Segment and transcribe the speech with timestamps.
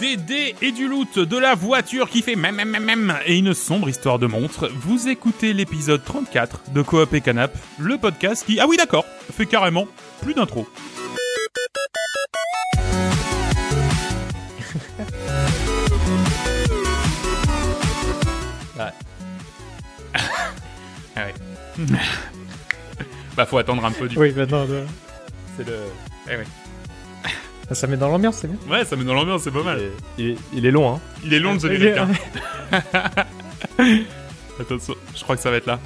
[0.00, 3.52] des dés et du loot, de la voiture qui fait même même même et une
[3.52, 8.58] sombre histoire de montre, vous écoutez l'épisode 34 de Coop et Canap, le podcast qui,
[8.60, 9.86] ah oui d'accord, fait carrément
[10.22, 10.66] plus d'intro.
[18.78, 18.92] Ouais.
[21.14, 21.34] ah ouais.
[23.36, 24.64] bah faut attendre un peu du Oui, maintenant,
[25.56, 25.74] c'est le.
[26.30, 26.46] Eh ouais.
[27.72, 28.58] Ça met dans l'ambiance, c'est bien.
[28.68, 29.80] Ouais, ça met dans l'ambiance, c'est pas mal.
[30.18, 31.00] Il est, il est long, hein.
[31.24, 31.98] Il est long le générique.
[31.98, 32.08] hein.
[34.60, 35.78] Attention, je crois que ça va être là.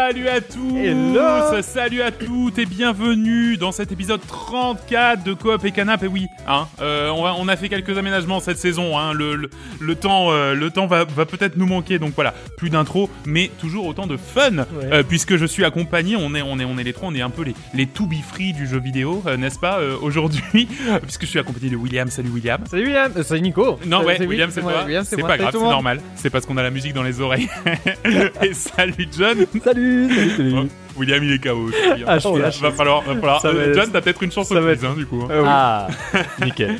[0.00, 5.62] Salut à tous Hello Salut à toutes et bienvenue dans cet épisode 34 de Coop
[5.66, 6.02] et Canap.
[6.02, 8.98] Et oui, hein, euh, on, va, on a fait quelques aménagements cette saison.
[8.98, 11.98] Hein, le, le, le temps, euh, le temps va, va peut-être nous manquer.
[11.98, 14.64] Donc voilà, plus d'intro, mais toujours autant de fun.
[14.90, 17.20] euh, puisque je suis accompagné, on est, on est, on est les trois, on est
[17.20, 20.66] un peu les, les to be free du jeu vidéo, n'est-ce pas, aujourd'hui?
[21.02, 22.08] Puisque je suis accompagné de William.
[22.08, 22.64] Salut William.
[22.66, 23.78] Salut William, c'est Nico.
[23.86, 24.86] Non, ouais, William, c'est toi.
[25.04, 26.00] C'est pas Salut grave, c'est normal.
[26.16, 27.50] C'est parce qu'on a la musique dans les oreilles.
[28.42, 29.46] et salut John.
[29.64, 30.54] Salut, salut, salut.
[30.56, 30.66] Oh,
[30.98, 31.70] William, il est KO.
[32.06, 32.50] Ah, je suis va, là.
[32.62, 33.40] va falloir, va falloir.
[33.40, 35.22] Ça va Euh, être- John, t'as peut-être une chance au quiz, hein, du coup.
[35.30, 35.48] Euh, oui.
[35.48, 35.88] Ah,
[36.44, 36.78] nickel.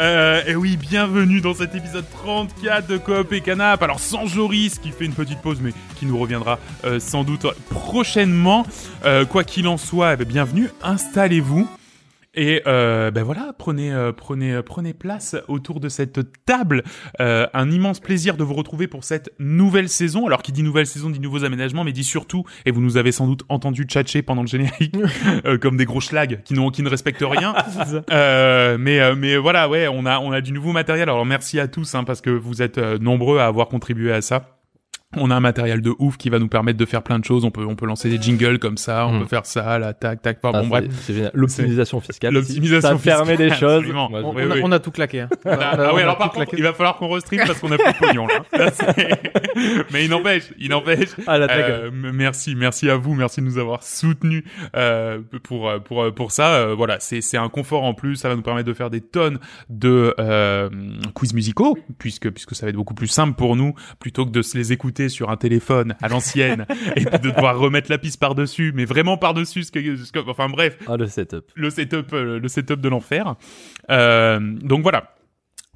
[0.00, 3.80] Euh, et oui, bienvenue dans cet épisode 34 de Coop et Canap.
[3.82, 7.46] Alors sans Joris qui fait une petite pause, mais qui nous reviendra euh, sans doute
[7.70, 8.66] prochainement.
[9.04, 10.70] Euh, quoi qu'il en soit, eh ben, bienvenue.
[10.82, 11.68] Installez-vous.
[12.36, 16.84] Et euh, ben voilà, prenez euh, prenez euh, prenez place autour de cette table.
[17.20, 20.26] Euh, un immense plaisir de vous retrouver pour cette nouvelle saison.
[20.26, 23.10] Alors qui dit nouvelle saison dit nouveaux aménagements, mais dit surtout et vous nous avez
[23.10, 24.94] sans doute entendu tchatcher pendant le générique
[25.46, 27.54] euh, comme des gros schlags qui n'ont qui ne respectent rien.
[28.12, 31.08] Euh, mais mais voilà, ouais, on a on a du nouveau matériel.
[31.08, 34.55] Alors merci à tous hein, parce que vous êtes nombreux à avoir contribué à ça.
[35.16, 37.44] On a un matériel de ouf qui va nous permettre de faire plein de choses.
[37.44, 39.20] On peut on peut lancer des jingles comme ça, on Mm.
[39.20, 40.38] peut faire ça, là, tac tac.
[40.42, 40.84] Enfin, Ah, bon bref.
[41.02, 41.30] c'est- génial.
[41.32, 42.34] L'optimisation fiscale.
[42.34, 43.94] L'optimisation Ça permet des fiscale, choses.
[43.94, 44.60] On, Oui, on a, oui.
[44.64, 45.20] on a tout claqué.
[45.20, 45.28] Hein.
[45.44, 46.56] Ah, ah oui, alors par contre, claqué.
[46.58, 48.42] il va falloir qu'on restream parce qu'on a plus de pognon là.
[49.92, 51.10] Mais il n'empêche, il n'empêche.
[51.26, 51.36] Ah.
[51.36, 54.42] Euh, merci, merci à vous, merci de nous avoir soutenus
[54.74, 56.54] euh, pour euh, pour euh, pour ça.
[56.56, 58.16] Euh, voilà, c'est c'est un confort en plus.
[58.16, 59.38] Ça va nous permettre de faire des tonnes
[59.70, 60.68] de euh,
[61.14, 64.42] quiz musicaux, puisque puisque ça va être beaucoup plus simple pour nous plutôt que de
[64.42, 68.34] se les écouter sur un téléphone à l'ancienne et de devoir remettre la piste par
[68.34, 69.62] dessus, mais vraiment par dessus.
[69.64, 71.44] Ce que, ce que- enfin bref, Ah, le setup.
[71.54, 73.34] le setup, euh, le setup de l'enfer.
[73.90, 75.12] Euh, donc voilà.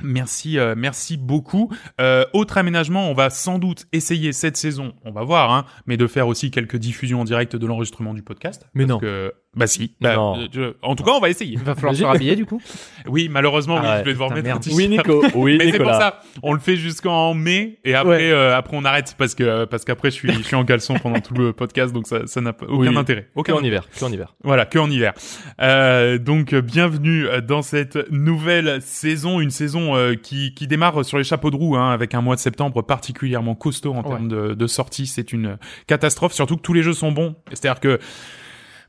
[0.03, 1.71] Merci, euh, merci beaucoup.
[2.01, 5.99] Euh, autre aménagement, on va sans doute essayer cette saison, on va voir, hein, mais
[5.99, 8.67] de faire aussi quelques diffusions en direct de l'enregistrement du podcast.
[8.73, 8.99] Mais Parce non.
[9.01, 9.95] que- bah si.
[10.01, 10.39] Bah, Non.
[10.39, 11.53] euh, je- en tout cas, on va essayer.
[11.55, 12.63] Il va falloir se rhabiller du coup.
[13.07, 14.63] Oui, malheureusement, oui, Ah ouais, je vais devoir putain, mettre un merde.
[14.63, 14.79] t-shirt.
[14.79, 15.25] Oui, Nico.
[15.35, 18.31] Oui, Mais c'est pour ça, on le fait jusqu'en mai et après, Ouais.
[18.31, 21.21] euh, après on arrête parce que parce qu'après je suis je suis en caleçon pendant
[21.21, 22.97] tout le podcast, donc ça ça n'a aucun Oui.
[22.97, 23.23] intérêt.
[23.35, 23.89] Que Aucun en hiver.
[23.91, 24.35] Que en hiver.
[24.45, 25.15] voilà, que en hiver.
[25.61, 31.05] Euh, donc euh, bienvenue euh, dans cette nouvelle saison, une saison euh, qui, qui démarre
[31.05, 34.09] sur les chapeaux de roue, hein, avec un mois de septembre particulièrement costaud en Ouais.
[34.11, 35.07] termes de, de sortie.
[35.07, 37.35] C'est une catastrophe, surtout que tous les jeux sont bons.
[37.53, 37.99] C'est-à-dire que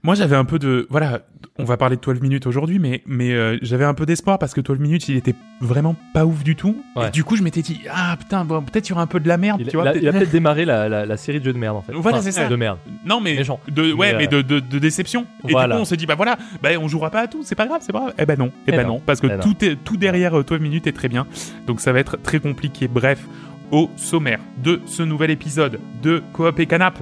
[0.03, 1.21] moi j'avais un peu de voilà,
[1.59, 4.53] on va parler de 12 minutes aujourd'hui, mais mais euh, j'avais un peu d'espoir parce
[4.53, 6.75] que 12 minutes il était vraiment pas ouf du tout.
[6.95, 7.07] Ouais.
[7.07, 9.19] Et du coup je m'étais dit ah putain bon peut-être il y aura un peu
[9.19, 9.85] de la merde, Il, tu vois.
[9.85, 11.77] il a, peut-être- il a peut-être démarré la, la, la série de jeux de merde,
[11.77, 11.93] en fait.
[11.93, 12.47] Voilà, c'est ça.
[12.47, 12.79] De merde.
[13.05, 13.59] Non mais Méchant.
[13.67, 15.25] de ouais Mais, mais, de, de, de déception.
[15.47, 15.75] Et Voilà.
[15.75, 17.67] du coup on s'est dit bah voilà, bah on jouera pas à tout, c'est pas
[17.67, 18.13] grave, c'est pas grave.
[18.17, 18.99] Eh ben non, eh Eh ben non.
[19.05, 21.27] parce que Eh tout est tout derrière euh, 12 minutes est très bien.
[21.67, 22.87] Donc ça va être très compliqué.
[22.87, 23.23] Bref,
[23.71, 26.97] au sommaire de ce nouvel épisode de Coop et Canap.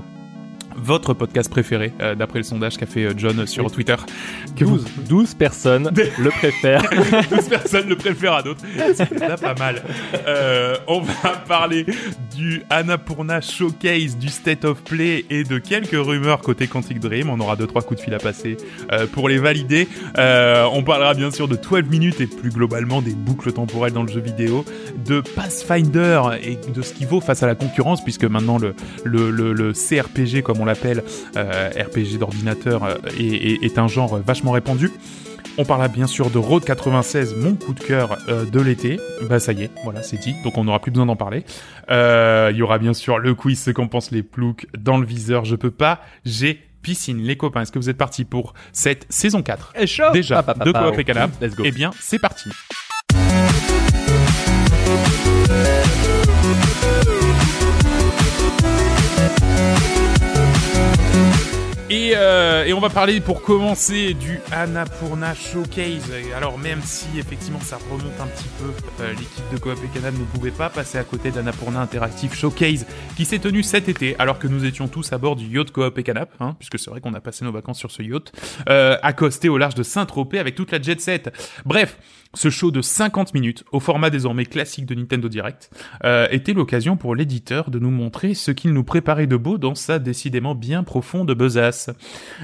[0.81, 3.72] Votre podcast préféré, euh, d'après le sondage qu'a fait euh, John sur Oui.
[3.72, 3.95] Twitter.
[4.56, 6.84] Que vous- 12, 12 personnes le préfèrent.
[7.31, 8.62] 12 personnes le préfèrent à d'autres.
[8.95, 9.09] C'est
[9.41, 9.84] pas mal.
[10.28, 11.85] Euh, on va parler
[12.35, 17.29] du Annapurna Showcase, du State of Play et de quelques rumeurs côté Quantic Dream.
[17.29, 18.57] On aura deux trois coups de fil à passer
[18.91, 19.88] euh, pour les valider.
[20.18, 24.03] Euh, on parlera bien sûr de 12 minutes et plus globalement des boucles temporelles dans
[24.03, 24.66] le jeu vidéo,
[25.06, 28.73] de Pathfinder et de ce qui vaut face à la concurrence puisque maintenant le
[29.03, 31.03] le, le, le CRPG comme on l'appelle,
[31.35, 34.91] euh, RPG d'ordinateur, euh, est, est- est un genre vachement répandu.
[35.57, 38.98] On parlera bien sûr de Road 96, mon coup de cœur euh, de l'été.
[39.24, 41.44] Bah ça y est, voilà, c'est dit, donc on n'aura plus besoin d'en parler.
[41.92, 45.06] Euh, Il y aura bien sûr le quiz, ce qu'en pensent les ploucs dans le
[45.06, 45.44] viseur.
[45.44, 47.22] Je peux pas, j'ai piscine.
[47.22, 50.04] Les copains, est-ce que vous êtes partis pour cette saison 4 Et chaud.
[50.13, 51.63] Déjà, pa, pa, de Coop et Canap Let's go.
[51.65, 52.50] Eh bien, c'est parti.
[62.00, 66.10] Et euh, et on va parler pour commencer du Annapurna Showcase.
[66.34, 70.13] Alors même si effectivement ça remonte un petit peu, euh, l'équipe de Coop et Canal
[70.13, 72.86] ne pouvait pas passer à côté d'Annapurna Interactive Showcase
[73.18, 75.98] qui s'est tenu cet été alors que nous étions tous à bord du yacht Coop
[75.98, 78.31] et Canap, hein, puisque c'est vrai qu'on a passé nos vacances sur ce yacht,
[78.69, 81.34] euh, accosté au large de Saint-Tropez avec toute la jet set.
[81.66, 81.98] Bref,
[82.35, 85.71] ce show de 50 minutes, au format désormais classique de Nintendo Direct,
[86.03, 89.73] euh, était l'occasion pour l'éditeur de nous montrer ce qu'il nous préparait de beau dans
[89.73, 91.89] sa décidément bien profonde besace.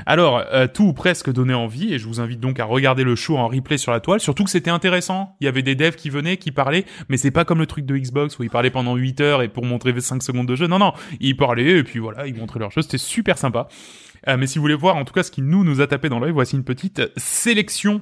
[0.05, 3.15] Alors, euh, tout ou presque donnait envie, et je vous invite donc à regarder le
[3.15, 5.35] show en replay sur la toile, surtout que c'était intéressant.
[5.39, 7.85] Il y avait des devs qui venaient, qui parlaient, mais c'est pas comme le truc
[7.85, 10.67] de Xbox où ils parlaient pendant 8 heures et pour montrer 5 secondes de jeu.
[10.67, 13.67] Non, non, ils parlaient, et puis voilà, ils montraient leur jeu, c'était super sympa.
[14.27, 16.09] Euh, mais si vous voulez voir en tout cas ce qui nous nous a tapé
[16.09, 18.01] dans l'œil, voici une petite sélection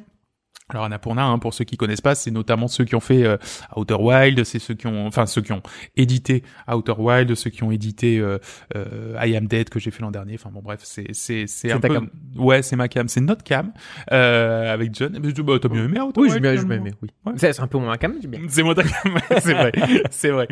[0.69, 3.38] alors Annapurna, hein, pour ceux qui connaissent pas, c'est notamment ceux qui ont fait euh,
[3.75, 5.62] Outer Wild, c'est ceux qui ont, enfin ceux qui ont
[5.98, 8.39] édité Outer Wild, ceux qui ont édité euh,
[8.75, 10.36] euh, I Am Dead que j'ai fait l'an dernier.
[10.36, 12.10] Enfin bon bref, c'est c'est c'est un ta peu, cam.
[12.38, 13.74] ouais c'est ma cam, c'est notre cam
[14.12, 15.12] euh, avec John.
[15.21, 17.09] Mais bah, t'as bien aimé Outer Oui, Wild bien, j'ai bien aimé, oui.
[17.25, 17.33] Ouais.
[17.38, 18.39] C'est un peu moins calme, j'ai bien.
[18.48, 19.71] c'est moi ta cam, c'est vrai,
[20.12, 20.48] c'est vrai.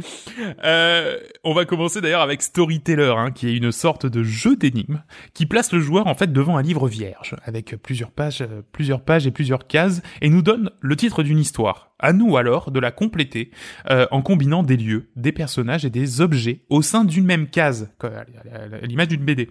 [0.63, 5.01] Euh, on va commencer d'ailleurs avec Storyteller, hein, qui est une sorte de jeu d'énigmes
[5.33, 9.01] qui place le joueur en fait devant un livre vierge avec plusieurs pages, euh, plusieurs
[9.01, 11.91] pages et plusieurs cases et nous donne le titre d'une histoire.
[11.99, 13.51] À nous alors de la compléter
[13.89, 17.93] euh, en combinant des lieux, des personnages et des objets au sein d'une même case,
[18.01, 19.49] à l'image d'une BD.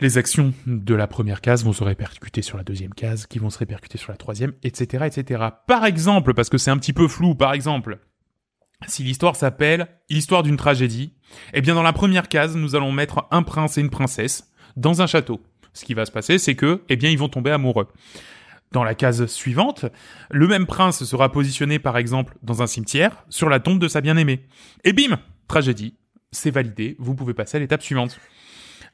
[0.00, 3.50] Les actions de la première case vont se répercuter sur la deuxième case, qui vont
[3.50, 5.42] se répercuter sur la troisième, etc., etc.
[5.66, 7.98] Par exemple, parce que c'est un petit peu flou, par exemple,
[8.86, 11.14] si l'histoire s'appelle Histoire d'une tragédie,
[11.52, 15.02] eh bien dans la première case, nous allons mettre un prince et une princesse dans
[15.02, 15.42] un château.
[15.72, 17.88] Ce qui va se passer, c'est que, eh bien, ils vont tomber amoureux.
[18.72, 19.86] Dans la case suivante,
[20.30, 24.00] le même prince sera positionné par exemple dans un cimetière sur la tombe de sa
[24.00, 24.46] bien-aimée.
[24.84, 25.94] Et bim, tragédie,
[26.32, 28.18] c'est validé, vous pouvez passer à l'étape suivante.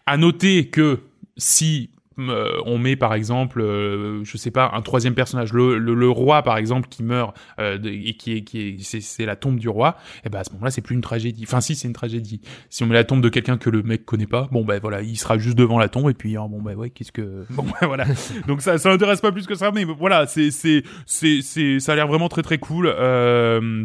[0.06, 1.00] À noter que
[1.36, 5.94] si euh, on met par exemple, euh, je sais pas, un troisième personnage, le, le,
[5.94, 9.26] le roi par exemple qui meurt euh, de- et qui est, qui est, c'est, c'est
[9.26, 11.44] la tombe du roi, et ben à ce moment-là c'est plus une tragédie.
[11.46, 12.40] Enfin si c'est une tragédie.
[12.70, 15.02] Si on met la tombe de quelqu'un que le mec connaît pas, bon ben voilà,
[15.02, 17.64] il sera juste devant la tombe et puis ah, bon ben ouais qu'est-ce que bon
[17.64, 18.04] ben voilà.
[18.46, 21.92] Donc ça ça n'intéresse pas plus que ça, mais voilà c'est c'est c'est c'est ça
[21.92, 22.86] a l'air vraiment très très cool.
[22.86, 23.84] Euh,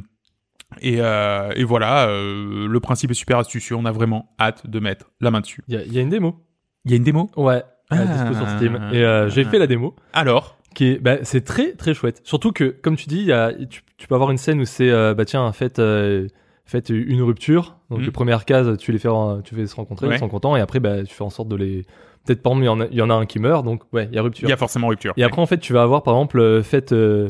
[0.82, 3.76] et, euh, et voilà, euh, le principe est super astucieux.
[3.76, 5.64] On a vraiment hâte de mettre la main dessus.
[5.68, 6.46] Il y y a une démo.
[6.86, 7.30] Il y a une démo?
[7.36, 7.64] Ouais.
[7.90, 8.06] Ah.
[8.06, 8.80] dispo sur Steam.
[8.94, 9.96] Et euh, j'ai fait la démo.
[10.14, 12.22] Alors Qui est, bah, c'est très très chouette.
[12.24, 14.90] Surtout que, comme tu dis, y a, tu, tu peux avoir une scène où c'est,
[14.92, 16.28] euh, bah tiens, faites, euh,
[16.66, 17.78] faites une rupture.
[17.90, 18.06] Donc Mhm.
[18.06, 19.10] les premières cases, tu les fais,
[19.44, 20.16] tu fais se rencontrer, Ouais.
[20.16, 21.82] ils sont contents, et après, bah, tu fais en sorte de les,
[22.26, 23.82] peut-être par exemple, il y en a, il y en a un qui meurt, donc
[23.92, 24.48] ouais, il y a rupture.
[24.48, 25.14] il y a forcément rupture.
[25.18, 27.28] Et après, en fait, tu vas avoir, par exemple, euh, fait, euh,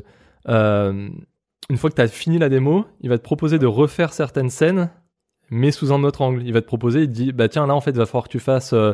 [0.49, 1.07] euh,
[1.69, 4.49] une fois que tu as fini la démo, il va te proposer de refaire certaines
[4.49, 4.89] scènes,
[5.49, 6.41] mais sous un autre angle.
[6.45, 8.25] Il va te proposer, il te dit, bah tiens, là, en fait, il va falloir
[8.25, 8.93] que tu fasses, euh, euh,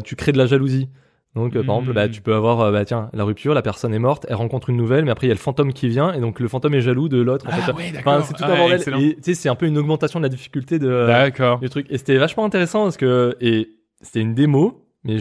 [0.00, 0.88] tu crées de la jalousie.
[1.34, 3.94] Donc, euh, par exemple, bah, tu peux avoir, euh, bah tiens, la rupture, la personne
[3.94, 6.12] est morte, elle rencontre une nouvelle, mais après, il y a le fantôme qui vient,
[6.12, 7.46] et donc le fantôme est jaloux de l'autre.
[7.46, 7.62] en fait.
[7.72, 7.92] Ah ouais.
[7.98, 8.82] Enfin, c'est tout Ah, un bordel.
[8.82, 11.86] tu sais, c'est un peu une augmentation de la difficulté de, du truc.
[11.90, 13.68] Et c'était vachement intéressant parce que, et
[14.00, 15.18] c'était une démo, mais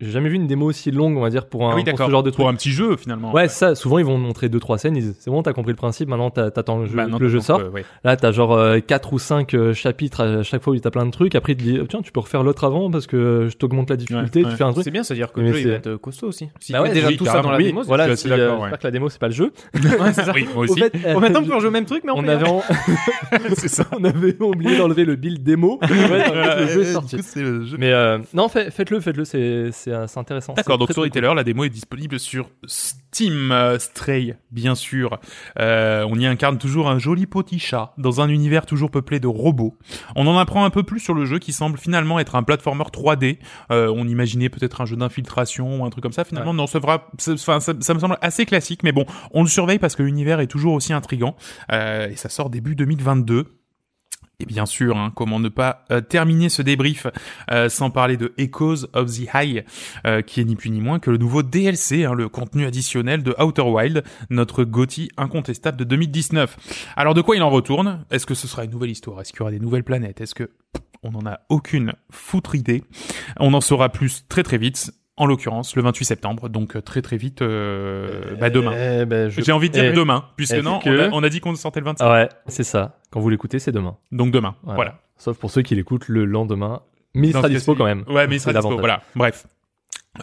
[0.00, 1.98] j'ai jamais vu une démo aussi longue, on va dire, pour, un, Ah oui, pour
[1.98, 2.36] ce genre de truc.
[2.36, 3.32] Pour un petit jeu finalement.
[3.32, 3.74] Ouais, c'est ça.
[3.74, 4.96] Souvent, ils vont montrer deux trois scènes.
[4.96, 6.08] Ils disent, c'est bon, t'as compris le principe.
[6.08, 7.58] Maintenant, t'attends le jeu, Bah, non, le jeu sort.
[7.58, 7.84] euh, ouais.
[8.04, 11.04] Là, t'as genre euh, quatre ou cinq euh, chapitres à chaque fois où t'as plein
[11.04, 11.34] de trucs.
[11.34, 13.96] Après, il te dit, tiens, tu peux refaire l'autre avant parce que je t'augmente la
[13.96, 14.44] difficulté.
[14.44, 14.84] Ouais, tu fais un truc.
[14.84, 16.48] C'est bien, c'est-à-dire que Mais le jeu il c'est- va être costaud aussi.
[16.60, 18.08] Si Bah ouais, déjà tout ça dans la démo, c'est- voilà.
[18.08, 18.64] je Si, suis assez euh, d'accord, ouais.
[18.68, 19.52] J'espère que la démo, c'est pas le jeu.
[19.98, 20.32] Ouais, c'est ça.
[20.32, 20.80] Oui, moi Au aussi.
[20.80, 22.46] euh, on peut jouer au même truc, mais en on avait,
[23.56, 23.84] c'est ça.
[23.98, 25.80] on avait oublié d'enlever le build démo.
[25.90, 27.16] Ouais, le jeu est sorti.
[27.34, 27.64] Le.
[27.78, 30.54] Mais euh, non, fait- faites-le, faites-le, c'est c'est euh, c'est intéressant.
[30.54, 33.52] D'accord, donc Storyteller, la démo est disponible sur Steam.
[33.52, 35.18] euh, Stray, bien sûr.
[35.58, 39.26] Euh, on y incarne toujours un joli petit chat dans un univers toujours peuplé de
[39.26, 39.76] robots.
[40.16, 42.84] On en apprend un peu plus sur le jeu qui semble finalement être un platformer
[42.84, 43.38] 3D.
[43.70, 46.24] Euh, on imaginait peut-être un jeu d'infiltration ou un truc comme ça.
[46.24, 49.48] Finalement, non, ça, fera, ça, ça, ça me semble assez classique, mais bon, on le
[49.48, 51.36] surveille parce que l'univers est toujours aussi intrigant.
[51.70, 53.46] Et ça sort début 2022.
[54.40, 57.08] Et bien sûr, hein, comment ne pas euh, terminer ce débrief
[57.50, 59.64] euh, sans parler de Echoes of the High,
[60.06, 63.24] euh, qui est ni plus ni moins que le nouveau DLC, hein, le contenu additionnel
[63.24, 66.56] de Outer Wild, notre GOTY incontestable de 2019.
[66.94, 68.04] Alors de quoi il en retourne?
[68.12, 69.20] Est-ce que ce sera une nouvelle histoire?
[69.20, 70.20] Est-ce qu'il y aura des nouvelles planètes?
[70.20, 70.52] Est-ce que
[71.02, 72.84] on n'en a aucune foutre idée?
[73.40, 74.92] On en saura plus très très vite.
[75.18, 78.72] En l'occurrence, le 28 septembre, donc euh, très très vite, euh, bah demain.
[78.74, 81.16] Eh ben, je- J'ai envie de dire eh, demain, puisque eh, non, que- on a,
[81.20, 82.04] on a dit qu'on sortait le 25.
[82.06, 82.96] Ah ouais, c'est ça.
[83.10, 83.96] Quand vous l'écoutez, c'est demain.
[84.12, 84.76] Donc demain, Voilà.
[84.76, 84.94] voilà.
[85.16, 86.82] Sauf pour ceux qui l'écoutent le lendemain.
[87.14, 88.04] Mais il sera dispo quand même.
[88.08, 88.78] Ouais, mais il sera dispo.
[88.78, 89.02] Voilà.
[89.16, 89.46] Bref.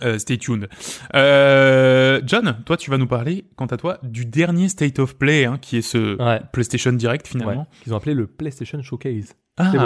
[0.04, 0.68] Euh, stay tuned.
[1.16, 5.46] Euh, John, toi, tu vas nous parler, quant à toi, du dernier State of Play,
[5.46, 6.42] hein, qui est ce Ouais.
[6.52, 7.62] PlayStation Direct finalement.
[7.62, 7.78] Ouais.
[7.84, 9.36] Qu'ils ont appelé le PlayStation Showcase.
[9.58, 9.78] Ah, C'est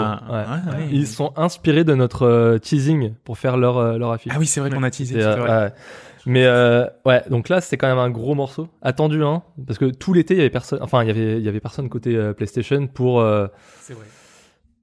[0.73, 0.87] ouais.
[0.91, 4.31] Ils sont inspirés de notre euh, teasing pour faire leur, leur affiche.
[4.35, 5.15] Ah oui, c'est vrai qu'on a teasé.
[5.15, 5.73] C'est, c'est vrai.
[6.25, 6.45] Mais
[7.05, 10.33] ouais, donc là c'était quand même un gros morceau attendu, hein, parce que tout l'été
[10.33, 13.23] il y avait personne, enfin il y avait il y avait personne côté PlayStation pour
[13.79, 14.05] C'est vrai.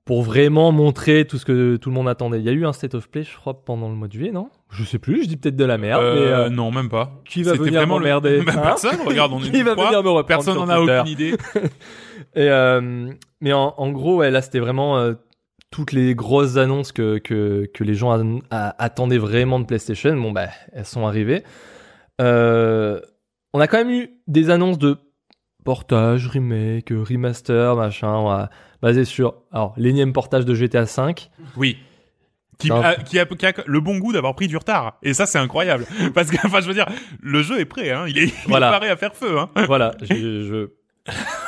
[0.07, 2.39] Pour vraiment montrer tout ce que tout le monde attendait.
[2.39, 4.31] Il y a eu un state of play, je crois, pendant le mois de juillet,
[4.33, 4.49] non?
[4.71, 7.21] Je sais plus, je dis peut-être de la merde, mais Euh, euh, non, même pas.
[7.29, 8.07] qui va venir vraiment le-
[8.47, 8.61] Bah, hein?
[8.63, 11.33] Personne, regarde, on est Qui va venir me reprendre Personne n'en a aucune idée.
[12.35, 13.11] Et euh,
[13.41, 15.15] mais en, en gros, ouais, là c'était vraiment euh,
[15.71, 20.15] toutes les grosses annonces que que, que les gens a- a- attendaient vraiment de PlayStation.
[20.17, 21.43] Bon bah, elles sont arrivées.
[22.21, 23.01] Euh,
[23.53, 24.97] on a quand même eu des annonces de
[25.65, 28.49] portage, remake, remaster, machin,
[28.83, 31.30] basé sur alors l'énième portage de GTA 5.
[31.56, 31.78] Oui.
[32.59, 34.97] Qui a, qui, a, qui a le bon goût d'avoir pris du retard.
[35.02, 35.85] Et ça, c'est incroyable.
[36.14, 36.87] Parce que, enfin, je veux dire,
[37.21, 38.06] le jeu est prêt, hein.
[38.09, 38.75] Il est, il Voilà.
[38.75, 39.50] à faire feu, hein.
[39.66, 40.71] Voilà, je, je-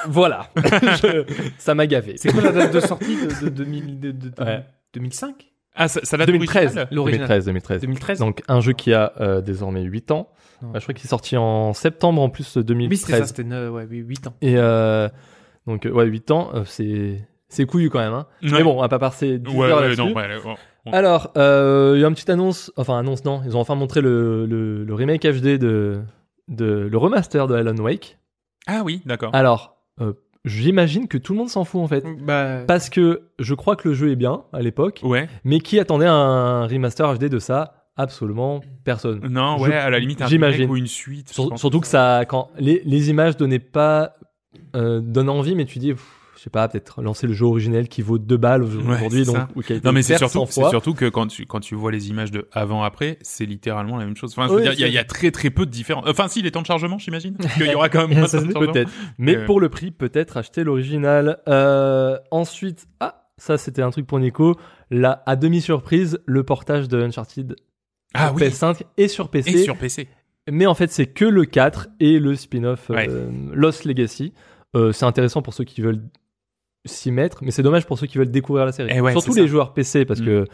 [0.07, 1.25] voilà, Je-
[1.59, 2.15] ça m'a gavé.
[2.17, 4.65] C'est quoi la date de sortie de, de, 2000 de- de- de- Ouais.
[4.95, 5.35] 2005
[5.75, 7.27] Ah, ça, ça date 2013, originale L'original.
[7.29, 7.81] 2013, 2013.
[7.81, 10.29] 2013 Donc un jeu qui a euh, désormais 8 ans.
[10.63, 10.69] Non.
[10.71, 12.91] Bah, je crois qu'il est sorti en septembre en plus 2013.
[12.91, 14.35] Oui, c'était ça, c'était ouais, oui, 8 ans.
[14.43, 15.09] Et euh,
[15.69, 18.13] donc euh, ouais, 8 ans, euh, c'est c'est couillu quand même.
[18.13, 18.27] Hein.
[18.43, 18.51] Ouais.
[18.53, 20.01] Mais bon, on va pas passer 10 Ouais, heures ouais, là-dessus.
[20.03, 20.93] non, ouais, ouais.
[20.93, 24.01] Alors, euh, il y a une petite annonce, enfin annonce non, ils ont enfin montré
[24.01, 26.01] le, le, le remake HD de,
[26.49, 28.19] de le remaster de Alan Wake.
[28.67, 29.31] Ah oui, d'accord.
[29.35, 30.13] Alors, euh,
[30.45, 32.05] j'imagine que tout le monde s'en fout en fait.
[32.23, 35.29] Bah, Parce que je crois que le jeu est bien à l'époque, Ouais.
[35.45, 37.75] mais qui attendait un remaster HD de ça?
[37.97, 39.21] Absolument personne.
[39.29, 40.61] Non, Je- ouais, à la limite, un j'imagine.
[40.63, 41.31] remake ou une suite.
[41.31, 44.15] Sur- surtout que ça, quand les, les images donnaient pas,
[44.77, 46.05] euh, donnent envie, mais tu dis, pff,
[46.37, 49.37] je sais pas, peut-être lancer le jeu originel qui vaut 2 balles aujourd'hui, donc
[49.85, 50.71] Non mais c'est surtout, 100 c'est fois.
[50.71, 54.05] surtout que quand tu quand tu vois les images de avant après, c'est littéralement la
[54.05, 54.33] même chose.
[54.37, 56.05] Enfin, je veux Oui, dire, il y, a- y très très peu de différence.
[56.09, 57.35] Enfin, si les temps de chargement, j'imagine.
[57.37, 58.25] Parce qu'il y aura quand même.
[58.25, 58.91] Peut-être.
[59.19, 59.47] Mais Euh.
[59.47, 61.39] pour le prix, peut-être acheter l'original.
[61.49, 64.55] Euh, ensuite, ah, ça c'était un truc pour Nico.
[64.93, 67.57] Là, à demi surprise, le portage de Uncharted
[68.15, 68.43] Ah oui.
[68.43, 69.51] PS5 et sur PC.
[69.51, 70.07] Et sur PC.
[70.51, 73.29] Mais en fait, c'est que le 4 et le spin-off euh.
[73.53, 74.33] Lost Legacy.
[74.77, 76.03] Euh, c'est intéressant pour ceux qui veulent
[76.85, 78.91] s'y mettre, mais c'est dommage pour ceux qui veulent découvrir la série.
[78.95, 79.47] Eh ouais, Surtout les ça.
[79.47, 80.25] joueurs PC, parce Mm.
[80.25, 80.45] que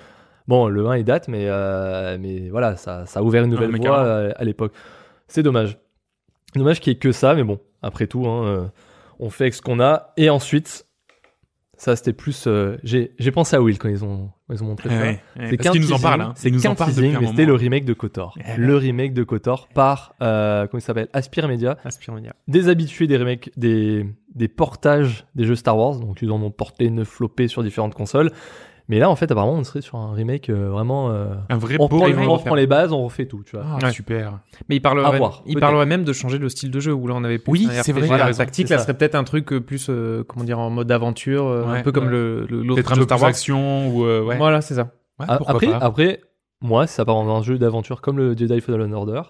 [0.46, 3.74] bon, le 1 il date, mais euh, mais voilà, ça, ça a ouvert une nouvelle
[3.76, 4.72] voie euh, à l'époque.
[5.28, 5.78] C'est dommage.
[6.54, 8.70] Dommage qu'il y ait que ça, mais bon, après tout, hein,
[9.18, 10.12] on fait avec ce qu'on a.
[10.16, 10.86] Et ensuite,
[11.76, 12.44] ça c'était plus.
[12.46, 15.00] euh, J'ai pensé à Will quand ils ont ils ont montré Eh ça.
[15.00, 16.20] ouais, ouais, C'est parce qu'ils nous en parlent.
[16.20, 16.32] Hein.
[16.36, 18.36] C'est nous en parlent mais c'était le remake de Kotor.
[18.38, 18.56] Eh ouais.
[18.58, 21.08] Le remake de Kotor par, euh, comment il s'appelle?
[21.12, 21.78] Aspire Media.
[21.84, 22.34] Aspire Media.
[22.48, 25.98] Des habitués des remakes, des, des portages des jeux Star Wars.
[25.98, 28.30] Donc ils en ont porté neuf flopés sur différentes consoles.
[28.88, 31.10] Mais là, en fait, apparemment, on serait sur un remake euh, vraiment.
[31.10, 32.28] euh, Un vrai on, beau reprend, remake.
[32.28, 33.64] on reprend les bases, on refait tout, tu vois.
[33.66, 33.90] Ah, Ouais.
[33.92, 34.40] super.
[34.68, 35.60] Mais il parlerait, voir, il peut-être.
[35.60, 37.82] parlerait même de changer le style de jeu où là on avait plus Oui, un
[37.82, 38.84] c'est RPG vrai, voilà, t'as raison, tactique, c'est là ça.
[38.84, 41.82] serait peut-être un truc euh, plus euh, comment dire en mode aventure, euh, Ouais, un
[41.82, 42.10] peu comme ouais.
[42.10, 43.30] le le- l'autre Peut-être un jeu peu Star plus Wars.
[43.30, 44.36] action ou euh, ouais.
[44.36, 44.90] Voilà, c'est ça.
[45.18, 45.76] Ouais, A- pourquoi après, pas.
[45.78, 46.20] après,
[46.60, 49.22] moi, ça part dans un jeu d'aventure comme le Jedi Fallen Order.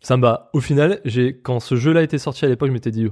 [0.00, 0.48] Ça me va.
[0.54, 3.08] Au final, j'ai quand ce jeu-là était sorti à l'époque, je m'étais dit,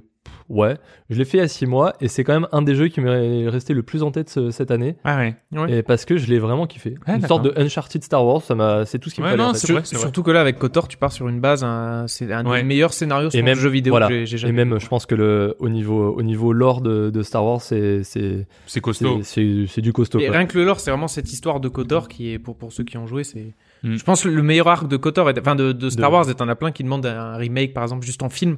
[0.48, 0.76] ouais,
[1.10, 2.88] je l'ai fait il y a 6 mois et c'est quand même un des jeux
[2.88, 4.96] qui m'est resté le plus en tête ce- cette année.
[5.04, 5.36] Ah ouais.
[5.68, 6.94] Et parce que je l'ai vraiment kiffé.
[7.08, 9.40] Ouais, Une sorte de Uncharted Star Wars, ça m'a, c'est tout ce qui me Ouais,
[9.40, 9.58] en fait.
[9.58, 10.02] c'est vrai, c'est vrai.
[10.02, 12.58] Surtout que là avec Kotor, tu pars sur une base, un- c'est un Ouais.
[12.58, 14.08] des meilleurs scénarios sur Et même- jeu vidéo voilà.
[14.08, 14.80] que j'ai- j'ai Et jamais même, vu.
[14.80, 18.46] je pense que le, au niveau, au niveau lore de, de Star Wars, c'est, c'est,
[18.66, 19.20] C'est costaud.
[19.22, 20.18] c'est, c'est, c'est du costaud.
[20.20, 20.36] Et quoi.
[20.36, 22.84] rien que le lore, c'est vraiment cette histoire de Kotor qui est pour pour ceux
[22.84, 23.54] qui ont joué, c'est.
[23.82, 23.96] Mm.
[23.96, 26.30] Je pense que le meilleur arc de Kotor, est- enfin de, de Star De- Wars,
[26.30, 28.56] et t'en as plein qui demandent un remake, par exemple, juste en film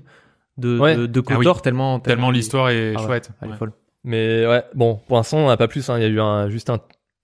[0.59, 0.97] de Ouais.
[0.97, 1.47] de, de Ah oui.
[1.63, 3.07] Tellement Tellement l'histoire est Ah ouais.
[3.07, 3.31] chouette.
[3.41, 3.73] Elle est folle.
[4.05, 5.89] Mais ouais, bon, pour l'instant, on n'a pas plus.
[5.91, 5.97] hein.
[5.99, 6.79] Il y a eu un, juste un,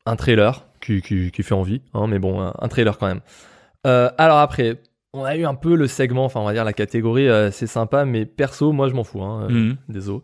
[0.06, 3.20] un trailer qui, qui, qui fait envie, hein, mais bon, un, un trailer quand même.
[3.86, 4.80] Euh, alors après,
[5.12, 7.66] on a eu un peu le segment, enfin, on va dire la catégorie, euh, c'est
[7.66, 9.22] sympa, mais perso, moi, je m'en fous.
[9.22, 9.76] Hein, euh, Mhm.
[9.88, 10.20] Désolé.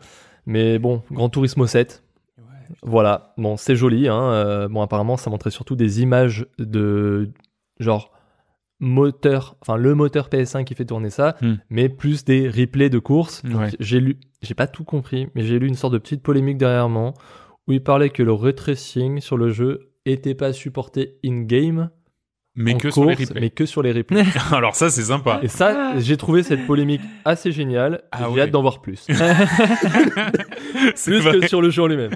[0.46, 2.02] Mais bon, Grand Turismo 7.
[2.82, 4.08] Voilà, bon, c'est joli.
[4.08, 4.20] Hein.
[4.32, 7.30] euh, bon, apparemment, ça montrait surtout des images de
[7.78, 8.12] genre
[8.80, 11.54] moteur, enfin le moteur PS5 qui fait tourner ça, Hmm.
[11.68, 12.98] mais plus des replays de
[13.44, 13.70] Ouais.
[13.78, 16.88] J'ai lu, j'ai pas tout compris, mais j'ai lu une sorte de petite polémique derrière
[16.88, 17.12] moi
[17.68, 21.90] où il parlait que le ray tracing sur le jeu était pas supporté in-game,
[22.56, 23.40] Mais que sur les course, replays.
[23.42, 24.24] mais que sur les replays.
[24.52, 25.40] Alors ça, c'est sympa.
[25.42, 28.02] Et ça, j'ai trouvé cette polémique assez géniale.
[28.12, 29.06] Ah j'ai hâte d'en voir plus.
[31.04, 31.40] Plus vrai.
[31.40, 32.12] que sur le jeu en lui-même.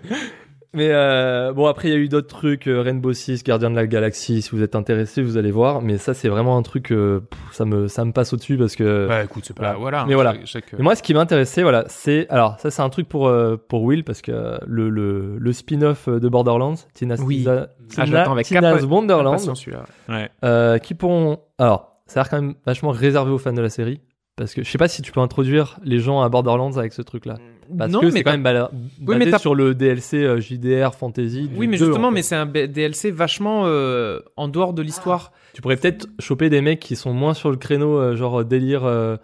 [0.75, 2.67] Mais euh, bon, après, il y a eu d'autres trucs.
[2.67, 4.43] euh, Rainbow Six, Gardien de la Galaxie.
[4.43, 5.81] Si vous êtes intéressé, vous allez voir.
[5.83, 6.91] Mais ça, c'est vraiment un truc.
[6.93, 9.07] euh, pff, ça me, ça me passe au-dessus parce que.
[9.09, 10.05] Bah écoute, c'est pas voilà.
[10.07, 10.35] Mais voilà.
[10.45, 13.83] Chaque- moi, ce qui m'intéressait, voilà, c'est alors ça, c'est un truc pour euh, pour
[13.85, 17.39] Will parce que euh, le le, le spin-off de Borderlands, Tina's, Oui.
[17.39, 19.85] Tina- Ah, j'attends avec Tina's capa- Wonderland, celui-là.
[20.09, 20.29] Ouais.
[20.45, 21.39] euh, qui pourront.
[21.59, 24.01] Alors, ça a l'air quand même vachement réservé aux fans de la série
[24.37, 27.03] parce que je sais pas si tu peux introduire les gens à Borderlands avec ce
[27.03, 27.37] truc-là.
[27.79, 30.41] Parce non, que mais c'est quand même bala- mais basé t'as- sur le DLC euh,
[30.41, 31.49] JDR Fantasy.
[31.49, 32.15] du Oui, mais 2, justement, en fait.
[32.15, 35.33] mais c'est un DLC vachement euh, en dehors de l'histoire.
[35.53, 38.85] Tu pourrais peut-être choper des mecs qui sont moins sur le créneau, euh, genre délire
[38.85, 39.17] euh,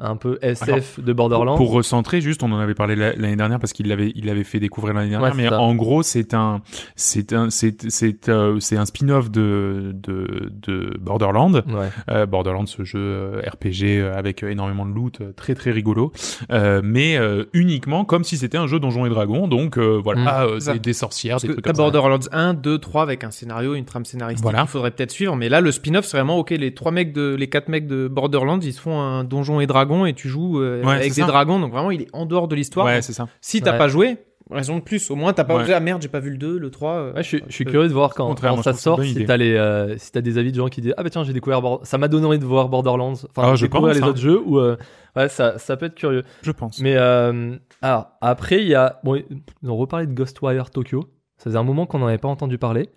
[0.00, 1.56] un peu SF de Borderlands.
[1.56, 4.44] Pour recentrer, juste, on en avait parlé la- l'année dernière parce qu'il l'avait, il l'avait
[4.44, 5.30] fait découvrir l'année dernière.
[5.30, 5.60] Ouais, mais ça.
[5.60, 6.62] en gros, c'est un,
[6.96, 11.52] c'est un, c'est, c'est, euh, c'est un spin-off de, de, de Borderlands.
[11.54, 11.90] Ouais.
[12.10, 16.12] Euh, Borderlands, ce jeu euh, RPG avec énormément de loot, très très rigolo,
[16.50, 19.48] euh, mais euh, uniquement comme si c'était un jeu Donjons et Dragons.
[19.48, 20.26] Donc euh, voilà, Mm.
[20.28, 20.78] Ah, euh, C'est ça.
[20.78, 21.82] des, sorcières, Parce des trucs comme ça.
[21.82, 24.60] Borderlands 1, 2, 3 avec un scénario, une trame scénaristique Voilà.
[24.60, 25.34] qu'il faudrait peut-être suivre.
[25.36, 28.08] Mais là, le spin-off, c'est vraiment, ok, les trois mecs de, les quatre mecs de
[28.08, 29.66] Borderlands, ils se font un donjon et
[30.06, 31.26] et tu joues euh, Ouais, avec des ça.
[31.26, 31.58] dragons.
[31.60, 32.86] Donc vraiment, il est en dehors de l'histoire.
[32.86, 33.26] Ouais, c'est ça.
[33.40, 33.78] si t'as Ouais.
[33.78, 34.16] pas joué,
[34.50, 35.10] raison de plus.
[35.10, 35.72] Au moins, t'as pas Ouais.
[35.72, 36.90] ah merde, j'ai pas vu le 2, le 3.
[36.92, 39.12] euh, Ouais, je suis, je suis euh, curieux de voir quand, ça sort, bonne si
[39.12, 39.24] idée.
[39.26, 41.32] t'as les, euh, si t'as des avis de gens qui disent ah bah tiens j'ai
[41.32, 44.04] découvert Bord- ça m'a donné envie de voir Borderlands, enfin Ah, je découvrir pense, les
[44.06, 44.08] hein.
[44.10, 44.76] autres jeux ou euh,
[45.16, 46.24] ouais ça, ça peut être curieux.
[46.42, 46.80] Je pense.
[46.80, 49.16] Mais euh, alors après il y a bon
[49.62, 51.04] ils ont reparlé de Ghostwire Tokyo,
[51.38, 52.88] ça faisait un moment qu'on n'en avait pas entendu parler.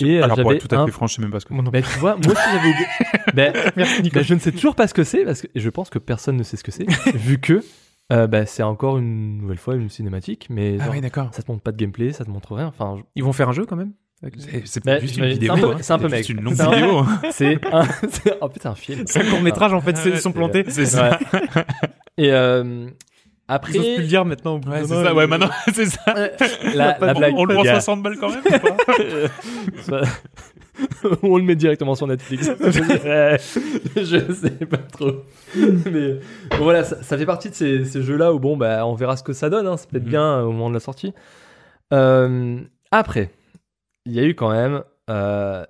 [0.00, 1.46] Et euh, Alors pour être tout à un- fait franc, je sais même pas ce
[1.46, 1.54] que.
[1.54, 2.86] Ben, tu vois, moi aussi j'avais oublié.
[3.34, 5.90] ben, ben, je ne sais toujours pas ce que c'est parce que et je pense
[5.90, 7.62] que personne ne sait ce que c'est vu que
[8.12, 11.28] euh, ben, c'est encore une nouvelle fois une cinématique mais Ah genre, oui, d'accord.
[11.32, 12.66] ça te montre pas de gameplay, ça te montre rien.
[12.66, 13.92] Enfin, je- Ils vont faire un jeu quand même?
[14.38, 15.54] C'est, c'est pas juste une vidéo.
[15.56, 15.78] c'est un peu- hein.
[15.80, 16.38] c'est un peu juste mec.
[16.38, 17.04] une longue C'est un- vidéo.
[17.30, 19.02] c'est un, c'est oh putain un film.
[19.06, 20.64] C'est un court métrage en fait, c'est- ils sont plantés.
[20.68, 21.18] C'est ça.
[21.32, 21.44] Ouais.
[22.18, 22.86] Et euh,
[23.54, 24.54] après, osent plus le dire maintenant.
[24.56, 25.14] au bout Ouais, d'un c'est ça.
[25.14, 26.14] Ouais, maintenant, c'est ça.
[26.74, 28.94] la, blague, on le a- 60 balles quand même ou pas
[29.82, 30.02] Ça-
[31.22, 32.50] on le met directement sur Netflix.
[32.60, 35.12] je sais pas trop.
[35.56, 36.14] Mais
[36.50, 39.16] bon, voilà, ça, ça fait partie de ces, ces jeux-là où bon, bah, on verra
[39.16, 39.66] ce que ça donne.
[39.66, 39.76] hein.
[39.76, 40.08] C'est peut-être Mhm.
[40.10, 41.12] bien euh, au moment de la sortie.
[41.92, 42.58] Euh,
[42.90, 43.30] après,
[44.06, 44.82] il y a eu quand même.
[45.10, 45.64] Euh,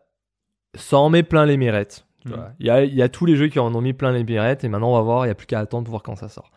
[0.74, 2.06] ça en met plein les mirettes.
[2.24, 2.50] vois.
[2.60, 4.22] Il y, a, il y a tous les jeux qui en ont mis plein les
[4.22, 6.14] mirettes et maintenant on va voir, il n'y a plus qu'à attendre pour voir quand
[6.16, 6.52] ça sort.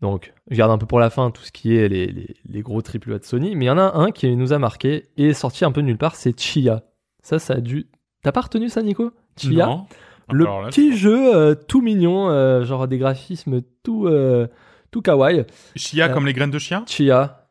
[0.00, 2.62] Donc, je garde un peu pour la fin tout ce qui est les, les, les
[2.62, 5.28] gros AAA de Sony, mais il y en a un qui nous a marqué et
[5.28, 6.82] est sorti un peu de nulle part, c'est Chia.
[7.22, 7.86] Ça, ça a dû.
[8.22, 9.12] T'as pas retenu ça, Nico?
[9.36, 9.66] Chia?
[9.66, 9.86] Non.
[10.32, 14.46] Le là, petit jeu euh, tout mignon, euh, genre des graphismes tout, euh,
[14.90, 15.44] tout kawaii.
[15.76, 16.84] Chia comme les graines de chien?
[16.86, 17.48] Chia.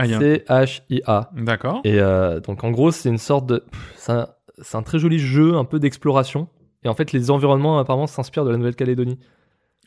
[0.00, 1.30] Ah, T-C-H-I-A.
[1.36, 1.80] D'accord.
[1.84, 1.98] Et
[2.46, 3.58] donc en gros, c'est une sorte de.
[3.58, 4.28] pff, C'est un,
[4.62, 6.48] c'est un très joli jeu, un peu d'exploration.
[6.84, 9.18] Et en fait, les environnements apparemment s'inspirent de la Nouvelle-Calédonie.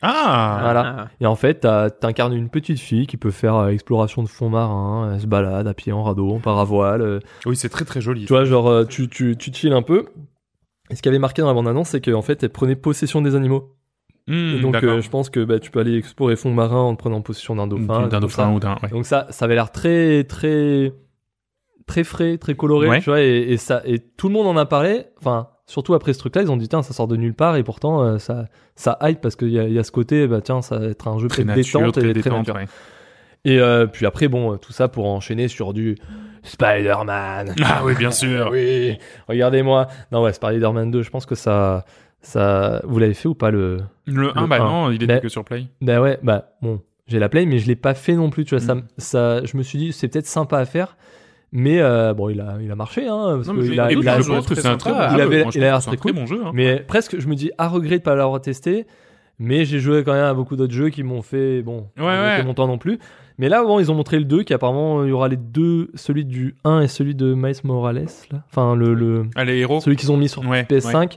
[0.02, 1.08] Ah Voilà.
[1.20, 1.66] Et en fait,
[2.00, 5.66] t'incarnes une petite fille qui peut faire euh, exploration de fond marin, elle se balade
[5.68, 7.02] à pied en radeau, en paravoile.
[7.02, 8.22] euh, Oui, c'est très très joli.
[8.26, 10.06] tu vois, genre, euh, tu, tu, tu chill un peu.
[10.90, 13.34] Et ce qui avait marqué dans la bande-annonce, c'est qu'en fait, elle prenait possession des
[13.36, 13.76] animaux.
[14.28, 16.94] Hmm, Et donc, euh, je pense que bah, tu peux aller explorer fond marin en
[16.94, 18.06] te prenant possession d'un dauphin.
[18.08, 18.50] d'un dauphin ça.
[18.50, 18.76] ou d'un.
[18.82, 18.88] ouais.
[18.90, 20.92] Donc ça, ça avait l'air très, très,
[21.86, 23.00] très frais, très coloré, Ouais.
[23.00, 25.04] tu vois, et, et ça, et tout le monde en a parlé.
[25.18, 27.62] Enfin, surtout après ce truc-là, ils ont dit tiens, ça sort de nulle part, et
[27.62, 28.46] pourtant euh, ça,
[28.76, 31.18] ça hype parce qu'il y y a ce côté, bah tiens, ça va être un
[31.18, 32.38] jeu Très nature, détente très et très détente.
[32.38, 32.54] nature.
[32.56, 32.66] ouais.
[33.44, 35.96] Et euh, puis après, bon, tout ça pour enchaîner sur du
[36.44, 37.54] Spider-Man.
[37.64, 38.50] Ah oui, bien sûr.
[38.52, 38.98] oui,
[39.28, 39.88] regardez-moi.
[40.12, 41.84] Non ouais, Spider-Man 2, je pense que ça,
[42.20, 44.64] ça, vous l'avez fait ou pas le Le 1, Le bah un?
[44.64, 45.66] non, il était Mais- que sur Play.
[45.80, 48.44] Bah ouais, bah bon, j'ai la play, mais je l'ai pas fait non plus.
[48.44, 48.82] Tu vois, ça, Mm.
[48.98, 50.96] ça, je me suis dit c'est peut-être sympa à faire,
[51.52, 54.08] mais euh, bon, il a, il a marché, hein, parce Non, que il a, il
[54.08, 56.12] a- je pense que c'est un très il avait- a l'air très cool.
[56.12, 56.40] bon jeu.
[56.44, 56.50] hein.
[56.54, 58.86] mais presque, je me dis à regret de pas l'avoir testé.
[59.38, 62.36] Mais j'ai joué quand même à beaucoup d'autres jeux qui m'ont fait bon, Ouais, pas
[62.38, 62.44] ouais.
[62.44, 62.98] mon temps non plus.
[63.38, 65.90] Mais là, bon, ils ont montré le 2 qui apparemment il y aura les deux,
[65.94, 68.44] celui du 1 et celui de Miles Morales là.
[68.50, 69.80] Enfin le, le Allez, héros.
[69.80, 71.16] celui qu'ils ont mis sur Ouais, PS5.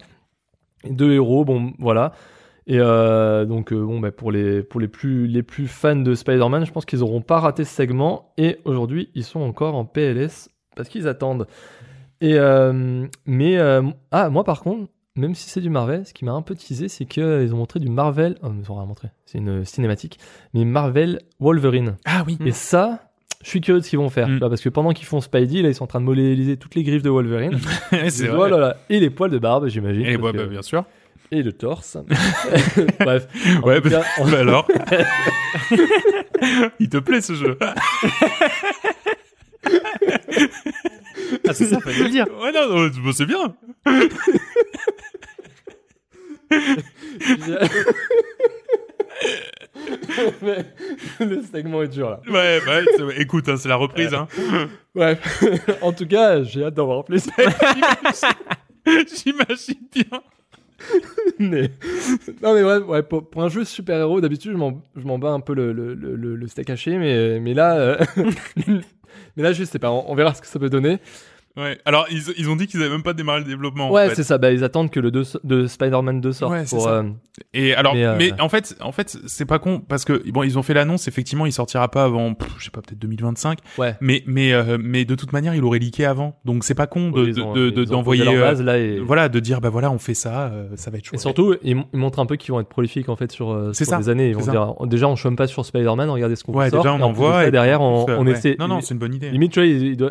[0.85, 2.13] Et Deux héros, bon, voilà.
[2.67, 6.15] Et euh, donc, euh, bon, bah, pour, les, pour les, plus, les plus fans de
[6.15, 8.33] Spider-Man, je pense qu'ils n'auront pas raté ce segment.
[8.37, 11.47] Et aujourd'hui, ils sont encore en PLS parce qu'ils attendent.
[12.21, 13.57] Et, euh, mais,
[14.11, 16.89] ah, moi par contre, même si c'est du Marvel, ce qui m'a un peu teasé,
[16.89, 18.35] c'est qu'ils ont montré du Marvel.
[18.43, 20.19] Oh, ils ont rien montré, c'est une cinématique.
[20.53, 21.95] Mais Marvel Wolverine.
[22.05, 22.37] Ah oui.
[22.45, 22.99] Et ça,
[23.43, 24.27] je suis curieux de ce qu'ils vont faire.
[24.27, 24.39] Mm.
[24.39, 26.83] parce que pendant qu'ils font Spidey, là, ils sont en train de modéliser toutes les
[26.83, 27.59] griffes de Wolverine.
[28.09, 30.05] c'est Et voilà, les poils de barbe, j'imagine.
[30.05, 30.83] Et ouais, que- bah, bien sûr.
[31.31, 31.97] Et le torse.
[32.99, 33.27] Bref.
[33.63, 34.67] Ouais, tout cas, bah, bah alors.
[36.79, 37.57] Il te plaît ce jeu
[41.47, 42.27] Ah, c'est ça, fallait le dire.
[42.41, 43.55] Ouais, non, non, bah, c'est bien.
[50.41, 50.65] Mais
[51.19, 52.21] le segment est dur là.
[52.29, 54.13] Ouais, bah, c'est- écoute, hein, c'est la reprise.
[54.13, 54.27] Hein.
[54.93, 55.43] Bref.
[55.81, 57.27] en tout cas, j'ai hâte d'en voir plus.
[58.85, 60.21] J'imagine bien.
[61.39, 64.57] Non mais ouais, pour, un jeu super-héros, d'habitude, je
[65.05, 67.75] m'en, bats un peu le, le, le, le- steak haché, mais, mais là...
[67.75, 67.97] euh,
[69.37, 70.99] mais là, je sais pas, on verra ce que ça peut donner.
[71.57, 71.77] Ouais.
[71.85, 73.89] Alors ils, ils ont dit qu'ils avaient même pas démarré le développement.
[73.89, 74.15] en Ouais, fait.
[74.15, 74.37] c'est ça.
[74.37, 76.81] Bah, ils attendent que le 2 de Spider-Man 2 sorte Ouais, pour.
[76.83, 76.89] ça.
[76.89, 77.03] euh,
[77.53, 80.43] Et alors, mais, Mais, euh, en fait, en fait, c'est pas con parce que bon,
[80.43, 81.07] ils ont fait l'annonce.
[81.07, 83.59] Effectivement, il sortira pas avant, pff, je sais pas, peut-être 2025.
[83.77, 83.95] Ouais.
[84.01, 86.35] Mais mais euh, mais de toute manière, il aurait leaké avant.
[86.45, 89.39] Donc c'est pas con de ont- de- de- d'envoyer euh, base, là et, voilà, de
[89.39, 91.21] dire bah voilà, on fait ça, euh, ça va être et chouette.
[91.21, 93.91] surtout ils, montrent un peu qu'ils vont être prolifiques en fait sur, euh, C'est sur
[93.93, 94.29] ça, des années.
[94.29, 96.81] Ils vont dire déjà on chôme pas sur Spider-Man, regardez ce qu'on ouais, sort.
[96.83, 98.57] déjà on et en voit et derrière on, essaie.
[98.59, 99.29] Non non, c'est une bonne idée.
[99.29, 99.59] Limite, tu
[99.97, 100.09] vois,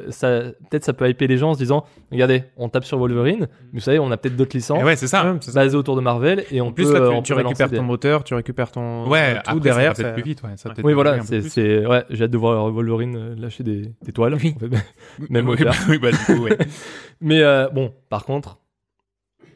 [0.71, 3.41] peut-être ça peut hyper les gens en se disant, regardez, on tape sur Wolverine,
[3.73, 5.25] mais vous savez, on a peut-être d'autres licences Et ouais, c'est ça.
[5.31, 5.61] Ouais, c'est ça.
[5.61, 7.39] basées autour de Marvel et on En plus, peut, là, euh, tu, on tu peut
[7.43, 9.97] récupères ton des- moteur, tu récupères ton Ouais, tout après, derrière.
[9.97, 10.43] ça va ça- peut-être plus vite.
[10.43, 11.51] Ouais, ça va Oui, voilà, un peu c'est, plus.
[11.51, 14.35] c'est, ouais, j'ai hâte de voir Wolverine euh, lâcher des, des toiles.
[14.35, 14.55] Oui.
[14.57, 14.69] en fait.
[15.31, 16.57] Même oui, au bah, oui, bah, du coup, ouais.
[17.21, 18.59] Mais euh, bon, par contre,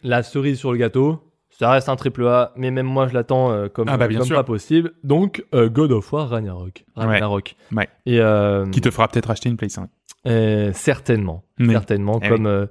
[0.02, 3.50] la cerise sur le gâteau, ça reste un triple A, mais même moi je l'attends
[3.50, 4.36] euh, comme, Ah bah, bien comme sûr.
[4.36, 4.92] pas possible.
[5.02, 6.84] Donc, euh, God of War Ragnarok.
[6.94, 7.56] Ragnarok.
[7.72, 7.88] Ouais.
[8.06, 9.88] Et euh, Qui te fera peut-être acheter une Play 5.
[10.26, 12.66] Euh, certainement, certainement, Eh comme euh,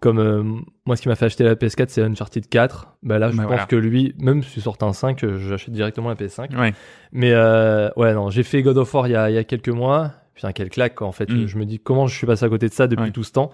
[0.00, 0.42] comme euh,
[0.86, 2.96] moi ce qui m'a fait acheter la PS4 c'est Uncharted 4.
[3.02, 3.66] Bah là je Bah, pense voilà.
[3.66, 6.58] que lui, même si sort un 5, euh, j'achète directement la PS5.
[6.58, 6.72] Ouais.
[7.12, 9.68] Mais ouais non, j'ai fait God of War il y a, il y a quelques
[9.68, 10.12] mois.
[10.34, 11.28] Putain quelle claque quoi, en fait.
[11.30, 11.46] Mm.
[11.46, 13.10] Je me dis comment je suis passé à côté de ça depuis Ouais.
[13.12, 13.50] tout ce temps?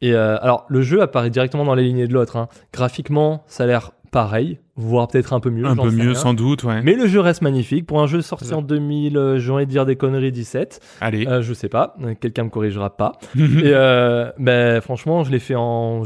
[0.00, 2.36] Et alors le jeu apparaît directement dans les lignées de l'autre.
[2.36, 2.48] Hein.
[2.72, 5.64] Graphiquement ça a l'air pareil, voire peut-être un peu mieux.
[5.66, 6.14] Un peu mieux, rien.
[6.14, 6.82] sans doute, ouais.
[6.82, 7.86] Mais le jeu reste magnifique.
[7.86, 10.80] Pour un jeu sorti en 2000, euh, j'ai envie de dire des conneries 17.
[11.00, 11.26] Allez.
[11.26, 13.12] Euh, je sais pas, euh, quelqu'un me corrigera pas.
[13.36, 16.02] Et euh, ben franchement, je l'ai fait en,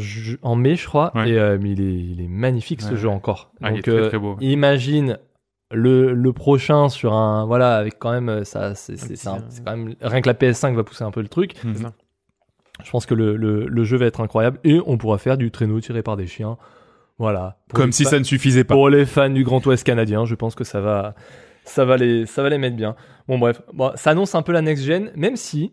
[0.56, 1.12] mai, je crois.
[1.14, 1.30] Ouais.
[1.30, 3.52] Et euh, mais il est, il est magnifique ce jeu encore.
[3.62, 4.36] Ah, il est très, euh, très beau.
[4.40, 5.18] imagine
[5.72, 9.76] le, le prochain sur un voilà avec quand même euh, ça c'est euh, c'est quand
[9.76, 11.54] même rien que la PS5 va pousser un peu le truc.
[11.64, 11.90] Mhm.
[12.84, 15.50] Je pense que le, le, le jeu va être incroyable et on pourra faire du
[15.50, 16.58] traîneau tiré par des chiens.
[17.18, 17.58] Voilà.
[17.72, 18.74] Comme si ça ne suffisait pas.
[18.74, 21.14] pour les fans du Grand Ouest canadien, je pense que ça va,
[21.64, 22.96] ça va les, ça va les mettre bien.
[23.28, 25.72] Bon bref, bon, ça annonce un peu la next gen, même si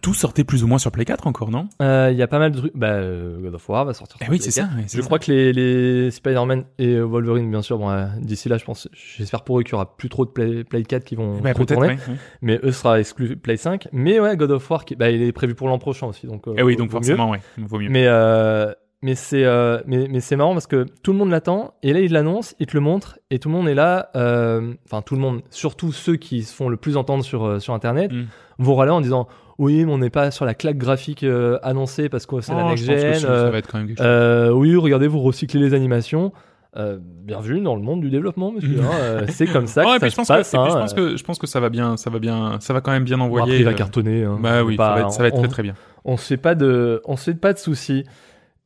[0.00, 1.68] Tout sortait plus ou moins sur Play 4 encore, non?
[1.82, 2.72] Euh, il y a pas mal de trucs.
[2.74, 4.16] Bah, euh, God of War va sortir.
[4.20, 4.62] Eh sur oui, Play c'est ça.
[4.62, 4.76] 4.
[4.76, 5.06] ouais, c'est Je ça.
[5.06, 8.88] crois que les, les Spider-Man et Wolverine, bien sûr, bon, euh, d'ici là, je pense,
[8.94, 11.52] j'espère pour eux qu'il y aura plus trop de Play, Play 4 qui vont Bah,
[11.54, 12.16] retourner, ouais, ouais.
[12.40, 13.88] mais eux sera exclu Play 5.
[13.92, 16.48] Mais ouais, God of War, qui, bah, il est prévu pour l'an prochain aussi, donc.
[16.48, 17.04] euh, Eh oui, donc vaut mieux.
[17.04, 17.40] forcément, ouais.
[17.58, 17.90] Vaut mieux.
[17.90, 21.74] Mais euh, mais c'est euh, mais mais c'est marrant parce que tout le monde l'attend
[21.82, 24.10] et là il l'annonce, il te le montre et tout le monde est là.
[24.16, 27.58] euh, Enfin tout le monde, surtout ceux qui se font le plus entendre sur euh,
[27.58, 28.24] sur internet, Mm.
[28.58, 29.26] vont râler en disant
[29.58, 32.64] oui mais on n'est pas sur la claque graphique euh, annoncée parce que c'est la
[32.64, 33.20] Oh, next je pense que gen.
[33.20, 34.06] ça, euh, ça va être quand même quelque chose.
[34.06, 36.32] euh, oui regardez vous recyclez les animations.
[36.74, 38.80] Euh, bienvenue dans le monde du développement monsieur.
[38.80, 40.54] hein, euh, c'est comme ça Ouais, que puis ça je pense se que, passe.
[40.54, 42.56] et puis je hein, pense que je pense que ça va bien, ça va bien,
[42.60, 43.42] ça va quand même bien Bon, envoyer.
[43.44, 44.24] après il va euh, cartonner.
[44.24, 44.38] hein.
[44.40, 45.74] Bah oui, ça Pas- va être, ça va être on- très très bien.
[46.06, 48.04] on se fait pas de on se fait pas de soucis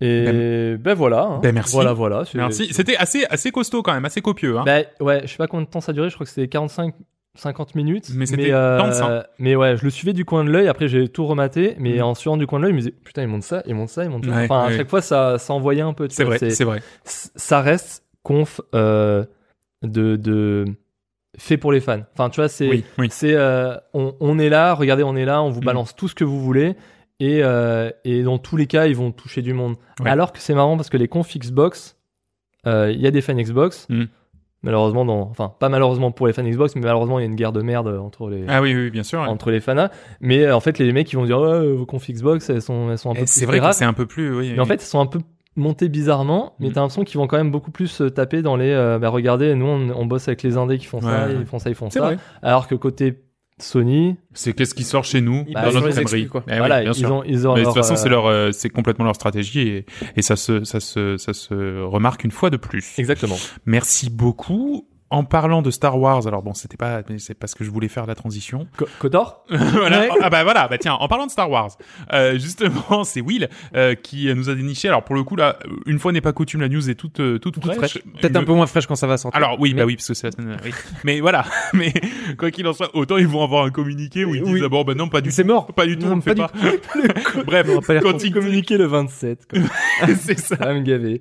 [0.00, 1.40] et ben, voilà hein.
[1.42, 1.74] Ben, merci.
[1.74, 2.68] voilà voilà Merci.
[2.72, 4.58] C'était assez assez costaud quand même, assez copieux.
[4.58, 4.64] Hein.
[4.66, 6.48] bah ouais je sais pas combien de temps ça a duré je crois que c'était
[6.48, 6.94] 45
[7.38, 10.88] 50 minutes Mais c'était euh, mais ouais je le suivais du coin de l'œil après
[10.88, 12.02] j'ai tout rematé mais Mhm.
[12.02, 13.88] en suivant du coin de l'œil je me disais putain il monte ça il monte
[13.90, 16.24] ça il monte ça Ouais, enfin à chaque fois ça ça envoyait un peu c'est
[16.24, 16.80] vrai, c'est vrai.
[17.04, 19.24] ça reste conf euh,
[19.82, 20.64] de de
[21.38, 23.08] fait pour les fans enfin tu vois c'est Oui, oui.
[23.10, 25.64] c'est euh, on, on est là, regardez, on est là, on vous Mm.
[25.66, 26.74] balance tout ce que vous voulez.
[27.20, 29.76] Et, euh, et dans tous les cas, ils vont toucher du monde.
[30.00, 30.10] Ouais.
[30.10, 31.96] Alors que c'est marrant parce que les confs Xbox,
[32.66, 33.86] euh, il y a des fans Xbox.
[33.88, 34.04] Mm.
[34.62, 37.36] Malheureusement, dans, enfin pas malheureusement pour les fans Xbox, mais malheureusement il y a une
[37.36, 39.20] guerre de merde entre les Ah oui, oui, bien sûr.
[39.20, 39.26] ouais.
[39.28, 39.90] entre les fanas.
[40.20, 42.98] Mais euh, en fait, les mecs ils vont dire vos confs Xbox, elles sont elles
[42.98, 44.34] sont un peu Et plus C'est vrai que c'est un peu plus.
[44.36, 45.20] Oui, Mais en fait, elles sont un peu
[45.54, 46.72] montées bizarrement, mais Mm.
[46.72, 48.70] t'as l'impression qu'ils vont quand même beaucoup plus taper dans les.
[48.72, 51.46] euh, bah regardez, nous on, on bosse avec les indés qui font ça, Ouais, ils
[51.46, 52.04] font ça, ils font c'est ça.
[52.06, 52.18] vrai.
[52.42, 53.22] Alors que côté
[53.58, 56.44] Sony, C'est qu'est-ce qui sort chez nous Bah, dans notre quoi.
[56.46, 58.26] Eh oui, voilà, bien ils ont, ils ont Mais de toute façon, euh, c'est leur,
[58.26, 62.32] euh, c'est complètement leur stratégie et, et ça se, ça se, ça se remarque une
[62.32, 62.98] fois de plus.
[62.98, 63.36] Exactement.
[63.64, 64.86] Merci beaucoup.
[65.08, 68.06] En parlant de Star Wars, alors bon, c'était pas, c'est parce que je voulais faire
[68.06, 68.66] la transition.
[68.76, 70.00] Co- Kotor voilà.
[70.00, 70.08] Ouais.
[70.20, 71.70] Ah bah voilà, bah tiens, en parlant de Star Wars,
[72.12, 74.88] euh, justement, c'est Will euh, qui nous a déniché.
[74.88, 77.38] Alors pour le coup là, une fois n'est pas coutume, la news est toute euh,
[77.38, 77.76] toute, Toute fraîche.
[77.92, 77.98] fraîche.
[78.20, 79.36] Peut-être un peu moins fraîche quand ça va sortir.
[79.40, 80.56] Alors oui, Mais- bah oui, parce que c'est la semaine.
[80.64, 80.72] Oui.
[81.04, 81.92] Mais voilà, mais
[82.36, 84.54] quoi qu'il en soit, autant ils vont avoir un communiqué où ils Oui.
[84.54, 85.66] disent ah bon bah non pas du C'est tout, mort.
[85.72, 88.86] pas du tout, on le fait pas du Bref, On va Quantic Dream, communiqué le
[88.86, 89.46] 27.
[89.48, 89.60] quoi.
[90.18, 90.56] c'est ça.
[90.74, 91.20] Me gaver.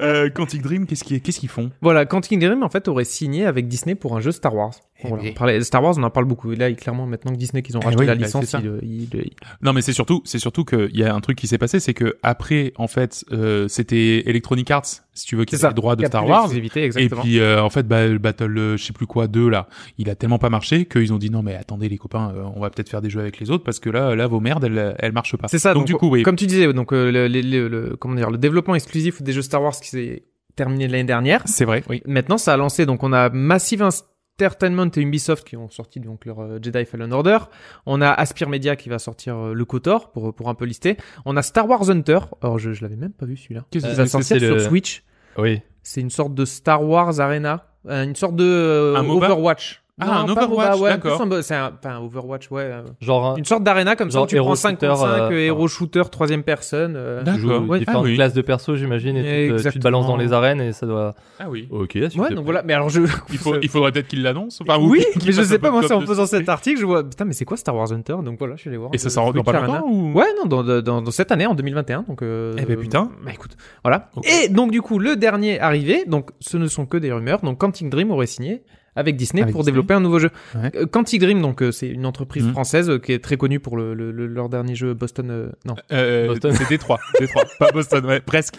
[0.00, 1.70] Euh, Quantic Dream, qu'est-ce qu'ils qu'est-ce qu'ils font?
[1.80, 4.72] Voilà, Quantic Dream en fait aurait signé avec Disney pour un jeu Star Wars.
[5.02, 5.30] Eh Voilà, oui.
[5.32, 6.52] on parlait- Star Wars, on en parle beaucoup.
[6.52, 8.78] Et là, clairement, maintenant que Disney qu'ils ont Eh racheté oui, la bah, licence, il,
[8.82, 9.30] il- il-
[9.62, 11.94] Non, mais c'est surtout, c'est surtout qu'il y a un truc qui s'est passé, c'est
[11.94, 15.68] que après, en fait, euh, c'était Electronic Arts, si tu veux, qui ça.
[15.68, 16.50] les droits de a Star Wars.
[16.54, 16.60] Et
[17.08, 20.10] puis euh, en fait, bah, le Battle, euh, je sais plus quoi, 2 là, il
[20.10, 22.68] a tellement pas marché qu'ils ont dit non mais attendez les copains, euh, on va
[22.70, 25.12] peut-être faire des jeux avec les autres parce que là, là vos merdes, elles, elles
[25.12, 25.48] marchent pas.
[25.48, 25.72] C'est ça.
[25.72, 26.22] Donc, du coup, oui.
[26.22, 29.32] Comme tu disais, donc euh, le, le- le- le- comment dire, le développement exclusif des
[29.32, 30.24] jeux Star Wars qui s'est
[30.56, 31.42] terminé l'année dernière.
[31.46, 31.82] C'est vrai.
[31.88, 32.02] Oui.
[32.06, 32.86] Maintenant, ça a lancé.
[32.86, 37.12] Donc, on a Massive Entertainment et Ubisoft qui ont sorti donc leur euh, Jedi Fallen
[37.12, 37.38] Order.
[37.86, 40.96] On a Aspire Media qui va sortir euh, le KOTOR pour pour un peu lister.
[41.26, 42.20] On a Star Wars Hunter.
[42.42, 43.64] Alors je je l'avais même pas vu celui-là.
[43.70, 45.04] Qu'est-ce que sortir sur le- Switch.
[45.36, 45.60] Oui.
[45.82, 49.82] C'est une sorte de Star Wars Arena, Euh, une sorte de Un MOBA Overwatch.
[50.00, 51.22] Ah, un pas Overwatch, ouais, d'accord.
[51.22, 52.62] un C'est un, enfin, un Overwatch, ouais.
[52.62, 55.06] euh, Genre, un- Une sorte d'arena comme ça où tu prends 5 shooter, contre 5,
[55.32, 56.94] euh, héros shooter, troisième personne.
[56.96, 57.22] euh.
[57.22, 57.34] D'accord.
[57.34, 57.78] tu joues Ouais.
[57.80, 58.14] différentes Ah oui.
[58.14, 59.82] classes de perso, j'imagine, et tu te- tu te Exactement.
[59.84, 61.14] balances dans les arènes et ça doit.
[61.38, 61.68] Ah oui.
[61.70, 62.62] Ok, Ouais, donc voilà.
[62.64, 63.00] Mais alors je.
[63.30, 64.60] Il, faut, il faudrait peut-être qu'il l'annonce.
[64.62, 66.86] Enfin, oui, qu'il mais je sais un pas, moi, c'est en faisant cet article, je
[66.86, 68.16] vois, putain, mais c'est quoi Star Wars Hunter?
[68.24, 68.90] Donc voilà, je suis allé voir.
[68.92, 70.12] Et ça euh, sort dans pas longtemps ou...
[70.12, 72.04] Ouais, non, dans, cette année, en 2021.
[72.08, 73.10] Donc, euh, Eh ben, putain.
[73.24, 73.52] Bah écoute,
[73.84, 74.10] voilà.
[74.24, 77.40] Et donc du coup, le dernier arrivé, donc ce ne sont que des rumeurs.
[77.42, 78.62] Donc Quantic Dream aurait signé
[78.96, 79.72] avec Disney Avec pour Disney.
[79.72, 80.30] développer un nouveau jeu.
[80.54, 80.70] Ouais.
[80.74, 82.52] Euh, Quantic Dream, donc euh, c'est une entreprise Mhm.
[82.52, 85.30] française euh, qui est très connue pour le, le- le- leur dernier jeu Boston.
[85.30, 85.76] euh, non.
[85.92, 86.54] Euh, Boston.
[86.56, 86.98] C'est Détroit.
[87.18, 87.44] Détroit.
[87.58, 88.54] Pas Boston, ouais, presque.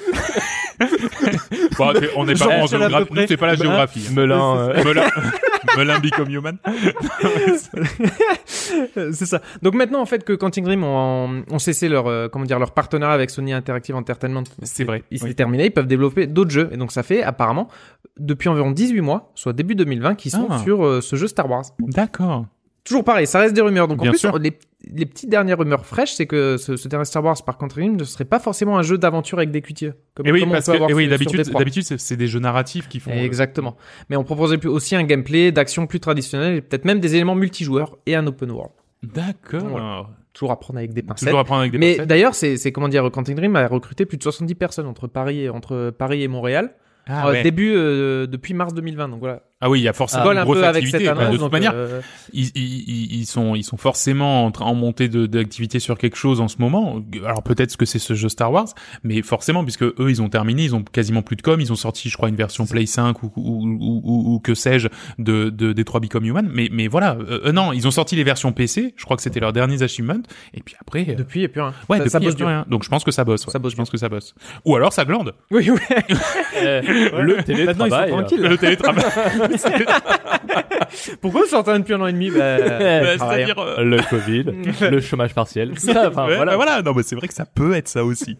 [1.78, 3.26] bon, on n'est pas en géographie.
[3.28, 4.06] c'est pas la Bah, géographie.
[4.10, 4.14] hein.
[4.16, 4.58] Melun.
[4.58, 5.04] euh, Melun.
[5.78, 6.58] Melun become human.
[8.46, 9.42] C'est ça.
[9.62, 12.72] Donc maintenant, en fait, que Quantic Dream ont, ont cessé leur, euh, comment dire, leur
[12.72, 14.44] partenariat avec Sony Interactive Entertainment.
[14.64, 15.04] C'est vrai.
[15.12, 15.36] Il s'est Oui.
[15.36, 16.70] terminé, ils peuvent développer d'autres jeux.
[16.72, 17.68] Et donc ça fait apparemment
[18.20, 20.60] depuis environ 18 mois, soit début 2020, qu'ils sont Ah.
[20.60, 21.64] sur euh, ce jeu Star Wars.
[21.80, 22.46] D'accord.
[22.84, 23.88] Toujours pareil, ça reste des rumeurs.
[23.88, 24.38] Donc Bien en plus, sûr.
[24.40, 24.58] les,
[24.92, 28.04] les petites dernières rumeurs fraîches, c'est que ce, ce dernier Star Wars par contre ne
[28.04, 29.92] serait pas forcément un jeu d'aventure avec des cuitiers.
[30.16, 31.58] Comme, Et oui, comme on parce peut que, avoir et oui, d'habitude, sur P3.
[31.60, 33.12] d'habitude, c'est des jeux narratifs qui font.
[33.12, 33.78] euh, Exactement.
[34.10, 37.98] Mais on proposait aussi un gameplay d'action plus traditionnel et peut-être même des éléments multijoueurs
[38.08, 38.72] et un open world.
[39.04, 40.10] D'accord.
[40.34, 41.28] Toujours à prendre avec des pincettes.
[41.28, 44.06] Toujours à prendre avec des Mais d'ailleurs, c'est c'est comment dire, Quantic Dream a recruté
[44.06, 46.74] plus de 70 personnes entre Paris et entre Paris et Montréal.
[47.08, 47.44] Ah, Euh, ouais.
[47.44, 49.10] début euh, depuis mars 2020.
[49.10, 49.44] Donc voilà.
[49.62, 51.10] Ah oui, il y a forcément colle une un grosse peu avec cette activité.
[51.10, 51.24] annonce.
[51.24, 52.02] Enfin, de toute manière, euh,
[52.34, 56.48] ils, ils, ils- ils sont, ils sont forcément en, montée d'activité sur quelque chose en
[56.48, 57.00] ce moment.
[57.26, 58.68] Alors peut-être que c'est ce jeu Star Wars,
[59.04, 61.76] mais forcément, puisque eux, ils ont terminé, ils ont quasiment plus de com, ils ont
[61.76, 64.88] sorti, je crois, une version Play 5 ou, ou, ou, ou- ou que sais-je
[65.20, 66.50] de, de des 3 Become Human.
[66.52, 68.94] Mais, mais voilà, euh, euh, non, ils ont sorti les versions PC.
[68.98, 70.22] Je crois que c'était leurs derniers achievements.
[70.54, 71.74] Et puis après, euh, depuis, a plus rien.
[71.90, 72.48] ouais, ça, depuis, ça bosse plus dur.
[72.48, 72.66] rien.
[72.68, 73.46] Donc je pense que ça bosse.
[73.46, 73.52] ouais.
[73.52, 74.34] Ça bosse je pense que ça bosse.
[74.66, 75.34] Ou alors ça glande.
[75.52, 75.80] Oui, oui.
[76.58, 78.10] euh, le Maintenant, ils sont télétravail.
[78.10, 78.42] tranquilles.
[78.42, 79.04] Le télétravail.
[81.22, 83.46] Pourquoi je sortais depuis un an et demi bah, Bah, travailler.
[83.46, 83.60] C'est-à-dire.
[83.60, 84.46] euh, le Covid,
[84.92, 85.78] le chômage partiel.
[85.80, 86.52] Ça, enfin, Ouais, voilà.
[86.52, 88.38] bah voilà, non, mais c'est vrai que ça peut être ça aussi.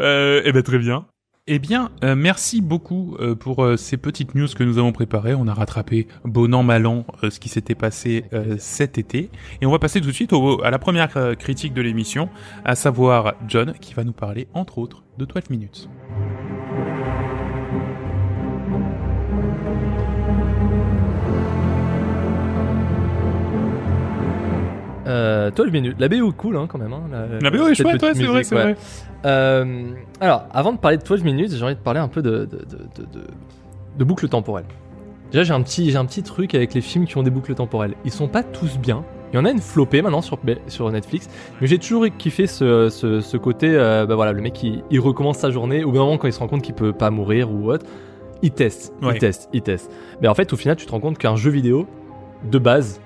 [0.00, 1.06] euh, eh ben très bien.
[1.46, 5.34] Eh bien, euh, merci beaucoup euh, pour euh, ces petites news que nous avons préparées.
[5.34, 9.28] On a rattrapé bon an mal an euh, ce qui s'était passé euh, cet été,
[9.60, 12.30] et on va passer tout de suite au- à la première euh, critique de l'émission,
[12.64, 15.90] à savoir John qui va nous parler entre autres de 12 minutes.
[25.54, 25.96] 12 minutes.
[25.98, 26.92] La BO est cool, hein, quand même.
[26.92, 27.02] Hein,
[27.40, 28.62] La BO est chouette, ouais, c'est vrai, c'est ouais.
[28.62, 28.76] vrai.
[29.26, 29.84] Euh,
[30.20, 32.46] alors, avant de parler de 12 minutes, j'ai envie de parler un peu de, de,
[32.46, 33.20] de,
[33.98, 34.66] de, boucles temporelles.
[35.30, 37.94] Déjà, j'ai un, petit, un petit truc avec les films qui ont des boucles temporelles.
[38.04, 39.04] Ils sont pas tous bien.
[39.32, 40.38] Il y en a une flopée maintenant sur,
[40.68, 41.28] sur Netflix,
[41.60, 45.00] mais j'ai toujours kiffé ce, ce, ce côté, euh, bah voilà, le mec il, il
[45.00, 47.10] recommence sa journée, au bout d'un moment quand il se rend compte qu'il peut pas
[47.10, 47.84] mourir ou autre,
[48.42, 49.14] il teste, Ouais.
[49.14, 49.90] il teste, il teste.
[50.20, 51.88] Mais en fait, au final, tu te rends compte qu'un jeu vidéo,
[52.48, 53.00] de base,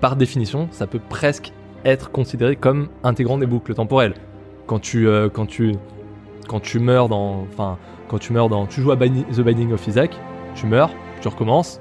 [0.00, 1.52] par définition, ça peut presque
[1.84, 4.14] être considéré comme intégrant des boucles temporelles.
[4.66, 5.74] Quand tu, euh, quand tu,
[6.48, 9.72] quand tu meurs dans, enfin, quand tu meurs dans, tu joues à Binding- The Binding
[9.72, 10.18] of Isaac,
[10.54, 11.80] tu meurs, tu recommences,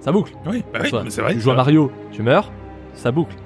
[0.00, 0.32] ça boucle.
[0.46, 1.34] Oui, bah oui, c'est vrai.
[1.34, 1.56] Tu joues à.
[1.56, 2.50] Mario, tu meurs,
[2.94, 3.36] ça boucle.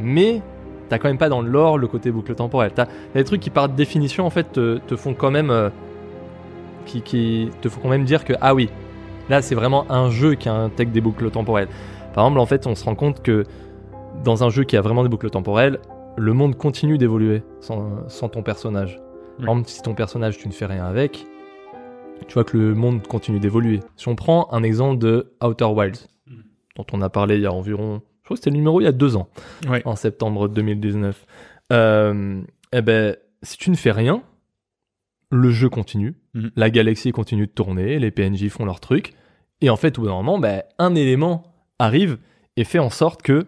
[0.00, 0.40] Mais
[0.88, 2.72] t'as quand même pas dans le lore le côté boucle temporelle.
[2.74, 5.68] T'as t'as des trucs qui par définition en fait te, te font quand même, euh,
[6.86, 8.70] qui, qui te font quand même dire que ah oui,
[9.28, 11.68] là c'est vraiment un jeu qui intègre des boucles temporelles.
[12.18, 13.44] Par exemple, en fait, on se rend compte que
[14.24, 15.78] dans un jeu qui a vraiment des boucles temporelles,
[16.16, 18.98] le monde continue d'évoluer sans, sans ton personnage.
[19.38, 19.44] Oui.
[19.44, 21.24] Par exemple, si ton personnage tu ne fais rien avec,
[22.26, 23.78] tu vois que le monde continue d'évoluer.
[23.94, 26.32] Si on prend un exemple de Outer Wilds, Mm.
[26.74, 28.84] dont on a parlé il y a environ, je crois que c'était le numéro il
[28.84, 29.28] y a deux ans,
[29.70, 29.82] Ouais.
[29.84, 31.24] en septembre 2019.
[31.72, 34.24] Euh, eh ben, si tu ne fais rien,
[35.30, 36.50] le jeu continue, Mhm.
[36.56, 39.14] la galaxie continue de tourner, les PNJ font leur truc,
[39.60, 41.47] et en fait, au bout d'un moment, ben, un élément
[41.78, 42.18] arrive
[42.56, 43.46] et fait en sorte que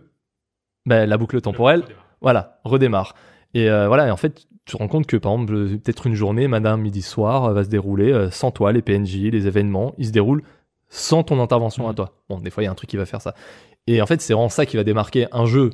[0.86, 1.84] ben, la boucle temporelle,
[2.20, 3.14] voilà, redémarre.
[3.54, 6.06] Et euh, voilà, et en fait, tu te rends compte que par exemple, euh, peut-être
[6.06, 9.94] une journée, madame, midi, soir, euh, va se dérouler sans toi, les PNJ, les événements,
[9.98, 10.42] ils se déroulent
[10.88, 11.94] sans ton intervention à Mhm.
[11.96, 12.12] toi.
[12.28, 13.34] Bon, des fois, il y a un truc qui va faire ça.
[13.86, 15.70] Et en fait, c'est vraiment ça qui va démarquer un jeu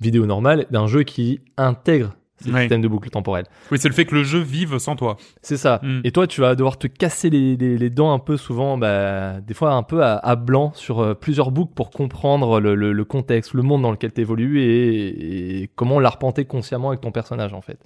[0.00, 2.60] vidéo normal d'un jeu qui intègre ces Ouais.
[2.60, 3.44] systèmes de boucle temporelle.
[3.70, 5.16] Oui, c'est le fait que le jeu vive sans toi.
[5.42, 5.80] C'est ça.
[5.82, 6.00] Mm.
[6.04, 9.40] Et toi, tu vas devoir te casser les, les- les dents un peu souvent, bah,
[9.40, 12.92] des fois un peu à, à blanc sur euh, plusieurs boucles pour comprendre le, le-
[12.92, 17.12] le contexte, le monde dans lequel tu évolues et, et comment l'arpenter consciemment avec ton
[17.12, 17.78] personnage en fait.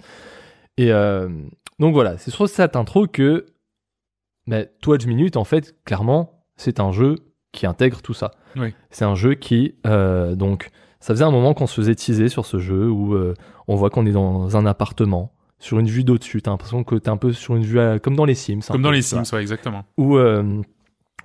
[0.77, 1.29] Et euh,
[1.79, 3.45] donc voilà, c'est sur cette intro que
[4.47, 7.15] bah, 12 minutes en fait, clairement, c'est un jeu
[7.51, 8.31] qui intègre tout ça.
[8.55, 8.73] Oui.
[8.89, 12.45] C'est un jeu qui, euh, donc, ça faisait un moment qu'on se faisait teaser sur
[12.45, 13.33] ce jeu où euh,
[13.67, 16.41] on voit qu'on est dans un appartement, sur une vue d'au-dessus.
[16.41, 18.59] T'as l'impression que t'es un peu sur une vue à- comme dans les Sims.
[18.69, 19.01] Comme dans les.
[19.01, 19.83] Sims, ouais, exactement.
[19.97, 20.61] Où, euh,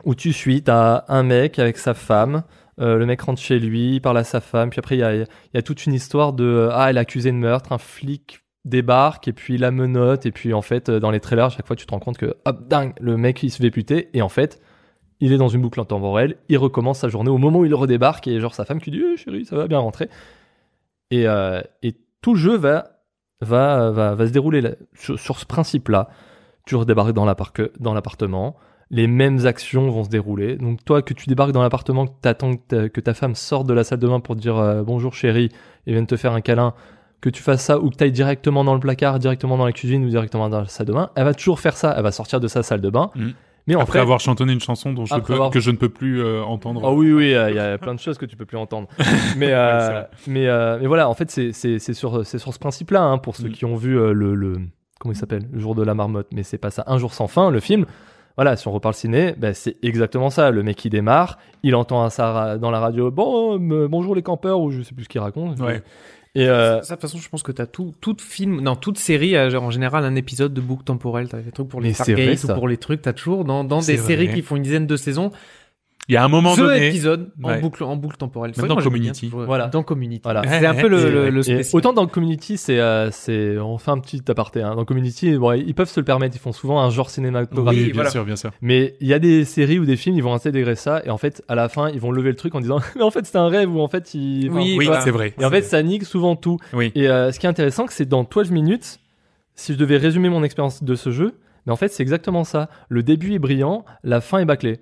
[0.05, 2.43] où tu suis, t'as un mec avec sa femme.
[2.81, 5.03] euh, le mec rentre chez lui, il parle à sa femme, puis après il y
[5.03, 7.79] a, y a toute une histoire de euh, ah elle est accusée de meurtre, un
[7.79, 11.49] flic débarque et puis la menotte et puis en fait euh, dans les trailers à
[11.51, 14.09] chaque fois tu te rends compte que hop dingue le mec il se fait puter
[14.15, 14.61] et en fait
[15.21, 18.27] il est dans une boucle temporelle, il recommence sa journée au moment où il redébarque
[18.29, 20.09] et genre sa femme qui dit Eh, chérie ça va bien rentrer
[21.11, 22.91] et, euh, et tout jeu va
[23.41, 24.63] va va, va se dérouler
[24.95, 26.09] sur, ce principe là
[26.67, 28.57] tu redébarques dans l'appart- dans l'appartement
[28.93, 30.57] les mêmes actions vont se dérouler.
[30.57, 33.69] Donc toi, que tu débarques dans l'appartement, que t'attends que ta, que ta femme sorte
[33.69, 35.49] de la salle de bain pour te dire euh, bonjour chérie
[35.87, 36.75] et vienne te faire un câlin,
[37.21, 39.71] que tu fasses ça ou que tu ailles directement dans le placard, directement dans la
[39.73, 41.95] cuisine ou directement dans la salle de bain, elle va toujours faire ça.
[41.97, 43.11] Elle va sortir de sa salle de bain.
[43.15, 43.35] Mhm.
[43.67, 45.71] Mais en Après fait, avoir chantonné une chanson dont je Après peux- avoir- que je
[45.71, 46.81] ne peux plus euh, entendre.
[46.85, 48.89] Oh oui, oui, euh, il y a plein de choses que tu peux plus entendre.
[49.37, 53.37] Mais, euh, mais, euh, mais voilà, en fait, c'est sur, sur ce principe-là, hein, pour
[53.37, 53.53] ceux Mm.
[53.53, 54.55] qui ont vu le, le.
[54.99, 55.49] Comment il s'appelle?
[55.53, 56.85] Le jour de la marmotte, mais c'est pas ça.
[56.87, 57.87] Un jour sans fin, le film.
[58.37, 60.51] Voilà, si on reparle ciné, ben, c'est exactement ça.
[60.51, 64.71] Le mec qui démarre, il entend ra- dans la radio Bon, bonjour les campeurs, ou
[64.71, 65.59] je sais plus ce qu'il raconte.
[65.61, 65.83] Ouais.
[66.37, 68.99] Et euh, Ça, de toute façon, je pense que t'as tout, tout film, non, toute
[68.99, 71.29] série a genre, en général un épisode de boucle temporelle.
[71.29, 73.03] T'as des trucs pour les Stargate ou pour les trucs.
[73.03, 75.33] T'as toujours dans, dans des séries qui font une dizaine de saisons,
[76.11, 76.89] Il y a un moment ce donné.
[76.89, 77.61] épisode en Ouais.
[77.61, 78.51] boucle, en boucle temporelle.
[78.51, 79.27] Même C'est dans moi, bien Community.
[79.31, 79.69] toujours- Voilà.
[79.69, 80.21] Dans Community.
[80.25, 80.43] Voilà.
[80.47, 81.79] C'est un peu le, Et- le, le Et spécial.
[81.79, 84.61] autant dans Community, c'est, euh, c'est, on fait un petit aparté.
[84.63, 84.75] Hein.
[84.75, 86.37] Dans Community, bon, ils peuvent se le permettre.
[86.37, 87.79] Ils font souvent un genre cinématographique.
[87.81, 88.11] Oui, bien voilà.
[88.11, 88.51] sûr, bien sûr.
[88.61, 91.17] Mais il y a des séries ou des films, ils vont intégrer ça et en
[91.19, 93.39] fait, à la fin, ils vont lever le truc en disant, mais en fait, c'était
[93.39, 94.49] un rêve ou en fait, ils.
[94.51, 95.33] enfin, Oui, Oui, c'est vrai.
[95.41, 96.59] Et en fait, ça nique souvent tout.
[96.73, 96.91] Oui.
[96.97, 98.99] Et euh, ce qui est intéressant, c'est dans 12 minutes,
[99.55, 101.35] si je devais résumer mon expérience de ce jeu,
[101.67, 102.69] mais en fait, c'est exactement ça.
[102.89, 104.81] Le début est brillant, la fin est bâclée.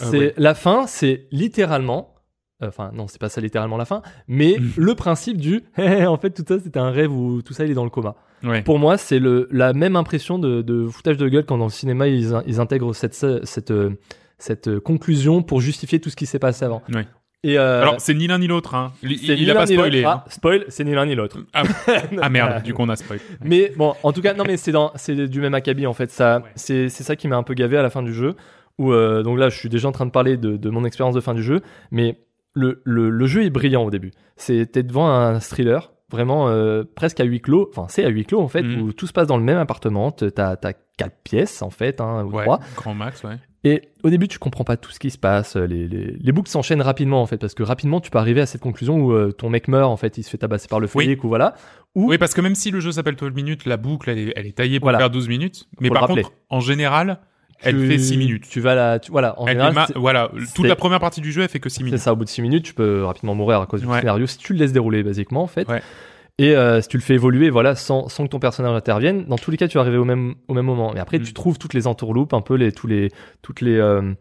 [0.00, 0.34] Ah C'est ouais.
[0.36, 2.14] la fin, c'est littéralement.
[2.62, 4.70] euh, Enfin, non, c'est pas ça littéralement la fin, mais Mm.
[4.78, 7.74] le principe du en fait tout ça c'était un rêve ou tout ça il est
[7.74, 8.14] dans le coma.
[8.44, 8.62] Ouais.
[8.62, 11.70] Pour moi, c'est le la même impression de, de foutage de gueule quand dans le
[11.70, 13.90] cinéma ils, in- ils intègrent cette cette euh,
[14.38, 16.82] cette conclusion pour justifier tout ce qui s'est passé avant.
[16.92, 17.06] Ouais.
[17.44, 18.74] Et euh, Alors, c'est ni l'un ni l'autre.
[18.74, 18.92] Hein.
[19.02, 20.04] Il, il a pas spoilé.
[20.04, 20.22] hein.
[20.26, 21.38] Ah, spoil, c'est ni l'un ni l'autre.
[21.54, 23.20] Ah merde, du coup on a spoil.
[23.42, 24.72] Mais bon, en tout cas, non, mais c'est
[25.28, 26.10] du même acabit en fait.
[26.10, 26.50] Ça, Ouais.
[26.56, 28.34] c'est ça qui m'a un peu gavé à la fin du jeu.
[28.78, 31.14] Où euh, donc là, je suis déjà en train de parler de, de mon expérience
[31.14, 31.60] de fin du jeu,
[31.90, 32.20] mais
[32.54, 34.12] le, le, le jeu est brillant au début.
[34.36, 37.68] T'es devant un thriller vraiment euh, presque à huis clos.
[37.70, 38.82] Enfin, c'est à huis clos en fait, Mhm.
[38.82, 40.10] où tout se passe dans le même appartement.
[40.12, 42.60] T'as, t'as quatre pièces en fait, hein, ou Ouais, trois.
[42.76, 43.36] grand max, ouais.
[43.64, 45.56] Et au début, tu comprends pas tout ce qui se passe.
[45.56, 48.46] Les, les, les boucles s'enchaînent rapidement en fait, parce que rapidement, tu peux arriver à
[48.46, 50.86] cette conclusion où euh, ton mec meurt en fait, il se fait tabasser par le
[50.94, 51.06] Oui.
[51.06, 51.54] flic ou voilà.
[51.96, 54.32] Ou Oui, parce que même si le jeu s'appelle 12 minutes, la boucle, elle est,
[54.36, 54.98] elle est taillée pour Voilà.
[54.98, 55.64] faire 12 minutes.
[55.80, 57.18] Mais par contre, en général,
[57.62, 58.44] elle tu- fait 6 minutes.
[58.48, 59.38] Tu vas tu- voilà.
[59.40, 61.68] En Elle général, c'est- voilà, toute c'est- la première partie du jeu, elle fait que
[61.68, 62.00] 6 C'est minutes.
[62.00, 63.98] ça, au bout de 6 minutes, tu peux rapidement mourir à cause du Ouais.
[64.00, 65.68] scénario si tu le laisses dérouler, basiquement, en fait.
[65.68, 65.82] Ouais.
[66.38, 69.36] Et euh, si tu le fais évoluer, voilà, sans, sans que ton personnage intervienne, dans
[69.38, 70.90] tous les cas, tu vas arriver au même, au même moment.
[70.92, 71.22] Mais après, Mm.
[71.22, 74.12] tu trouves toutes les entourloupes, un peu les, tous les, toutes les, euh,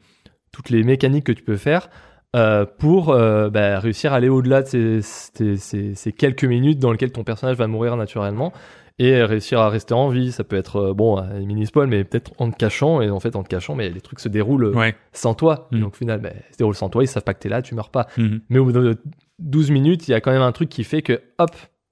[0.54, 1.89] toutes les mécaniques que tu peux faire
[2.38, 6.80] euh, pour euh, bah, réussir à aller au-delà de ces, ces, ces- ces quelques minutes
[6.80, 8.52] dans lesquelles ton personnage va mourir naturellement
[8.98, 10.32] et réussir à rester en vie.
[10.32, 13.20] Ça peut être, euh, bon, un mini spoil, mais peut-être en te cachant, et en
[13.20, 14.96] fait, en te cachant, mais les trucs se déroulent Ouais.
[15.12, 15.68] sans toi.
[15.72, 15.80] Mm.
[15.82, 17.62] Donc au final, bah, ils se déroulent sans toi, ils savent pas que t'es là,
[17.62, 18.08] tu meurs pas.
[18.18, 18.42] Mhm.
[18.50, 18.98] Mais au bout de
[19.40, 21.52] 12 minutes, il y a quand même un truc qui fait que, hop,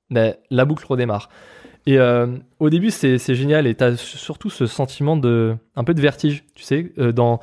[0.09, 1.29] bah, la boucle redémarre.
[1.85, 2.27] Et euh,
[2.59, 6.45] au début, c'est c'est génial, et t'as surtout ce sentiment de un peu de vertige,
[6.55, 7.41] tu sais, euh, dans...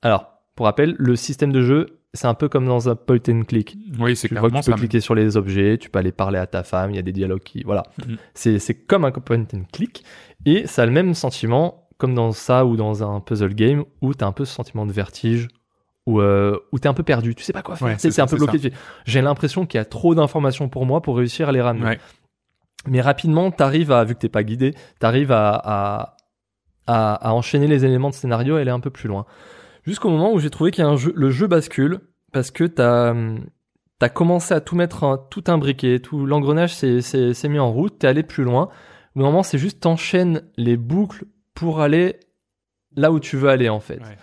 [0.00, 3.42] Alors, pour rappel, le système de jeu, c'est un peu comme dans un point and
[3.42, 3.76] click.
[3.98, 4.78] Oui, c'est Tu vois que clairement tu peux ça.
[4.78, 7.12] cliquer sur les objets, tu peux aller parler à ta femme, il y a des
[7.12, 7.62] dialogues qui...
[7.64, 7.82] Voilà.
[8.06, 8.16] Mhm.
[8.34, 10.04] C'est c'est comme un point and click,
[10.46, 14.14] et ça a le même sentiment comme dans ça ou dans un puzzle game, où
[14.14, 15.48] t'as un peu ce sentiment de vertige,
[16.06, 18.10] où, euh, où t'es un peu perdu, tu sais pas quoi faire, Ouais, Tu c'est
[18.12, 18.58] c'est un peu bloqué.
[18.58, 18.72] tu
[19.04, 21.84] J'ai l'impression qu'il y a trop d'informations pour moi pour réussir à les ramener.
[21.84, 21.98] Ouais.
[22.86, 26.16] Mais rapidement, t'arrives à, vu que t'es pas guidé, t'arrives à, à,
[26.86, 29.26] à, à enchaîner les éléments de scénario et aller un peu plus loin.
[29.88, 32.00] Jusqu'au moment où j'ai trouvé qu'il y a un jeu, le jeu bascule
[32.32, 33.14] parce que t'as,
[34.10, 38.44] commencé à tout mettre, tout imbriquer, tout l'engrenage s'est, mis en route, t'es allé plus
[38.44, 38.68] loin.
[39.16, 41.24] Au moment, c'est juste t'enchaînes les boucles
[41.54, 42.20] pour aller
[42.96, 43.98] là où tu veux aller en fait.
[44.00, 44.18] Ouais.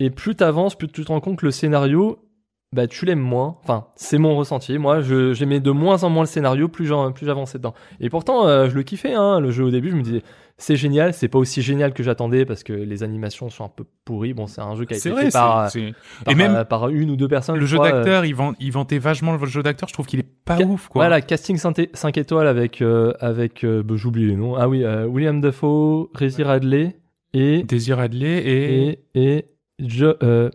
[0.00, 2.28] Et plus t'avances, plus tu te rends compte que le scénario,
[2.72, 3.56] bah tu l'aimes moins.
[3.62, 4.78] Enfin, c'est mon ressenti.
[4.78, 7.74] Moi, j'aimais de moins en moins le scénario, plus j'avançais dedans.
[8.00, 9.12] Et pourtant, euh, je le kiffais.
[9.14, 10.22] Hein, le jeu au début, je me disais
[10.56, 11.12] c'est génial.
[11.14, 14.34] C'est pas aussi génial que j'attendais parce que les animations sont un peu pourries.
[14.34, 16.54] Bon, c'est un jeu qui a été vrai, fait par, c'est- c'est- par, Et même
[16.54, 17.56] euh, par une ou deux personnes.
[17.56, 19.88] le je jeu crois, euh, d'acteur, il, vend- il vantait vachement le jeu d'acteur.
[19.88, 21.00] Je trouve qu'il est pas Ca- ouf, quoi.
[21.06, 24.54] Voilà, casting 5, étoiles avec euh, avec bah, j'oublie les noms.
[24.56, 26.98] Ah oui, William Dafoe, Rizzy Radley
[27.34, 28.98] et Désir Adley et...
[29.14, 29.46] et et
[29.80, 30.50] Jo- euh,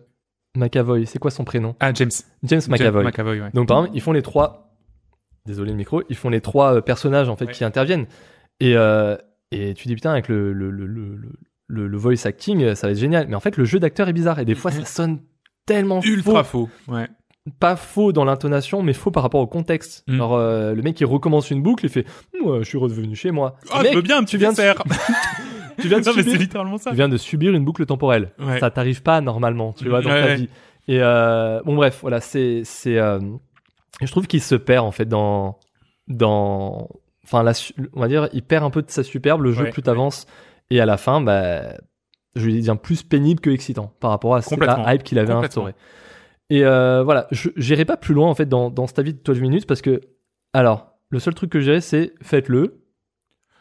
[0.56, 1.74] McAvoy, c'est quoi son prénom?
[1.80, 2.10] Ah, James.
[2.42, 3.02] James McAvoy.
[3.02, 3.50] James McAvoy, ouais.
[3.54, 4.74] Donc par exemple, ils font les trois.
[5.46, 6.02] Désolé le micro.
[6.08, 7.52] Ils font les trois euh, personnages en fait Ouais.
[7.52, 8.06] qui interviennent.
[8.60, 9.16] Et euh,
[9.52, 12.92] et tu dis putain avec le le le le, le, voice acting, euh, ça va
[12.92, 13.26] être génial.
[13.28, 15.20] Mais en fait, le jeu d'acteur est bizarre et des fois ça sonne
[15.66, 16.68] tellement Ultra faux.
[16.86, 16.92] faux.
[16.92, 17.06] Ouais.
[17.60, 20.02] Pas faux dans l'intonation, mais faux par rapport au contexte.
[20.08, 20.14] Mhm.
[20.16, 22.04] Alors euh, le mec il recommence une boucle, il fait
[22.42, 23.56] moi je suis revenu chez moi.
[23.70, 24.82] Ah, Mec, je veux bien un petit tu viens de- dessert.
[25.80, 26.90] tu viens de non, mais c'est subir, littéralement ça.
[26.90, 28.32] tu viens de subir une boucle temporelle.
[28.38, 28.58] Ouais.
[28.60, 30.36] Ça t'arrive pas normalement, tu vois, dans Ouais, ta ouais.
[30.36, 30.48] vie.
[30.88, 33.18] Et euh, bon, bref, voilà, c'est, c'est, euh,
[34.00, 35.58] je trouve qu'il se perd en fait dans,
[36.08, 36.88] dans,
[37.24, 37.52] enfin, la,
[37.94, 40.26] on va dire, il perd un peu de sa superbe le jeu Ouais, plus t'avances,
[40.70, 41.62] et à la fin, bah,
[42.36, 45.74] je lui dire plus pénible que excitant par rapport à la hype qu'il avait instauré.
[46.50, 49.18] Et euh, voilà, je j'irai pas plus loin en fait dans, dans cet avis de
[49.24, 50.00] 12 minutes parce que,
[50.52, 52.84] alors, le seul truc que j'ai, c'est faites-le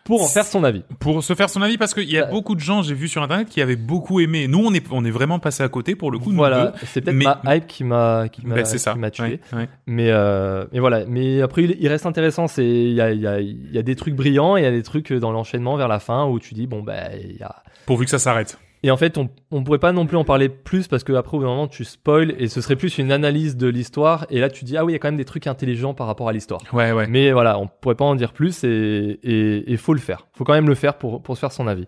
[0.06, 0.84] pour en faire son avis.
[1.00, 2.32] Pour se faire son avis, parce qu'il y a Bah.
[2.32, 4.48] beaucoup de gens, j'ai vu sur internet, qui avaient beaucoup aimé.
[4.48, 6.32] Nous, on est, on est vraiment passé à côté pour le coup.
[6.32, 8.94] Voilà, c'est peut-être Mais- ma hype qui m'a qui m'a Ben, ça.
[8.94, 9.24] qui m'a tué.
[9.52, 9.70] Ouais, ouais.
[9.88, 12.48] Mais euh, mais voilà, mais après il, reste intéressant.
[12.48, 14.64] C'est il y a il y a il y a des trucs brillants et il
[14.64, 17.38] y a des trucs dans l'enchaînement vers la fin où tu dis bon bah il
[17.38, 18.58] y a Pourvu que ça s'arrête.
[18.86, 21.36] Et en fait on on pourrait pas non plus en parler plus parce que après
[21.36, 24.40] au bout d'un moment tu spoil et ce serait plus une analyse de l'histoire et
[24.40, 26.30] là tu dis ah oui il y a quand même des trucs intelligents par rapport
[26.30, 26.62] à l'histoire.
[26.72, 27.08] Ouais, ouais.
[27.08, 30.28] Mais voilà, on pourrait pas en dire plus et et et faut le faire.
[30.34, 31.86] Faut quand même le faire pour pour se faire son avis.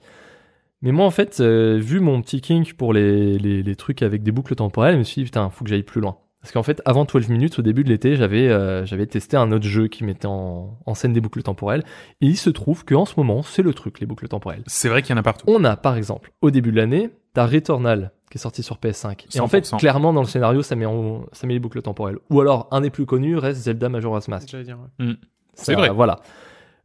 [0.82, 4.24] Mais moi en fait, euh, vu mon petit kink pour les, les les trucs avec
[4.24, 6.18] des boucles temporelles, je me suis dit putain, faut que j'aille plus loin.
[6.42, 9.52] Parce qu'en fait, avant 12 minutes, au début de l'été, j'avais euh, j'avais testé un
[9.52, 11.84] autre jeu qui mettait en, en scène des boucles temporelles.
[12.22, 14.64] Et il se trouve qu'en ce moment, c'est le truc, les boucles temporelles.
[14.68, 15.46] C'est vrai qu'il y en a partout.
[15.48, 19.26] On a par exemple, au début de l'année, t'as Returnal qui est sorti sur PS5.
[19.36, 19.78] Et en fait, 100%.
[19.80, 22.18] clairement, dans le scénario, ça met, en- ça met les boucles temporelles.
[22.30, 24.50] Ou alors, un des plus connus reste Zelda Majora's Mask.
[24.52, 25.14] J'allais dire, ouais.
[25.54, 25.90] C'est vrai.
[25.90, 26.20] Voilà.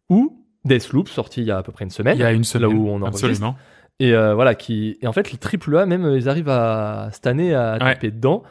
[0.08, 2.16] Ou Deathloop, sorti il y a à peu près une semaine.
[2.16, 2.70] Il y a une semaine.
[2.70, 3.26] Là où on enregistre.
[3.26, 3.56] Absolument.
[3.98, 7.26] Et euh, voilà, qui et en fait les triple A même ils arrivent à cette
[7.26, 7.78] année à Ouais.
[7.94, 8.42] taper dedans.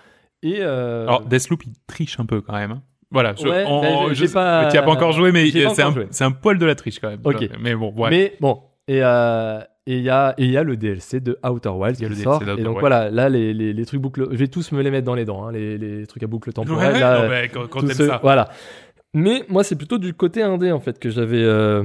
[0.43, 2.71] Et euh, Alors, Deathloop, il triche un peu quand même.
[2.71, 2.81] hein.
[3.11, 3.33] Voilà.
[3.37, 6.23] Je, Ouais, on- ben, je j'ai sais- pas- Tu as pas encore joué, mais c'est
[6.23, 7.19] un, poil de la triche quand même.
[7.23, 7.49] Ok.
[7.59, 8.09] Mais bon, ouais.
[8.09, 11.37] mais bon et euh, et il y a et il y a le DLC de
[11.47, 12.41] Outer Wilds qui le DLC sort.
[12.57, 15.05] Et donc voilà, là les, les, les trucs boucles, je vais tous me les mettre
[15.05, 16.93] dans les dents, hein, les, les trucs à boucle temporelle.
[16.93, 18.19] ouais, là, non, mais quand, t'aimes ça.
[18.23, 18.49] Voilà.
[19.13, 21.83] Mais moi, c'est plutôt du côté indé en fait que j'avais euh,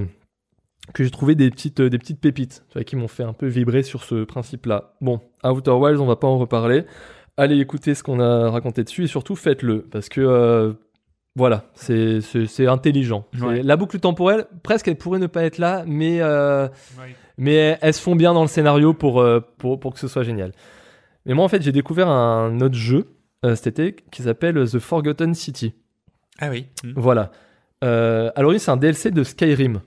[0.95, 3.47] que j'ai trouvé des petites des petites pépites, tu vois, qui m'ont fait un peu
[3.47, 4.95] vibrer sur ce principe-là.
[5.01, 6.85] Bon, Outer Wilds, on va pas en reparler.
[7.37, 10.73] Allez écouter ce qu'on a raconté dessus et surtout faites-le parce que euh,
[11.35, 13.27] voilà, c'est c'est c'est intelligent.
[13.39, 13.63] C'est-.
[13.63, 16.67] La boucle temporelle, presque, elle pourrait ne pas être là, mais euh,
[16.99, 17.15] Ouais.
[17.37, 20.23] mais elles se font bien dans le scénario pour, euh, pour, pour que ce soit
[20.23, 20.53] génial.
[21.27, 23.09] Mais moi, en fait, j'ai découvert un autre jeu
[23.45, 25.75] euh, cet été qui s'appelle The Forgotten City.
[26.39, 26.67] Ah oui.
[26.85, 26.93] Hmm.
[26.97, 27.31] Voilà.
[27.83, 29.81] Alors, oui, c'est un DLC de Skyrim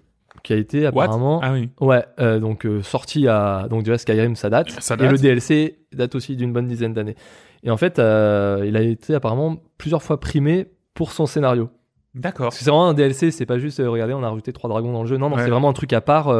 [0.44, 1.04] qui a été What?
[1.04, 1.40] apparemment.
[1.44, 1.70] Ah oui.
[1.80, 3.68] Ouais, euh, donc euh, sorti à.
[3.70, 4.70] Donc, déjà, Skyrim, ça date.
[4.80, 7.16] Ça Et le DLC date aussi d'une bonne dizaine d'années.
[7.64, 11.70] Et en fait, euh, il a été apparemment plusieurs fois primé pour son scénario.
[12.16, 12.52] D'accord.
[12.54, 15.08] C'est vraiment un DLC, c'est pas juste regardez, on a rajouté trois dragons dans le
[15.08, 15.18] jeu.
[15.18, 15.44] Non, non, Ouais.
[15.44, 16.34] c'est vraiment un truc à part.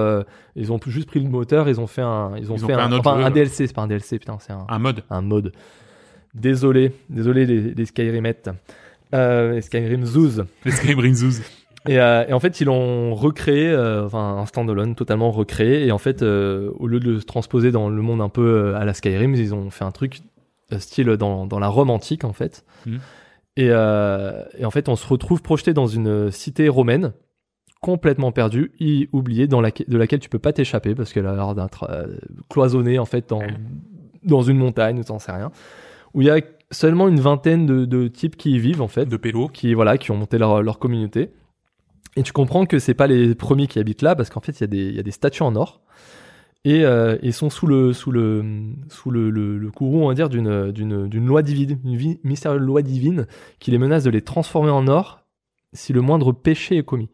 [0.56, 2.74] ils ont juste pris le moteur, ils ont fait un, ils ont Ils ont fait,
[2.74, 5.04] un, un autre enfin, un DLC, c'est pas un DLC, putain, c'est un, Un mode.
[5.10, 5.52] un mode.
[6.34, 8.50] Désolé, désolé les, les Skyrimettes,
[9.16, 10.44] euh, les Skyrim Zoos.
[10.66, 11.42] Les Skyrim Zoos.
[11.88, 15.86] Et, euh, et en fait, ils l'ont recréé, euh, enfin un standalone totalement recréé.
[15.86, 18.86] Et en fait, euh, au lieu de le transposer dans le monde un peu à
[18.86, 20.22] la Skyrim, ils ont fait un truc
[20.78, 22.66] style dans, dans la Rome antique en fait.
[22.86, 23.00] Mhm.
[23.58, 27.14] Et, et en fait, on se retrouve projeté dans une cité romaine
[27.82, 31.34] complètement perdue, y oubliée, dans laquelle, de laquelle tu peux pas t'échapper parce qu'elle a
[31.34, 31.90] l'air d'être
[32.50, 33.42] cloisonnée en fait dans,
[34.24, 35.52] dans une montagne, ou t'en sais rien,
[36.14, 36.40] où il y a
[36.72, 39.48] seulement une vingtaine de, de types qui y vivent en fait De pélo.
[39.48, 41.32] qui voilà qui ont monté leur, leur communauté
[42.16, 44.62] et tu comprends que c'est pas les premiers qui habitent là parce qu'en fait il
[44.62, 45.82] y a des il y a des statues en or.
[46.66, 48.44] Et euh, ils sont sous le sous le
[48.90, 52.62] sous le, le, le courroux on va dire d'une d'une d'une loi divine une mystérieuse
[52.62, 53.28] loi divine
[53.60, 55.26] qui les menace de les transformer en or
[55.72, 57.10] si le moindre péché est commis.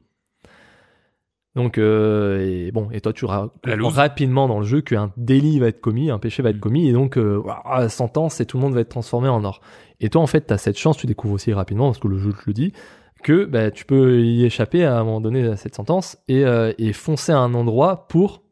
[1.56, 5.68] Donc euh, et bon et toi tu ra- rapidement dans le jeu qu'un délit va
[5.68, 6.60] être commis un péché va être Mm.
[6.62, 9.62] commis et donc euh, ouah, sentence et tout le monde va être transformé en or.
[10.02, 12.18] Et toi, en fait, tu as cette chance, tu découvres aussi rapidement, parce que le
[12.18, 12.74] jeu te le dit,
[13.26, 16.72] que bah, tu peux y échapper à un moment donné à cette sentence et, euh,
[16.78, 18.44] et foncer à un endroit pour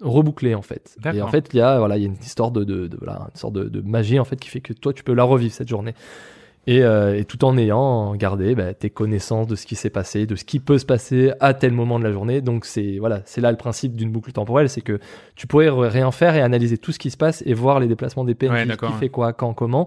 [0.00, 0.96] reboucler, en fait.
[1.16, 2.96] Et en fait, il y a, voilà, il y a une histoire de, de, de-
[2.96, 5.24] voilà, une sorte de, de magie, en fait, qui fait que toi, tu peux la
[5.24, 5.94] revivre, cette journée.
[6.66, 10.26] Et, euh, et tout en ayant gardé bah, tes connaissances de ce qui s'est passé,
[10.26, 12.40] de ce qui peut se passer à tel moment de la journée.
[12.40, 14.98] Donc c'est voilà, c'est là le principe d'une boucle temporelle, c'est que
[15.36, 18.24] tu pourrais rien faire et analyser tout ce qui se passe et voir les déplacements
[18.24, 18.98] des PNJ, Ouais, qui d'accord, ouais.
[18.98, 19.86] fait quoi, quand, comment,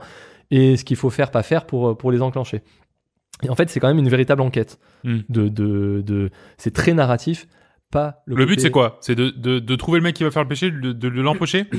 [0.52, 2.62] et ce qu'il faut faire, pas faire pour pour les enclencher.
[3.44, 4.80] Et en fait, c'est quand même une véritable enquête.
[5.04, 5.20] Hmm.
[5.30, 7.48] De de de, c'est très narratif,
[7.92, 8.36] pas le.
[8.36, 8.98] Le but, c'est quoi?
[9.02, 11.66] C'est de, de, de trouver le mec qui va faire le péché, de l'empocher?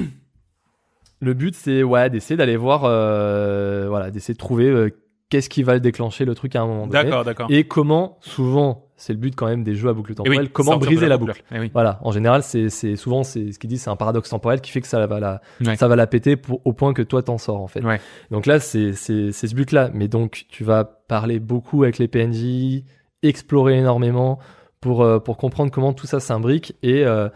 [1.21, 4.91] Le but c'est ouais d'essayer d'aller voir, euh, voilà, d'essayer de trouver euh,
[5.31, 7.03] qu'est-ce qui va déclencher le truc à un moment donné.
[7.03, 7.49] D'accord, d'accord.
[7.51, 10.51] Et comment, souvent, c'est le but quand même des jeux à boucle Et temporelle, oui,
[10.53, 11.43] comment briser la boucle.
[11.53, 11.71] Eh oui.
[11.73, 14.81] Voilà, en général, c'est souvent c'est ce qu'il dit, c'est un paradoxe temporel qui fait
[14.81, 15.77] que ça va la Ouais.
[15.77, 17.85] ça va la péter pour, au point que toi t'en sors en fait.
[17.85, 18.01] Ouais.
[18.33, 19.91] Donc là, c'est c'est c'est ce but-là.
[19.95, 22.83] Mais donc tu vas parler beaucoup avec les PNJ,
[23.23, 24.41] explorer énormément
[24.81, 27.29] pour euh, pour comprendre comment tout ça s'imbrique et euh,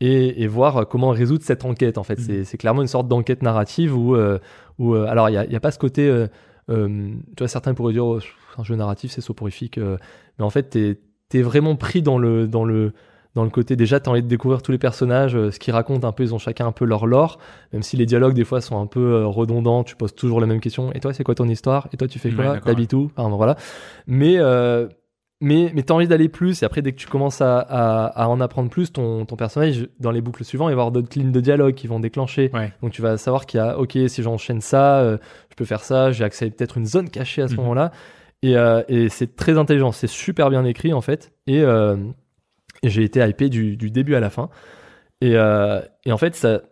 [0.00, 2.18] et, et voir comment résoudre cette enquête en fait.
[2.18, 2.44] Mhm.
[2.44, 4.38] C'est clairement une sorte d'enquête narrative où euh,
[4.78, 6.10] où alors il y a y a pas ce côté
[6.68, 6.74] tu
[7.38, 8.20] vois certains pourraient dire oh,
[8.56, 11.00] un jeu narratif c'est soporifique mais en fait t'es
[11.30, 12.92] t'es vraiment pris dans le dans le
[13.36, 16.06] dans le côté déjà t'as envie de découvrir tous les personnages euh, ce qu'ils racontent
[16.06, 17.38] un peu ils ont chacun un peu leur lore
[17.72, 20.46] même si les dialogues des fois sont un peu euh, redondants tu poses toujours la
[20.48, 21.86] même question et toi c'est quoi ton histoire?
[21.92, 22.44] Et toi tu fais Ouais, quoi?
[22.54, 23.10] d'accord, t'habites où?
[23.16, 23.54] Enfin, voilà.
[24.08, 24.88] Mais euh,
[25.40, 28.26] mais mais t'as envie d'aller plus et après dès que tu commences à, à, à
[28.28, 31.16] en apprendre plus ton, ton personnage dans les boucles suivantes il va y avoir d'autres
[31.18, 32.50] lignes de dialogue qui vont déclencher.
[32.52, 32.72] Ouais.
[32.82, 35.16] donc tu vas savoir qu'il y a ok si j'enchaîne ça euh,
[35.50, 37.60] je peux faire ça j'ai accès à peut-être une zone cachée à ce Mhm.
[37.60, 37.92] moment-là
[38.42, 41.32] et, euh, et c'est très intelligent c'est super bien écrit en fait.
[41.46, 41.96] Et, euh,
[42.82, 44.48] et j'ai été hypé du, du début à la fin.
[45.20, 46.62] Et, euh, et en fait ça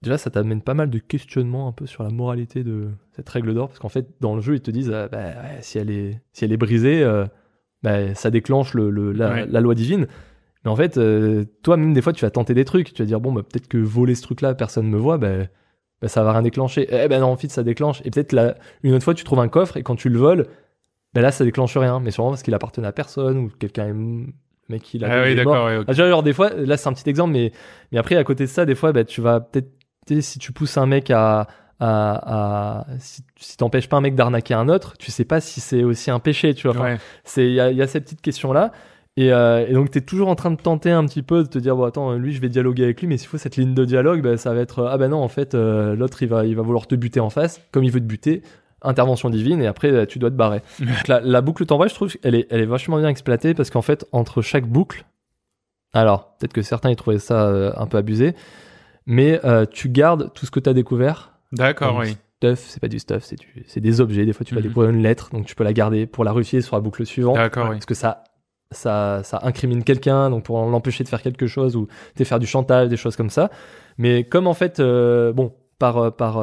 [0.00, 3.54] déjà ça t'amène pas mal de questionnements un peu sur la moralité de cette règle
[3.54, 3.68] d'or.
[3.68, 6.44] Parce qu'en fait dans le jeu ils te disent bah, ouais, si elle est si
[6.44, 7.04] elle est brisée
[7.82, 9.46] bah, ça déclenche le, le- la, Ouais.
[9.48, 10.06] la loi divine.
[10.64, 12.92] Mais en fait euh, toi même des fois tu vas tenter des trucs.
[12.94, 15.46] Tu vas dire bon bah, peut-être que voler ce truc là personne me voit bah,
[16.00, 16.86] bah, ça va rien déclencher.
[16.90, 18.00] Eh ben non en fait ça déclenche.
[18.04, 18.54] Et peut-être
[18.84, 20.46] une autre fois tu trouves un coffre et quand tu le voles
[21.14, 23.92] bah, là ça déclenche rien mais sûrement parce qu'il appartenait à personne ou quelqu'un est
[23.92, 24.26] le
[24.68, 25.66] mec qui l'a Ah oui, d'accord.
[25.66, 25.86] ouais, ok.
[25.88, 27.52] Ah, des fois, là c'est un petit exemple, mais,
[27.92, 29.70] mais après à côté de ça, des fois, bah, tu vas peut-être,
[30.20, 31.46] si tu pousses un mec à,
[31.80, 35.60] à, à si, si t'empêches pas un mec d'arnaquer un autre, tu sais pas si
[35.60, 36.76] c'est aussi un péché, tu vois.
[36.76, 36.98] Enfin, Ouais.
[37.24, 38.72] c'est, il y a, y a ces petites questions là.
[39.16, 41.48] Et, euh, et donc, tu es toujours en train de tenter un petit peu, de
[41.48, 43.74] te dire, bon, attends, lui, je vais dialoguer avec lui, mais s'il faut cette ligne
[43.74, 46.44] de dialogue, bah, ça va être, ah ben non, en fait, euh, l'autre, il va,
[46.46, 48.42] il va vouloir te buter en face, comme il veut te buter,
[48.82, 50.62] intervention divine, et après, euh, tu dois te barrer.
[50.80, 53.70] donc, la, la boucle temporelle, je trouve qu'elle est, elle est vachement bien exploitée, parce
[53.70, 55.04] qu'en fait, entre chaque boucle,
[55.92, 58.34] alors, peut-être que certains, ils trouvaient ça euh, un peu abusé,
[59.06, 62.16] mais euh, tu gardes tout ce que tu as découvert, D'accord, oui.
[62.36, 64.26] stuff, c'est pas du stuff, c'est du- c'est des objets.
[64.26, 64.66] Des fois, tu vas Mhm.
[64.68, 67.36] découvrir une lettre, donc tu peux la garder pour la réussir sur la boucle suivante.
[67.36, 67.76] D'accord, oui.
[67.76, 68.22] Parce que ça,
[68.70, 72.46] ça, ça incrimine quelqu'un, donc pour l'empêcher de faire quelque chose ou de faire du
[72.46, 73.50] chantage, des choses comme ça.
[73.96, 76.38] Mais comme en fait, euh, bon, par, par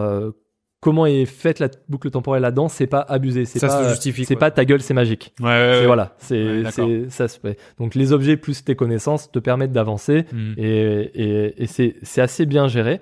[0.85, 3.45] comment est faite la boucle temporelle là-dedans, c'est pas abusé.
[3.45, 5.33] C'est Ça pas, se justifie, C'est pas ta gueule, c'est magique.
[5.39, 5.85] Ouais, ouais, C'est- ouais.
[5.87, 7.57] voilà, c'est, ça se fait.
[7.79, 10.53] Donc les objets plus tes connaissances te permettent d'avancer Hmm.
[10.57, 12.99] et, et, et c'est, c'est assez bien géré.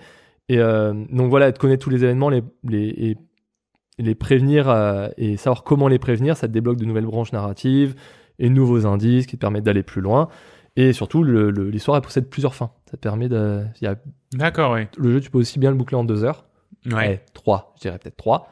[0.48, 3.18] Et euh, donc voilà, de connaître tous les événements, les, les, et
[4.00, 7.96] les prévenir euh, et savoir comment les prévenir, ça te débloque de nouvelles branches narratives
[8.40, 10.30] et de nouveaux indices qui te permettent d'aller plus loin.
[10.76, 12.72] Et surtout, le- le- l'histoire elle possède plusieurs fins.
[12.90, 13.62] Ça te permet de.
[14.34, 14.88] D'accord, oui.
[14.98, 16.46] le jeu, tu peux aussi bien le boucler en deux heures.
[16.92, 17.22] Ouais.
[17.26, 18.50] Eh, trois, je dirais peut-être trois,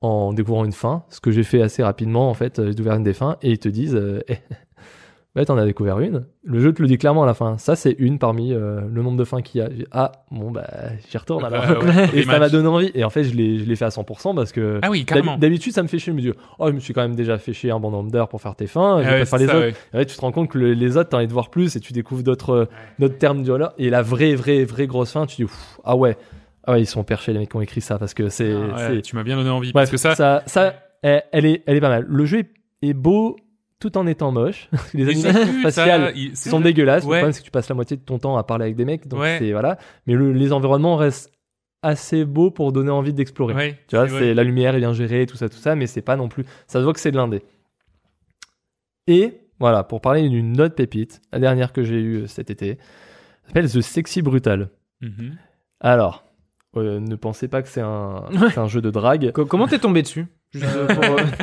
[0.00, 1.04] en découvrant une fin.
[1.08, 3.50] Ce que j'ai fait assez rapidement, en fait, euh, j'ai découvert une des fins et
[3.50, 4.36] ils te disent, euh, eh,
[5.34, 6.26] bah, t'en as découvert une.
[6.44, 7.56] Le jeu te le dit clairement à la fin.
[7.58, 9.68] Ça, c'est une parmi euh, le nombre de fins qu'il y a.
[9.92, 10.66] Ah, bon, bah,
[11.08, 11.64] j'y retourne alors.
[11.82, 12.90] Ouais, et ça m'a donné envie.
[12.94, 14.78] Et en fait, je l'ai, fait à 100% parce que.
[14.82, 15.38] Ah oui, d'hab- carrément.
[15.38, 16.12] D'habitude, ça me fait chier.
[16.12, 18.10] Je me dis, oh, je me suis quand même déjà fait chier un bon nombre
[18.10, 18.98] d'heures pour faire tes fins.
[19.02, 19.66] Je Ah vais ouais, pas faire les ça, autres.
[19.66, 19.74] ouais.
[19.94, 21.76] Et là, tu te rends compte que le- les autres, t'as envie de voir plus
[21.76, 22.68] et tu découvres d'autres,
[23.00, 23.50] euh, termes du.
[23.78, 25.52] Et la vraie, vraie, vraie grosse fin, tu dis,
[25.84, 26.16] ah ouais,
[26.64, 28.90] ah ouais, ils sont perchés les mecs qui ont écrit ça parce que c'est, Ah
[28.90, 29.72] ouais, tu m'as bien donné envie.
[29.72, 32.04] Parce que ça, ça, ça, elle, est, elle est pas mal.
[32.08, 32.44] Le jeu
[32.82, 33.36] est, beau
[33.80, 34.68] tout en étant moche.
[34.94, 37.04] les animations ça, faciales sont dégueulasses.
[37.04, 37.16] Ouais.
[37.16, 38.84] Le problème, c'est que tu passes la moitié de ton temps à parler avec des
[38.84, 39.08] mecs.
[39.08, 39.78] Donc c'est, voilà.
[40.06, 41.32] Mais le- les environnements restent
[41.82, 43.80] assez beaux pour donner envie d'explorer.
[43.88, 46.14] Tu vois, c'est la lumière est bien gérée, tout ça, tout ça, mais c'est pas
[46.16, 46.44] non plus.
[46.68, 47.42] Ça se voit que c'est de l'indé.
[49.08, 52.78] Et voilà, pour parler d'une autre pépite, la dernière que j'ai eue cet été,
[53.46, 54.70] s'appelle The Sexy Brutal.
[55.00, 55.36] Mhm.
[55.80, 56.24] Alors,
[56.76, 58.22] euh, ne pensez pas que c'est un,
[58.66, 59.32] jeu de drague.
[59.32, 60.26] Co- Comment t'es tombé dessus?
[60.56, 60.86] Euh,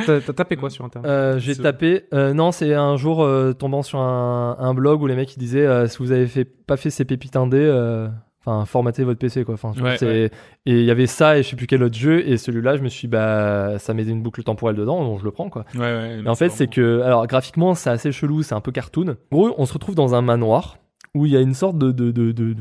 [0.08, 1.10] euh, T'as tapé quoi sur internet?
[1.10, 2.04] Euh, j'ai tapé.
[2.14, 3.28] euh, non, c'est un jour
[3.58, 6.76] tombant sur un, un blog où les mecs ils disaient si vous avez fait pas
[6.76, 8.06] fait ces pépites indé, euh,
[8.44, 9.54] enfin formatez votre PC quoi.
[9.54, 10.30] Enfin, Ouais, c'est- ouais.
[10.66, 12.82] et il y avait ça et je sais plus quel autre jeu et celui-là je
[12.82, 15.64] me suis dit, bah ça met une boucle temporelle dedans donc je le prends quoi.
[15.74, 16.22] Ouais, ouais.
[16.24, 19.16] Et en fait, c'est que, alors graphiquement, c'est assez chelou, c'est un peu cartoon.
[19.32, 20.76] En gros, on se retrouve dans un manoir
[21.14, 22.56] où il y a une sorte de, de, de, de,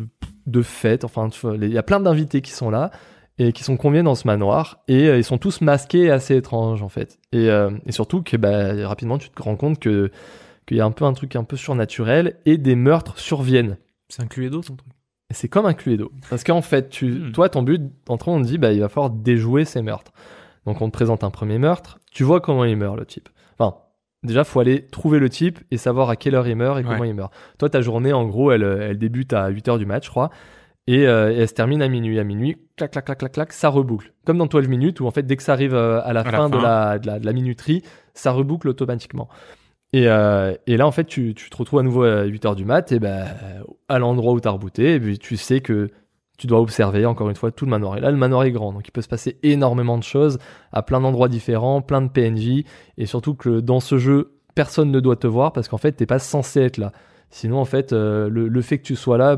[0.47, 1.03] de, fête.
[1.03, 2.91] Enfin, tu vois, les- il y a plein d'invités qui sont là
[3.37, 6.35] et qui sont conviés dans ce manoir et euh, ils sont tous masqués et assez
[6.35, 7.19] étranges en fait.
[7.31, 10.11] Et, euh, et surtout que bah, rapidement, tu te rends compte que
[10.67, 13.77] qu'il y a un peu un truc un peu surnaturel et des meurtres surviennent.
[14.09, 14.91] C'est un Cluedo ton truc?
[15.31, 16.11] Et c'est comme un Cluedo.
[16.29, 17.31] Parce qu'en fait, tu, Hmm.
[17.31, 20.11] toi, ton but, entre on te dit, bah, il va falloir déjouer ces meurtres.
[20.65, 21.99] Donc, on te présente un premier meurtre.
[22.11, 23.29] Tu vois comment il meurt, le type.
[23.57, 23.77] Enfin,
[24.23, 26.99] déjà, faut aller trouver le type et savoir à quelle heure il meurt et comment
[26.99, 27.09] Ouais.
[27.09, 27.33] il meurt.
[27.57, 30.29] Toi, ta journée, en gros, elle, elle débute à 8 heures du match, je crois.
[30.87, 32.19] Et, euh, et elle se termine à minuit.
[32.19, 34.11] À minuit, clac, clac, clac, clac, clac, ça reboucle.
[34.25, 36.23] Comme dans 12 minutes, où en fait, dès que ça arrive euh, à la, À
[36.23, 39.29] la fin, de, la, de, la, de la minuterie, ça reboucle automatiquement.
[39.93, 42.55] Et, euh, et là, en fait, tu, tu te retrouves à nouveau à 8 heures
[42.55, 43.25] du mat, et ben,
[43.87, 45.89] à l'endroit où tu as rebooté, et puis tu sais que
[46.39, 47.97] tu dois observer encore une fois tout le manoir.
[47.97, 50.39] Et là, le manoir est grand, donc il peut se passer énormément de choses
[50.71, 52.63] à plein d'endroits différents, plein de PNJ,
[52.97, 56.05] et surtout que dans ce jeu, personne ne doit te voir parce qu'en fait, t'es
[56.05, 56.93] pas censé être là.
[57.29, 59.37] Sinon, en fait, euh, le, le fait que tu sois là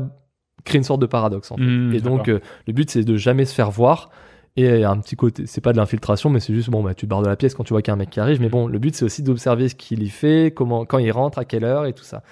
[0.64, 1.50] crée une sorte de paradoxe.
[1.50, 1.64] En fait.
[1.64, 4.10] Mmh, et donc, euh, le but, c'est de jamais se faire voir.
[4.56, 7.10] Et un petit côté, c'est pas de l'infiltration, mais c'est juste, bon, bah, tu te
[7.10, 8.40] barres de la pièce quand tu vois qu'il y a un mec qui arrive.
[8.40, 11.38] Mais bon, le but, c'est aussi d'observer ce qu'il y fait, comment, quand il rentre,
[11.38, 12.22] à quelle heure et tout ça.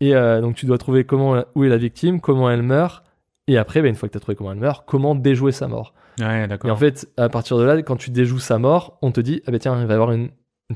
[0.00, 3.04] Et euh, donc, tu dois trouver comment, où est la victime, comment elle meurt.
[3.48, 5.68] Et après, bah, une fois que tu as trouvé comment elle meurt, comment déjouer sa
[5.68, 5.94] mort.
[6.20, 9.20] Ouais, Et en fait, à partir de là, quand tu déjoues sa mort, on te
[9.20, 10.28] dit, ah bah tiens, il va y avoir une,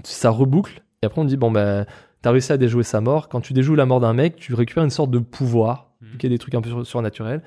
[0.03, 0.83] ça reboucle.
[1.03, 1.85] Et après, on te dit, bon, bah,
[2.23, 3.29] t'as réussi à déjouer sa mort.
[3.29, 6.17] Quand tu déjoues la mort d'un mec, tu récupères une sorte de pouvoir, Mhm.
[6.19, 7.43] qui est des trucs un peu sur- surnaturels,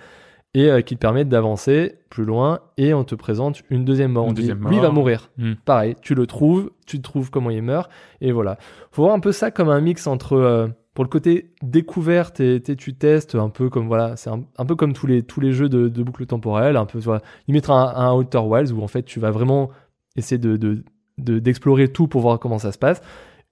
[0.56, 2.60] et euh, qui te permettent d'avancer plus loin.
[2.78, 4.24] Et on te présente une deuxième mort.
[4.26, 4.94] Une on dit, deuxième lui il va mort.
[4.96, 5.30] mourir.
[5.38, 5.56] Mhm.
[5.66, 7.90] Pareil, tu le trouves, tu trouves comment il meurt,
[8.22, 8.58] et voilà.
[8.92, 10.68] Faut voir un peu ça comme un mix entre, euh,
[11.00, 14.76] pour le côté découverte, et tu testes un peu comme, voilà, c'est un, un peu
[14.76, 17.74] comme tous les, tous les jeux de, de boucle temporelle, un peu, voilà, limite un,
[17.96, 19.70] un Outer Wilds où en fait tu vas vraiment
[20.18, 20.84] essayer de, de,
[21.18, 23.02] de- d'explorer tout pour voir comment ça se passe.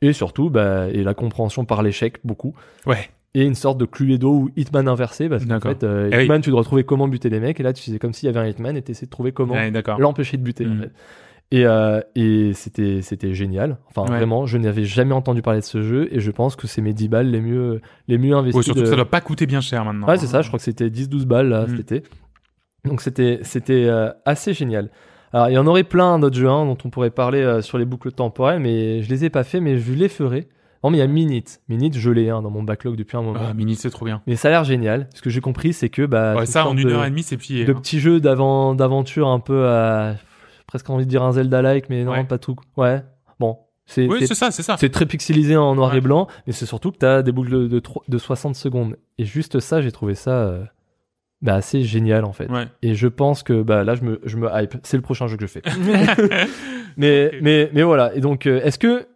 [0.02, 2.54] Et surtout, bah, et la compréhension par l'échec, beaucoup.
[2.86, 3.10] Ouais.
[3.34, 6.24] Et une sorte de Cluedo ou Hitman inversé, parce qu'en fait, euh, Eh oui.
[6.24, 8.30] Hitman, tu dois trouver comment buter les mecs, et là, tu c'est comme s'il y
[8.30, 10.80] avait un Hitman, et t'essaies de trouver comment Ouais, l'empêcher de buter, en Mm.
[10.82, 10.92] fait.
[11.52, 13.78] Et, euh, et c'était, c'était génial.
[13.90, 14.18] Enfin, Ouais.
[14.18, 16.94] vraiment, je n'avais jamais entendu parler de ce jeu, et je pense que c'est mes
[16.94, 17.80] 10 balles les mieux,
[18.10, 18.58] les mieux investies.
[18.58, 20.08] Ouais, surtout de- que ça doit pas coûter bien cher maintenant.
[20.08, 21.70] Ouais, c'est ça, je crois que c'était 10-12 balles là, Mm.
[21.70, 22.04] cet été.
[22.86, 24.90] Donc c'était c'était euh, assez génial.
[25.34, 27.78] Alors il y en aurait plein d'autres jeux hein, dont on pourrait parler euh, sur
[27.78, 30.48] les boucles temporelles, mais je les ai pas fait, mais je les ferai.
[30.84, 31.60] Bon, mais il y a Minute.
[31.70, 33.40] Minute, je l'ai hein, dans mon backlog depuis un moment.
[33.50, 34.22] Ah, Mini, c'est trop bien.
[34.28, 35.08] Mais ça a l'air génial.
[35.16, 37.24] Ce que j'ai compris, c'est que bah, Ouais, ça, en une de, heure et demie,
[37.24, 37.66] c'est plié.
[37.66, 37.76] de hein.
[37.76, 40.16] petits jeux d'aventure un peu à
[40.68, 42.24] presque envie de dire un Zelda-like, mais non, Ouais.
[42.24, 42.56] pas tout.
[42.76, 43.02] Ouais.
[43.40, 44.76] Bon, c'est Oui, c'est ça, c'est ça.
[44.78, 45.98] c'est très pixelisé en noir Ouais.
[45.98, 48.98] et blanc, mais c'est surtout que tu as des boucles de, de, de 60 secondes.
[49.18, 50.64] Et juste ça, j'ai trouvé ça euh,
[51.42, 52.50] bah, assez génial en fait.
[52.50, 52.66] Ouais.
[52.82, 54.76] Et je pense que bah, là, je me, je me hype.
[54.84, 55.62] C'est le prochain jeu que je fais.
[56.98, 58.14] mais, mais, mais voilà.
[58.16, 59.08] Et donc, euh, est-ce que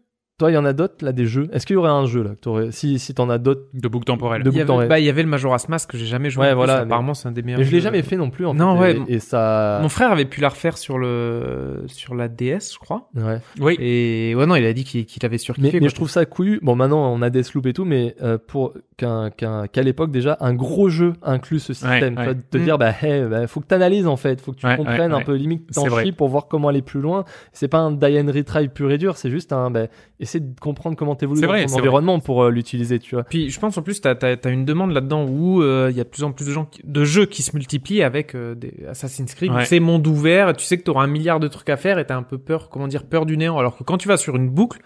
[0.42, 1.48] toi, il y en a d'autres là, des jeux?
[1.54, 3.62] Est-ce qu'il y aurait un jeu là que t'aurais- Si, si t'en as d'autres?
[3.74, 4.42] De boucle temporelle.
[4.44, 6.30] De Il y, boucle avait, bah, il y avait le Majora's Mask que j'ai jamais
[6.30, 6.48] joué.
[6.48, 7.60] Ouais, voilà, mais- Apparemment, c'est un des meilleurs.
[7.60, 8.98] Mais je l'ai jamais fait non plus en Non, fait.
[8.98, 9.06] ouais.
[9.08, 9.80] Et, et ça.
[9.82, 13.10] Mon frère avait pu la refaire sur le sur la DS, je crois.
[13.16, 13.38] Ouais.
[13.60, 13.76] Oui.
[13.80, 15.72] Et ouais, non, il a dit qu'il qu'il avait Mais, surkiffé.
[15.74, 15.88] mais quoi.
[15.90, 16.60] je trouve ça couillu.
[16.62, 20.38] Bon, maintenant, on a Deathloop et tout, mais euh, pour qu'un, qu'un, qu'à l'époque déjà,
[20.42, 21.92] un gros jeu inclut ce système.
[21.92, 22.36] Ouais, Tu vois, ouais.
[22.36, 22.64] de te Mm.
[22.64, 25.12] dire, bah, hey, bah, faut que tu analyses en fait, faut que tu Ouais, comprennes
[25.12, 25.24] ouais, un ouais.
[25.24, 25.86] peu limite t'en
[26.18, 27.26] pour voir comment aller plus loin.
[27.54, 29.88] C'est pas un die and retry pur et dur, c'est juste un, bah,
[30.32, 31.80] essayer de comprendre comment t'évolues dans vrai, ton vrai.
[31.82, 33.24] environnement pour euh, l'utiliser, tu vois.
[33.24, 36.04] Puis je pense en plus t'as as, une demande là-dedans où euh, il y a
[36.04, 38.74] de plus en plus de gens qui- de jeux qui se multiplient avec euh, des
[38.90, 39.52] Assassin's Creed.
[39.52, 39.66] Ouais.
[39.66, 42.16] C'est monde ouvert, tu sais que t'auras un milliard de trucs à faire et t'as
[42.16, 43.58] un peu peur, comment dire, peur du néant.
[43.58, 44.80] Alors que quand tu vas sur une boucle,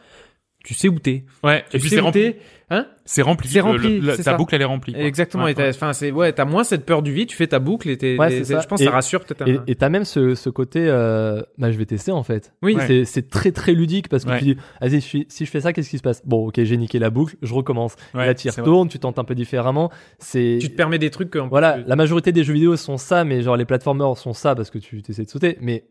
[0.65, 1.23] tu sais où t'es.
[1.43, 1.63] Ouais.
[1.69, 2.35] Tu Et puis sais c'est rempli.
[2.71, 3.47] Hein C'est rempli.
[3.47, 4.33] C'est rempli, le- ta ça.
[4.33, 4.93] boucle, elle est remplie.
[4.93, 5.03] quoi.
[5.03, 5.43] Exactement.
[5.43, 7.27] Ouais, et enfin c'est ouais, t'as moins cette peur du vide.
[7.29, 8.17] Tu fais ta boucle et t'es.
[8.17, 9.47] Ouais, je pense Et- ça rassure peut-être.
[9.47, 12.53] Et un- et t'as même ce, ce côté, euh, bah, je vais tester en fait.
[12.63, 12.73] Oui.
[12.75, 12.87] Ouais.
[12.87, 14.39] C'est, c'est très très ludique parce que Ouais.
[14.39, 16.23] tu dis, vas-y, suis- si je fais ça, qu'est-ce qui se passe?
[16.25, 17.95] Bon, ok, j'ai niqué la boucle, je recommence.
[18.15, 19.91] Là, tu retournes, tu tentes un peu différemment.
[20.17, 21.37] C'est, Tu te permets des trucs que.
[21.37, 24.55] en Voilà, la majorité des jeux vidéo sont ça, mais genre les platformers sont ça
[24.55, 25.85] parce que tu essaies de sauter, mais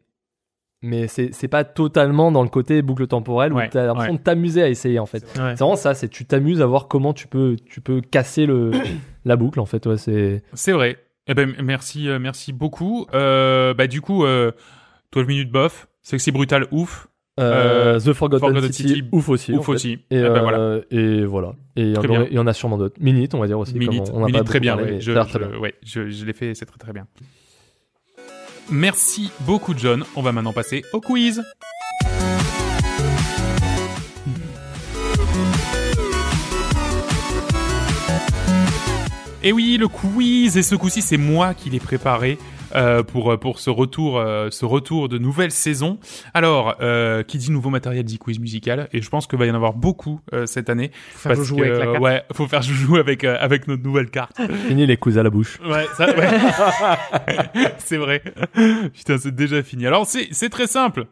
[0.85, 4.19] mais c'est pas totalement dans le côté boucle temporelle où Ouais, t'as l'impression ouais.
[4.19, 5.23] de t'amuser à essayer en fait.
[5.25, 5.55] Ouais.
[5.57, 8.71] C'est vraiment ça, c'est tu t'amuses à voir comment tu peux tu peux casser le
[9.25, 9.89] la boucle en fait.
[9.97, 10.99] C'est C'est vrai.
[11.27, 13.07] Eh ben, merci, euh, merci beaucoup.
[13.15, 14.53] Euh, bah, du coup, euh,
[15.13, 15.89] 12 minutes bof.
[16.03, 17.09] Sexy brutal, ouf.
[17.41, 19.55] euh, The Forgotten, Forgotten City, City, ouf aussi.
[19.55, 19.73] en ouf fait.
[19.73, 19.93] aussi.
[19.93, 20.81] Et, Eh ben, voilà.
[20.91, 21.55] et voilà.
[21.77, 22.97] Et il y, en a sûrement d'autres.
[23.01, 23.75] Minute, on va dire aussi.
[23.79, 24.77] Minute, on, on a Minute, pas très bien.
[24.77, 25.57] mais Je, très bien.
[25.59, 27.07] ouais, je, je l'ai fait, c'est très très bien.
[28.71, 30.05] Merci beaucoup, John.
[30.17, 31.43] On va maintenant passer au quiz.
[39.43, 40.57] Et oui, le quiz.
[40.57, 42.39] Et ce coup-ci, c'est moi qui l'ai préparé.
[42.75, 45.99] Euh, pour pour ce retour euh, ce retour de nouvelle saison.
[46.33, 49.51] Alors euh, qui dit nouveau matériel dit quiz musical et je pense qu'il va y
[49.51, 52.01] en avoir beaucoup euh, cette année Faut faire jouer avec la carte.
[52.03, 54.41] ouais faut faire joujou avec euh, avec notre nouvelle carte.
[54.69, 55.59] Fini les coups à la bouche.
[55.67, 56.29] Ouais, ça, ouais.
[57.79, 58.23] c'est vrai.
[58.95, 59.87] Putain, c'est déjà fini.
[59.87, 61.07] Alors, c'est, c'est très simple.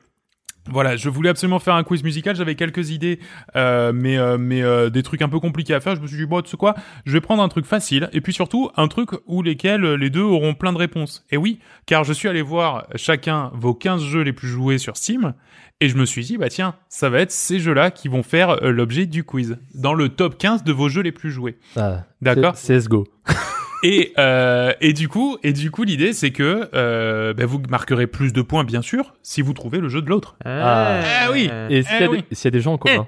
[0.71, 3.19] Voilà, je voulais absolument faire un quiz musical, j'avais quelques idées,
[3.57, 5.97] euh, mais euh, mais euh, des trucs un peu compliqués à faire.
[5.97, 8.21] Je me suis dit bon, tu sais quoi, je vais prendre un truc facile et
[8.21, 11.25] puis surtout un truc où lesquels euh, les deux auront plein de réponses.
[11.31, 14.97] Et oui, car je suis allé voir chacun vos 15 jeux les plus joués sur
[14.97, 15.35] Steam
[15.81, 18.63] et je me suis dit bah tiens, ça va être ces jeux-là qui vont faire
[18.63, 21.59] euh, l'objet du quiz dans le top 15 de vos jeux les plus joués.
[21.77, 22.55] Ah, D'accord.
[22.55, 23.09] CSGO.
[23.83, 28.07] Et, euh, et du coup, et du coup, l'idée c'est que euh, bah, vous marquerez
[28.07, 30.37] plus de points, bien sûr, si vous trouvez le jeu de l'autre.
[30.45, 31.01] Ah.
[31.25, 31.51] Ah oui.
[31.69, 32.25] Et s'il y, a Eh oui.
[32.33, 33.07] s'il y a des gens en commun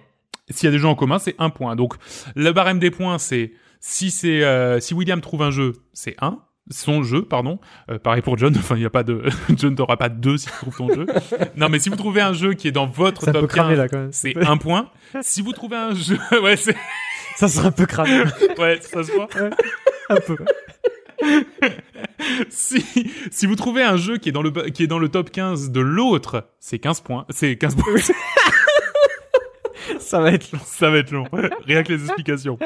[0.50, 1.76] S'il y a des jeux en commun, c'est un point.
[1.76, 1.94] Donc
[2.34, 6.38] le barème des points, c'est si c'est euh, si William trouve un jeu, c'est un.
[6.70, 7.58] Son jeu, pardon.
[7.90, 8.54] Euh, pareil pour John.
[8.58, 9.22] Enfin, il y a pas de
[9.56, 11.06] John t'aura pas deux si tu trouves ton jeu.
[11.56, 13.50] Non, mais si vous trouvez un jeu qui est dans votre C'est un peu top
[13.50, 14.12] cramé 15, là quand même.
[14.12, 14.88] c'est un point.
[15.20, 16.74] Si vous trouvez un jeu, ouais, c'est
[17.36, 18.24] Ça sera un peu cramé.
[18.58, 19.28] ouais, ça se voit.
[20.08, 20.36] un peu.
[22.48, 22.84] si,
[23.30, 25.70] si vous trouvez un jeu qui est dans le, qui est dans le top 15
[25.70, 27.26] de l'autre, c'est 15 points.
[27.30, 27.94] C'est 15 points.
[29.98, 30.58] Ça va être long.
[30.64, 31.24] Ça va être long.
[31.66, 32.58] Rien que les explications.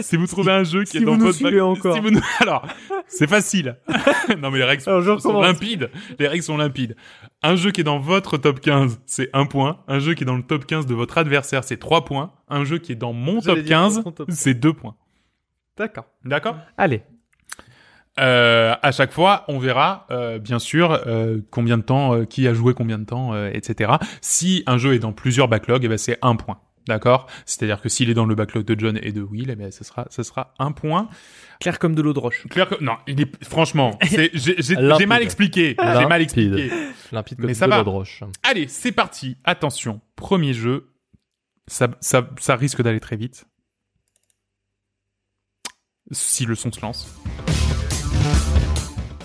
[0.00, 1.94] Si vous trouvez un jeu qui si est dans nous votre suivez encore.
[1.94, 2.66] si vous nous- Alors,
[3.06, 3.76] c'est facile.
[4.40, 5.90] non, mais les règles sont, Alors, limpides.
[6.18, 6.96] Les règles sont limpides.
[7.42, 9.80] Un jeu qui est dans votre top 15, c'est 1 point.
[9.88, 12.32] Un jeu qui est dans le top 15 de votre adversaire, c'est 3 points.
[12.48, 14.30] Un jeu qui est dans mon top dire 15, ton top.
[14.30, 14.96] c'est 2 points.
[15.76, 16.06] D'accord.
[16.24, 16.56] D'accord?
[16.76, 17.02] Allez.
[18.20, 22.46] Euh, à chaque fois, on verra, euh, bien sûr, euh, combien de temps, euh, qui
[22.46, 23.92] a joué combien de temps, euh, etc.
[24.20, 26.60] Si un jeu est dans plusieurs backlogs, eh ben c'est un point.
[26.88, 27.26] D'accord?
[27.46, 29.84] C'est-à-dire que s'il est dans le backlog de John et de Will, eh ben ce
[29.84, 31.08] sera, ce sera un point.
[31.60, 32.44] Clair comme de l'eau de roche.
[32.50, 32.82] Clair que...
[32.84, 33.44] Non, il est...
[33.44, 35.06] franchement, c'est- j'ai j'ai- j'ai Limpide.
[35.08, 35.76] mal expliqué.
[35.80, 36.70] J'ai mal expliqué.
[37.12, 38.24] Limpide Mais comme ça de l'eau de roche.
[38.42, 39.36] Allez, c'est parti.
[39.44, 40.88] Attention, premier jeu.
[41.68, 43.44] Ça, ça, ça risque d'aller très vite.
[46.10, 47.08] Si le son se lance.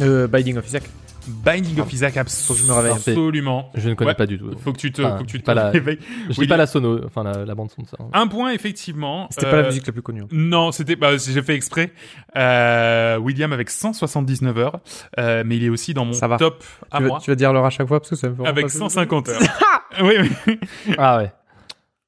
[0.02, 0.84] Euh, Binding of Isaac.
[1.30, 2.94] Binding of Isaac, Faut que je me réveille.
[2.94, 3.70] absolument.
[3.76, 4.16] Je ne connais Ouais.
[4.16, 4.50] pas du tout.
[4.64, 6.00] Faut que tu te, Enfin, faut que tu te pas la- réveilles.
[6.30, 6.48] Je Oui.
[6.48, 7.98] pas la sono, enfin la, la bande son de ça.
[8.00, 8.08] hein.
[8.14, 9.28] Un point, effectivement.
[9.32, 10.22] C'était pas la Euh, musique la plus connue.
[10.22, 10.28] hein.
[10.32, 11.92] Non, c'était bah, j'ai fait exprès.
[12.38, 14.80] Euh, William avec 179 heures,
[15.20, 16.38] euh, mais il est aussi dans mon Ça va.
[16.38, 18.30] top à Tu vas, moi tu vas dire l'heure à chaque fois parce que ça
[18.30, 19.42] me fait avec pas- 150 heures.
[20.02, 20.14] oui,
[20.48, 20.60] oui.
[20.98, 21.34] Ah ouais.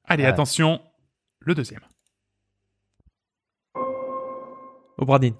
[0.06, 0.28] Allez, Ouais.
[0.30, 0.80] attention,
[1.40, 1.80] le deuxième.
[4.96, 5.32] Obradin.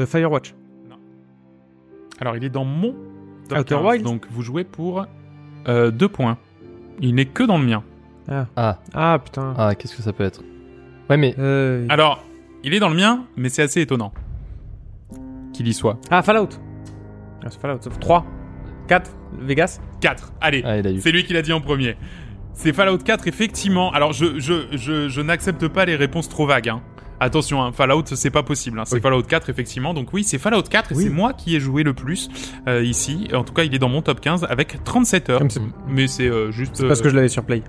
[0.00, 0.02] Non.
[0.02, 0.54] Euh, Firewatch.
[2.20, 2.94] Alors, il est dans mon
[3.48, 5.06] top Outer 15, Wilds donc vous jouez pour
[5.68, 6.38] euh, deux points.
[7.00, 7.82] Il n'est que dans le mien.
[8.56, 9.54] Ah, Ah putain.
[9.58, 10.42] ah qu'est-ce que ça peut être?
[11.08, 12.22] Ouais, mais Euh, Alors,
[12.62, 14.12] il est dans le mien, mais c'est assez étonnant
[15.52, 15.98] qu'il y soit.
[16.10, 16.48] Ah, Fallout.
[17.42, 17.78] Ah, c'est Fallout.
[17.78, 18.24] 3.
[18.86, 19.10] 4.
[19.40, 19.80] Vegas.
[20.00, 20.32] 4.
[20.40, 21.00] Allez, ah, il a eu.
[21.00, 21.96] C'est lui qui l'a dit en premier.
[22.52, 23.90] C'est Fallout 4, effectivement.
[23.92, 26.68] Alors, je, je, je, je n'accepte pas les réponses trop vagues.
[26.68, 26.82] Hein.
[27.20, 28.78] Attention, hein, Fallout, c'est pas possible.
[28.80, 28.84] Hein.
[28.86, 29.00] C'est Oui.
[29.02, 29.92] Fallout 4, effectivement.
[29.94, 31.04] Donc oui, c'est Fallout 4 et Oui.
[31.04, 32.30] c'est moi qui ai joué le plus
[32.66, 33.28] euh, ici.
[33.34, 35.42] En tout cas, il est dans mon top 15 avec 37 heures.
[35.88, 36.76] Mais c'est euh, juste...
[36.76, 37.62] C'est parce euh, que je l'avais sur Play.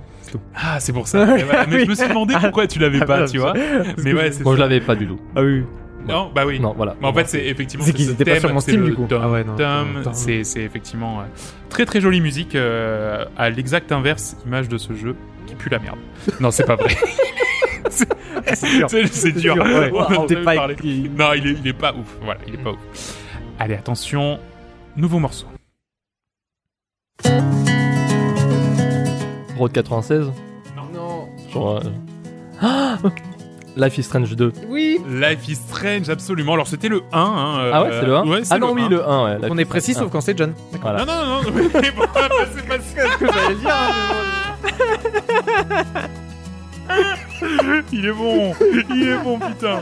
[0.56, 1.38] Ah, c'est pour ça.
[1.38, 1.66] Et voilà.
[1.68, 3.54] Mais je me suis demandé pourquoi tu l'avais pas, tu vois.
[3.97, 4.58] Mais ouais, c'est Moi, ça.
[4.58, 5.20] je l'avais pas du tout.
[5.36, 5.64] Ah oui.
[6.08, 6.60] Non, bah oui.
[6.60, 6.95] Non, voilà.
[6.99, 9.06] Mais en fait, c'est effectivement C'est qu'ils ce étaient pas sur mon Steam, du coup.
[9.06, 9.56] dum, Ah ouais, non.
[9.56, 10.02] dum.
[10.04, 10.14] Dum.
[10.14, 11.24] C'est c'est effectivement euh,
[11.70, 15.78] très très jolie musique euh, à l'exact inverse image de ce jeu qui pue la
[15.78, 15.99] merde.
[16.39, 16.95] Non, c'est pas vrai.
[18.53, 18.89] c'est dur.
[18.89, 19.55] c'est- dur.
[19.55, 19.91] dur, ouais.
[19.93, 21.09] On pas écrit.
[21.17, 22.17] Non, il est, il est pas ouf.
[22.23, 23.17] Voilà, il est pas ouf.
[23.59, 24.39] Allez, attention,
[24.95, 25.45] nouveau morceau.
[29.57, 30.32] Road 96
[30.93, 31.27] Non.
[31.53, 31.77] Genre.
[31.77, 31.89] euh,
[32.61, 32.97] Ah
[33.77, 34.51] Life is Strange 2.
[34.67, 34.99] Oui.
[35.07, 36.53] Life is Strange, absolument.
[36.53, 37.19] Alors c'était le 1.
[37.19, 38.89] Hein, euh, Ah ouais, c'est le 1 Ouais, c'est Ah non, le oui, 1.
[38.89, 39.38] le 1, ouais.
[39.39, 40.53] Life On est précis sauf quand c'est John.
[40.73, 40.77] 1.
[40.82, 41.05] Voilà.
[41.05, 42.03] Non, non, non, non, mais bon,
[42.55, 43.75] c'est pas ce que j'allais dire.
[47.91, 48.53] Il est bon,
[48.89, 49.79] il est bon, putain.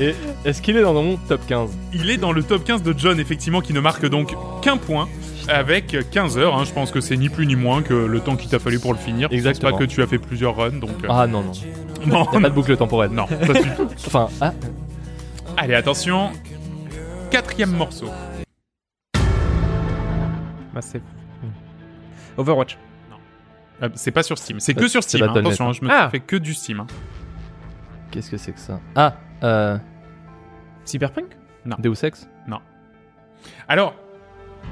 [0.00, 0.14] Et
[0.44, 3.18] est-ce qu'il est dans mon top 15 Il est dans le top 15 de John,
[3.18, 5.08] effectivement, qui ne marque donc qu'un point.
[5.48, 6.64] Avec 15 heures, hein.
[6.64, 8.92] je pense que c'est ni plus ni moins que le temps qu'il t'a fallu pour
[8.92, 9.22] le finir.
[9.30, 9.72] Je pense Exactement.
[9.72, 10.90] pas que tu as fait plusieurs runs, donc...
[11.04, 11.52] euh, Ah non, non.
[12.06, 13.10] non, Y a pas de boucle temporelle.
[13.10, 13.88] non, pas du tout.
[14.06, 14.52] Enfin, ah,
[15.56, 16.30] Allez, attention.
[17.30, 18.06] Quatrième morceau.
[20.72, 21.02] Bah, c'est.
[22.38, 22.78] Overwatch.
[23.82, 25.28] Euh, c'est pas sur Steam, c'est que sur c'est Steam.
[25.28, 25.34] hein.
[25.36, 26.08] Attention, hein, je me Ah.
[26.10, 26.80] fais que du Steam.
[26.80, 26.86] hein.
[28.10, 28.78] qu'est-ce que c'est que ça?
[28.94, 29.76] Ah, euh,
[30.84, 31.36] Cyberpunk?
[31.78, 32.28] Deus Ex?
[33.68, 33.94] Alors,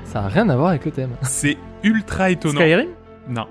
[0.04, 1.10] Ça a rien à voir avec le thème.
[1.22, 2.60] c'est ultra étonnant.
[2.60, 2.88] Skyrim?
[3.28, 3.46] Non.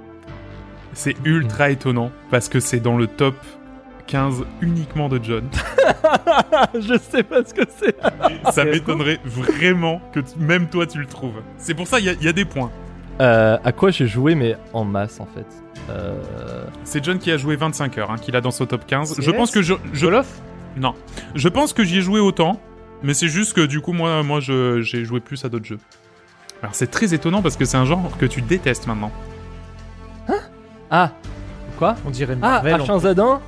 [0.93, 3.36] C'est ultra étonnant parce que c'est dans le top
[4.08, 5.47] 15 uniquement de John.
[6.74, 7.95] je sais pas ce que c'est.
[8.52, 11.41] Ça m'étonnerait vraiment que tu- même toi tu le trouves.
[11.58, 12.72] C'est pour ça il y, y a des points.
[13.20, 15.45] Euh, à quoi j'ai joué, mais en masse en fait.
[15.89, 16.16] Euh,
[16.84, 19.16] C'est John qui a joué 25 heures, hein, qu'il a dans son top 15.
[19.20, 20.07] Je pense que je, je
[20.78, 20.95] non,
[21.36, 22.59] je pense que j'y ai joué autant,
[23.03, 25.80] mais c'est juste que du coup moi moi je j'ai joué plus à d'autres jeux.
[26.64, 29.12] Alors c'est très étonnant parce que c'est un genre que tu détestes maintenant.
[30.89, 31.12] Ah
[31.78, 31.95] Quoi?
[32.05, 32.82] On dirait Ah, Marvel.
[32.82, 33.39] en- H1Z1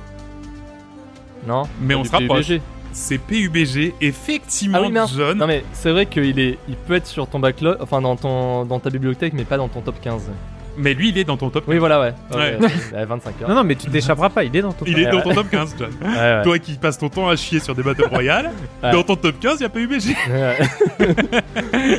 [1.46, 1.62] Non.
[1.80, 2.52] Mais on se rapproche.
[2.96, 4.96] C'est PUBG, effectivement Ah oui.
[5.16, 5.36] John.
[5.36, 8.64] Non mais c'est vrai qu'il est, il peut être sur ton backlog, enfin dans ton,
[8.64, 10.30] dans ta bibliothèque, mais pas dans ton top 15.
[10.76, 11.64] Mais lui, il est dans ton top.
[11.68, 12.14] Oui, voilà, ouais.
[12.34, 12.58] Ouais.
[12.92, 13.48] Ouais, 25 heures.
[13.48, 14.84] Non, non, mais tu t'échapperas pas, il est dans ton.
[14.86, 15.22] Il est Ouais, dans ouais.
[15.22, 15.90] ton top 15, John.
[16.02, 16.42] Ouais, ouais.
[16.42, 18.50] Toi qui passes ton temps à chier sur des Battle Royale,
[18.82, 18.90] Ouais.
[18.90, 20.16] dans ton top 15, il n'y a pas UBG.
[20.30, 20.58] Ouais.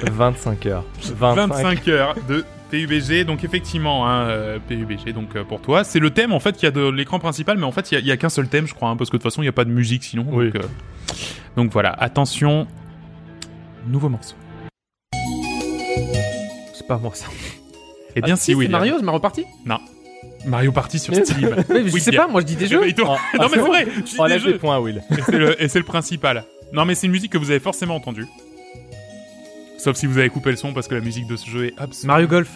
[0.12, 0.84] 25 heures.
[1.18, 1.48] 25.
[1.48, 6.09] 25 heures de PUBG, donc effectivement, hein, euh, PUBG, donc euh, pour toi, c'est le
[6.09, 8.18] thème en fait qu'il y a de l'écran principal, mais en fait il y a-
[8.18, 9.66] qu'un seul thème, je crois, hein, parce que de toute façon il n'y a pas
[9.66, 10.26] de musique sinon.
[10.32, 10.51] Oui.
[10.51, 10.68] Donc, euh,
[11.55, 12.68] donc voilà, attention,
[13.88, 14.36] nouveau morceau.
[16.74, 17.28] C'est pas moi ça.
[18.16, 18.72] Eh bien Ah, si, William.
[18.80, 19.45] Mario, c'est Mario Party
[20.45, 21.55] Mario Party sur Steam.
[21.70, 22.22] Mais Je Oui, sais bien.
[22.24, 22.82] pas, moi je dis des Eh jeux.
[22.82, 24.57] ben, Oh, non ah, mais c'est c'est vrai, tu dis des jeux.
[24.57, 25.01] points, Will.
[25.11, 26.43] Et c'est le, et c'est le principal.
[26.74, 28.26] Non mais c'est une musique que vous avez forcément entendue.
[29.86, 31.74] Sauf si vous avez coupé le son parce que la musique de ce jeu est
[31.78, 32.14] absolument...
[32.14, 32.50] Mario Golf.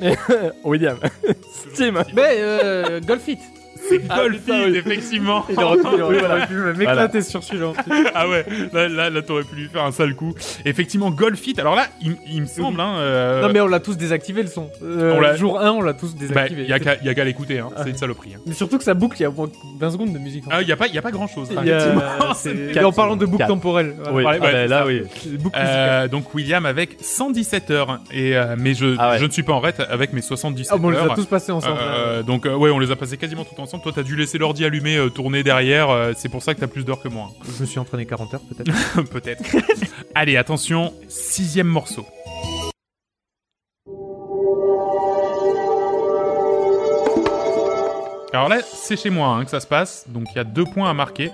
[0.64, 0.98] William.
[1.74, 2.02] Steam.
[2.12, 3.38] Mais euh, Golf It.
[3.90, 4.76] C'est Ah, It, oui.
[4.76, 5.44] effectivement.
[5.50, 6.46] Il aurait pu, il aurait- voilà.
[6.46, 7.72] pu m'éclater sur celui-là.
[8.14, 10.34] ah ouais, là, là, là t'aurais pu lui faire un sale coup.
[10.64, 11.58] Effectivement, Golf It.
[11.58, 12.94] Alors là, il, il me semble, hein.
[12.98, 14.70] euh, Non mais on l'a tous désactivé le son.
[14.82, 16.64] Euh, On l'a- jour 1 on l'a tous bah, désactivé.
[16.66, 17.68] y a qu'à y a qu'à l'écouter, hein.
[17.76, 17.80] Ah.
[17.84, 18.34] C'est une saloperie.
[18.36, 18.40] Hein.
[18.46, 20.46] Mais surtout que ça boucle, il y a au moins 20 secondes de musique.
[20.46, 21.48] en Ah, y a pas, y a pas grand chose.
[21.48, 21.54] fait.
[21.60, 21.80] Il y a-
[22.34, 23.48] c'est- Et en parlant de boucle Quatre.
[23.48, 23.94] temporelle.
[23.98, 24.12] voilà.
[24.12, 25.00] Oui, Ouais, ah ouais, bah, c'est là, oui.
[25.00, 25.54] Boucle musicale.
[26.04, 29.18] Euh, donc William avec 117 heures et euh, mais je Ah ouais.
[29.18, 31.12] je ne suis pas en rate avec mes 77 Ah bon, on les heures.
[31.12, 31.78] a tous passés ensemble.
[31.80, 33.79] Euh, donc euh, ouais, on les a passés quasiment tout ensemble.
[33.82, 35.88] Toi, t'as dû laisser l'ordi allumé, euh, tourner derrière.
[35.90, 38.34] euh, c'est pour ça que t'as plus d'heures que moi, Je me suis entraîné 40
[38.34, 38.70] heures peut-être.
[38.98, 39.04] hein.
[39.10, 39.42] peut-être.
[40.14, 42.04] Allez, attention, sixième morceau.
[48.32, 50.64] Alors là, c'est chez moi hein, que ça se passe, donc il y a deux
[50.64, 51.32] points à marquer.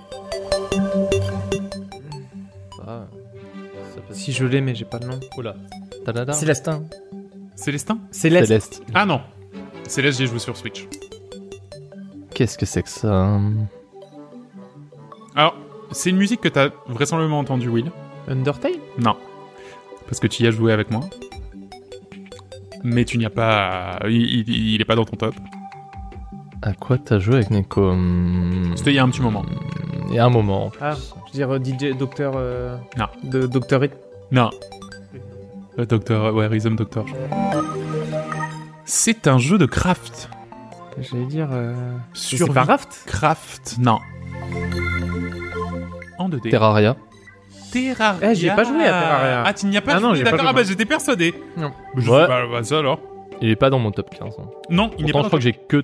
[2.86, 3.06] Ah,
[4.08, 5.20] ça si je l'ai mais j'ai pas le nom.
[5.36, 5.56] Oula.
[6.04, 6.32] Tadada.
[6.32, 6.84] Célestin.
[7.54, 8.46] Célestin Céleste.
[8.46, 8.82] Céleste.
[8.94, 9.20] Ah non,
[9.86, 10.86] Céleste, j'ai joué sur Switch.
[12.36, 13.40] Qu'est-ce que c'est que ça
[15.34, 15.54] Alors,
[15.90, 17.90] c'est une musique que t'as vraisemblablement entendue, Will.
[18.28, 18.72] Undertale?
[18.98, 19.16] Non.
[20.06, 21.00] Parce que tu y as joué avec moi.
[22.84, 23.98] Mais tu n'y as pas.
[24.04, 24.10] Il,
[24.50, 25.34] il- il est pas dans ton top.
[26.60, 27.94] À quoi t'as joué avec Nico?
[28.76, 29.44] C'était il y a un petit moment.
[30.10, 30.70] Il y a un moment.
[30.80, 32.34] Ah, je veux dire euh, DJ Docteur.
[32.36, 33.06] euh, Non.
[33.24, 33.92] De Docteur It.
[34.30, 34.50] Non.
[35.78, 36.34] Le Docteur.
[36.34, 37.06] Ouais, Rhythm crois.
[38.84, 40.28] C'est un jeu de craft.
[40.98, 41.48] J'allais dire.
[41.52, 41.74] Euh...
[42.14, 42.44] Survie.
[42.46, 43.76] C'est pas Raft Craft.
[43.78, 43.98] Non.
[46.18, 46.50] En 2D.
[46.50, 46.96] Terraria.
[47.72, 48.30] Terraria.
[48.30, 49.42] Eh, j'y ai pas joué à Terraria.
[49.44, 50.46] Ah, tu n'y as pas Ah non, joué, j'ai d'accord.
[50.48, 51.34] Ah bah j'étais persuadé.
[51.56, 51.72] Non.
[51.96, 52.20] Je Ouais.
[52.22, 53.00] sais pas, bah, ça alors.
[53.42, 54.34] Il est pas dans mon top 15.
[54.38, 54.44] hein.
[54.70, 55.82] Non, il n'est pas je crois dans que j'ai que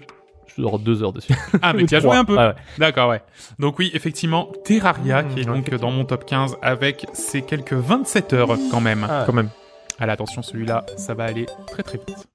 [0.56, 1.34] genre deux heures dessus.
[1.62, 2.36] Ah, mais tu as joué un peu.
[2.36, 2.52] Ouais.
[2.78, 3.22] D'accord, ouais.
[3.58, 7.74] Donc oui, effectivement, Terraria, qui est Mmh, donc dans mon top 15 avec ses quelques
[7.74, 9.06] 27 heures quand même.
[9.08, 9.24] Ah.
[9.26, 9.50] Quand même.
[9.98, 12.26] Allez, attention, celui-là, ça va aller très très vite.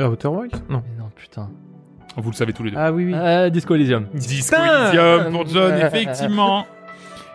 [0.00, 0.62] Euh, Outer Wilds?
[0.68, 0.82] Non.
[0.86, 1.48] Mais non, putain.
[2.16, 2.76] Vous le savez tous les deux.
[2.78, 3.14] Ah oui, oui.
[3.14, 4.06] Ah, Disco Elysium.
[4.14, 6.66] Disco Elysium pour John, effectivement.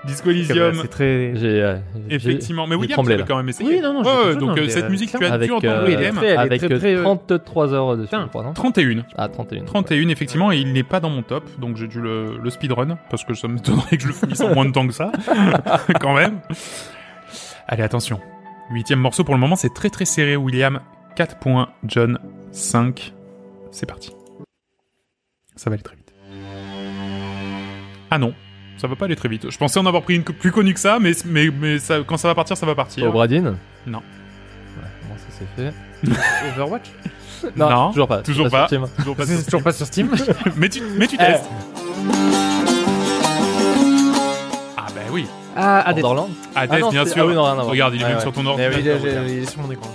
[0.03, 0.73] Disco Elysium.
[0.81, 1.35] C'est très.
[1.35, 1.63] J'ai.
[1.63, 1.77] euh,
[2.09, 3.23] Effectivement, mais William, tu tremblé, là.
[3.27, 3.67] quand même essayé.
[3.75, 4.03] Oui, non, non,
[4.33, 6.17] donc non, euh, cette euh, musique, tu as Avec, dû entendre euh, William.
[6.19, 8.23] avec très, euh, très, euh, 33 heures dessus, Putain.
[8.25, 8.53] je crois, non?
[8.53, 9.03] 31.
[9.17, 9.63] Ah, 31.
[9.63, 12.97] 31, effectivement, et il n'est pas dans mon top, donc j'ai dû le, le speedrun,
[13.09, 15.11] parce que ça m'étonnerait que je le finisse en moins de temps que ça,
[15.99, 16.39] quand même.
[17.67, 18.19] Allez, attention.
[18.69, 20.81] Huitième morceau pour le moment, c'est très très serré, William.
[21.15, 22.19] 4 points, John
[22.55, 23.13] 5.
[23.71, 24.11] C'est parti.
[25.57, 26.13] Ça va aller très vite.
[28.09, 28.33] Ah non,
[28.77, 29.49] ça va pas aller très vite.
[29.49, 32.15] Je pensais en avoir pris une plus connue que ça, mais, mais, mais ça, quand
[32.17, 33.05] ça va partir, ça va partir.
[33.07, 33.97] Obradine Non.
[33.99, 35.73] Ouais, comment ça s'est fait
[36.55, 36.85] Overwatch
[37.57, 38.21] Non, toujours pas.
[38.21, 38.67] toujours C'est pas.
[38.69, 38.95] sur Steam.
[38.97, 40.09] Toujours pas sur C'est toujours pas sur Steam.
[40.55, 41.43] mais tu, mais tu testes.
[44.77, 45.27] Ah bah oui.
[45.57, 45.83] Ah.
[45.93, 47.23] Borderlands Hades, Ah non, bien c'est- sûr.
[47.23, 47.67] ah oui, non, rien à voir.
[47.67, 48.23] Regarde, il est Ouais, même ouais.
[48.23, 48.99] sur ton ordinateur.
[49.03, 49.89] oui, il est sur mon écran.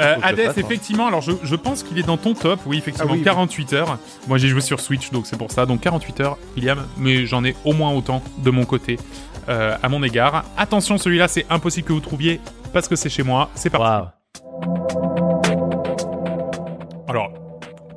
[0.00, 0.52] Euh, Hades, hein.
[0.56, 3.24] effectivement, alors je, je pense qu'il est dans ton top, oui, effectivement, Ah oui, oui.
[3.24, 3.98] 48 heures.
[4.26, 7.44] Moi j'ai joué sur Switch, donc c'est pour ça, donc 48 heures, William, mais j'en
[7.44, 8.98] ai au moins autant de mon côté
[9.48, 10.44] euh, à mon égard.
[10.56, 12.40] Attention, celui-là, c'est impossible que vous trouviez,
[12.72, 13.84] parce que c'est chez moi, c'est parti.
[13.84, 15.03] Waouh.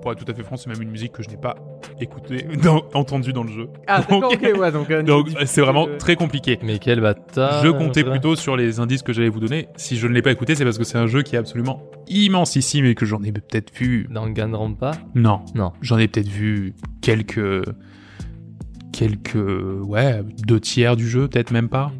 [0.08, 1.56] Pour être tout à fait franc, c'est même une musique que je n'ai pas
[2.00, 3.68] écoutée, dans- entendue dans le jeu.
[3.88, 4.90] Ah, Donc- ok, ouais, donc.
[4.90, 6.58] euh, Donc c'est vraiment très compliqué.
[6.64, 7.64] Mais quel bâtard.
[7.64, 9.68] Je comptais plutôt sur les indices que j'allais vous donner.
[9.76, 11.82] Si je ne l'ai pas écouté, c'est parce que c'est un jeu qui est absolument
[12.08, 14.08] immensissime et que j'en ai peut-être vu.
[14.10, 15.74] Danganronpa Non, Non.
[15.82, 17.64] j'en ai peut-être vu quelques.
[18.94, 19.36] Quelques.
[19.84, 21.92] Ouais, deux tiers du jeu, peut-être même pas.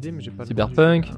[0.46, 1.06] Cyberpunk.
[1.06, 1.12] jeu.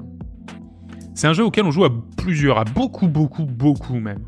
[1.14, 4.20] C'est un jeu auquel on joue à plusieurs, à beaucoup, beaucoup, beaucoup même.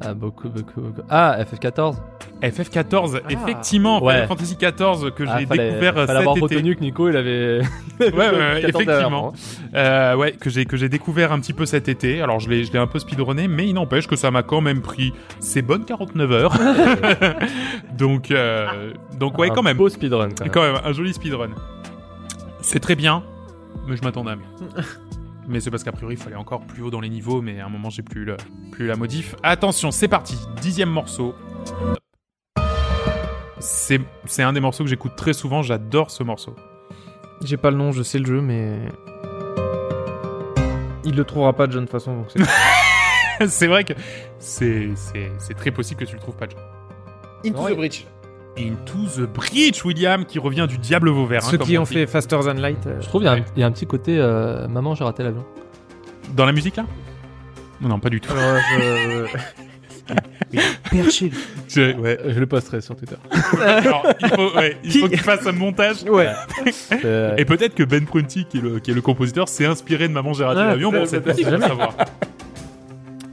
[0.00, 1.02] Ah, beaucoup, beaucoup, beaucoup.
[1.10, 1.96] Ah, FF14
[2.40, 3.32] FF14, Ah.
[3.32, 4.12] effectivement, Ouais.
[4.14, 6.54] Final Fantasy XIV que ah, j'ai fallait, découvert euh, fallait cet avoir été.
[6.56, 7.60] retenu que Nico, il avait.
[8.00, 9.32] Ouais, ouais, ouais, 14 heures effectivement.
[9.74, 12.22] Euh, ouais, que j'ai que j'ai découvert un petit peu cet été.
[12.22, 14.60] Alors je l'ai je l'ai un peu speedrunné, mais il n'empêche que ça m'a quand
[14.60, 16.56] même pris ces bonnes 49 heures.
[17.98, 20.52] donc euh, donc ouais Un quand même, Beau speedrun, quand même.
[20.52, 21.50] quand même un joli speedrun.
[22.60, 23.24] C'est très bien,
[23.88, 24.44] mais je m'attendais à mieux.
[25.48, 27.66] Mais c'est parce qu'a priori il fallait encore plus haut dans les niveaux, mais à
[27.66, 28.36] un moment j'ai plus, le,
[28.70, 29.34] plus la modif.
[29.42, 31.34] Attention, c'est parti, dixième morceau.
[33.60, 36.54] C'est c'est un des morceaux que j'écoute très souvent, j'adore ce morceau.
[37.42, 38.78] J'ai pas le nom, je sais le jeu, mais.
[41.04, 42.16] Il le trouvera pas, John, de toute façon.
[42.18, 43.94] donc c'est- c'est vrai que
[44.38, 46.60] c'est c'est- c'est très possible que tu le trouves pas, John.
[47.44, 48.06] Into the Breach.
[48.58, 51.44] Into the Breach, William, qui revient du Diable Vauvert.
[51.44, 52.86] hein, Ceux qui on ont fait Faster Than Light.
[52.86, 54.94] euh, Je trouve qu'il y, a un- il y a un petit côté euh, maman,
[54.94, 55.44] j'ai raté l'avion.
[56.34, 56.84] Dans la musique là?
[57.80, 58.32] Non, pas du tout.
[58.32, 59.26] Alors, je-
[60.90, 61.30] Perché.
[61.68, 62.18] Je- ouais.
[62.26, 63.16] Je le posterai sur Twitter.
[63.62, 66.02] Alors, il faut, ouais, il faut qu'il fasse un montage.
[66.04, 66.28] Ouais.
[67.04, 70.08] Euh, Et peut-être que Ben Prunty, qui est le, qui est le compositeur, s'est inspiré
[70.08, 71.48] de Maman j'ai raté Ah, l'avion peut-être, cette peut-être.
[71.50, 71.94] partie, savoir.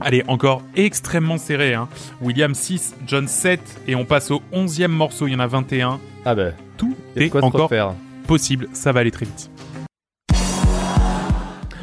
[0.00, 1.74] Allez, encore extrêmement serré.
[1.74, 1.88] Hein.
[2.20, 5.98] William 6, John 7, et on passe au 11e morceau, il y en a 21.
[6.24, 7.94] Ah bah, Tout est encore refaire.
[8.26, 9.50] possible, ça va aller très vite.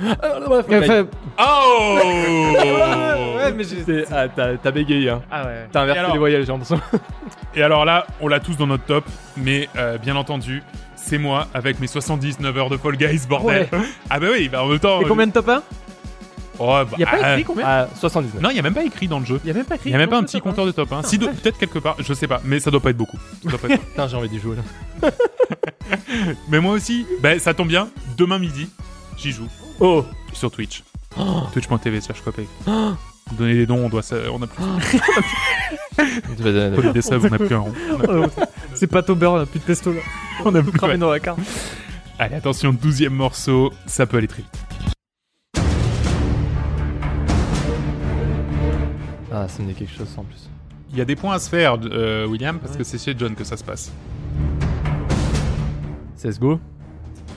[0.05, 1.05] Enfin,
[1.39, 1.97] Oh
[3.37, 4.05] ouais, mais j'ai.
[4.11, 5.21] Ah, t'as t'as bégayé, hein.
[5.31, 5.67] Ah ouais.
[5.71, 6.79] T'as inversé alors les voyelles, j'ai l'impression.
[7.55, 9.05] Et alors là, on l'a tous dans notre top,
[9.37, 10.61] mais euh, bien entendu,
[10.95, 13.67] c'est moi avec mes 79 heures de Fall Guys, bordel.
[14.09, 15.01] Ah bah oui, bah en même temps...
[15.01, 15.63] Et combien de top 1
[16.59, 18.41] Oh, bah, Y a pas ah, écrit combien Ah, 79.
[18.41, 19.39] Non, il y a même pas écrit dans le jeu.
[19.43, 19.89] Y a même pas écrit.
[19.89, 21.03] Il y a même pas un petit compteur de top 1.
[21.03, 23.17] Si, de- peut-être quelque part, je sais pas, mais ça doit pas être beaucoup.
[23.43, 25.09] Putain, j'ai envie d'y jouer là.
[26.49, 28.69] mais moi aussi, bah, ça tombe bien, demain midi,
[29.17, 29.47] j'y joue
[29.79, 30.83] Oh sur Twitch.
[31.53, 32.47] Twitch.tv slash Copec.
[33.37, 34.63] Donner des dons, on doit ça, on a plus.
[35.95, 37.73] Faut des subs, on a plus un rond.
[38.07, 38.27] On a-
[38.75, 40.01] C'est pas beurre, on a plus de pesto là.
[40.43, 41.39] On a plus Cramé dans la carte.
[42.19, 44.95] Allez, attention, 12 morceau, ça peut aller très vite.
[49.33, 50.49] Ah, ça me dit quelque chose ça, en plus.
[50.91, 53.33] Il y a des points à se faire, euh, William, parce que c'est chez John
[53.33, 53.91] que ça se passe.
[56.21, 56.59] CSGO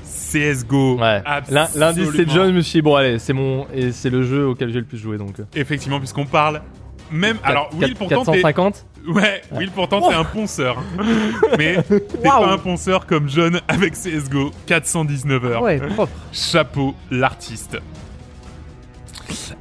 [0.04, 0.98] CSGO.
[0.98, 1.22] Ouais.
[1.50, 2.28] L'in- L'indice c'est.
[2.28, 3.66] John, je me suis dit, bon allez, c'est mon.
[3.72, 5.40] Et c'est le jeu auquel j'ai le plus joué donc.
[5.40, 5.44] euh.
[5.54, 6.62] Effectivement, puisqu'on parle.
[7.10, 7.38] Même.
[7.44, 8.42] Alors, Will, pourtant, t'es.
[8.42, 10.82] 450 Ouais, Will, pourtant, t'es un ponceur.
[11.58, 14.50] Mais t'es pas un ponceur comme John avec CSGO.
[14.66, 15.62] 419 heures.
[15.62, 16.12] Ouais, propre.
[16.32, 17.78] Chapeau, l'artiste.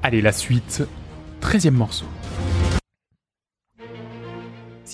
[0.02, 0.84] Allez, la suite.
[1.42, 2.06] 13 morceau.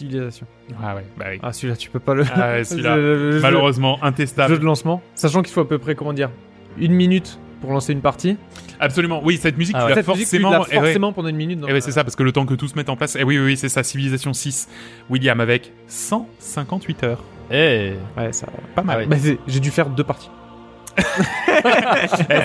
[0.01, 0.45] Civilisation.
[0.81, 1.39] Ah ouais, bah oui.
[1.43, 2.23] Ah, celui-là, tu peux pas le.
[2.35, 4.59] Ah ouais, celui-là, Le- le- le jeu- Malheureusement, Jeu intestable.
[4.59, 5.01] de lancement.
[5.15, 6.29] Sachant qu'il faut à peu près, comment dire,
[6.77, 8.37] une minute pour lancer une partie.
[8.79, 9.21] Absolument.
[9.23, 9.89] Oui, cette musique, Ah tu ouais.
[9.95, 10.51] l'as musique, tu forcément.
[10.51, 10.83] l'as eh ouais.
[10.85, 11.59] forcément pendant une minute.
[11.59, 13.15] dans Eh ouais, c'est ça, parce que le temps que tout se mette en place.
[13.19, 14.67] Eh oui, oui, oui, c'est ça, Civilisation 6.
[15.11, 17.23] William avec 158 heures.
[17.51, 18.47] Eh Ouais, ça.
[18.75, 18.95] Pas mal.
[18.95, 19.05] Ah ouais.
[19.05, 20.29] Bah, J'ai dû faire deux parties.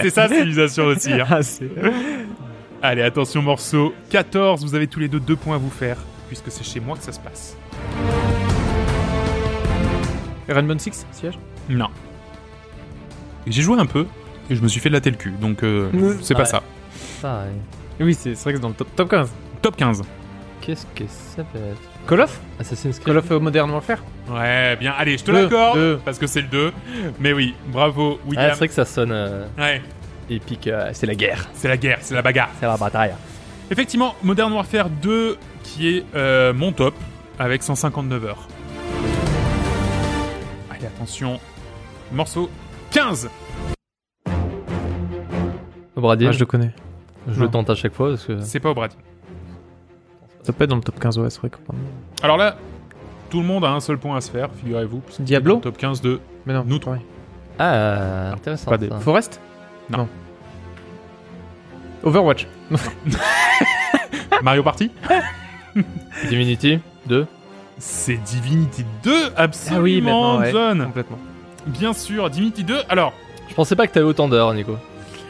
[0.03, 1.13] C'est ça, Civilisation aussi.
[1.13, 1.27] hein.
[2.83, 2.89] Ah.
[2.91, 4.63] Allez, attention, morceau 14.
[4.63, 5.97] Vous avez tous les deux deux points à vous faire,
[6.29, 7.57] puisque c'est chez moi que ça se passe.
[10.49, 11.39] Rainbow Six, siège?
[11.69, 11.89] Non.
[13.47, 14.07] J'ai joué un peu,
[14.51, 15.89] et je me suis fait de la telle cul, donc euh,
[16.23, 16.47] c'est pas Ouais.
[16.47, 16.63] ça.
[17.25, 17.51] Ouais.
[18.01, 19.31] Oui, c'est vrai que c'est dans le top, top 15.
[19.63, 20.03] Top 15.
[20.61, 21.81] Qu'est-ce que ça peut être?
[22.09, 22.41] Call of?
[22.61, 23.99] Assassin's Creed Call of Modern Warfare
[24.31, 24.93] Ouais, bien.
[24.97, 26.73] Allez, je te l'accorde, parce que c'est le 2.
[27.21, 28.51] Mais oui, bravo, Ah, William.
[28.53, 29.83] c'est vrai que ça sonne euh, ouais,
[30.31, 30.67] épique.
[30.69, 31.49] euh, c'est la guerre.
[31.55, 32.51] c'est la guerre, c'est la bagarre.
[32.61, 33.13] C'est la bataille.
[33.71, 35.37] Effectivement, Modern Warfare 2,
[35.67, 36.95] qui est euh, mon top,
[37.39, 38.49] avec 159 heures.
[40.71, 41.41] Allez, attention.
[42.13, 42.49] Morceau
[42.91, 43.29] 15.
[45.97, 46.73] Brady, Ah, je le connais.
[47.29, 47.47] je non.
[47.47, 48.41] le tente à chaque fois parce que.
[48.41, 48.97] C'est pas au Brady.
[50.43, 51.57] Ça peut être dans le top 15, ouais, c'est vrai que.
[52.23, 52.57] Alors là,
[53.31, 55.03] tout le monde a un seul point à se faire, figurez-vous.
[55.19, 56.65] Diablo Top 15 de Mais non.
[56.67, 56.95] Nous trois.
[56.95, 57.01] ouais.
[57.59, 58.71] Ah, intéressant.
[58.71, 58.99] pas des- ça.
[59.01, 59.41] Forest
[59.91, 60.07] Non.
[62.05, 62.47] Overwatch.
[64.43, 64.91] Mario Party.
[66.29, 67.27] Divinity 2.
[67.79, 70.53] C'est Divinity 2, absolument, Ah oui, maintenant, ouais.
[70.53, 70.85] John.
[70.87, 71.19] Complètement.
[71.67, 72.77] Bien sûr, Divinity 2.
[72.89, 73.13] Alors,
[73.49, 74.77] Je pensais pas que t'avais autant d'heures, Nico.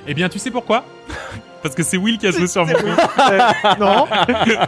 [0.06, 0.84] eh bien, tu sais pourquoi?
[1.62, 3.80] Parce que c'est Will qui a joué sur mon compte.
[3.80, 4.06] non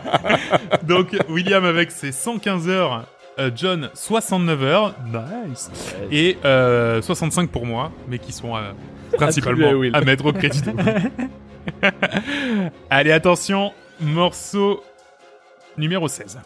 [0.82, 3.04] Donc, William avec ses 115 heures,
[3.38, 5.70] euh, John 69 heures, nice,
[6.10, 8.72] et euh, 65 pour moi, mais qui sont euh,
[9.16, 10.62] principalement à mettre au crédit.
[12.90, 14.82] Allez, attention, morceau
[15.78, 16.38] numéro 16.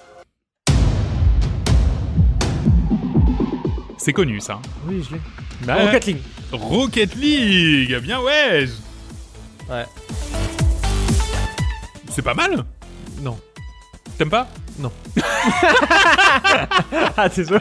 [3.98, 4.60] C'est connu ça.
[4.86, 5.20] Oui, je l'ai.
[5.64, 6.22] Bah, Rocket League.
[6.52, 8.66] Rocket League, bien ouais.
[9.70, 9.84] Ouais.
[12.10, 12.64] C'est pas mal.
[14.22, 14.22] Non.
[14.22, 14.48] T'aimes pas?
[17.16, 17.60] Ah, t'es sûr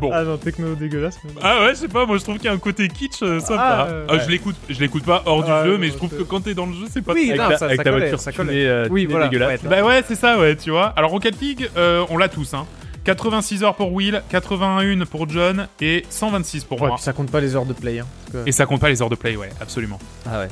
[0.00, 0.10] Bon.
[0.12, 1.18] Ah non, techno dégueulasse.
[1.24, 3.22] mais- Ah ouais, je sais pas, moi je trouve qu'il y a un côté kitsch
[3.22, 3.62] euh, sympa.
[3.62, 5.94] Ah, Ah, euh, Je l'écoute, je l'écoute pas hors Ah, du jeu, non, mais je
[5.94, 7.64] trouve c'est- que quand t'es dans le jeu, c'est pas Oui, Avec non, ta, ça-
[7.66, 8.50] avec ça ta collait, voiture ça collait.
[8.52, 9.62] tunée, euh, Oui, voilà, dégueulasse.
[9.62, 10.92] ouais, Bah ouais, c'est ça, ouais, tu vois.
[10.96, 12.66] Alors Rocket League, euh, on l'a tous, hein.
[13.04, 16.96] 86 heures pour Will, 81 pour John et 126 pour Ouais, moi.
[16.96, 17.98] puis ça compte pas les heures de play.
[18.00, 19.98] Hein, que- Et ça compte pas les heures de play, ouais, absolument.
[20.30, 20.48] Ah ouais.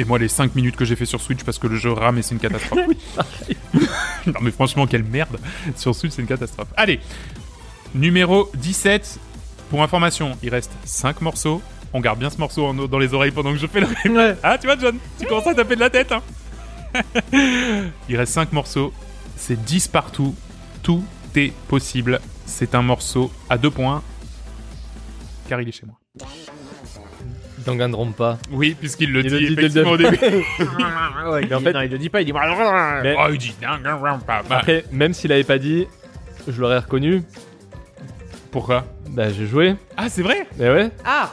[0.00, 2.16] Et moi, les 5 minutes que j'ai fait sur Switch parce que le jeu rame
[2.16, 2.80] et c'est une catastrophe.
[4.26, 5.38] non, mais franchement, quelle merde.
[5.76, 6.68] Sur Switch, c'est une catastrophe.
[6.74, 7.00] Allez,
[7.94, 9.18] numéro 17.
[9.68, 11.60] Pour information, il reste 5 morceaux.
[11.92, 13.88] On garde bien ce morceau en- dans les oreilles pendant que je fais le.
[14.10, 14.36] Ouais.
[14.42, 16.12] Ah, tu vois, John, tu commences à taper de la tête.
[16.12, 16.22] Hein.
[18.08, 18.94] il reste 5 morceaux.
[19.36, 20.34] C'est 10 partout.
[20.82, 21.04] Tout
[21.36, 22.20] est possible.
[22.46, 24.02] C'est un morceau à 2 points.
[25.46, 25.98] Car il est chez moi.
[27.64, 28.38] Danganronpa.
[28.50, 30.16] Oui, puisqu'il le Il dit le dit dès le effectivement au début.
[31.30, 32.32] ouais, Mais en fait- non, il le dit pas, il dit.
[32.32, 34.42] Mais Oh, il dit Danganronpa.
[34.48, 35.86] Bah, après, même s'il avait pas dit,
[36.48, 37.22] je l'aurais reconnu.
[38.50, 38.84] Pourquoi?
[39.10, 39.74] Bah, j'ai joué.
[39.96, 40.46] Ah, c'est vrai?
[40.58, 40.90] Mais ouais.
[41.04, 41.32] Ah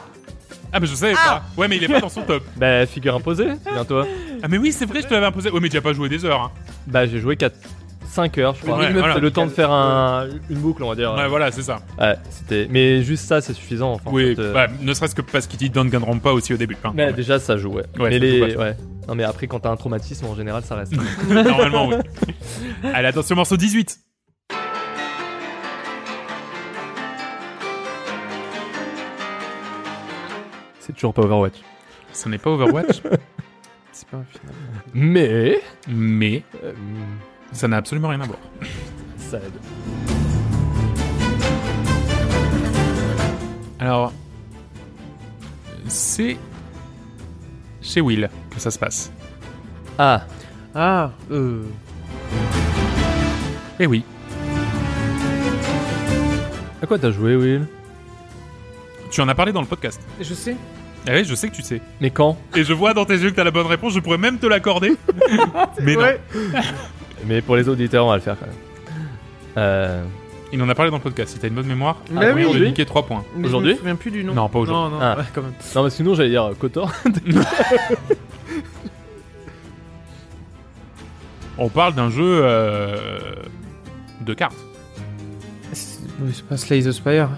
[0.72, 1.42] Ah, mais je savais pas.
[1.56, 2.44] Ouais, mais il est pas dans son top.
[2.56, 4.06] Bah, figure imposée, souviens-toi.
[4.42, 5.50] Ah, mais oui, c'est vrai, je te l'avais imposé.
[5.50, 6.40] Ouais, mais tu as pas joué des heures.
[6.42, 6.50] Hein.
[6.86, 7.56] Bah, j'ai joué 4...
[8.08, 8.78] 5 heures, je crois.
[8.78, 9.14] Ouais, voilà.
[9.14, 10.26] C'est le temps de faire un...
[10.50, 11.14] une boucle, on va dire.
[11.14, 11.78] Ouais, voilà, c'est ça.
[11.98, 12.66] Ouais, c'était.
[12.70, 13.92] Mais juste ça, c'est suffisant.
[13.92, 16.56] Enfin, en oui, fait, euh, bah, ne serait-ce que parce qu'il dit Danganronpa aussi au
[16.56, 16.76] début.
[16.82, 17.84] Enfin, Mais déjà, ça joue, ouais.
[17.98, 18.50] Ouais, mais ça les.
[18.50, 18.62] joue pas.
[18.62, 18.76] Ouais.
[19.08, 20.92] Non, mais après, quand t'as un traumatisme, en général, ça reste.
[21.28, 21.96] Normalement, oui.
[22.92, 23.98] Allez, attention, morceau 18.
[30.88, 31.56] c'est toujours pas Overwatch.
[32.12, 33.02] Ce n'est pas Overwatch,
[33.92, 34.54] C'est pas un final.
[34.94, 35.60] Mais.
[35.86, 36.72] mais euh,
[37.52, 38.38] ça n'a absolument rien à voir.
[39.16, 39.52] ça aide.
[43.80, 44.12] Alors,
[45.86, 46.36] c'est
[47.80, 49.12] chez Will que ça se passe.
[49.98, 50.22] Ah,
[50.74, 51.62] Ah, euh.
[53.80, 54.04] Eh oui,
[56.82, 57.66] à quoi t'as joué, Will?
[59.10, 60.00] Tu en as parlé dans le podcast.
[60.20, 60.56] Je sais.
[61.06, 61.80] Eh oui, je sais que tu sais.
[62.00, 62.36] Mais quand?
[62.54, 64.46] Et je vois dans tes yeux que t'as la bonne réponse, je pourrais même te
[64.46, 64.96] l'accorder.
[65.82, 66.06] mais non.
[67.26, 68.54] Mais pour les auditeurs, on va le faire quand même.
[69.56, 70.02] Euh.
[70.50, 71.34] Il en a parlé dans le podcast.
[71.34, 72.68] Si t'as une bonne mémoire, Bah ah, oui, on a aujourd'hui.
[72.68, 73.22] niqué 3 points.
[73.36, 74.32] Mais Aujourd'hui Je me souviens plus du nom.
[74.32, 74.96] Non, pas aujourd'hui.
[74.96, 75.18] Non, non, Ah.
[75.18, 75.52] ouais, quand même.
[75.76, 76.90] Non, mais sinon, j'allais dire euh, Kotor.
[81.58, 83.18] On parle d'un jeu euh,
[84.22, 84.56] de cartes.
[85.72, 87.28] C'est pas Slay the Spire.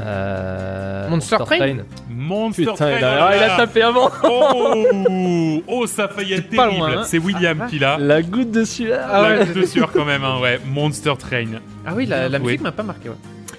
[0.00, 1.08] Euh.
[1.10, 1.76] Monster Train
[2.10, 6.08] Monster Putain, Train, il a, oh là il a tapé avant Oh, oh, ça a
[6.08, 6.82] failli être terrible.
[6.98, 7.02] hein.
[7.04, 7.98] C'est William Ah, qui l'a.
[7.98, 10.58] La goutte de sueur Ah La ouais, goutte de sueur quand même, hein, ouais.
[10.66, 11.46] Monster Train.
[11.86, 12.44] Ah oui, la, la Oui.
[12.44, 13.16] musique m'a pas marqué, ouais.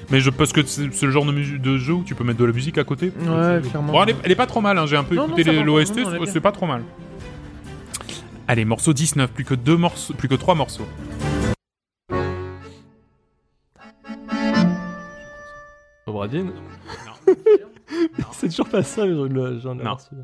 [0.10, 2.52] Mais je pense que c'est le genre de, jeu où tu peux mettre de la
[2.52, 3.12] musique à côté.
[3.20, 3.94] Ouais, clairement.
[3.94, 4.86] Bon, elle est, elle est pas trop mal, hein.
[4.88, 6.82] j'ai un peu Non, écouté l'OST, c'est pas trop mal.
[8.48, 10.86] Allez, morceau 19, plus que deux morceaux, plus que trois morceaux.
[18.20, 18.26] Non.
[18.32, 19.94] C'est toujours pas ça, mais j'en j'en ai Non.
[19.96, 20.16] reçu.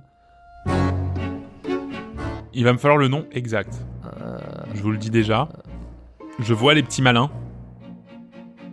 [2.54, 3.74] Il va me falloir le nom exact.
[4.22, 4.38] Euh,
[4.74, 5.48] Je vous le dis déjà.
[6.40, 7.30] Je vois les petits malins.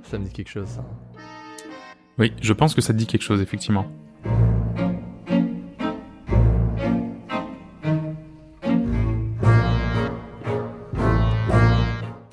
[0.05, 0.85] ça me dit quelque chose, ça.
[2.19, 3.87] Oui, je pense que ça te dit quelque chose, effectivement.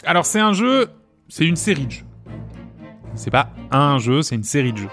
[0.05, 0.87] Alors, c'est un jeu,
[1.29, 2.05] c'est une série de jeux.
[3.15, 4.89] C'est pas un jeu, c'est une série de jeux.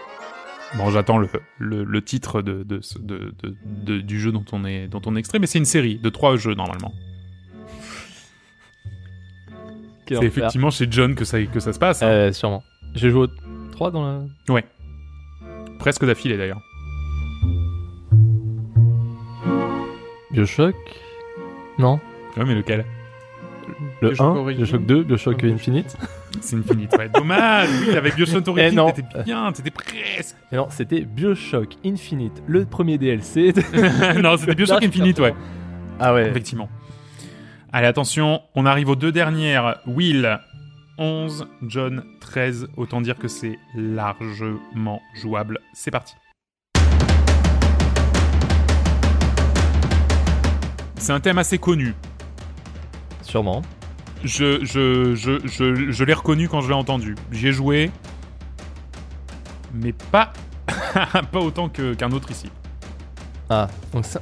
[0.76, 4.44] Bon, j'attends le, le, le titre de, de, ce- de- de- de- du jeu dont
[4.52, 6.92] on est, dont on est extrait, mais c'est une série de trois jeux normalement.
[10.08, 12.02] C'est effectivement chez John que ça, que ça se passe.
[12.02, 12.06] hein.
[12.08, 12.64] Euh, sûrement.
[12.96, 13.28] J'ai joué
[13.72, 14.24] 3 dans la.
[15.78, 16.60] Presque d'affilée d'ailleurs.
[20.32, 20.74] Bioshock
[21.78, 22.00] Non
[22.36, 22.84] Ouais, mais lequel?
[24.02, 24.62] Le Bioshock 1 Origins.
[24.64, 25.96] Bioshock 2 Bioshock Infinite
[26.40, 27.08] C'est Infinite, ouais.
[27.08, 30.36] Dommage, oui, avec Bioshock Eh Origins, t'étais bien, t'étais presque.
[30.50, 33.52] Mais non, c'était Bioshock Infinite, le premier DLC.
[34.22, 35.34] non, c'était Bioshock Infinite, ouais.
[35.98, 36.28] ah ouais.
[36.28, 36.68] Effectivement.
[37.72, 39.80] Allez, attention, on arrive aux deux dernières.
[39.86, 40.40] Will,
[40.98, 42.68] 11, John, 13.
[42.76, 45.60] Autant dire que c'est largement jouable.
[45.72, 46.14] C'est parti.
[50.96, 51.94] C'est un thème assez connu.
[53.22, 53.62] Sûrement.
[54.24, 57.14] Je, je, je, je, je l'ai reconnu quand je l'ai entendu.
[57.32, 57.90] J'y ai joué,
[59.72, 60.32] mais pas,
[61.32, 62.50] pas autant que- qu'un autre ici.
[63.48, 64.20] Ah, donc c'est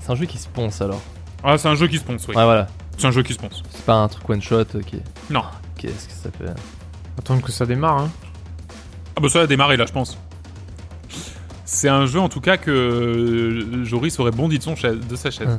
[0.00, 1.00] c'est un jeu qui se ponce alors.
[1.44, 2.34] Ah, c'est un jeu qui se ponce, oui.
[2.36, 2.66] Ouais, voilà.
[2.98, 3.62] C'est un jeu qui se ponce.
[3.70, 5.00] C'est pas un truc one shot qui.
[5.30, 5.42] Non.
[5.78, 6.50] Qu'est-ce que ça fait
[7.18, 8.10] Attendre que ça démarre, hein.
[9.16, 10.18] Ah bah ça a démarré là, je pense.
[11.64, 15.30] C'est un jeu en tout cas que Joris aurait bondi de, son chaise, de sa
[15.30, 15.48] chaise.
[15.48, 15.58] Hein.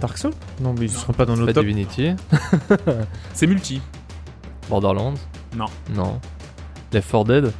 [0.00, 1.64] Dark Souls Non, mais ils seront pas dans nos pas top.
[1.64, 2.10] Divinity
[3.34, 3.80] C'est multi.
[4.68, 5.14] Borderlands
[5.56, 5.66] Non.
[5.94, 6.18] Non.
[6.92, 7.52] Left 4 Dead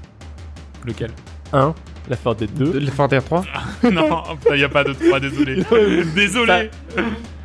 [0.85, 1.11] Lequel?
[1.53, 1.75] 1
[2.09, 3.45] Left 4 Dead 2 De Left 4 Dead 3
[3.93, 5.65] Non, putain, y a pas de 3, désolé.
[6.15, 6.71] désolé.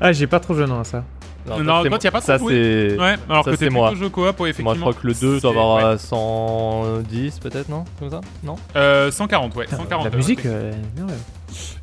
[0.02, 1.04] Ah, j'ai pas trop jeune à ça.
[1.48, 2.98] Non, ça, c'est quand y a pas Ça, trop c'est.
[3.00, 3.90] Ouais, alors Ça, que c'est moi.
[3.92, 4.72] plutôt jeu coop, ouais, effectivement.
[4.72, 5.84] Moi, je crois que le 2 C'est- doit avoir ouais.
[5.84, 7.84] euh, 110 peut-être, non?
[8.00, 8.22] Comme ça?
[8.44, 8.56] Non?
[8.76, 9.66] Euh, 140, ouais.
[9.66, 10.72] Putain, 140 la musique, euh.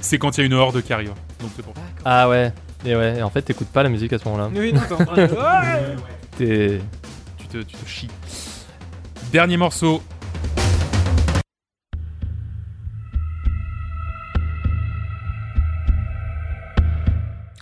[0.00, 1.12] C'est quand il y a une horde qui arrive.
[1.40, 1.80] Donc c'est pour ça.
[2.04, 2.52] Ah ouais.
[2.84, 4.50] Et ouais, et en fait, t'écoutes pas la musique à ce moment-là.
[4.54, 4.80] Oui, non.
[6.36, 6.80] T'es.
[7.38, 8.08] Tu te, tu te chies.
[9.30, 10.02] Dernier morceau.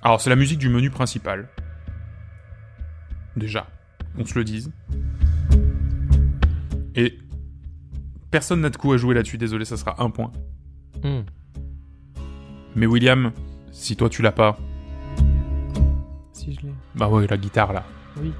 [0.02, 1.48] Alors, c'est la musique du menu principal.
[3.36, 3.66] Déjà,
[4.18, 4.72] on se le dise.
[6.94, 7.18] Et
[8.30, 10.32] personne n'a de coup à jouer là-dessus, désolé, ça sera un point.
[11.02, 11.20] Hmm.
[12.74, 13.32] Mais William,
[13.72, 14.58] si toi tu l'as pas,
[16.40, 16.72] Si je l'ai.
[16.94, 17.84] bah ouais, la guitare là.
[18.20, 18.32] Oui.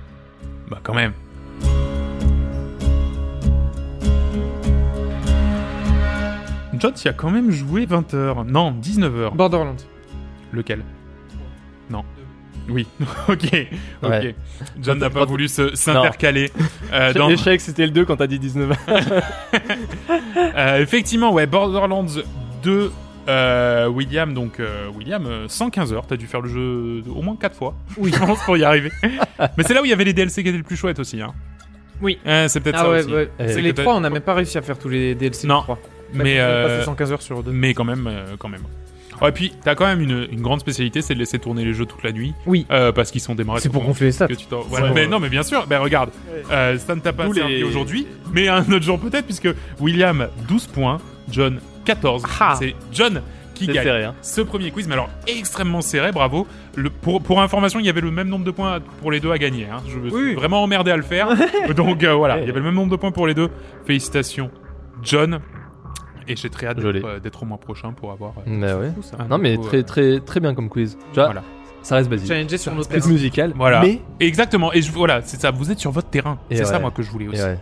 [0.70, 1.12] Bah quand même.
[6.78, 8.47] John, tu as quand même joué 20h.
[8.47, 9.35] Non, 19h.
[9.35, 9.77] Borderlands.
[10.52, 10.82] Lequel?
[11.90, 12.05] Non.
[12.68, 12.86] Oui,
[13.28, 13.55] ok.
[14.81, 16.51] John n'a pas voulu se- s'intercaler.
[16.93, 18.77] Euh, dans- L'échec, c'était le 2 quand t'as dit 19
[20.56, 22.05] Euh, effectivement, ouais, Borderlands
[22.64, 22.90] 2.
[23.29, 27.37] Euh, William, donc euh, William, euh, 115 heures, t'as dû faire le jeu au moins
[27.37, 28.11] 4 fois, Oui.
[28.15, 28.91] je pense, pour y arriver.
[29.57, 31.21] Mais c'est là où il y avait les DLC qui étaient le plus chouettes aussi.
[31.21, 31.33] Hein.
[32.03, 32.19] Oui.
[32.27, 33.13] Euh, c'est peut-être Ah ça ouais, aussi.
[33.13, 33.31] ouais.
[33.39, 35.15] Eh, C'est les que t'as- trois, on n'a même pas réussi à faire tous les
[35.15, 35.47] DLC.
[35.47, 35.59] Non.
[35.59, 35.79] je crois.
[36.15, 37.53] Mais, on a euh, passé 115 heures sur deux.
[37.53, 38.63] Mais quand même, euh, quand même.
[39.21, 41.75] Ouais, et puis, t'as quand même une, une grande spécialité, c'est de laisser tourner les
[41.75, 42.33] jeux toute la nuit.
[42.47, 42.65] Oui.
[42.71, 43.61] euh, parce qu'ils sont démarrés.
[43.61, 44.27] C'est pour gonfler les stats.
[44.29, 44.93] que tu t'en- Voilà, Ouais.
[44.95, 45.67] mais non, mais bien sûr.
[45.67, 46.09] Ben regarde,
[46.51, 49.49] euh, ça ne t'a pas servi les- aujourd'hui, mais un autre jour peut-être, puisque
[49.79, 50.99] William 12 points,
[51.31, 52.24] John 14.
[52.40, 52.55] Ah.
[52.59, 53.23] C'est John
[53.55, 54.15] qui gagne serré, hein.
[54.23, 56.47] ce premier quiz, mais alors extrêmement serré, bravo.
[56.77, 59.31] Le, pour, pour information, il y avait le même nombre de points pour les deux
[59.31, 59.66] à gagner.
[59.70, 59.82] Hein.
[59.86, 60.35] Je me suis Oui.
[60.35, 61.28] vraiment emmerdé à le faire.
[61.77, 63.51] Donc euh, voilà, il y avait le même nombre de points pour les deux.
[63.85, 64.51] Félicitations,
[65.02, 65.40] John.
[66.27, 68.32] Et j'ai très hâte d'être euh, d'être au mois prochain pour avoir.
[68.39, 68.93] euh, Mais ouais.
[68.94, 69.16] tout ça.
[69.28, 70.97] Non, mais coup, très, euh, très, très bien comme quiz.
[71.12, 71.43] Tu vois, Voilà.
[71.82, 72.28] ça reste basique.
[72.28, 73.09] Challenger sur terrains.
[73.09, 73.52] musical.
[73.57, 73.81] Voilà.
[73.82, 74.01] Mais.
[74.20, 74.73] Exactement.
[74.73, 75.51] Et je, voilà, c'est ça.
[75.51, 76.39] Vous êtes sur votre terrain.
[76.51, 77.43] Et C'est ça, moi, que je voulais aussi.
[77.43, 77.59] Ouais.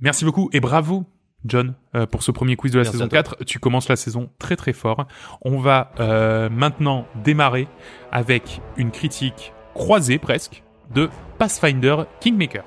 [0.00, 1.04] Merci beaucoup et bravo
[1.48, 3.18] John euh, pour ce premier quiz de la Merci saison à toi.
[3.22, 3.44] 4.
[3.44, 5.06] Tu commences la saison très très fort.
[5.42, 7.68] On va euh, maintenant démarrer
[8.12, 10.62] avec une critique croisée presque
[10.94, 11.08] de
[11.38, 12.64] Pathfinder Kingmaker.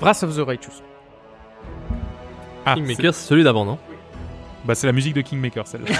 [0.00, 0.82] Wrath of the Righteous.
[2.64, 3.78] Ah, Kingmaker, c'est celui d'avant, non?
[3.88, 5.94] C'est- bah, c'est la musique de Kingmaker celle-là.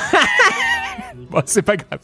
[1.31, 2.01] Bon, c'est pas grave.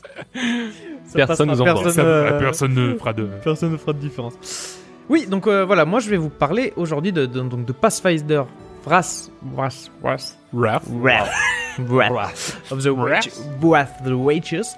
[1.15, 1.57] Personne nous.
[1.91, 3.25] Ça, euh, Personne ne fera de.
[3.45, 4.79] Personne ne fera de différence.
[5.09, 8.43] Oui, donc euh, voilà, moi je vais vous parler aujourd'hui de, de- donc de Pathfinder
[8.87, 10.89] Wrath, Wrath, Wrath, Wrath.
[10.93, 12.91] Wrath, Wrath of the
[13.63, 14.77] Wrath the Witches.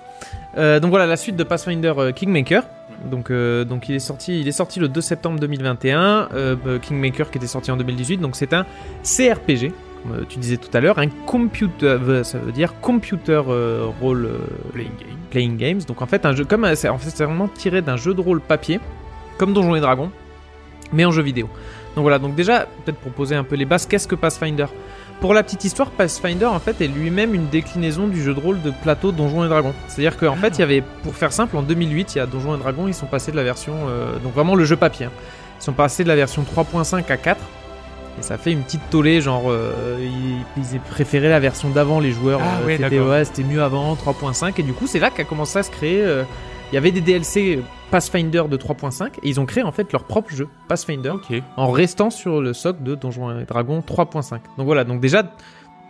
[0.57, 2.63] Euh, donc voilà la suite de Pathfinder euh, Kingmaker.
[3.11, 6.29] Donc, euh, donc il est sorti, il est sorti le 2 septembre 2021.
[6.33, 8.19] Euh, bah, Kingmaker qui était sorti en 2018.
[8.19, 8.65] Donc c'est un
[9.03, 9.73] CRPG,
[10.03, 13.89] comme euh, tu disais tout à l'heure, un computer, euh, ça veut dire computer euh,
[14.01, 14.39] role euh,
[14.73, 15.17] Playing game.
[15.31, 15.81] playing games.
[15.89, 18.41] Donc en fait un jeu comme c'est en fait vraiment tiré d'un jeu de rôle
[18.41, 18.79] papier,
[19.39, 20.11] comme Donjons et Dragons,
[20.93, 21.49] mais en jeu vidéo.
[21.95, 24.66] Donc voilà, donc déjà peut-être pour poser un peu les bases, qu'est-ce que Pathfinder?
[25.21, 28.61] Pour la petite histoire, Pathfinder en fait est lui-même une déclinaison du jeu de rôle
[28.62, 29.75] de plateau Donjons et Dragons.
[29.87, 32.55] C'est-à-dire qu'en fait il y avait, pour faire simple, en 2008 il y a Donjons
[32.57, 35.12] et Dragons, ils sont passés de la version, euh, donc vraiment le jeu papier, hein.
[35.61, 37.41] ils sont passés de la version 3.5 à 4.
[38.16, 42.12] Et ça fait une petite tollée, genre euh, ils, ils préféraient la version d'avant, les
[42.12, 42.41] joueurs.
[42.41, 43.09] Ah euh, c'était d'accord.
[43.09, 44.53] ouais, c'était mieux avant, 3.5.
[44.59, 46.05] Et du coup, c'est là qu'a commencé à se créer.
[46.65, 49.93] Euh, il y avait des DLC Pathfinder de 3.5 et ils ont créé en fait
[49.93, 51.15] leur propre jeu Pathfinder
[51.57, 54.41] en restant sur le socle de Donjons et Dragons 3.5.
[54.57, 55.23] Donc voilà, donc déjà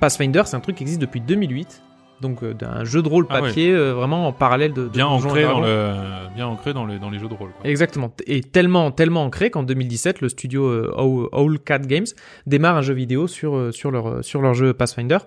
[0.00, 1.82] Pathfinder c'est un truc qui existe depuis 2008.
[2.24, 3.48] Donc euh, d'un jeu de rôle Ah ouais.
[3.48, 5.92] papier euh, vraiment en parallèle de, de Bien ancré dans le,
[6.34, 7.50] bien ancré dans le, dans les jeux de rôle.
[7.50, 7.70] Quoi.
[7.70, 8.10] Exactement.
[8.26, 12.06] Et tellement, tellement ancré qu'en 2017, le studio euh, Owl Cat Games
[12.46, 15.18] démarre un jeu vidéo sur, sur, leur, sur leur jeu Pathfinder.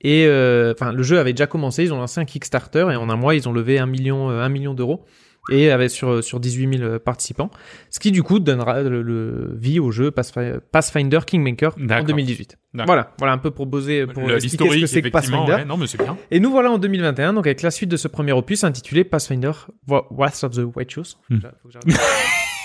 [0.00, 3.08] Et euh, enfin, le jeu avait déjà commencé, ils ont lancé un Kickstarter et en
[3.08, 5.04] un mois, ils ont levé un million, un million d'euros
[5.50, 7.50] et avec sur, sur 18 000 participants.
[7.90, 12.06] Ce qui, du coup, donnera le, le vie au jeu Pathfi- Pathfinder Kingmaker en D'accord.
[12.06, 12.56] 2018.
[12.74, 12.86] D'accord.
[12.86, 15.08] Voilà, voilà un peu pour poser, pour Le- expliquer ce que c'est que.
[15.08, 15.52] Pathfinder.
[15.52, 15.64] ouais.
[15.64, 16.16] Non, mais c'est bien.
[16.30, 19.52] Et nous voilà en 2021, donc avec la suite de ce premier opus intitulé Pathfinder
[19.88, 21.16] Wrath of the Righteous.
[21.30, 21.38] Hmm.
[21.70, 22.00] J'arrête.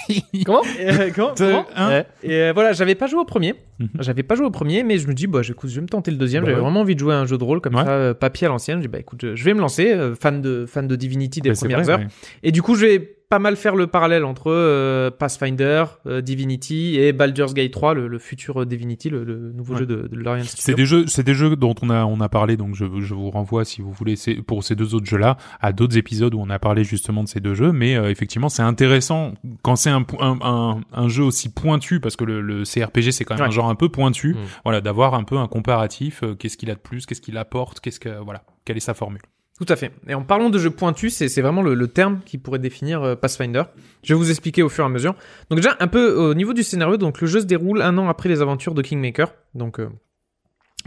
[0.45, 2.05] Comment Euh, comment, comment Ouais.
[2.23, 3.53] Et euh, voilà, j'avais pas joué au premier.
[3.79, 3.89] Mhm.
[3.99, 6.11] J'avais pas joué au premier, mais je me dis, bah, écoute, je vais me tenter
[6.11, 6.43] le deuxième.
[6.43, 6.65] Bah J'avais ouais.
[6.65, 7.83] vraiment envie de jouer à un jeu de rôle comme Ouais.
[7.83, 8.77] ça, euh, papier à l'ancienne.
[8.79, 11.41] Je dis, bah, écoute, je, je vais me lancer, euh, fan de fan de Divinity
[11.41, 11.99] des c'est premières vrai, heures.
[11.99, 12.07] ouais.
[12.43, 16.97] Et du coup, je vais pas mal faire le parallèle entre euh, Pathfinder, euh, Divinity
[16.99, 19.79] et Baldur's Gate 3, le, le futur euh, Divinity, le, le nouveau Ouais.
[19.79, 20.75] jeu de, de Larian C'est Studio.
[20.75, 23.29] des jeux, c'est des jeux dont on a on a parlé, donc je, je vous
[23.31, 26.49] renvoie si vous voulez c'est- pour ces deux autres jeux-là à d'autres épisodes où on
[26.49, 27.71] a parlé justement de ces deux jeux.
[27.71, 32.17] Mais euh, effectivement, c'est intéressant quand c'est un, un, un, un jeu aussi pointu parce
[32.17, 33.47] que le, le CRPG c'est quand même Ouais.
[33.47, 34.33] un genre un peu pointu.
[34.33, 34.37] Mm.
[34.65, 36.21] Voilà, d'avoir un peu un comparatif.
[36.23, 38.93] euh, qu'est-ce qu'il a de plus, qu'est-ce qu'il apporte, qu'est-ce que voilà, quelle est sa
[38.93, 39.21] formule.
[39.61, 39.91] Tout à fait.
[40.07, 43.15] Et en parlant de jeux pointus, c'est vraiment le, le terme qui pourrait définir euh,
[43.15, 43.61] Pathfinder.
[44.01, 45.13] Je vais vous expliquer au fur et à mesure.
[45.51, 48.09] Donc déjà, un peu au niveau du scénario, donc le jeu se déroule un an
[48.09, 49.35] après les aventures de Kingmaker.
[49.53, 49.87] Donc euh,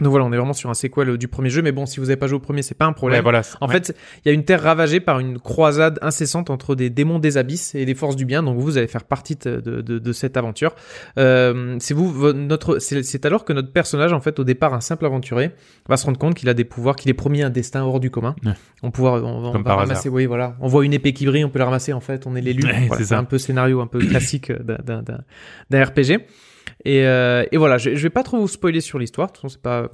[0.01, 2.09] Donc voilà, on est vraiment sur un sequel du premier jeu, mais bon, si vous
[2.09, 3.19] avez pas joué au premier, c'est pas un problème.
[3.19, 3.41] Ouais, voilà.
[3.61, 3.73] En Ouais.
[3.75, 7.37] fait, il y a une terre ravagée par une croisade incessante entre des démons des
[7.37, 8.43] abysses et des forces du bien.
[8.43, 10.75] Donc vous allez faire partie de, de, de- cette aventure.
[11.17, 15.05] Euh, c'est vous, notre, c'est alors que notre personnage, en fait, au départ, un simple
[15.05, 15.51] aventurier,
[15.87, 18.11] va se rendre compte qu'il a des pouvoirs, qu'il est promis un destin hors du
[18.11, 18.35] commun.
[18.45, 18.51] Ouais.
[18.83, 20.55] On pouvoir, on, on va ramasser, oui, voilà.
[20.59, 21.93] On voit une épée qui brille, on peut la ramasser.
[21.93, 22.63] En fait, on est l'élu.
[22.67, 26.19] Ouais, Voilà, c'est un peu scénario, un peu classique d'un RPG.
[26.85, 29.27] Et, euh, et voilà, je, je vais pas trop vous spoiler sur l'histoire.
[29.27, 29.89] De toute façon, c'est pas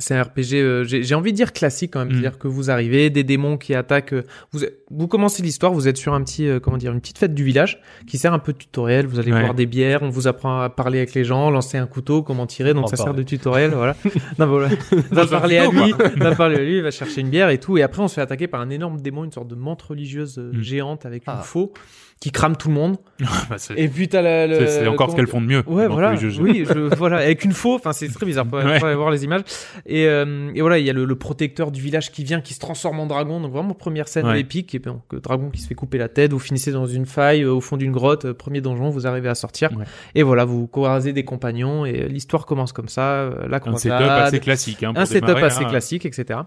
[0.00, 2.12] c'est un RPG, euh, j'ai j'ai envie de dire classique quand même, Mm.
[2.12, 4.60] c'est-à-dire que vous arrivez, des démons qui attaquent, euh, vous,
[4.92, 7.42] vous commencez l'histoire, vous êtes sur un petit, euh, comment dire, une petite fête du
[7.42, 9.40] village qui sert un peu de tutoriel, vous allez Ouais.
[9.40, 12.46] boire des bières, on vous apprend à parler avec les gens, lancer un couteau, comment
[12.46, 13.96] tirer, donc ça sert de tutoriel, voilà.
[14.38, 14.68] non, voilà.
[15.10, 17.76] va parler à lui, va parler à lui, il va chercher une bière et tout,
[17.76, 20.38] et après on se fait attaquer par un énorme démon, une sorte de menthe religieuse
[20.38, 20.62] euh, Mm.
[20.62, 21.42] géante avec une Ah.
[21.42, 21.72] faux
[22.20, 22.96] qui crame tout le monde.
[23.50, 25.62] Bah, Et puis t'as la- le, c'est- encore ce qu'elles font de mieux.
[25.66, 26.14] Ouais, voilà.
[26.16, 26.32] jeux.
[26.40, 27.74] Oui, je, voilà, avec une faux.
[27.76, 28.46] Enfin, c'est très bizarre.
[28.48, 28.82] Faut, Ouais.
[28.84, 29.42] aller voir les images.
[29.86, 32.54] Et, euh, et voilà, il y a le, le protecteur du village qui vient, qui
[32.54, 33.40] se transforme en dragon.
[33.40, 34.40] Donc vraiment première scène Ouais.
[34.40, 34.74] épique.
[34.74, 36.32] Et donc dragon qui se fait couper la tête.
[36.32, 38.24] Vous finissez dans une faille euh, au fond d'une grotte.
[38.26, 39.70] euh, premier donjon, vous arrivez à sortir.
[39.76, 39.84] Ouais.
[40.14, 43.14] Et voilà, vous croisez des compagnons et l'histoire commence comme ça.
[43.14, 44.82] euh, La Un setup assez classique.
[44.82, 45.68] Hein, pour un setup assez hein.
[45.68, 46.40] classique, etc.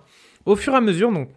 [0.45, 1.30] Au fur et à mesure, donc,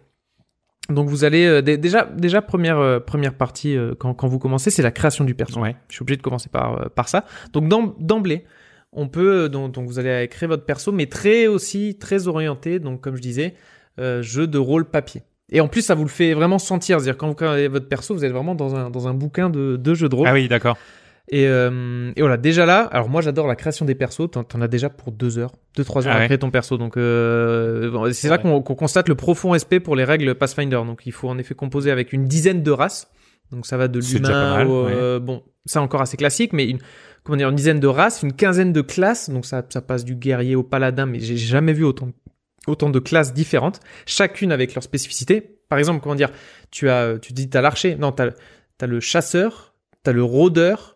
[0.89, 4.39] donc vous allez euh, dé- déjà déjà première euh, première partie euh, quand, quand vous
[4.39, 5.71] commencez, c'est la création du personnage.
[5.71, 5.75] Ouais.
[5.89, 7.25] Je suis obligé de commencer par par ça.
[7.53, 8.45] Donc d'em- d'emblée,
[8.91, 12.79] on peut donc, donc vous allez créer votre perso, mais très aussi très orienté.
[12.79, 13.55] Donc comme je disais,
[13.99, 15.23] euh, jeu de rôle papier.
[15.51, 16.99] Et en plus, ça vous le fait vraiment sentir.
[16.99, 19.77] C'est-à-dire quand vous créez votre perso, vous êtes vraiment dans un dans un bouquin de
[19.77, 20.27] de jeu de rôle.
[20.27, 20.77] Ah oui, d'accord.
[21.29, 24.61] Et, euh, et voilà, déjà là, alors moi j'adore la création des persos, t'en, t'en
[24.61, 26.77] as déjà pour deux heures, deux, trois heures Ah à créer ton perso.
[26.77, 30.81] Donc euh, bon, c'est là qu'on, qu'on constate le profond respect pour les règles Pathfinder.
[30.85, 33.09] Donc il faut en effet composer avec une dizaine de races.
[33.51, 36.65] Donc ça va de C'est l'humain mal, au, euh, bon, ça encore assez classique, mais
[36.69, 36.79] une
[37.23, 39.31] comment dire une dizaine de races, une quinzaine de classes.
[39.31, 42.09] Donc ça, ça passe du guerrier au paladin, mais j'ai jamais vu autant
[42.67, 45.41] autant de classes différentes, chacune avec leur spécificité.
[45.69, 46.31] Par exemple, comment dire,
[46.71, 48.31] tu as, tu dis t'as l'archer, non t'as
[48.77, 49.73] t'as le chasseur,
[50.03, 50.94] t'as le rôdeur,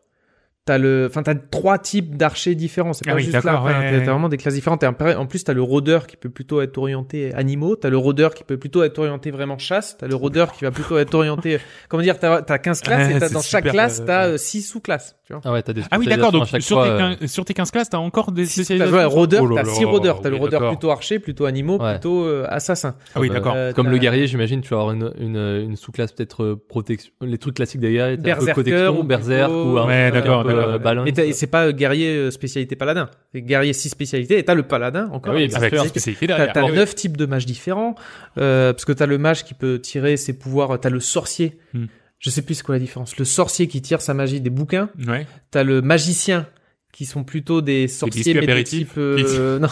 [0.70, 2.94] t'as le, enfin t'as trois types d'archers différents.
[2.94, 4.04] C'est Ah pas oui, juste là, ouais, t'as ouais.
[4.04, 4.84] vraiment des classes différentes.
[4.84, 8.36] Et en plus t'as le rôdeur qui peut plutôt être orienté animaux, t'as le rôdeur
[8.36, 11.58] qui peut plutôt être orienté vraiment chasse, t'as le rôdeur qui va plutôt être orienté,
[11.90, 15.16] comment dire, t'as as 15 classes Ouais, et dans chaque classe euh, t'as 6 sous-classes.
[15.26, 15.42] Tu vois.
[15.46, 16.32] Ah ouais, t'as des Ah oui, d'accord.
[16.32, 18.96] Donc sur, fois, tes euh, 15, sur tes 15 classes, t'as encore des spécialisations.
[18.96, 21.80] Ouais, rôdeur, Oh t'as là, 6 rôdeurs, t'as le oui, rôdeur plutôt archer, plutôt animaux,
[21.80, 21.94] Ouais.
[21.94, 22.96] plutôt euh, assassin.
[23.16, 23.54] Ah oui, d'accord.
[23.56, 27.12] Euh, Comme le guerrier, j'imagine, tu vas avoir une, une, une sous-classe peut-être euh, protection,
[27.22, 30.44] les trucs classiques des guerriers, Berserker protection, ou berserk ou Ouais, d'accord.
[30.68, 31.10] Euh, balance.
[31.18, 35.10] Et, c'est pas guerrier euh, spécialité paladin, c'est guerrier 6 spécialités et t'as le paladin
[35.12, 35.34] encore.
[35.34, 36.54] Ah oui, avec spécialité T'as, derrière.
[36.54, 36.76] t'as Ah oui.
[36.76, 37.96] neuf types de mages différents,
[38.38, 41.58] euh, parce que t'as le mage qui peut tirer ses pouvoirs, t'as le sorcier.
[41.74, 41.86] Hmm.
[42.20, 43.18] Je sais plus c'est quoi la différence.
[43.18, 45.26] Le sorcier qui tire sa magie des bouquins, Ouais.
[45.52, 46.48] t'as le magicien
[46.92, 48.88] qui sont plutôt des sorciers mais de apéritifs.
[48.90, 49.68] type euh, non,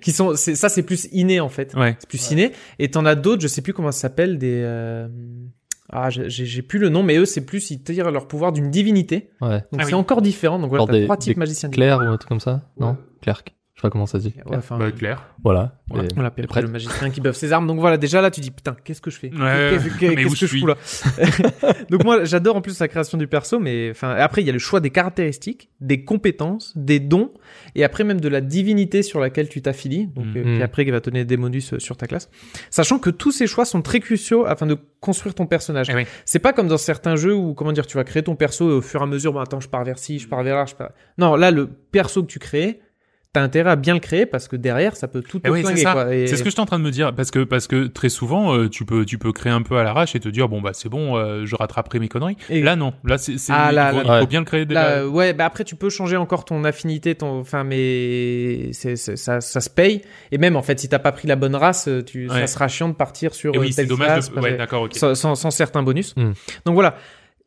[0.00, 1.74] qui sont c'est, ça c'est plus inné en fait.
[1.74, 1.96] Ouais.
[1.98, 2.52] C'est plus inné.
[2.78, 5.08] Et t'en as d'autres, je sais plus comment ça s'appelle, des euh,
[5.90, 8.52] ah j'ai, j'ai j'ai plus le nom, mais eux c'est plus ils tirent leur pouvoir
[8.52, 9.30] d'une divinité.
[9.40, 9.60] Ouais.
[9.72, 9.94] Donc Ah c'est oui.
[9.94, 10.58] encore différent.
[10.58, 11.68] Donc voilà, t'as trois types magiciens.
[11.70, 12.96] Claire ou un truc comme ça Non?
[13.22, 13.42] Clerc.
[13.76, 14.34] Je sais pas comment ça se dit.
[14.46, 15.22] Ouais, enfin, Bah, clair.
[15.44, 15.74] Voilà.
[15.90, 16.66] Et- Voilà, et après, prêtre.
[16.66, 17.66] le magicien qui buff ses armes.
[17.66, 19.30] Donc voilà, déjà là, tu dis putain, qu'est-ce que je fais?
[19.30, 20.76] Ouais, Qu'est-ce que, je je fous là?
[21.90, 24.52] Donc moi, j'adore en plus la création du perso, mais enfin après, il y a
[24.54, 27.32] le choix des caractéristiques, des compétences, des dons,
[27.74, 30.06] et après même de la divinité sur laquelle tu t'affilies.
[30.06, 32.30] Donc euh, puis après, il va te donner des bonus euh, sur ta classe,
[32.70, 35.88] sachant que tous ces choix sont très cruciaux afin de construire ton personnage.
[35.90, 36.06] Eh oui.
[36.24, 38.74] C'est pas comme dans certains jeux où comment dire, tu vas créer ton perso et
[38.74, 40.64] au fur et à mesure, bon attends, je pars vers ci, je pars vers là,
[40.66, 40.92] je pars.
[41.18, 42.80] Non, là, le perso que tu crées.
[43.36, 45.62] T'as intérêt à bien le créer parce que derrière ça peut tout te Eh oui,
[45.62, 45.72] c'est.
[46.14, 48.54] Et- ce que j'étais en train de me dire parce que parce que très souvent
[48.54, 50.70] euh, tu peux tu peux créer un peu à l'arrache et te dire bon bah
[50.72, 52.38] c'est bon euh, je rattraperai mes conneries.
[52.48, 54.26] Et- Là non, là c'est Ah, il faut, il faut ouais.
[54.26, 57.14] bien le créer dès Là, la- ouais, bah après tu peux changer encore ton affinité,
[57.14, 60.00] ton, enfin, mais c'est, ça, ça se paye.
[60.32, 62.88] Et même en fait, si t'as pas pris la bonne race, euh, ça sera chiant
[62.88, 64.40] de partir sur Et oui, c'est dommage de...
[64.40, 64.94] ouais, d'accord, OK.
[64.94, 66.14] sans, sans, sans certains bonus.
[66.16, 66.32] Hmm.
[66.64, 66.96] Donc voilà,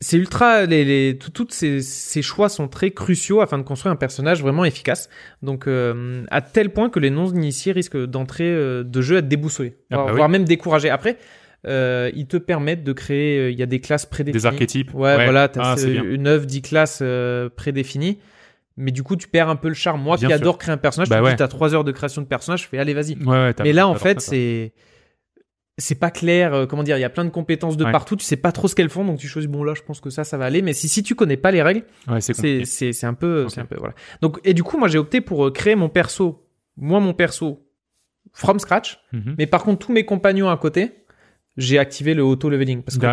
[0.02, 3.92] c'est ultra, les, les, tout- toutes ces, ces choix sont très cruciaux afin de construire
[3.92, 5.10] un personnage vraiment efficace.
[5.44, 9.28] Donc euh, à tel point que les non-initiés risquent d'entrer euh, de jeu à être
[9.28, 10.18] déboussolés, Ah voire, bah oui.
[10.18, 10.90] voire même découragés.
[10.90, 11.18] Après,
[11.68, 14.42] euh, ils te permettent de créer, euh, il y a des classes prédéfinies.
[14.42, 14.94] Des archétypes.
[14.94, 18.20] Ouais, voilà, t'as Ah, une 9, 10 classes euh, prédéfinies.
[18.78, 20.02] Mais du coup, tu perds un peu le charme.
[20.02, 20.42] Moi Bien qui sûr.
[20.42, 21.36] adore créer un personnage, Bah tu ouais.
[21.36, 23.18] t'as 3 heures de création de personnage, je fais allez, vas-y.
[23.62, 24.72] Mais là, en fait, c'est
[25.80, 26.54] c'est pas clair.
[26.54, 27.92] euh, comment dire Il y a plein de compétences de Ouais.
[27.92, 28.16] partout.
[28.16, 29.50] Tu sais pas trop ce qu'elles font, donc tu choisis.
[29.50, 30.62] Bon, là, je pense que ça, ça va aller.
[30.62, 32.32] Mais si si tu connais pas les règles, Ouais, c'est
[33.06, 33.94] un peu c'est un peu voilà.
[34.22, 36.46] Donc et du coup, moi, j'ai opté pour euh, créer mon perso.
[36.78, 37.66] Moi, mon perso
[38.34, 39.00] from scratch.
[39.14, 39.36] Mhm.
[39.38, 40.92] Mais par contre, tous mes compagnons à côté,
[41.58, 43.06] j'ai activé le auto leveling parce que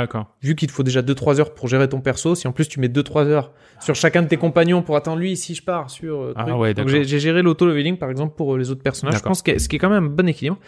[0.43, 2.79] vu qu'il te faut déjà 2-3 heures pour gérer ton perso, si en plus tu
[2.79, 6.21] mets 2-3 heures sur chacun de tes compagnons pour attendre lui, si je pars sur.
[6.21, 9.17] euh, Ah ouais, Donc j'ai géré l'auto-leveling par exemple pour les autres personnages.
[9.19, 10.59] Je pense que ce qui est quand même un bon équilibre.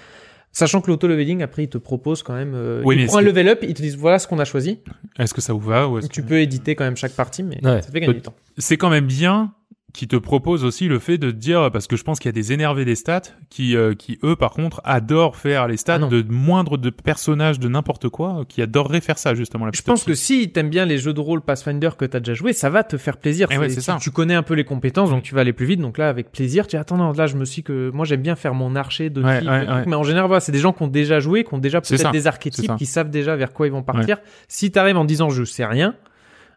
[0.53, 2.53] Sachant que l'auto-leveling, après, il te propose quand même.
[2.55, 4.45] Euh, Oui, il mais prend un level up, ils te disent voilà ce qu'on a
[4.45, 4.81] choisi.
[5.19, 7.43] Est-ce que ça vous va ou est-ce Tu que- peux éditer quand même chaque partie,
[7.43, 7.83] mais Ouais.
[7.83, 8.35] ça fait gagner du temps.
[8.57, 9.53] c'est quand même bien
[9.99, 12.31] qui te propose aussi le fait de te dire parce que je pense qu'il y
[12.31, 15.99] a des énervés des stats qui euh, qui eux par contre adorent faire les stats
[16.01, 19.83] Ah de moindre de personnages de n'importe quoi qui adoreraient faire ça justement la Je
[19.83, 22.71] pense que si t'aimes bien les jeux de rôle Pathfinder que t'as déjà joué, ça
[22.71, 23.49] va te faire plaisir.
[23.51, 23.99] Eh ouais, tu, ça.
[24.01, 25.81] tu connais un peu les compétences, donc tu vas aller plus vite.
[25.81, 28.23] Donc là, avec plaisir, tu dis attends non, là je me suis que moi j'aime
[28.23, 29.77] bien faire mon archer de Ouais, type, ouais, le truc.
[29.79, 29.85] ouais.
[29.89, 32.13] mais en général voilà, c'est des gens qui ont déjà joué, qui ont déjà peut-être
[32.13, 34.19] des archétypes, qui savent déjà vers quoi ils vont partir.
[34.47, 35.97] Si t'arrives en disant je sais rien.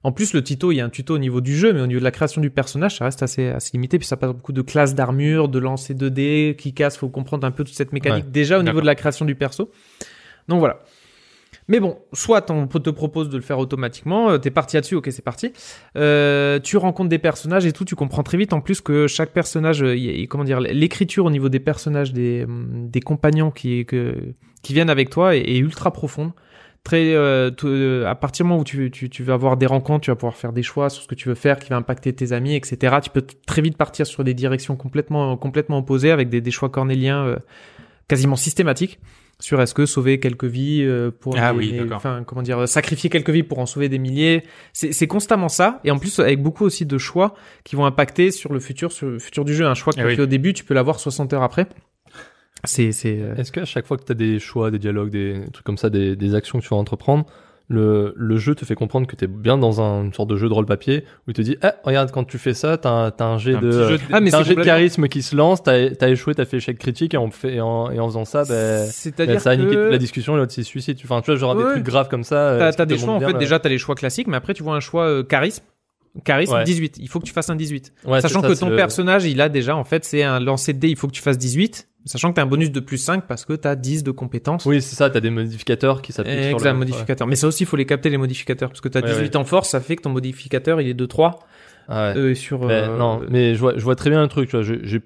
[0.04, 1.86] En plus, le tuto, il y a un tuto au niveau du jeu, mais au
[1.88, 4.00] niveau de la création du personnage, ça reste assez, assez limité.
[4.00, 6.98] Puis ça passe beaucoup de classes d'armure, de lancer 2D, qui casse.
[6.98, 9.70] Faut comprendre un peu toute cette mécanique déjà au niveau de la création du perso.
[10.48, 10.80] Donc voilà.
[11.68, 15.08] Mais bon, soit on te propose de le faire automatiquement, euh, t'es parti là-dessus, ok,
[15.12, 15.54] c'est parti.
[15.96, 19.32] Euh, tu rencontres des personnages et tout, tu comprends très vite en plus que chaque
[19.32, 23.52] personnage, y a- y- comment dire, l'écriture au niveau des personnages, des, hum, des compagnons
[23.52, 24.16] qui, que,
[24.64, 26.32] qui viennent avec toi est, est ultra profonde.
[26.84, 30.02] Très, euh, euh, à partir du moment où tu, tu, tu vas avoir des rencontres,
[30.06, 32.12] tu vas pouvoir faire des choix sur ce que tu veux faire, qui va impacter
[32.12, 32.98] tes amis, etc.
[33.04, 36.70] Tu peux très vite partir sur des directions complètement, complètement opposées avec des, des choix
[36.70, 37.38] cornéliens euh,
[38.08, 39.00] quasiment systématiques
[39.40, 43.32] sur est-ce que sauver quelques vies euh, pour Ah oui, enfin comment dire sacrifier quelques
[43.32, 44.44] vies pour en sauver des milliers.
[44.74, 45.80] C'est c'est constamment ça.
[45.84, 47.34] Et en plus avec beaucoup aussi de choix
[47.64, 49.66] qui vont impacter sur le futur sur le futur du jeu.
[49.66, 50.16] Un choix que Eh tu oui.
[50.16, 51.68] fait au début tu peux l'avoir 60 heures après
[52.66, 55.42] c'est c'est euh, Est-ce qu'à chaque fois que tu as des choix, des dialogues, des
[55.54, 57.26] trucs comme ça, des, des actions que tu vas entreprendre,
[57.68, 60.36] le, le jeu te fait comprendre que tu es bien dans un, une sorte de
[60.36, 62.90] jeu de rôle papier où il te dit Ah, regarde, quand tu fais ça, t'as
[62.90, 63.70] un, t'as un jet Un de.
[63.70, 65.72] petit jeu de- Ah, mais t'as un jet de charisme qui se lance, t'as
[66.02, 68.44] as échoué, t'as fait échec critique et en, fait, et en, et en faisant ça,
[68.44, 70.98] ben, c'est-à-dire ben, ça a niqué que toute la discussion et l'autre s'est suicide.
[71.06, 71.72] Enfin, tu vois, genre des Ouais.
[71.72, 72.36] trucs graves comme ça.
[72.36, 74.54] euh, t'as te des choix en fait bien, déjà t'as les choix classiques mais après
[74.54, 75.64] tu vois un choix euh, charisme
[76.26, 76.64] charisme Ouais.
[76.66, 78.70] 18 il faut que tu fasses un 18 euh, ouais, sachant c'est que ça, ton
[78.72, 81.14] le- personnage il a déjà en fait c'est un lancer de dés il faut que
[81.14, 84.04] tu fasses 18 sachant que t'as un bonus de plus 5 parce que t'as 10
[84.04, 86.74] de compétences Oui, c'est ça, t'as des modificateurs qui s'appliquent sur le.
[86.74, 87.28] modificateur.
[87.28, 88.70] Mais ça aussi, il faut les capter, les modificateurs.
[88.70, 90.94] Parce que tu as Ouais, 18 en force, ça fait que ton modificateur, il est
[90.94, 91.40] de 3.
[91.90, 91.96] Ouais.
[91.96, 92.14] Ouais.
[92.18, 94.50] Euh, sur, Ben, euh, non, mais je vois, je vois très bien le truc.
[94.50, 95.02] tu vois, J'ai j'ai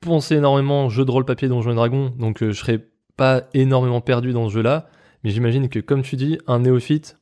[0.00, 2.84] pensé énormément jeu de rôle papier Donjons et Dragons, donc euh, je serais
[3.16, 4.88] pas énormément perdu dans ce jeu-là.
[5.24, 7.18] Mais j'imagine que, comme tu dis, un néophyte,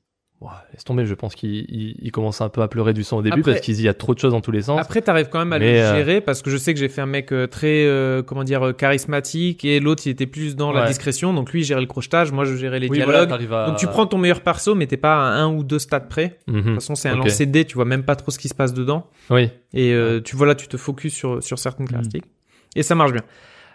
[0.73, 1.06] laisse tomber.
[1.06, 3.52] Je pense qu'il il, il commence un peu à pleurer du sang au début Après-
[3.52, 4.78] parce qu'il y a trop de choses dans tous les sens.
[4.81, 6.89] Après, t'arrives quand même à Mais, le euh, gérer parce que je sais que j'ai
[6.89, 10.70] fait un mec euh, très, euh, comment dire, charismatique et l'autre, il était plus dans
[10.73, 11.32] la discrétion.
[11.32, 13.15] Donc lui, il gérait le crochetage, moi, je gérais les oui, dialogues.
[13.15, 13.66] voilà, t'arrives à...
[13.69, 16.39] donc tu prends ton meilleur perso, mais t'es pas à un ou deux stats près.
[16.47, 16.62] De Mhm.
[16.65, 17.24] toute façon, c'est un Ok.
[17.24, 19.06] lancer de dés, tu vois même pas trop ce qui se passe dedans.
[19.31, 19.48] Oui.
[19.73, 22.31] Et euh, tu vois là, tu te focuses sur, sur certaines caractéristiques.
[22.77, 23.23] Et ça marche bien.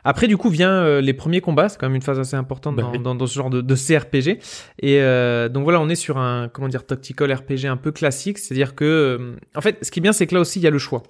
[0.04, 1.70] Après, du coup, vient euh, les premiers combats.
[1.70, 3.00] C'est quand même une phase assez importante Bah dans, oui.
[3.00, 4.40] dans, dans ce genre de, de CRPG.
[4.80, 8.38] Et euh, donc voilà, on est sur un comment dire tactical RPG un peu classique.
[8.38, 10.68] C'est-à-dire que, euh, en fait, ce qui est bien, c'est que là aussi, il y
[10.68, 11.04] a le choix.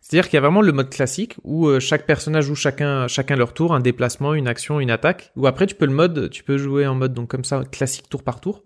[0.00, 3.36] C'est-à-dire qu'il y a vraiment le mode classique où euh, chaque personnage joue chacun chacun
[3.36, 5.30] leur tour, un déplacement, une action, une attaque.
[5.36, 8.08] Ou après, tu peux le mode, tu peux jouer en mode donc comme ça classique
[8.08, 8.64] tour par tour,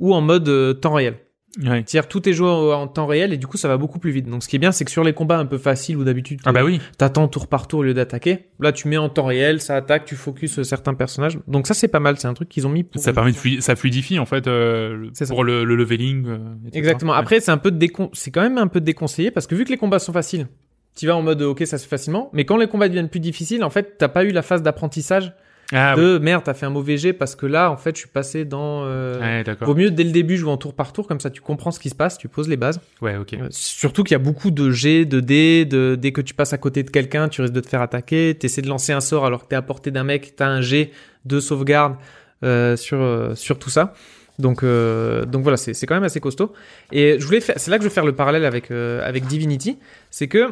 [0.00, 1.18] ou en mode euh, temps réel.
[1.62, 1.84] Ouais.
[1.86, 4.28] C'est-à-dire tout est joué en temps réel et du coup ça va beaucoup plus vite.
[4.28, 6.40] Donc ce qui est bien c'est que sur les combats un peu faciles où d'habitude
[6.44, 6.80] Ah bah oui.
[6.98, 10.04] t'attends tour par tour au lieu d'attaquer, là tu mets en temps réel, ça attaque,
[10.04, 11.38] tu focuses certains personnages.
[11.46, 13.60] Donc ça c'est pas mal, c'est un truc qu'ils ont mis pour Ça permet de
[13.60, 16.26] ça fluidifie en fait euh, pour le, le leveling.
[16.26, 16.38] euh.
[16.72, 17.12] Exactement.
[17.12, 18.10] Après c'est un peu décon...
[18.14, 20.48] c'est quand même un peu déconseillé parce que vu que les combats sont faciles,
[20.96, 23.20] tu vas en mode ok ça se fait facilement, mais quand les combats deviennent plus
[23.20, 25.32] difficiles, en fait t'as pas eu la phase d'apprentissage
[25.72, 26.02] Ah oui.
[26.02, 28.44] de merde t'as fait un mauvais jet parce que là en fait je suis passé
[28.44, 28.82] dans.
[28.84, 29.66] euh, Ouais, d'accord.
[29.68, 31.80] Vaut mieux dès le début jouer en tour par tour comme ça tu comprends ce
[31.80, 32.80] qui se passe, tu poses les bases.
[33.00, 33.34] Ouais, ok.
[33.34, 36.52] Euh, Surtout qu'il y a beaucoup de jets, de dés, de, dès que tu passes
[36.52, 39.24] à côté de quelqu'un, tu risques de te faire attaquer, t'essaies de lancer un sort
[39.26, 40.90] alors que t'es à portée d'un mec, t'as un jet
[41.24, 41.96] de sauvegarde
[42.44, 43.94] euh, sur, euh, sur tout ça.
[44.38, 46.52] Donc, euh, donc voilà, c'est quand même assez costaud.
[46.92, 49.26] Et je voulais faire, c'est là que je vais faire le parallèle avec, euh, avec
[49.26, 49.78] Divinity,
[50.10, 50.48] c'est que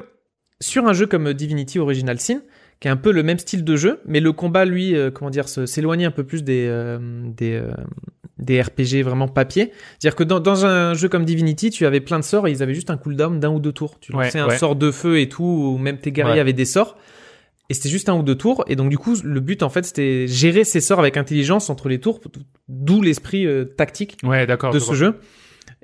[0.61, 2.43] sur un jeu comme Divinity Original Sin,
[2.83, 5.31] qui est un peu le même style de jeu, mais le combat, lui, euh, comment
[5.31, 6.99] dire, s'éloignait un peu plus des, euh,
[7.37, 7.71] des, euh,
[8.39, 9.71] des RPG vraiment papier.
[10.01, 12.61] C'est-à-dire que dans, dans un jeu comme Divinity, tu avais plein de sorts et ils
[12.61, 14.01] avaient juste un cooldown d'un ou deux tours.
[14.01, 14.59] Tu Ouais, lançais un ouais.
[14.59, 16.41] sort de feu et tout, ou même tes guerriers Ouais.
[16.41, 16.99] avaient des sorts.
[17.71, 18.65] Et c'était juste un ou deux tours.
[18.67, 21.89] Et donc, du coup, le but, en fait, c'était gérer ces sorts avec intelligence entre
[21.89, 22.21] les tours,
[22.69, 24.73] d'où l'esprit euh, tactique Ouais, d'accord.
[24.73, 24.95] de je ce vois.
[24.97, 25.15] jeu.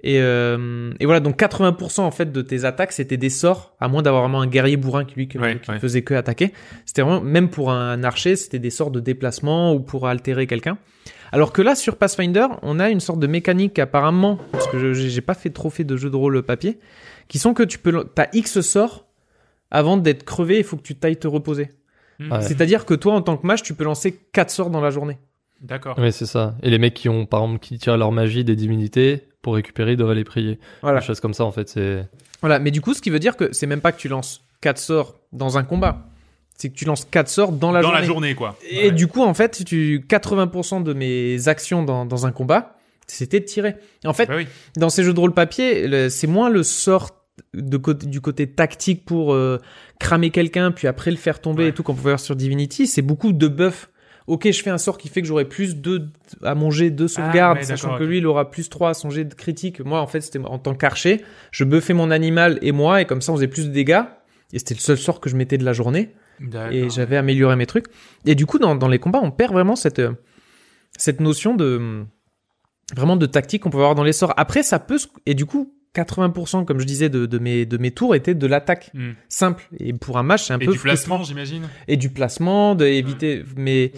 [0.04, 3.88] Et, euh, et voilà, donc 80% en fait de tes attaques, c'était des sorts, à
[3.88, 5.78] moins d'avoir vraiment un guerrier bourrin qui lui qui, Ouais, qui ouais.
[5.80, 6.52] faisait que attaquer.
[6.86, 10.78] C'était vraiment, même pour un archer, c'était des sorts de déplacement ou pour altérer quelqu'un.
[11.32, 14.92] Alors que là, sur Pathfinder, on a une sorte de mécanique apparemment, parce que je-
[15.08, 16.78] j'ai pas fait trop fait de jeux de rôle papier,
[17.26, 19.06] qui sont que tu peux, t'as X sorts
[19.70, 21.72] avant d'être crevé, il faut que tu tailles te reposer.
[22.20, 22.32] Hmm.
[22.32, 22.40] Ouais.
[22.42, 25.18] C'est-à-dire que toi, en tant que mage, tu peux lancer 4 sorts dans la journée.
[25.60, 25.96] D'accord.
[25.98, 26.54] Oui, c'est ça.
[26.62, 29.92] Et les mecs qui ont, par exemple, qui tirent leur magie des divinités pour récupérer,
[29.92, 30.58] ils doivent aller prier.
[30.82, 31.00] Voilà.
[31.00, 32.06] Des choses comme ça, en fait, c'est.
[32.40, 34.42] Voilà, mais du coup, ce qui veut dire que c'est même pas que tu lances
[34.60, 36.06] 4 sorts dans un combat.
[36.56, 38.00] C'est que tu lances 4 sorts dans la Dans journée.
[38.00, 38.56] la journée, quoi.
[38.68, 38.90] Et Ouais.
[38.92, 42.76] du coup, en fait, tu 80% de mes actions dans, dans un combat,
[43.06, 43.76] c'était de tirer.
[44.04, 44.46] Et en fait, Bah oui.
[44.76, 47.10] dans ces jeux de rôle papier, c'est moins le sort
[47.54, 49.58] de côté, du côté tactique pour euh,
[50.00, 51.68] cramer quelqu'un, puis après le faire tomber Ouais.
[51.70, 52.86] et tout, qu'on peut voir sur Divinity.
[52.88, 53.88] C'est beaucoup de buff.
[54.28, 56.06] Ok, je fais un sort qui fait que j'aurai plus 2
[56.42, 59.10] à mon jet de sauvegarde, Ah, sachant que lui, il aura plus 3 à son
[59.10, 59.80] jet de critique.
[59.80, 63.20] Moi, en fait, c'était en tant qu'archer, je buffais mon animal et moi, et comme
[63.22, 64.02] ça, on faisait plus de dégâts.
[64.52, 66.14] Et c'était le seul sort que je mettais de la journée
[66.72, 67.86] et j'avais amélioré mes trucs.
[68.26, 70.12] Et du coup, dans, dans les combats, on perd vraiment cette, euh,
[70.98, 72.04] cette notion de
[72.96, 74.32] vraiment de tactique qu'on peut avoir dans les sorts.
[74.36, 77.76] Après, ça peut se- et du coup, 80% comme je disais de, de mes de
[77.78, 79.12] mes tours étaient de l'attaque Hmm.
[79.28, 79.68] simple.
[79.78, 81.62] Et pour un match, c'est un Et peu du placement, j'imagine?
[81.88, 83.42] et du placement, d'éviter.
[83.56, 83.92] Mais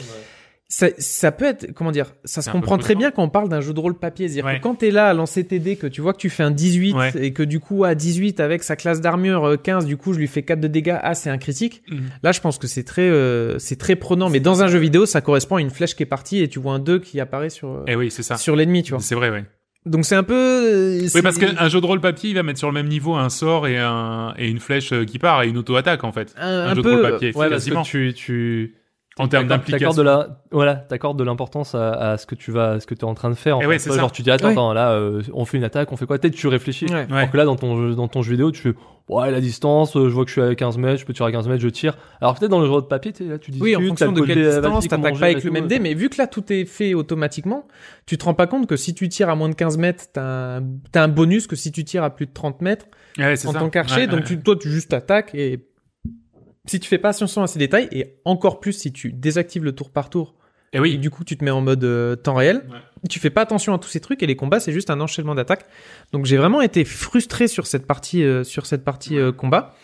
[0.73, 3.61] ça, ça peut être, comment dire, ça se comprend très bien quand on parle d'un
[3.61, 4.29] jeu de rôle papier.
[4.29, 4.59] C'est-à-dire Ouais.
[4.59, 6.53] que quand t'es là à lancer tes dés, que tu vois que tu fais un
[6.53, 7.11] 18 Ouais.
[7.17, 10.19] et que du coup, à 18 avec sa classe d'armure euh, 15, du coup, je
[10.21, 10.97] lui fais 4 de dégâts.
[11.03, 11.83] Ah, c'est un critique.
[11.91, 12.03] Mhm.
[12.23, 14.31] Là, je pense que c'est très, euh, c'est très prenant.
[14.31, 16.61] Mais dans un jeu vidéo, ça correspond à une flèche qui est partie et tu
[16.61, 18.37] vois un 2 qui apparaît sur, euh, Eh oui, c'est ça.
[18.37, 19.01] sur l'ennemi, tu vois.
[19.01, 19.45] C'est vrai, ouais.
[19.87, 20.35] Donc c'est un peu.
[20.35, 23.15] euh, Oui, parce qu'un jeu de rôle papier, il va mettre sur le même niveau
[23.15, 26.35] un sort et, un, et une flèche euh, qui part et une auto-attaque, en fait.
[26.39, 26.91] un, Un, un jeu peu.
[26.91, 28.75] de rôle papier, Ouais, parce que tu, tu,
[29.21, 29.91] En termes d'implication.
[29.91, 32.87] t'accordes de la, voilà, t'accordes de l'importance à, à ce que tu vas, à ce
[32.87, 33.57] que tu es en train de faire.
[33.57, 33.69] En Eh fait.
[33.69, 34.01] ouais, c'est Toi, ça.
[34.03, 34.53] Genre, tu dis, attends, Ouais.
[34.53, 36.19] attends, là, euh, on fait une attaque, on fait quoi?
[36.19, 36.87] Peut-être tu réfléchis.
[36.87, 37.07] Ouais.
[37.11, 37.17] Ouais.
[37.19, 38.73] Alors que là, dans ton, jeu, dans ton jeu vidéo, tu fais,
[39.09, 41.29] ouais, la distance, euh, je vois que je suis à 15 mètres, je peux tirer
[41.29, 41.97] à 15 mètres, je tire.
[42.21, 44.13] Alors peut-être dans le jeu de papier, tu sais, là, tu dis, Oui, en fonction
[44.13, 46.65] de quelle distance, t'attaques pas avec le même dé, mais vu que là tout est
[46.65, 47.67] fait automatiquement,
[48.07, 50.59] tu te rends pas compte que si tu tires à moins de 15 mètres, t'as
[50.59, 50.63] un,
[50.95, 52.87] un bonus que si tu tires à plus de 30 mètres
[53.19, 53.59] Ouais, c'est en ça.
[53.59, 54.25] tant qu'archer, Ouais, donc ouais.
[54.27, 55.67] tu, toi tu juste attaques et
[56.71, 59.73] si tu fais pas attention à ces détails et encore plus si tu désactives le
[59.73, 60.35] tour par tour
[60.73, 60.99] Eh et oui.
[60.99, 62.79] du coup tu te mets en mode euh, temps réel, Ouais.
[63.09, 65.35] tu fais pas attention à tous ces trucs et les combats c'est juste un enchaînement
[65.35, 65.67] d'attaques.
[66.13, 69.75] Donc j'ai vraiment été frustré sur cette partie euh, sur cette partie euh, combat.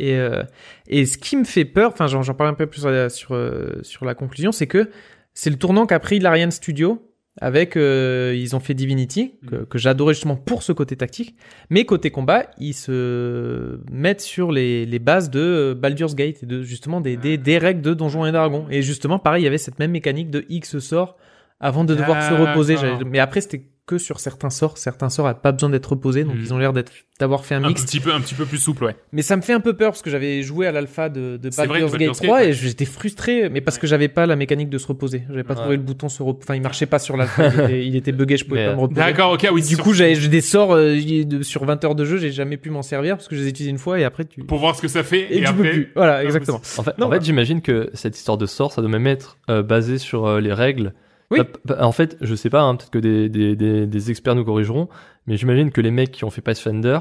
[0.00, 0.42] Et, euh,
[0.88, 2.80] et ce qui me fait peur, enfin j'en j'en parle un peu plus
[3.10, 4.90] sur euh, sur la conclusion, c'est que
[5.34, 7.00] c'est le tournant qu'a pris l'Ariane Studio
[7.40, 11.34] avec euh, ils ont fait Divinity que, que j'adorais justement pour ce côté tactique,
[11.70, 16.46] mais côté combat ils se mettent sur les, les bases de euh, Baldur's Gate et
[16.46, 18.66] de justement des, des, des règles de Donjons et Dragons.
[18.70, 21.16] Et justement pareil il y avait cette même mécanique de X sort
[21.60, 22.74] avant de devoir se reposer.
[22.74, 22.90] D'accord.
[22.98, 26.24] J'avais- Mais après c'était que sur certains sorts, certains sorts n'avaient pas besoin d'être reposés,
[26.24, 26.40] donc Mhm.
[26.40, 26.90] ils ont l'air d'être
[27.20, 28.96] d'avoir fait un Un mix petit peu, un petit peu plus souple, ouais.
[29.12, 31.50] mais ça me fait un peu peur parce que j'avais joué à l'alpha de, de
[31.50, 34.24] C'est vrai, Baldur's Gate Baldur's 3 Gate, et j'étais frustré, mais parce que j'avais pas
[34.26, 35.24] la mécanique de se reposer.
[35.28, 35.60] J'avais pas Ouais.
[35.60, 36.44] trouvé le bouton se reposer.
[36.44, 37.46] Enfin, il marchait pas sur l'alpha.
[37.46, 39.00] il, était, il était bugué, je pouvais Mais, pas me reposer.
[39.00, 39.60] D'accord, ok, oui.
[39.62, 42.32] Du sur- coup, j'avais j'ai des sorts euh, de- sur 20 heures de jeu, j'ai
[42.32, 44.42] jamais pu m'en servir parce que je les ai utilisés une fois et après tu.
[44.44, 45.20] pour voir ce que ça fait.
[45.30, 45.92] Et, Et, tu après, peux plus.
[45.94, 46.60] Voilà, exactement.
[46.78, 49.62] En fait, en fait j'imagine que cette histoire de sort, ça doit même être euh,
[49.62, 50.94] basé sur euh, les règles.
[51.30, 51.38] Oui.
[51.38, 54.34] Bah, bah, en fait, je sais pas, hein, peut-être que des, des, des, des experts
[54.34, 54.88] nous corrigeront,
[55.26, 56.98] mais j'imagine que les mecs qui ont fait Pathfinder,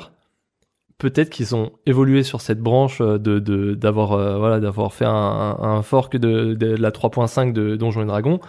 [0.97, 5.05] peut-être qu'ils ont évolué sur cette branche euh, de de- d'avoir euh, voilà d'avoir fait
[5.07, 8.39] un, fork de, de la 3.5 de Donjons et Dragons,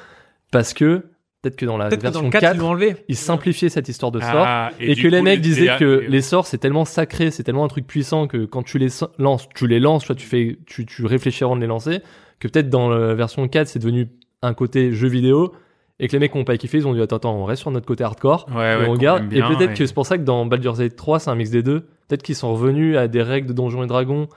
[0.53, 1.07] parce que
[1.43, 2.97] peut-être que dans la dans version le 4, 4, ils l'ont enlevé.
[3.09, 4.45] ils simplifiaient cette histoire de sort.
[4.47, 7.69] Ah, Et, que les mecs disaient que les sorts c'est tellement sacré, c'est tellement un
[7.69, 8.89] truc puissant que quand tu les
[9.19, 12.01] lances, tu les lances, soit tu fais, tu, tu réfléchis avant de les lancer,
[12.39, 14.09] que peut-être dans la version 4 c'est devenu
[14.43, 15.53] un côté jeu vidéo
[16.01, 17.71] et que les mecs ont pas kiffé, ils ont dit attends, attends on reste sur
[17.71, 19.33] notre côté hardcore, Ouais, et ouais, on regarde.
[19.33, 21.51] Et peut-être et- que c'est pour ça que dans Baldur's Gate 3 c'est un mix
[21.51, 21.81] des deux.
[22.09, 24.29] Peut-être qu'ils sont revenus à des règles de Donjons et Dragons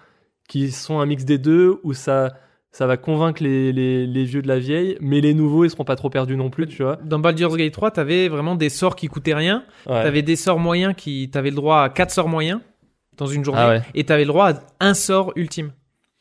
[0.48, 2.34] qui sont un mix des deux où ça
[2.72, 5.84] ça va convaincre les, les, les vieux de la vieille, mais les nouveaux ils seront
[5.86, 6.98] pas trop perdus non plus, tu vois.
[7.04, 9.64] Dans Baldur's Gate 3, t'avais vraiment des sorts qui coûtaient rien.
[9.88, 10.04] Ouais.
[10.04, 12.60] T'avais des sorts moyens qui, t'avais le droit à 4 sorts moyens
[13.18, 13.62] dans une journée.
[13.64, 13.82] Ah ouais.
[13.96, 15.72] Et t'avais le droit à un sort ultime.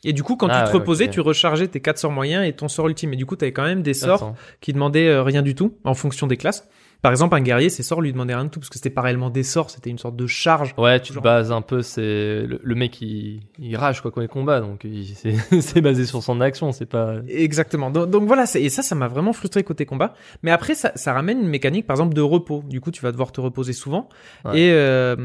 [0.09, 2.47] Et du coup, quand Ah tu te ouais, reposais, tu rechargeais tes 4 sorts moyens
[2.47, 3.13] et ton sort ultime.
[3.13, 4.35] Et du coup, t'avais quand même des sorts Attends.
[4.61, 6.69] qui demandaient euh, rien du tout en fonction des classes.
[7.03, 9.03] Par exemple, un guerrier, ses sorts lui demandaient rien du tout parce que c'était pas
[9.03, 10.75] réellement des sorts, c'était une sorte de charge.
[10.79, 12.03] Ouais, tu te Genre- bases un peu, c'est
[12.47, 16.05] le, le mec il, il rage quoi quand il combat, donc il- c'est c'est basé
[16.07, 17.15] sur son action, c'est pas.
[17.29, 17.91] Exactement.
[17.91, 20.15] Donc, donc voilà, c'est- et ça, ça m'a vraiment frustré côté combat.
[20.43, 22.63] Mais après, ça, ça ramène une mécanique, par exemple, de repos.
[22.69, 24.09] Du coup, tu vas devoir te reposer souvent.
[24.45, 24.59] Ouais.
[24.61, 25.17] Et euh,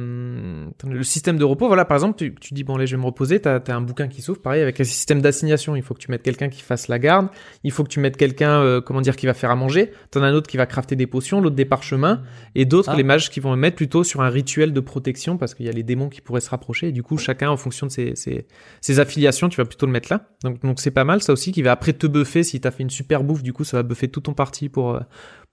[0.87, 3.05] le système de repos, voilà, par exemple, tu, tu dis bon, allez, je vais me
[3.07, 3.39] reposer.
[3.39, 5.75] T'as as un bouquin qui s'ouvre, pareil avec un système d'assignation.
[5.75, 7.27] Il faut que tu mettes quelqu'un qui fasse la garde.
[7.63, 9.91] Il faut que tu mettes quelqu'un, euh, comment dire, qui va faire à manger.
[10.11, 12.21] T'en as un autre qui va crafter des potions, l'autre des parchemins,
[12.55, 12.95] et d'autres Ah.
[12.97, 15.71] les mages qui vont mettre plutôt sur un rituel de protection parce qu'il y a
[15.71, 16.87] les démons qui pourraient se rapprocher.
[16.89, 18.47] Et du coup, chacun en fonction de ses, ses,
[18.81, 20.27] ses affiliations, tu vas plutôt le mettre là.
[20.43, 22.83] Donc donc c'est pas mal ça aussi qui va après te buffer si t'as fait
[22.83, 23.43] une super bouffe.
[23.43, 24.99] Du coup, ça va buffer tout ton parti pour euh,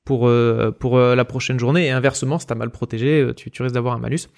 [0.05, 1.87] pour euh, pour euh, la prochaine journée.
[1.87, 4.29] Et inversement, si t'as mal protégé, tu, tu risques d'avoir un malus.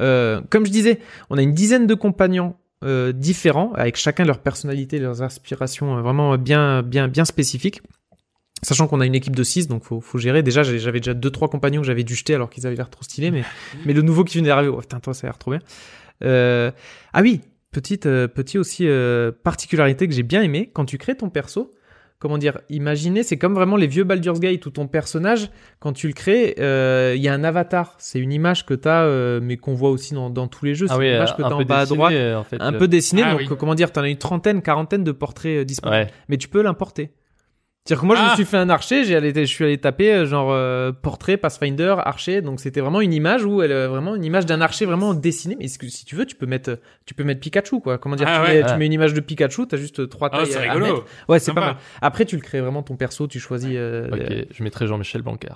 [0.00, 0.98] Euh, comme je disais,
[1.30, 6.02] on a une dizaine de compagnons euh, différents avec chacun leur personnalité, leurs aspirations euh,
[6.02, 7.80] vraiment bien bien bien spécifiques.
[8.62, 10.42] Sachant qu'on a une équipe de 6, donc faut, faut gérer.
[10.42, 13.02] Déjà, j'avais déjà deux trois compagnons que j'avais dû jeter alors qu'ils avaient l'air trop
[13.02, 13.44] stylés, mais,
[13.84, 15.60] mais le nouveau qui venait d'arriver, oh, putain, toi, ça a l'air trop bien.
[16.24, 16.70] Euh,
[17.12, 17.40] ah oui,
[17.72, 21.72] petite, euh, petit aussi euh, particularité que j'ai bien aimé, quand tu crées ton perso,
[22.20, 26.06] comment dire, imaginez, c'est comme vraiment les vieux Baldur's Gate où ton personnage, quand tu
[26.06, 27.96] le crées, euh, il y a un avatar.
[27.98, 30.86] C'est une image que tu as, mais qu'on voit aussi dans, dans tous les jeux.
[30.86, 32.14] C'est Ah oui, une image que tu un as en peu bas à dessiné, droite.
[32.36, 32.56] en fait.
[32.60, 33.56] Un peu dessiné, Ah donc oui.
[33.58, 36.04] comment dire, t'en as une trentaine, quarantaine de portraits disponibles.
[36.04, 36.10] Ouais.
[36.30, 37.10] Mais tu peux l'importer.
[37.86, 38.34] C'est-à-dire que moi, je me Ah.
[38.34, 41.96] suis fait un archer, j'ai allé, je suis allé taper euh, genre euh, portrait, Pathfinder,
[41.98, 45.12] archer, donc c'était vraiment une image où elle, euh, vraiment une image d'un archer vraiment
[45.12, 45.54] dessiné.
[45.58, 47.98] Mais que si tu veux, tu peux mettre, euh, tu peux mettre Pikachu quoi.
[47.98, 48.62] Comment dire, Ah tu, ouais.
[48.62, 50.86] mets, tu mets une image de Pikachu, t'as juste trois Ah, tailles c'est à rigolo.
[50.94, 51.04] mettre.
[51.28, 51.76] Ouais, c'est pas mal.
[52.00, 53.68] Après, tu le crées vraiment ton perso, tu choisis.
[53.74, 55.48] euh, Ok, euh, je mettrai Jean-Michel Blanquer.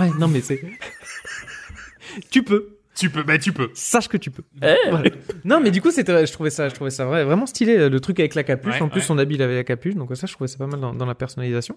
[0.00, 0.60] Ouais, non mais c'est.
[2.30, 2.78] tu peux.
[2.94, 3.70] Tu peux, bah tu peux.
[3.74, 4.42] Sache que tu peux.
[4.90, 5.10] Voilà.
[5.44, 7.88] Non, mais du coup, c'était, je trouvais ça, je trouvais ça vrai, vraiment stylé.
[7.88, 8.74] Le truc avec la capuche.
[8.74, 9.06] Ouais, en plus, ouais.
[9.06, 9.94] son habit, il avait la capuche.
[9.94, 11.76] Donc ça, je trouvais ça pas mal dans, dans la personnalisation.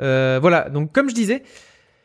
[0.00, 0.70] Euh, voilà.
[0.70, 1.42] Donc, comme je disais,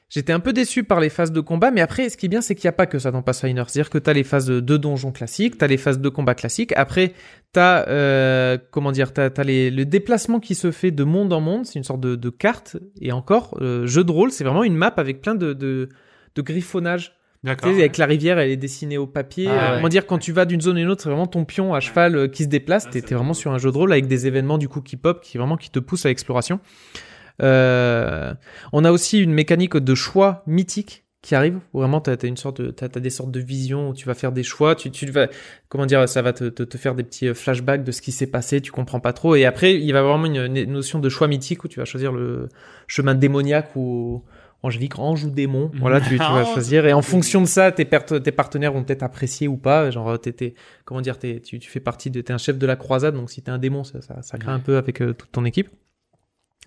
[0.10, 1.72] j'étais un peu déçu par les phases de combat.
[1.72, 3.64] Mais après, ce qui est bien, c'est qu'il n'y a pas que ça dans Pathfinder.
[3.68, 6.74] C'est-à-dire que t'as les phases de, de donjons classiques, t'as les phases de combat classiques.
[6.76, 7.14] Après,
[7.54, 11.40] t'as, euh, comment dire, t'as, t'as les, le déplacement qui se fait de monde en
[11.40, 11.66] monde.
[11.66, 12.76] C'est une sorte de, de carte.
[13.00, 15.88] Et encore, euh, jeu de rôle, c'est vraiment une map avec plein de, de,
[16.36, 17.14] de griffonnage.
[17.46, 17.70] Tu D'accord.
[17.74, 19.48] sais, avec la rivière, elle est dessinée au papier.
[19.50, 19.90] Ah Euh, ouais.
[19.90, 22.16] Dire, quand tu vas d'une zone à une autre, c'est vraiment ton pion à cheval
[22.16, 22.86] euh, qui se déplace.
[22.88, 24.98] Ah, T'es vraiment me- sur un jeu de rôle avec des événements du coup qui
[24.98, 26.60] pop, qui vraiment qui te poussent à l'exploration.
[27.42, 28.34] Euh,
[28.74, 31.60] on a aussi une mécanique de choix mythique qui arrive.
[31.74, 34.06] Où vraiment, t'as as une sorte, de, t'as as des sortes de visions où tu
[34.06, 34.76] vas faire des choix.
[34.76, 35.28] Tu, tu vas,
[35.70, 38.12] comment dire, ça va te, te, te faire des petits euh, flashbacks de ce qui
[38.12, 38.62] s'est passé.
[38.62, 39.36] Tu comprends pas trop.
[39.36, 41.80] Et après, il va y avoir vraiment une, une notion de choix mythique où tu
[41.80, 42.48] vas choisir le
[42.88, 44.24] chemin démoniaque ou
[45.00, 45.72] ange ou démon.
[45.80, 46.86] Voilà, tu, tu vas choisir.
[46.86, 49.92] Et en fonction de ça, tes, per- tes partenaires vont peut-être apprécier ou pas.
[49.92, 50.54] Genre, t'es, t'es-
[50.86, 53.16] comment dire, t'es, tu, tu fais partie de, t'es un chef de la croisade.
[53.16, 55.46] Donc, si t'es un démon, ça, ça, ça craint un peu avec euh, toute ton
[55.46, 55.70] équipe.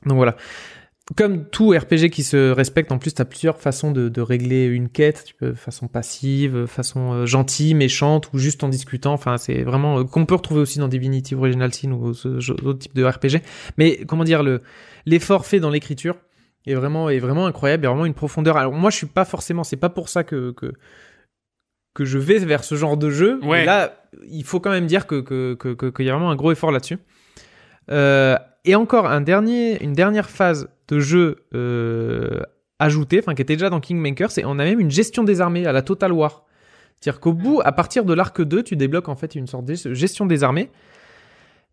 [0.07, 0.37] Donc voilà.
[1.17, 4.91] Comme tout RPG qui se respecte, en plus, t'as plusieurs façons de, de régler une
[4.91, 5.25] quête.
[5.27, 9.15] Tu peux façon passive, façon euh, gentille, méchante, ou juste en discutant.
[9.15, 12.59] Enfin, c'est vraiment euh, qu'on peut retrouver aussi dans Divinity Original Sin ou ce genre-
[12.59, 13.41] d'autres types de RPG.
[13.79, 14.61] Mais comment dire, le
[15.07, 16.17] l'effort fait dans l'écriture
[16.71, 17.83] est vraiment est vraiment incroyable.
[17.83, 18.57] Il y a vraiment une profondeur.
[18.57, 19.65] Alors moi, je suis pas forcément.
[19.65, 20.73] C'est pas pour ça que que
[21.95, 23.41] que je vais vers ce genre de jeu.
[23.43, 23.61] Ouais.
[23.61, 26.31] Mais là, il faut quand même dire que que que que- qu'il y a vraiment
[26.31, 26.99] un gros effort là-dessus.
[27.91, 32.41] Euh, et encore un dernier, une dernière phase de jeu euh,
[32.79, 35.67] ajoutée, enfin qui était déjà dans Kingmaker, c'est on a même une gestion des armées
[35.67, 36.45] à la Total War.
[37.01, 39.75] C'est-à-dire qu'au bout, à partir de l'arc 2, tu débloques en fait une sorte de
[39.95, 40.71] gestion des armées.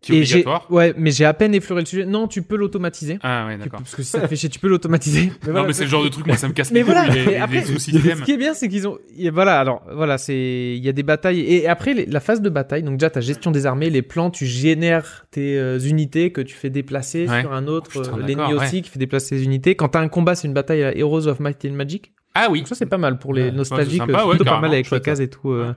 [0.06, 0.66] Qui est Et j'ai- obligatoire.
[0.70, 2.06] Ouais, mais j'ai à peine effleuré le sujet.
[2.06, 3.18] Non, tu peux l'automatiser.
[3.22, 3.80] Ah ouais, d'accord.
[3.80, 5.32] Parce que si ça te fait chier, tu peux l'automatiser.
[5.46, 7.06] Mais Non, mais c'est le genre de truc, moi, ça me casse mais les voilà,
[7.08, 10.16] couilles, les, mais après, ce qui est bien, c'est qu'ils ont, et voilà, alors, voilà,
[10.18, 13.10] c'est, il y a des batailles, et après, les- la phase de bataille, donc déjà,
[13.10, 17.26] ta gestion des armées, les plans, tu génères tes euh, unités que tu fais déplacer
[17.28, 17.40] Ouais.
[17.42, 19.74] sur un autre, Oh, euh, l'ennemi aussi qui fait déplacer ses unités.
[19.74, 22.12] Quand t'as un combat, c'est une bataille à Heroes of Might and Magic.
[22.34, 22.58] Ah oui.
[22.60, 23.50] Donc ça, c'est pas mal pour les Ouais.
[23.52, 25.50] nostalgiques, sympa, euh, ouais, pas mal avec les cases et tout.
[25.52, 25.72] euh,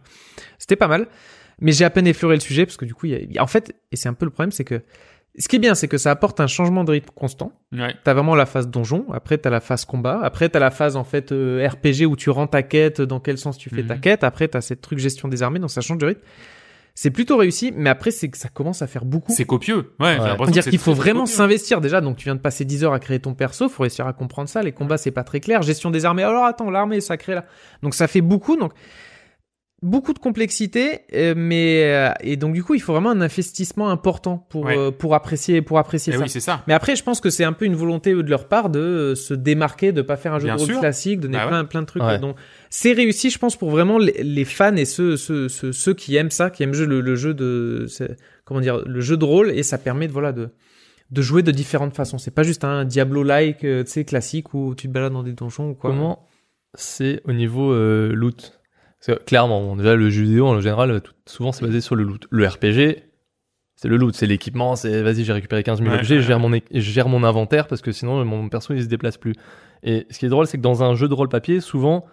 [0.58, 1.08] C'était pas mal.
[1.62, 3.32] Mais j'ai à peine effleuré le sujet parce que du coup, il y a- il
[3.34, 4.82] y a- en fait, et c'est un peu le problème, c'est que,
[5.38, 7.52] ce qui est bien, c'est que ça apporte un changement de rythme constant.
[7.72, 7.94] Ouais.
[8.04, 11.04] T'as vraiment la phase donjon, après t'as la phase combat, après t'as la phase en
[11.04, 14.02] fait euh, RPG où tu rends ta quête, dans quel sens tu fais ta Mhm.
[14.02, 16.22] quête, après t'as cette truc gestion des armées, donc ça change de rythme.
[16.96, 19.32] C'est plutôt réussi, mais après c'est que ça commence à faire beaucoup.
[19.32, 19.94] C'est copieux.
[20.02, 22.02] Ouais, j'ai l'impression C'est-à-dire que qu'il faut très, vraiment s'investir déjà.
[22.02, 24.50] Donc tu viens de passer 10 heures à créer ton perso, faut réussir à comprendre
[24.50, 24.62] ça.
[24.64, 25.62] Les combats c'est pas très clair.
[25.62, 26.24] Gestion des armées.
[26.24, 27.46] Alors attends, l'armée est sacrée là.
[27.84, 28.58] Donc ça fait beaucoup.
[28.58, 28.74] Donc
[29.82, 33.90] beaucoup de complexité, euh, mais euh, et donc du coup il faut vraiment un investissement
[33.90, 34.78] important pour Ouais.
[34.78, 36.24] euh, pour apprécier pour apprécier Eh ça.
[36.24, 36.64] oui, c'est ça.
[36.68, 39.16] Mais après, je pense que c'est un peu une volonté de leur part de euh,
[39.16, 41.50] se démarquer, de pas faire un jeu Bien de rôle classique, de donner Bah ouais.
[41.50, 42.04] plein, plein de trucs.
[42.04, 42.20] Ouais.
[42.20, 42.36] Donc,
[42.70, 46.16] c'est réussi, je pense, pour vraiment les, les fans et ceux, ceux, ceux, ceux qui
[46.18, 47.86] aiment ça, qui aiment le, le jeu de,
[48.46, 50.50] comment dire, le jeu de rôle, et ça permet de, voilà, de,
[51.12, 52.18] de jouer de différentes façons.
[52.18, 55.70] C'est pas juste un Diablo-like, tu sais, classique où tu te balades dans des donjons
[55.70, 55.90] ou quoi.
[55.90, 56.28] Comment
[56.76, 58.59] c'est au niveau euh, loot?
[59.06, 61.96] Parce que clairement, bon, déjà le jeu vidéo en général, tout- souvent c'est basé sur
[61.96, 62.28] le loot.
[62.30, 63.04] Le RPG,
[63.76, 66.28] c'est le loot, c'est l'équipement, c'est vas-y j'ai récupéré 15 000 Ouais, objets, ouais, je
[66.28, 69.18] gère, mon, é- je gère mon inventaire parce que sinon mon perso il se déplace
[69.18, 69.34] plus.
[69.84, 72.06] Et ce qui est drôle, c'est que dans un jeu de rôle papier, souvent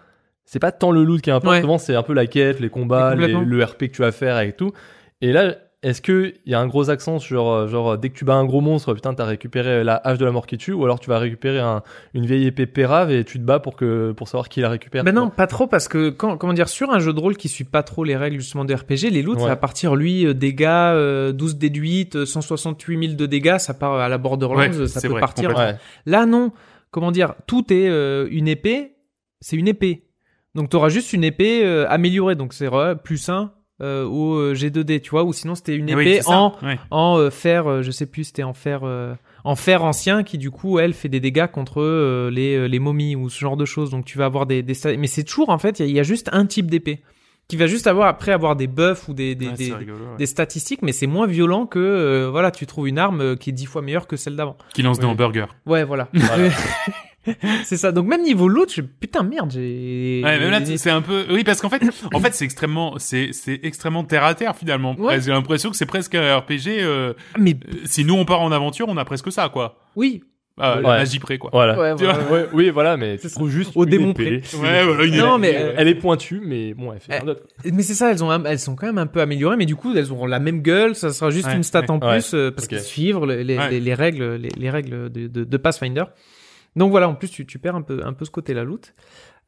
[0.45, 1.61] c'est pas tant le loot qui importe, Ouais.
[1.61, 4.39] souvent c'est un peu la quête, les combats, les- le RP que tu vas faire
[4.39, 4.71] et tout.
[5.19, 8.17] Et là, est-ce que il y a un gros accent sur euh, genre dès que
[8.17, 10.73] tu bats un gros monstre, putain t'as récupéré la hache de la mort qui tue,
[10.73, 11.83] ou alors tu vas récupérer un-
[12.15, 15.03] une vieille épée pérave et tu te bats pour que pour savoir qui la récupère.
[15.03, 15.21] Ben quoi.
[15.21, 17.63] non, pas trop parce que quand, comment dire, sur un jeu de rôle qui suit
[17.63, 19.41] pas trop les règles justement de RPG, les loots, Ouais.
[19.43, 23.73] ça va partir lui euh, dégâts, euh, 12 déduites, euh, 168 000 de dégâts, ça
[23.75, 25.55] part à la Borderlands, Ouais, ça peut vrai, partir.
[25.55, 25.75] Ouais.
[26.07, 26.51] Là non,
[26.89, 28.93] comment dire, tout est euh, une épée,
[29.41, 30.05] c'est une épée.
[30.55, 32.67] Donc t'auras juste une épée euh, améliorée, donc c'est
[33.03, 33.51] plus 1
[33.81, 36.79] euh, au euh, G2D, tu vois, ou sinon c'était une Eh épée oui, en Ouais.
[36.91, 39.13] en euh, fer, euh, je sais plus, c'était en fer, euh,
[39.43, 42.79] en fer ancien qui du coup elle fait des dégâts contre euh, les, euh, les
[42.79, 43.91] momies ou ce genre de choses.
[43.91, 45.95] Donc tu vas avoir des, des mais c'est toujours en fait il y, a- il
[45.95, 47.01] y a juste un type d'épée
[47.47, 49.99] qui va juste avoir après avoir des buffs ou des des, Ouais, des, c'est rigolo,
[49.99, 50.17] ouais.
[50.17, 53.53] des statistiques, mais c'est moins violent que euh, voilà tu trouves une arme qui est
[53.53, 54.57] dix fois meilleure que celle d'avant.
[54.73, 55.45] Qui lance des hamburgers.
[55.65, 56.09] Ouais voilà.
[57.63, 57.91] c'est ça.
[57.91, 58.81] Donc même niveau loot, je...
[58.81, 60.21] putain merde j'ai.
[60.23, 61.81] Ouais, même là, c'est un peu, oui, parce qu'en fait,
[62.13, 64.95] en fait, c'est extrêmement, c'est, c'est extrêmement terre à terre, finalement.
[64.97, 65.21] Ouais.
[65.21, 68.51] J'ai l'impression que c'est presque un RPG, euh, Mais euh, si nous on part en
[68.51, 69.77] aventure, on a presque ça, quoi.
[69.95, 70.23] oui.
[70.59, 70.97] Ah, la Ouais.
[70.97, 71.51] magie près, quoi.
[71.53, 71.79] Voilà.
[71.79, 72.31] Ouais, Tu vois voilà.
[72.45, 74.11] Ouais, oui, voilà, mais C'est trouves juste Au démon.
[74.17, 77.43] Ouais, voilà, une Non, mais, Euh, Elle est pointue, mais bon, elle fait rien d'autre.
[77.63, 79.75] Mais c'est ça, elles ont, un- elles sont quand même un peu améliorées, mais du
[79.75, 82.33] coup, elles auront la même gueule, ça sera juste Ouais, une stat en ouais, plus,
[82.33, 82.69] euh, parce ok.
[82.69, 83.69] qu'ils suivent les, les, Ouais.
[83.69, 86.05] les, les règles, les, les règles de, de, de Pathfinder.
[86.77, 88.93] Donc voilà, en plus, tu, tu perds un peu, un peu ce côté-là, loot.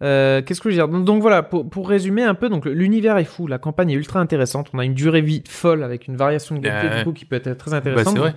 [0.01, 0.87] Euh, Qu'est-ce que je veux dire?
[0.87, 3.95] Donc, donc voilà, pour, pour résumer un peu, donc l'univers est fou, la campagne est
[3.95, 7.13] ultra intéressante, on a une durée vie folle avec une variation de gameplay du coup
[7.13, 8.17] qui peut être très Bah, intéressante.
[8.17, 8.33] vrai.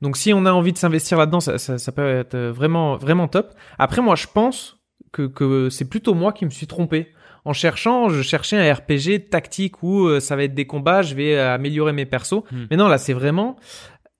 [0.00, 3.28] Donc si on a envie de s'investir là-dedans, ça, ça, ça peut être vraiment vraiment
[3.28, 3.52] top.
[3.78, 4.78] Après moi je pense
[5.12, 7.08] que, que c'est plutôt moi qui me suis trompé.
[7.44, 11.14] En cherchant, je cherchais un RPG tactique où euh, ça va être des combats, je
[11.14, 12.42] vais euh, améliorer mes persos.
[12.50, 12.64] Hmm.
[12.70, 13.56] Mais non, là c'est vraiment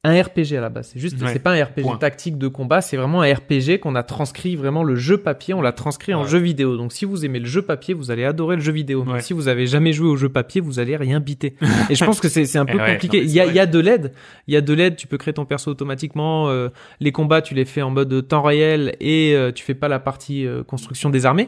[0.05, 0.91] un RPG à la base.
[0.93, 1.33] C'est juste, Ouais.
[1.33, 1.97] c'est pas un RPG Point.
[1.97, 5.63] tactique de combat, c'est vraiment un RPG qu'on a transcrit vraiment le jeu papier, on
[5.63, 6.77] l'a transcrit en jeu vidéo.
[6.77, 9.05] Donc si vous aimez le jeu papier, vous allez adorer le jeu vidéo.
[9.07, 11.55] Mais si vous avez jamais joué au jeu papier, vous allez rien biter.
[11.89, 13.19] Et je pense que c'est c'est un peu compliqué.
[13.19, 14.13] non, il y a il y a de l'aide,
[14.49, 14.97] il y a de l'aide.
[14.97, 16.49] Tu peux créer ton perso automatiquement.
[16.49, 16.69] euh,
[16.99, 20.01] les combats, tu les fais en mode temps réel et euh, tu fais pas la
[20.01, 21.47] partie euh, construction des armées.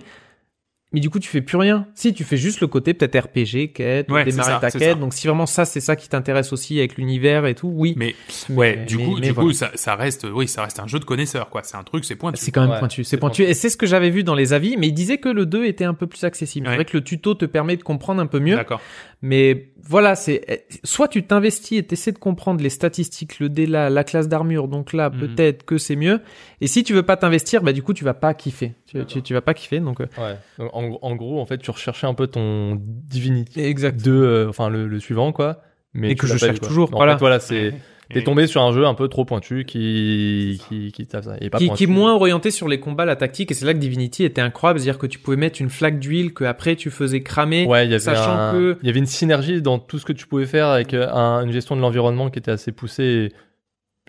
[0.94, 1.86] Mais du coup, tu fais plus rien.
[1.94, 4.82] Si, tu fais juste le côté peut-être RPG, quête, Ouais, c'est démarrer ça, ta quête.
[4.90, 4.94] ça.
[4.94, 7.94] Donc si vraiment ça, c'est ça qui t'intéresse aussi avec l'univers et tout, oui.
[7.96, 8.14] Mais,
[8.50, 9.48] ouais, Mais- du coup, mais du voilà.
[9.48, 11.62] coup, ça, ça reste, oui, ça reste un jeu de connaisseurs, quoi.
[11.64, 12.40] C'est un truc, c'est pointu.
[12.42, 13.42] C'est quand même Ouais, pointu, c'est pointu.
[13.42, 15.64] Et c'est ce que j'avais vu dans les avis, mais il disait que le 2
[15.66, 16.66] était un peu plus accessible.
[16.68, 16.72] Ouais.
[16.72, 18.54] C'est vrai que le tuto te permet de comprendre un peu mieux.
[18.56, 18.80] D'accord.
[19.26, 23.64] Mais voilà, c'est eh, soit tu t'investis et t'essaies de comprendre les statistiques, le dé
[23.64, 25.18] là, la classe d'armure, donc là Mhm.
[25.18, 26.20] peut-être que c'est mieux.
[26.60, 28.74] Et si tu veux pas t'investir, bah du coup tu vas pas kiffer.
[28.86, 30.36] Tu, tu, tu vas pas kiffer, donc euh, Ouais.
[30.74, 34.02] En, en gros, en fait, tu recherchais un peu ton Divinity exact.
[34.04, 35.62] 2, euh, enfin le, le suivant, quoi.
[35.94, 37.14] Mais Et que je cherche eu, toujours, En voilà.
[37.14, 37.72] fait, voilà, c'est
[38.12, 41.20] t'es tombé sur un jeu un peu trop pointu qui qui qui ça.
[41.40, 41.78] Il est pas Qui, pointu.
[41.78, 44.40] qui est moins orienté sur les combats, la tactique, et c'est là que Divinity était
[44.40, 47.66] incroyable, c'est-à-dire que tu pouvais mettre une flaque d'huile que après tu faisais cramer.
[47.66, 50.04] Ouais, il y avait sachant un- que- il y avait une synergie dans tout ce
[50.04, 53.04] que tu pouvais faire avec euh, un- une gestion de l'environnement qui était assez poussée.
[53.04, 53.32] Et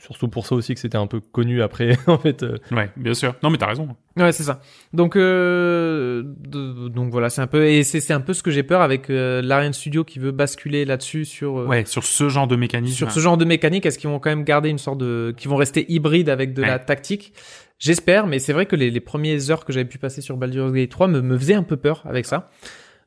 [0.01, 2.43] surtout pour ça aussi que c'était un peu connu après en fait.
[2.43, 3.35] euh, Ouais, bien sûr.
[3.43, 3.87] Non, mais t'as raison.
[4.17, 4.61] Ouais, c'est ça.
[4.93, 8.51] Donc, euh, de- donc voilà, c'est un peu et c'est c'est un peu ce que
[8.51, 12.29] j'ai peur avec euh, l'Ariane Studio qui veut basculer là-dessus sur euh, Ouais, sur ce
[12.29, 12.95] genre de mécanisme.
[12.95, 13.85] sur ce genre de mécanique.
[13.85, 16.61] Est-ce qu'ils vont quand même garder une sorte de, qui vont rester hybrides avec de
[16.61, 17.33] la tactique?
[17.77, 20.71] J'espère, mais c'est vrai que les, les premières heures que j'avais pu passer sur Baldur's
[20.71, 22.49] Gate 3 me, me faisaient un peu peur avec ça.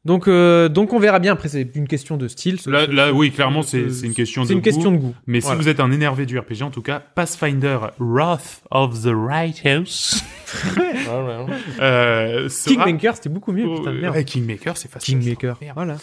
[0.05, 1.33] Donc, euh, donc on verra bien.
[1.33, 2.61] Après, c'est une question de style.
[2.61, 4.61] ce- Là, ce- là, ce- oui, clairement, ce- c'est c'est une question de C'est une
[4.61, 4.65] goût.
[4.65, 5.15] question de goût.
[5.27, 5.57] Mais Voilà.
[5.59, 10.23] si vous êtes un énervé du RPG, en tout cas, Pathfinder Wrath of the Righteous
[11.81, 12.85] euh, sera...
[12.85, 13.67] Kingmaker, c'était beaucoup mieux.
[13.77, 14.15] Putain, Euh, merde.
[14.15, 15.19] ouais, Kingmaker, c'est facile.
[15.19, 15.59] Kingmaker.
[15.61, 15.75] Merde.
[15.75, 15.97] Voilà.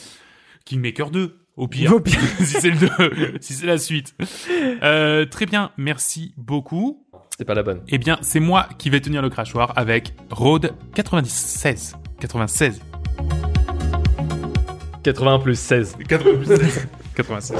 [0.65, 1.93] Kingmaker 2, au pire.
[1.93, 2.19] Au pire.
[2.39, 4.13] si c'est le 2, si c'est la suite.
[4.83, 7.05] Euh, très bien, merci beaucoup.
[7.31, 7.81] C'était pas la bonne.
[7.87, 11.95] Eh bien, c'est moi qui vais tenir le crachoir avec Road 96.
[12.19, 12.81] 96.
[15.05, 15.97] 80 plus 16.
[16.09, 16.87] 96.
[17.15, 17.57] 96.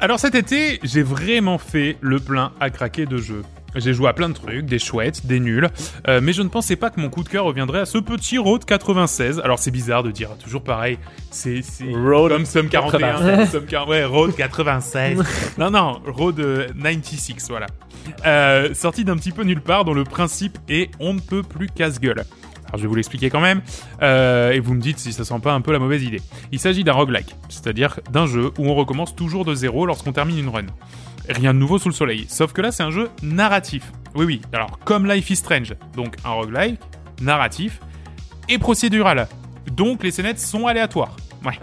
[0.00, 3.44] Alors cet été, j'ai vraiment fait le plein à craquer de jeux.
[3.74, 5.68] J'ai joué à plein de trucs, des chouettes, des nuls,
[6.08, 8.38] euh, mais je ne pensais pas que mon coup de cœur reviendrait à ce petit
[8.38, 9.40] Road 96.
[9.44, 10.98] Alors c'est bizarre de dire toujours pareil,
[11.30, 11.62] c'est
[11.92, 13.50] Road comme Sum 41, 96.
[13.50, 15.22] Sum 40 ouais, Road 96.
[15.58, 17.66] non non, Road euh, 96, voilà.
[18.26, 21.68] Euh, sorti d'un petit peu nulle part dont le principe est on ne peut plus
[21.68, 22.24] casse-gueule.
[22.68, 23.62] Alors je vais vous l'expliquer quand même,
[24.02, 26.20] euh, et vous me dites si ça sent pas un peu la mauvaise idée.
[26.52, 30.38] Il s'agit d'un roguelike, c'est-à-dire d'un jeu où on recommence toujours de zéro lorsqu'on termine
[30.38, 30.66] une run.
[31.28, 33.92] Rien de nouveau sous le soleil, sauf que là c'est un jeu narratif.
[34.14, 36.80] Oui oui, alors comme Life is Strange, donc un roguelike,
[37.20, 37.80] narratif,
[38.48, 39.28] et procédural.
[39.72, 41.16] Donc les scénettes sont aléatoires.
[41.44, 41.58] Ouais.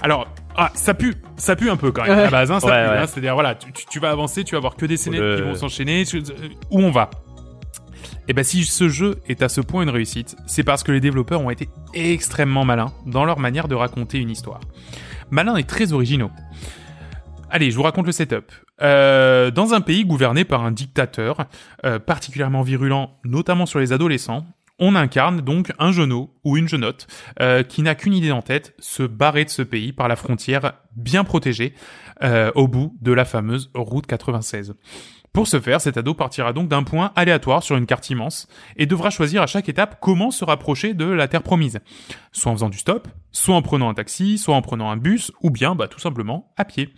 [0.00, 0.26] Alors,
[0.56, 2.84] ah, ça pue, ça pue un peu quand même à la base, hein, ça Ouais,
[2.84, 2.98] pue, ouais.
[2.98, 5.54] hein, c'est-à-dire voilà, tu, vas avancer, tu vas avoir que des scénettes Le- qui vont
[5.54, 6.04] s'enchaîner,
[6.70, 7.10] où on va
[8.28, 11.00] et ben si ce jeu est à ce point une réussite, c'est parce que les
[11.00, 14.60] développeurs ont été extrêmement malins dans leur manière de raconter une histoire.
[15.30, 16.30] Malins et très originaux.
[17.54, 18.50] Allez, je vous raconte le setup.
[18.80, 21.36] Euh, dans un pays gouverné par un dictateur,
[21.84, 24.46] euh, particulièrement virulent, notamment sur les adolescents,
[24.78, 27.06] on incarne donc un jeuneau ou une jeunotte
[27.42, 30.72] euh, qui n'a qu'une idée en tête, se barrer de ce pays par la frontière
[30.96, 31.74] bien protégée,
[32.54, 34.74] au bout de la fameuse route 96.
[35.32, 38.46] Pour ce faire, cet ado partira donc d'un point aléatoire sur une carte immense
[38.76, 41.80] et devra choisir à chaque étape comment se rapprocher de la Terre promise.
[42.30, 45.32] Soit en faisant du stop, soit en prenant un taxi, soit en prenant un bus,
[45.42, 46.94] ou bien bah, tout simplement à pied.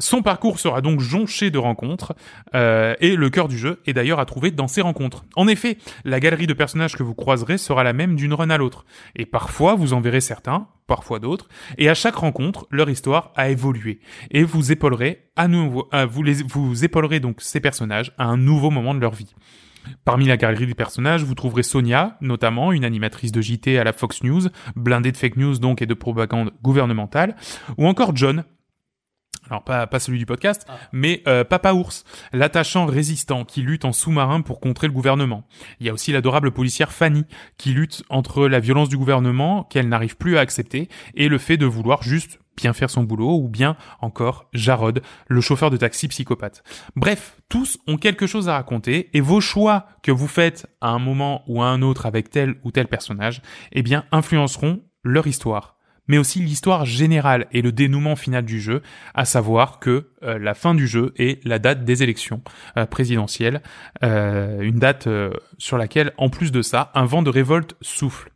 [0.00, 2.14] Son parcours sera donc jonché de rencontres,
[2.54, 5.24] euh, et le cœur du jeu est d'ailleurs à trouver dans ces rencontres.
[5.34, 8.58] En effet, la galerie de personnages que vous croiserez sera la même d'une run à
[8.58, 8.84] l'autre,
[9.16, 11.48] et parfois vous en verrez certains, parfois d'autres,
[11.78, 13.98] et à chaque rencontre, leur histoire a évolué,
[14.30, 16.42] et vous épaulerez à nouveau, vous, les,
[16.84, 19.34] épaulerez donc ces personnages à un nouveau moment de leur vie.
[20.04, 23.92] Parmi la galerie des personnages, vous trouverez Sonia, notamment une animatrice de JT à la
[23.92, 24.42] Fox News,
[24.76, 27.36] blindée de fake news donc et de propagande gouvernementale,
[27.78, 28.44] ou encore John,
[29.50, 33.92] alors pas, pas celui du podcast, mais euh, Papa Ours, l'attachant résistant qui lutte en
[33.92, 35.46] sous-marin pour contrer le gouvernement.
[35.80, 37.24] Il y a aussi l'adorable policière Fanny
[37.56, 41.56] qui lutte entre la violence du gouvernement qu'elle n'arrive plus à accepter et le fait
[41.56, 46.08] de vouloir juste bien faire son boulot ou bien encore Jarod, le chauffeur de taxi
[46.08, 46.64] psychopathe.
[46.96, 50.98] Bref, tous ont quelque chose à raconter et vos choix que vous faites à un
[50.98, 53.42] moment ou à un autre avec tel ou tel personnage,
[53.72, 55.77] eh bien influenceront leur histoire
[56.08, 58.82] mais aussi l'histoire générale et le dénouement final du jeu,
[59.14, 62.42] à savoir que euh, la fin du jeu est la date des élections
[62.76, 63.62] euh, présidentielles,
[64.02, 65.08] euh, une date
[65.58, 68.32] sur laquelle, en plus de ça, un vent de révolte souffle.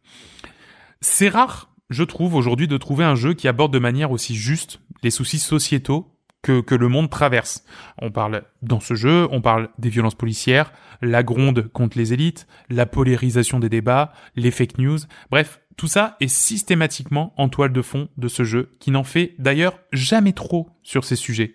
[1.01, 4.81] C'est rare, je trouve, aujourd'hui, de trouver un jeu qui aborde de manière aussi juste
[5.03, 6.13] les soucis sociétaux
[6.43, 7.65] que, que le monde traverse.
[7.99, 12.47] On parle dans ce jeu, on parle des violences policières, la gronde contre les élites,
[12.69, 14.99] la polarisation des débats, les fake news,
[15.31, 19.35] bref, tout ça est systématiquement en toile de fond de ce jeu, qui n'en fait
[19.39, 21.55] d'ailleurs jamais trop sur ces sujets,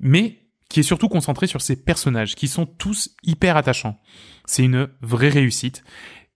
[0.00, 0.38] mais
[0.68, 3.98] qui est surtout concentré sur ces personnages, qui sont tous hyper attachants.
[4.44, 5.82] C'est une vraie réussite.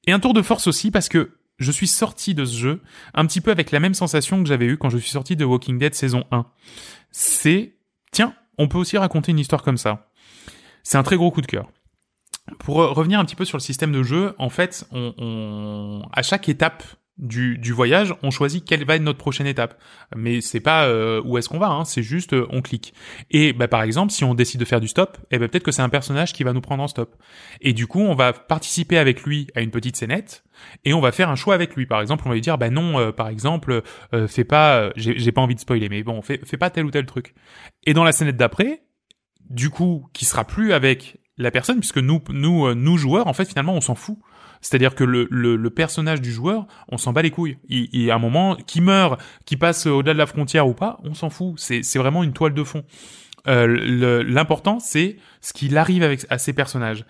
[0.07, 2.83] Et un tour de force aussi parce que je suis sorti de ce jeu
[3.15, 5.45] un petit peu avec la même sensation que j'avais eu quand je suis sorti de
[5.45, 6.47] Walking Dead saison 1.
[7.11, 7.77] C'est,
[8.11, 10.11] tiens, on peut aussi raconter une histoire comme ça.
[10.83, 11.71] C'est un très gros coup de cœur.
[12.59, 14.89] Pour revenir un petit peu sur le système de jeu, en fait,
[16.13, 16.83] à chaque étape
[17.19, 19.81] du, du, voyage, on choisit quelle va être notre prochaine étape.
[20.17, 22.95] Mais c'est pas euh, où est-ce qu'on va, hein, c'est juste euh, on clique.
[23.31, 25.73] Et bah, par exemple, si on décide de faire du stop, eh ben peut-être que
[25.73, 27.15] c'est un personnage qui va nous prendre en stop.
[27.61, 30.45] Et du coup, on va participer avec lui à une petite scénette
[30.85, 31.87] et on va faire un choix avec lui.
[31.87, 33.83] Par exemple, on va lui dire bah non, euh, par exemple,
[34.29, 37.07] fais pas, j'ai pas envie de spoiler, mais bon, fais, fais pas tel ou tel
[37.07, 37.35] truc.
[37.85, 38.83] Et dans la scénette d'après,
[39.51, 43.45] du coup, qui sera plus avec la personne, puisque nous, nous, nous joueurs, en fait,
[43.45, 44.19] finalement, on s'en fout.
[44.63, 47.59] C'est-à-dire que le, le, le, personnage du joueur, on s'en bat les couilles.
[47.69, 50.99] Il, il a un moment, qui meurt, qui passe au-delà de la frontière ou pas,
[51.03, 51.55] on s'en fout.
[51.59, 52.85] C'est, vraiment une toile de fond.
[53.49, 57.05] Euh, L'important, c'est ce qu'il arrive avec à ces personnages.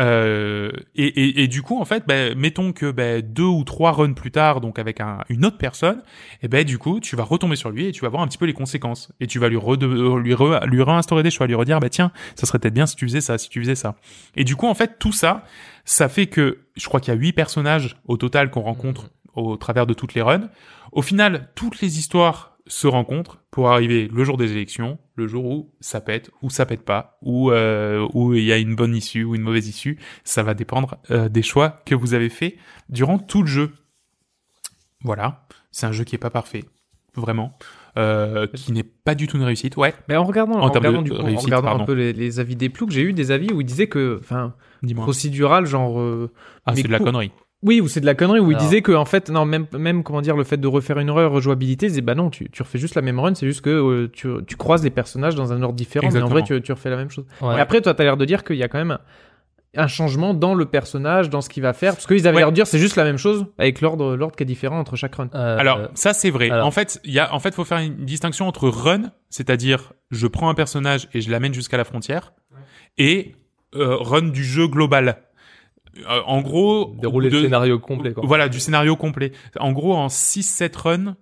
[0.00, 3.92] Euh, et, et, et, du coup, en fait, bah, mettons que bah, deux ou trois
[3.92, 6.02] runs plus tard, donc avec un, une autre personne,
[6.42, 8.38] et ben du coup, tu vas retomber sur lui et tu vas voir un petit
[8.38, 9.12] peu les conséquences.
[9.20, 12.58] Et tu vas lui, lui, lui réinstaurer des choix, lui redire, bah tiens, ça serait
[12.58, 13.96] peut-être bien si tu faisais ça, si tu faisais ça.
[14.36, 15.44] Et du coup, en fait, tout ça,
[15.84, 19.56] ça fait que je crois qu'il y a huit personnages au total qu'on rencontre au
[19.56, 20.48] travers de toutes les runs.
[20.92, 25.44] Au final, toutes les histoires se rencontrent pour arriver le jour des élections, le jour
[25.44, 28.94] où ça pète ou ça pète pas, ou euh, où il y a une bonne
[28.96, 29.98] issue ou une mauvaise issue.
[30.24, 32.56] Ça va dépendre euh, des choix que vous avez fait
[32.88, 33.72] durant tout le jeu.
[35.02, 36.64] Voilà, c'est un jeu qui est pas parfait,
[37.14, 37.58] vraiment.
[37.96, 39.76] Euh, qui n'est pas du tout une réussite.
[39.76, 39.94] Ouais.
[40.08, 42.68] Mais en regardant, en, regardant, du coup, en regardant un peu les, les, avis des
[42.68, 44.54] ploucs, j'ai eu des avis où ils disaient que, enfin,
[44.96, 46.00] procédural, genre.
[46.00, 46.32] Euh,
[46.66, 47.30] ah, c'est de la connerie.
[47.64, 50.02] Oui, ou c'est de la connerie, où il disait que en fait, non, même, même
[50.02, 52.78] comment dire, le fait de refaire une run rejouabilité, c'est bah non, tu, tu refais
[52.78, 55.62] juste la même run, c'est juste que euh, tu, tu croises les personnages dans un
[55.62, 57.24] ordre différent, mais en vrai, tu, tu refais la même chose.
[57.40, 57.56] Ouais.
[57.56, 58.98] Et après, toi, t'as l'air de dire qu'il y a quand même
[59.76, 62.54] un changement dans le personnage, dans ce qu'il va faire, parce qu'ils avaient l'air de
[62.54, 65.28] dire c'est juste la même chose avec l'ordre, l'ordre qui est différent entre chaque run.
[65.34, 66.50] Euh, alors ça c'est vrai.
[66.50, 66.66] Alors.
[66.66, 70.26] En fait, il y a, en fait, faut faire une distinction entre run, c'est-à-dire je
[70.26, 72.34] prends un personnage et je l'amène jusqu'à la frontière,
[72.98, 73.34] et
[73.74, 75.16] euh, run du jeu global.
[76.08, 78.12] Euh, en gros, dérouler de, le scénario complet.
[78.12, 78.24] Quoi.
[78.26, 79.32] Voilà, du scénario complet.
[79.58, 81.16] En gros, en 6-7 runs,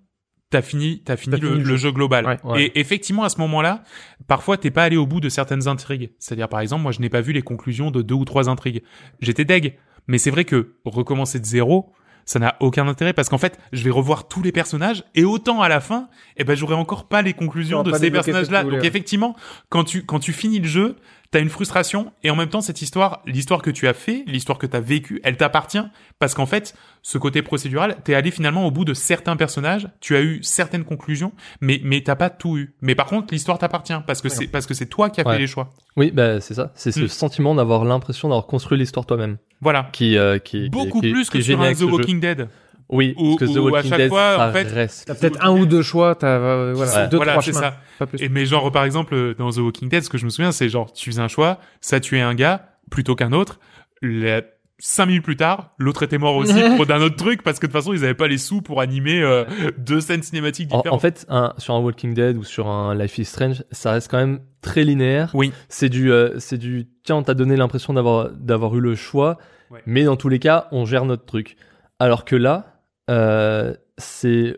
[0.49, 1.75] t'as fini, t'as fini, le, fini le, jeu.
[1.77, 2.25] jeu global.
[2.25, 2.63] Ouais, ouais.
[2.63, 3.83] Et effectivement, à ce moment-là,
[4.27, 6.11] parfois t'es pas allé au bout de certaines intrigues.
[6.19, 8.83] C'est-à-dire, par exemple, moi, je n'ai pas vu les conclusions de deux ou trois intrigues.
[9.19, 9.77] J'étais deg.
[10.07, 11.93] Mais c'est vrai que recommencer de zéro,
[12.25, 15.61] ça n'a aucun intérêt parce qu'en fait, je vais revoir tous les personnages et autant
[15.61, 18.63] à la fin, eh ben, j'aurai encore pas les conclusions de ces personnages-là.
[18.63, 19.35] Donc effectivement,
[19.69, 20.95] quand tu, quand tu finis le jeu,
[21.33, 24.59] t'as une frustration et en même temps cette histoire, l'histoire que tu as fait, l'histoire
[24.59, 25.81] que t'as vécue, elle t'appartient
[26.19, 30.15] parce qu'en fait, ce côté procédural, t'es allé finalement au bout de certains personnages, tu
[30.15, 32.75] as eu certaines conclusions, mais mais t'as pas tout eu.
[32.81, 35.33] Mais par contre, l'histoire t'appartient parce que c'est parce que c'est toi qui as ouais.
[35.33, 35.73] fait les choix.
[35.97, 37.07] Oui, bah c'est ça, c'est ce mm.
[37.07, 39.37] sentiment d'avoir l'impression d'avoir construit l'histoire toi-même.
[39.59, 39.89] Voilà.
[39.91, 42.47] Qui, euh, qui beaucoup qui, plus qui que sur un The Walking Dead
[42.89, 45.05] Oui, Ou- parce que The ou à Walking chaque Dead, fois, ça en fait, reste.
[45.07, 47.59] T'as peut-être un ou deux choix, t'as euh, voilà, deux, voilà, trois chemins.
[47.59, 47.77] ça.
[47.99, 48.21] Pas plus.
[48.21, 50.69] Et mais genre par exemple dans The Walking Dead, ce que je me souviens, c'est
[50.69, 53.59] genre tu faisais un choix, ça tuait un gars plutôt qu'un autre.
[54.01, 54.41] La-
[54.79, 57.71] Cinq minutes plus tard, l'autre était mort aussi pour d'un autre truc parce que de
[57.71, 59.45] toute façon ils avaient pas les sous pour animer euh,
[59.77, 60.97] deux scènes cinématiques En, différentes.
[60.97, 64.09] en fait, un, sur un Walking Dead ou sur un Life is Strange, ça reste
[64.11, 65.29] quand même très linéaire.
[65.35, 65.53] Oui.
[65.69, 69.37] C'est du, euh, c'est du, tiens, on t'a donné l'impression d'avoir, d'avoir eu le choix,
[69.71, 69.81] Ouais.
[69.85, 71.55] mais dans tous les cas, on gère notre truc.
[71.99, 72.72] Alors que là,
[73.09, 74.57] euh, c'est,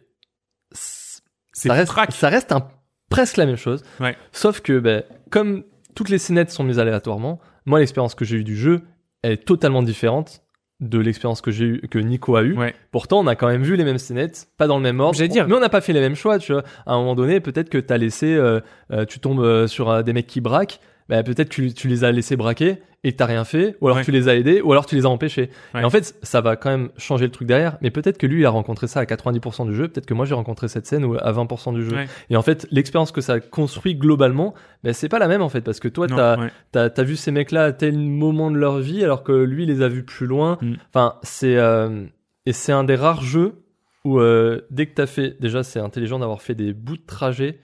[0.72, 2.67] c'est ça reste, ça reste un,
[3.09, 3.84] presque la même chose.
[3.99, 4.15] Ouais.
[4.31, 5.63] Sauf que, ben, comme
[5.95, 8.81] toutes les scénettes sont mises aléatoirement, moi, l'expérience que j'ai eue du jeu,
[9.22, 10.41] elle est totalement différente
[10.81, 12.53] de l'expérience que j'ai eu, que Nico a eu.
[12.55, 12.76] Ouais.
[12.91, 15.17] Pourtant, on a quand même vu les mêmes scénettes, pas dans le même ordre.
[15.17, 15.47] J'allais dire.
[15.47, 16.63] Mais on n'a pas fait les mêmes choix, tu vois.
[16.85, 18.59] À un moment donné, peut-être que t'as laissé, euh,
[18.91, 20.80] euh, tu tombes euh, sur des mecs qui braquent,
[21.10, 24.03] bah, peut-être que tu, les as laissés braquer et t'as rien fait, ou alors Ouais.
[24.03, 25.52] tu les as aidés, ou alors tu les as empêchés.
[25.76, 25.82] Ouais.
[25.82, 28.41] Et en fait, ça va quand même changer le truc derrière, mais peut-être que lui,
[28.41, 31.06] il a rencontré ça à 90% du jeu, peut-être que moi, j'ai rencontré cette scène
[31.06, 31.95] ou à 20% du jeu.
[31.95, 32.07] Ouais.
[32.32, 35.61] Et en fait, l'expérience que ça construit globalement, ben c'est pas la même en fait,
[35.61, 39.23] parce que toi, t'as as vu ces mecs-là à tel moment de leur vie, alors
[39.23, 40.57] que lui, il les a vus plus loin.
[40.61, 40.73] Mm.
[40.90, 42.06] Enfin, c'est euh,
[42.48, 43.61] et c'est un des rares jeux
[44.03, 47.60] où euh, dès que t'as fait, déjà, c'est intelligent d'avoir fait des bouts de trajet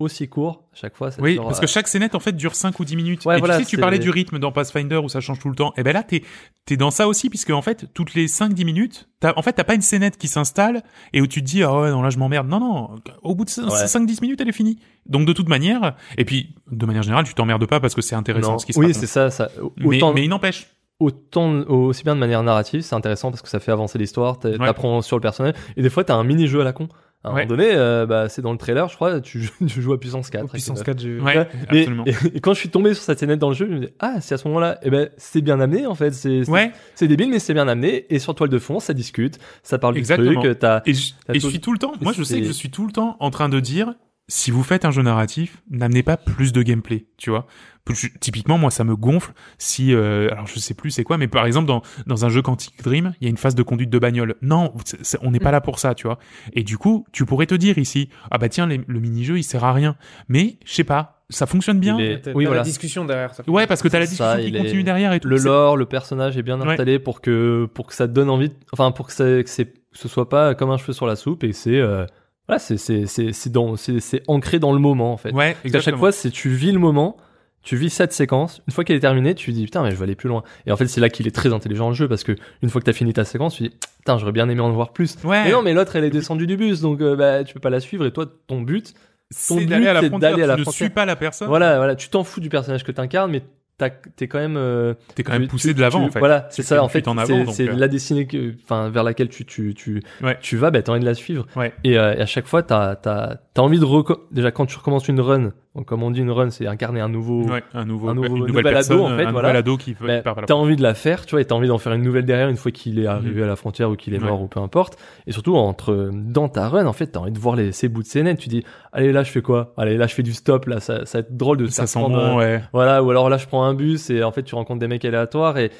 [0.00, 1.10] aussi courts à chaque fois.
[1.10, 3.24] ça Oui, parce euh, que chaque scénette en fait dure 5 ou 10 minutes.
[3.24, 5.48] Ouais, et voilà, tu sais, tu parlais du rythme dans Pathfinder où ça change tout
[5.48, 5.72] le temps.
[5.76, 6.22] Et ben là, t'es
[6.70, 9.64] es dans ça aussi puisque en fait, toutes les 5-10 minutes, t'as en fait t'as
[9.64, 10.82] pas une scénette qui s'installe
[11.12, 12.48] et où tu te dis ah ouais non là je m'emmerde.
[12.48, 12.90] Non non,
[13.22, 13.84] au bout de Ouais.
[13.86, 14.78] 5-10 minutes elle est finie.
[15.06, 18.14] Donc de toute manière, et puis de manière générale, tu t'emmerdes pas parce que c'est
[18.14, 18.58] intéressant non.
[18.58, 18.98] ce qui se oui, passe.
[18.98, 19.30] c'est ça.
[19.30, 19.48] ça
[19.78, 20.68] Mais, autant, mais il n'empêche.
[21.00, 24.50] autant aussi bien de manière narrative, c'est intéressant parce que ça fait avancer l'histoire, t'a-
[24.50, 24.58] Ouais.
[24.58, 26.88] t'apprends sur le personnage, et des fois t'as un mini-jeu à la con.
[27.22, 27.44] À un Ouais.
[27.44, 30.00] moment donné, euh, bah, c'est dans le trailer, je crois, tu, joues- tu joues à
[30.00, 30.40] puissance 4.
[30.40, 31.20] Au avec puissance le- 4, j'ai vu.
[31.20, 32.04] Ouais, mais- absolument.
[32.06, 33.88] et, et quand je suis tombé sur cette scénette dans le jeu, je me dis
[33.98, 36.72] ah c'est à ce moment-là, et ben c'est bien amené en fait, c'est c'est- Ouais,
[36.94, 39.98] c'est débile mais c'est bien amené et sur toile de fond ça discute, ça parle
[39.98, 40.30] Exactement.
[40.30, 41.92] du truc, t'as et je, et je suis tout le temps.
[42.00, 43.92] Moi, je sais que je suis tout le temps en train de dire
[44.30, 47.46] si vous faites un jeu narratif, n'amenez pas plus de gameplay, tu vois.
[47.84, 51.26] Plus- Typiquement, moi, ça me gonfle si, euh, alors je sais plus c'est quoi, mais
[51.28, 53.90] par exemple dans dans un jeu Quantic Dream, il y a une phase de conduite
[53.90, 54.36] de bagnole.
[54.42, 56.18] Non, c'est- c'est- on n'est pas là pour ça, tu vois.
[56.52, 59.42] Et du coup, tu pourrais te dire ici, ah bah tiens, les- le mini-jeu, il
[59.42, 59.96] sert à rien.
[60.28, 61.98] Mais je sais pas, ça fonctionne bien.
[61.98, 62.60] Il est- T'as oui, voilà.
[62.60, 63.42] la discussion derrière ça.
[63.48, 65.28] Ouais, parce que t'as la Ça, discussion qui continue est- derrière et tout.
[65.28, 66.68] le C'est- lore, le personnage est bien Ouais.
[66.68, 69.48] installé pour que pour que ça te donne envie, de- enfin pour que, ça, que,
[69.48, 72.04] c'est- que ce soit pas comme un cheveu sur la soupe et c'est euh,
[72.50, 75.32] voilà, c'est ancré dans le moment en fait.
[75.32, 77.16] Ouais, Parce qu'à chaque fois, c'est tu vis le moment,
[77.62, 78.62] tu vis cette séquence.
[78.66, 80.42] Une fois qu'elle est terminée, tu dis putain, mais je vais aller plus loin.
[80.66, 82.80] Et en fait, c'est là qu'il est très intelligent le jeu parce que une fois
[82.80, 85.16] que t'as fini ta séquence, tu dis putain, j'aurais bien aimé en voir plus.
[85.24, 85.44] Ouais.
[85.44, 87.70] Mais non, mais l'autre, elle est descendue du bus, donc euh, bah tu peux pas
[87.70, 88.06] la suivre.
[88.06, 88.94] Et toi, ton but,
[89.30, 90.34] c'est but, d'aller à la frontière.
[90.34, 90.72] à la tu ne frontière.
[90.72, 91.48] suis pas la personne.
[91.48, 93.42] voilà, voilà, tu t'en fous du personnage que t'incarnes, mais
[93.88, 96.18] t'es quand même euh, T'es quand même poussé tu- de l'avant, en fait.
[96.18, 96.82] Voilà, c'est ça.
[96.82, 97.06] En fait,
[97.52, 97.74] c'est euh.
[97.76, 100.36] la destinée que, enfin, vers laquelle tu tu tu Ouais.
[100.42, 101.46] tu vas, bah t'as envie de la suivre.
[101.56, 101.72] Ouais.
[101.84, 103.84] Et, euh, et à chaque fois, t'as t'as t'as envie de
[104.30, 105.52] déjà quand tu recommences une run.
[105.76, 107.44] Donc comme on dit une run, c'est incarner un nouveau.
[107.44, 109.50] Ouais, un nouveau, un nouveau- une nouvel nouvelle ado, personne, en fait, un voilà.
[109.50, 111.68] ado qui Bah, qui part t'as envie de la faire, tu vois, et t'as envie
[111.68, 114.12] d'en faire une nouvelle derrière une fois qu'il est arrivé à la frontière ou qu'il
[114.14, 114.24] est Mhm.
[114.24, 114.30] Ouais.
[114.30, 114.98] mort ou peu importe.
[115.28, 118.02] Et surtout entre dans ta run, en fait, t'as envie de voir les, ces bouts
[118.02, 118.38] de scénettes.
[118.38, 119.72] Tu dis, allez là, je fais quoi?
[119.76, 120.66] Allez là, je fais du stop.
[120.66, 122.60] Là, ça, ça va être drôle de se Ça sent prendre, bon, ouais.
[122.72, 125.04] voilà, ou alors là, je prends un bus et en fait, tu rencontres des mecs
[125.04, 125.70] aléatoires et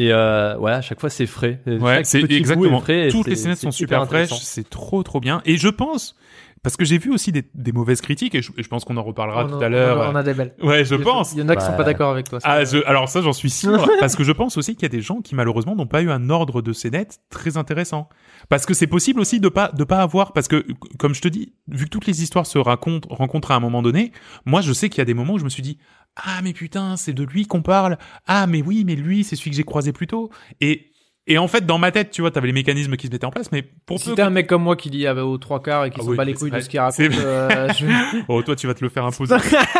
[0.00, 1.60] et euh, ouais, à chaque fois, c'est frais.
[1.66, 2.78] Ouais, c'est exactement.
[2.80, 5.42] frais Toutes les scénettes sont super fraîches, c'est trop trop bien.
[5.44, 6.14] Et je pense,
[6.62, 8.96] parce que j'ai vu aussi des, des mauvaises critiques, et je, et je pense qu'on
[8.96, 10.10] en reparlera On tout en- à l'heure.
[10.12, 10.54] On a des belles.
[10.62, 11.32] Ouais, je pense.
[11.32, 12.40] Il y en a qui sont pas d'accord avec toi.
[12.40, 12.48] ça.
[12.50, 14.88] Ah, je, alors ça, j'en suis sûr, parce que je pense aussi qu'il y a
[14.90, 18.08] des gens qui malheureusement n'ont pas eu un ordre de scénettes très intéressant.
[18.48, 20.66] Parce que c'est possible aussi de pas de pas avoir, parce que
[20.98, 23.82] comme je te dis, vu que toutes les histoires se racontent rencontrent à un moment
[23.82, 24.12] donné,
[24.46, 25.78] moi je sais qu'il y a des moments où je me suis dit
[26.16, 29.50] ah mais putain c'est de lui qu'on parle, ah mais oui mais lui c'est celui
[29.50, 30.30] que j'ai croisé plus tôt,
[30.60, 30.86] et
[31.28, 33.30] et en fait dans ma tête tu vois t'avais les mécanismes qui se mettaient en
[33.30, 35.38] place, mais pour Si peu t'es un mec comme moi qui lit ah bah, aux
[35.38, 37.68] trois quarts et qui Ah s'en oui, bat les couilles de ce qu'il raconte, euh,
[37.72, 39.36] je- oh toi tu vas te le faire imposer.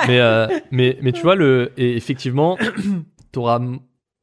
[0.07, 2.57] mais, euh, mais, mais tu vois, le, et effectivement,
[3.33, 3.61] t'auras,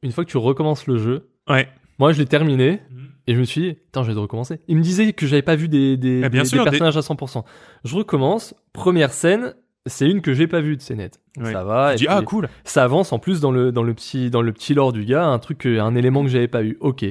[0.02, 1.68] une fois que tu recommences le jeu, ouais.
[1.98, 2.80] moi je l'ai terminé,
[3.26, 4.60] et je me suis dit, putain, je vais de recommencer.
[4.68, 6.78] Il me disait que j'avais pas vu des, des, Ah, bien des- sûr, des des-
[6.78, 7.44] personnages à 100%.
[7.84, 9.54] Je recommence, première scène,
[9.86, 11.20] c'est une que j'ai pas vue de scénette.
[11.38, 11.52] Ouais.
[11.52, 12.48] Ça va, et dis ah cool.
[12.64, 15.24] ça avance en plus dans le, dans le petit, dans le petit lore du gars,
[15.26, 16.76] un truc, que- un élément que j'avais pas eu.
[16.80, 17.04] Ok.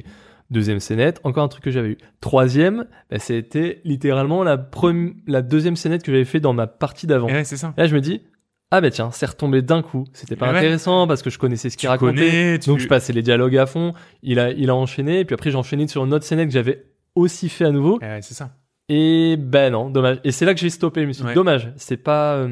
[0.51, 1.97] Deuxième scénette, encore un truc que j'avais eu.
[2.21, 7.07] Troisième, bah, c'était littéralement la, premi- la deuxième scénette que j'avais fait dans ma partie
[7.07, 7.27] d'avant.
[7.29, 7.73] Et ouais c'est ça.
[7.77, 8.21] Là, je me dis,
[8.69, 10.05] ah bah tiens, c'est retombé d'un coup.
[10.13, 10.57] C'était pas ouais.
[10.57, 12.13] intéressant parce que je connaissais ce qu'il Tu racontait.
[12.15, 13.93] connais, tu- Donc je passais les dialogues à fond.
[14.21, 15.19] Il a, il a enchaîné.
[15.21, 16.85] Et puis après, j'ai enchaîné sur une autre scénette que j'avais
[17.15, 17.97] aussi fait à nouveau.
[18.01, 18.51] Eh ouais, c'est ça.
[18.89, 20.19] Et ben non, dommage.
[20.23, 21.01] Et c'est là que j'ai stoppé.
[21.01, 21.33] Je me suis dit, Ouais.
[21.35, 21.71] dommage.
[21.75, 22.47] C'est pas,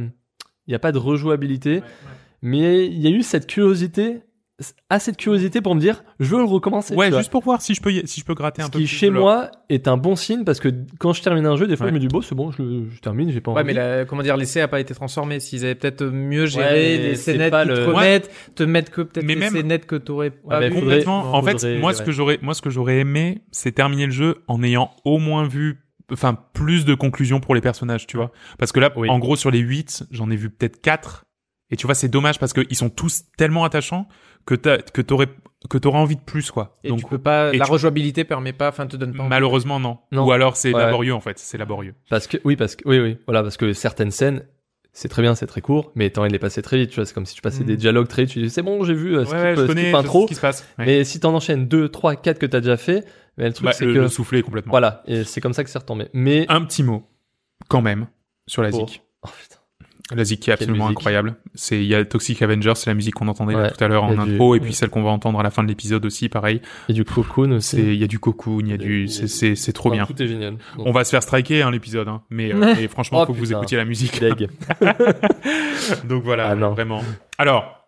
[0.68, 1.81] il y a pas de rejouabilité.
[2.41, 4.22] Mais il y a eu cette curiosité
[4.89, 6.93] assez de curiosité pour me dire, je veux le recommencer.
[6.95, 7.18] Ouais, vois.
[7.19, 8.77] juste pour voir si je peux, y- si je peux gratter un Ce peu.
[8.80, 10.69] qui plus chez moi est un bon signe parce que
[10.99, 11.91] quand je termine un jeu, des fois Ouais.
[11.91, 13.68] je me dis bon c'est bon, je, je termine, j'ai pas Ouais, envie.
[13.68, 15.39] mais la- comment dire, l'essai a pas été transformé.
[15.39, 18.64] S'ils avaient peut-être mieux géré Ouais, les c'est scénettes pas qui te le- remettent, te
[18.64, 20.76] mettre que peut-être Mais les même- scénettes que t'aurais pas mais vu.
[20.76, 21.34] faudrait- Complètement.
[21.34, 22.05] En fait, faudrait- moi, ce ouais.
[22.05, 25.47] que j'aurais, moi, ce que j'aurais aimé, c'est terminer le jeu en ayant au moins
[25.47, 25.80] vu,
[26.11, 28.31] enfin, plus de conclusions pour les personnages, tu vois.
[28.57, 29.09] Parce que là, Oui.
[29.09, 31.23] en gros, sur les 8, j'en ai vu peut-être 4.
[31.71, 34.07] Et tu vois, c'est dommage parce qu'ils sont tous tellement attachants
[34.45, 35.27] que t'as, que t'aurais,
[35.69, 36.75] que envie de plus, quoi.
[36.84, 39.23] Et Donc, tu peux pas, la tu- rejouabilité permet pas, enfin, te donne pas.
[39.27, 39.97] malheureusement, non.
[40.11, 40.25] Non.
[40.27, 40.80] Ou alors, c'est Ouais.
[40.81, 41.39] laborieux, en fait.
[41.39, 41.95] C'est laborieux.
[42.09, 44.45] Parce que oui, parce que oui, oui, voilà, parce que certaines scènes,
[44.91, 46.91] c'est très bien, c'est très court, mais t'as envie de les passer très vite.
[46.91, 47.67] Tu vois, c'est comme si tu passais Mm.
[47.67, 48.34] des dialogues très vite.
[48.34, 49.91] Tu dis c'est bon, j'ai vu, euh, skip, ouais, ouais, je euh, connais skip je
[49.91, 50.21] sais intro.
[50.23, 50.67] ce qui se passe.
[50.77, 53.03] Mais si t'en enchaînes deux, trois, quatre que t'as déjà fait,
[53.38, 53.99] mais le truc Bah, c'est le, que
[54.35, 54.72] le complètement.
[54.72, 56.07] voilà, et c'est comme ça que c'est retombé.
[56.14, 57.07] Mais Un petit mot,
[57.68, 58.07] quand même,
[58.47, 59.01] sur la Pour- zik.
[59.23, 59.30] Oh.
[60.14, 60.97] La zik qui est Quelle absolument musique.
[60.99, 61.35] incroyable.
[61.55, 64.05] C'est il y a Toxic Avenger, c'est la musique qu'on entendait là tout à l'heure
[64.10, 64.76] Il y en a du- intro, et puis ouais.
[64.76, 66.61] celle qu'on va entendre à la fin de l'épisode aussi, pareil.
[66.89, 67.77] et du cocoon aussi.
[67.77, 70.05] il y a du cocoon, il y a du, c'est c'est c'est trop Enfin, bien.
[70.05, 70.57] Tout est génial.
[70.77, 72.22] Donc, On va se faire striker hein, l'épisode, hein.
[72.30, 74.22] mais, euh, mais franchement, Oh, faut que vous écoutiez la musique.
[76.03, 76.72] Donc voilà, Ah, non.
[76.72, 77.01] vraiment.
[77.38, 77.82] Alors,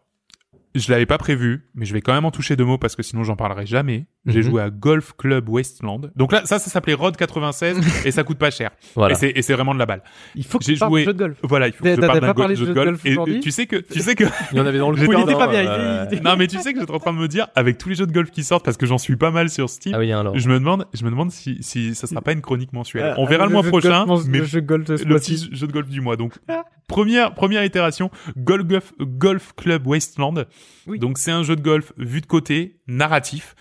[0.76, 3.02] je l'avais pas prévu, mais je vais quand même en toucher deux mots parce que
[3.04, 4.06] sinon j'en parlerai jamais.
[4.28, 4.44] J'ai Mhm.
[4.46, 6.12] joué à Golf Club Westland.
[6.16, 7.78] Donc là, ça, ça s'appelait Rod 96
[8.08, 8.72] et ça coûte pas cher.
[8.96, 9.16] Voilà.
[9.22, 10.02] Et c'est vraiment de la balle.
[10.36, 11.38] Il faut que J'ai joué- de jeu de golf.
[11.44, 12.86] Voilà, il faut que je parle pas d'un go- jeu de jeu golf.
[12.88, 15.00] golf Et aujourd'hui tu sais que, tu sais que, Il y en avait dans le
[15.02, 17.00] en train- hein, pas bien, euh, il- il- non mais tu sais que j'étais en
[17.00, 18.98] train de me dire, avec tous les jeux de golf qui sortent, parce que j'en
[18.98, 20.38] suis pas mal sur Steam, Ah oui, alors.
[20.38, 23.06] je me demande, je me demande si, si ça sera pas une chronique mensuelle.
[23.06, 25.10] Euh, On verra le jeu mois prochain, mais le jeu de golf de ce le
[25.12, 25.36] mois-ci.
[25.48, 26.16] petit jeu de golf du mois.
[26.18, 26.34] Donc,
[26.88, 30.46] première, première itération, Golf, Golf Club Westland.
[30.88, 31.00] Oui.
[31.00, 33.56] Donc, c'est un jeu de golf vu de côté, narratif,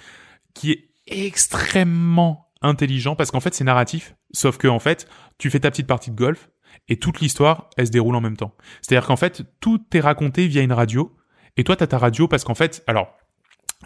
[0.55, 4.15] qui est extrêmement intelligent parce qu'en fait, c'est narratif.
[4.33, 6.51] Sauf que, en fait, tu fais ta petite partie de golf
[6.89, 8.55] et toute l'histoire, elle se déroule en même temps.
[8.83, 11.17] C'est-à-dire qu'en fait, tout est raconté via une radio.
[11.57, 13.17] Et toi, t'as ta radio parce qu'en fait, alors,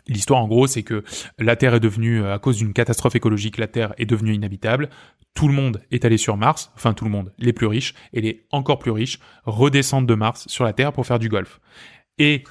[0.08, 1.04] L'histoire, en gros, c'est que
[1.38, 4.88] la Terre est devenue, euh, à cause d'une catastrophe écologique, la Terre est devenue inhabitable.
[5.34, 8.20] Tout le monde est allé sur Mars, enfin tout le monde, les plus riches et
[8.20, 11.60] les encore plus riches redescendent de Mars sur la Terre pour faire du golf.
[12.18, 12.42] Et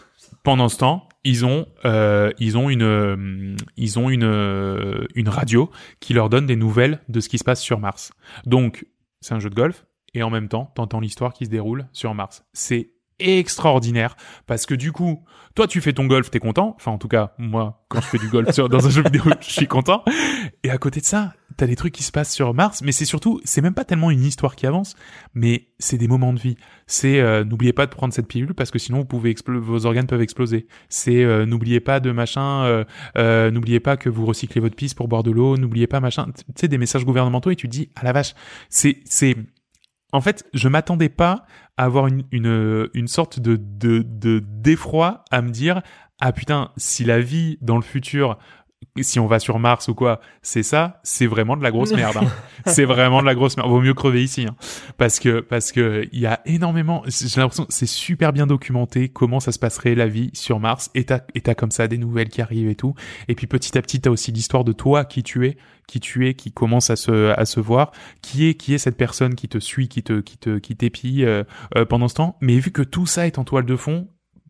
[0.44, 5.70] pendant ce temps, ils ont, euh, ils ont une, euh, ils ont une, une radio
[6.00, 8.14] qui leur donne des nouvelles de ce qui se passe sur Mars.
[8.46, 8.86] Donc,
[9.20, 12.14] c'est un jeu de golf et en même temps, t'entends l'histoire qui se déroule sur
[12.14, 12.46] Mars.
[12.54, 14.16] C'est extraordinaire
[14.46, 15.24] parce que du coup,
[15.56, 16.76] toi tu fais ton golf, t'es content.
[16.78, 19.24] Enfin, en tout cas, moi, quand je fais du golf sur, dans un jeu vidéo,
[19.42, 20.04] je suis content.
[20.64, 23.06] Et à côté de ça, t'as des trucs qui se passent sur Mars, mais c'est
[23.06, 24.96] surtout, c'est même pas tellement une histoire qui avance,
[25.34, 26.58] mais c'est des moments de vie.
[26.86, 30.08] C'est euh, n'oubliez pas de prendre cette pilule parce que sinon vous pouvez vos organes
[30.08, 30.68] peuvent exploser.
[30.90, 32.84] C'est euh, n'oubliez pas de machin, euh,
[33.18, 36.28] euh, n'oubliez pas que vous recyclez votre pisse pour boire de l'eau, n'oubliez pas machin.
[36.36, 38.34] Tu sais des messages gouvernementaux et tu te dis à la vache,
[38.70, 39.36] c'est c'est
[40.18, 41.46] en fait, je m'attendais pas
[41.78, 45.84] à avoir une, sorte de, de, de d'effroi à me dire
[46.20, 48.40] ah putain si la vie dans le futur
[49.02, 52.18] si on va sur Mars ou quoi c'est ça c'est vraiment de la grosse merde
[52.18, 52.28] hein.
[52.66, 53.70] c'est vraiment de la grosse merde.
[53.70, 54.56] Vaut mieux crever ici hein.
[54.98, 59.40] parce que parce que il y a énormément j'ai l'impression c'est super bien documenté comment
[59.40, 60.90] ça se passerait la vie sur Mars.
[60.96, 62.94] Et t'as et t'as comme ça des nouvelles qui arrivent et tout.
[63.28, 66.28] Et puis petit à petit t'as aussi l'histoire de toi qui tu es qui tu
[66.28, 67.92] es qui commence à se à se voir.
[68.22, 71.26] Qui est qui est cette personne qui te suit qui te qui te qui t'épie
[71.26, 71.44] euh,
[71.76, 72.38] euh, pendant ce temps?
[72.42, 74.08] Mais vu que tout ça est en toile de fond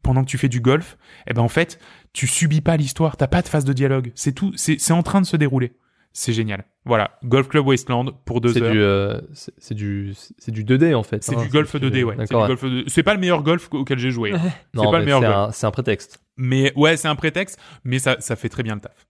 [0.07, 0.97] pendant que tu fais du golf
[1.29, 1.79] eh ben en fait
[2.13, 5.19] tu subis pas l'histoire t'as pas de phase de dialogue c'est tout c'est en train
[5.21, 5.73] de se dérouler
[6.13, 10.51] c'est génial voilà golf club Wasteland pour deux C'est heures du, euh, c'est du, c'est
[10.51, 11.23] du 2D en fait.
[11.23, 12.47] c'est hein, du golf du- 2D ouais c'est du D'accord.
[12.47, 12.83] golf 2D.
[12.87, 14.39] c'est pas le meilleur golf auquel j'ai joué hein.
[14.73, 16.19] C'est pas le meilleur golf un, c'est un prétexte.
[16.37, 19.05] mais ouais c'est un prétexte mais ça ça fait très bien le taf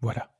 [0.00, 0.30] voilà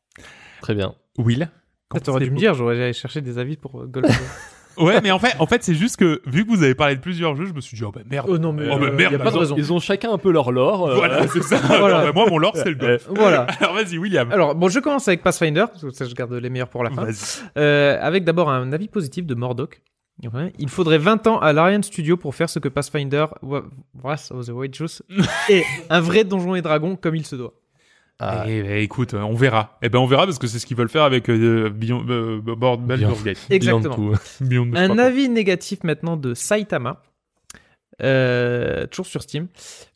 [0.63, 0.95] Très bien.
[1.19, 1.51] Will
[1.93, 4.07] Ça, T'aurais dû me dire, j'aurais chercher des avis pour euh, golf.
[4.79, 7.01] ouais mais en fait en fait c'est juste que vu que vous avez parlé de
[7.01, 8.93] plusieurs jeux je me suis dit oh bah merde oh non, mais Oh, bah, euh,
[8.93, 9.55] merde, y a pas de ils, ont, raison.
[9.59, 10.89] ils ont chacun un peu leur lore.
[10.89, 11.99] euh, voilà c'est ça Voilà.
[11.99, 13.43] Alors, bah, moi mon lore c'est le golf Voilà.
[13.61, 16.51] alors vas-y William Alors, bon, je commence avec Pathfinder, parce que ça, je garde les
[16.51, 17.07] meilleurs pour la fin.
[17.59, 19.35] Euh, avec d'abord un avis positif de.
[20.33, 20.53] Ouais.
[20.59, 24.51] Il faudrait 20 ans à l'Ariane Studio pour faire ce que Pathfinder, Wrath of the
[24.51, 25.03] White Juice,
[25.49, 27.55] est un vrai donjon et dragon comme il se doit.
[28.23, 29.79] Ah, Eh ben, écoute, on verra.
[29.83, 32.41] Eh ben, on verra parce que c'est ce qu'ils veulent faire avec euh, Beyond, euh,
[33.25, 33.47] Gate.
[33.51, 33.97] Exactement.
[33.97, 34.17] Beyond.
[34.41, 35.05] Beyond, Un quoi.
[35.05, 37.03] avis négatif maintenant de Saitama,
[38.03, 39.49] euh, toujours sur Steam.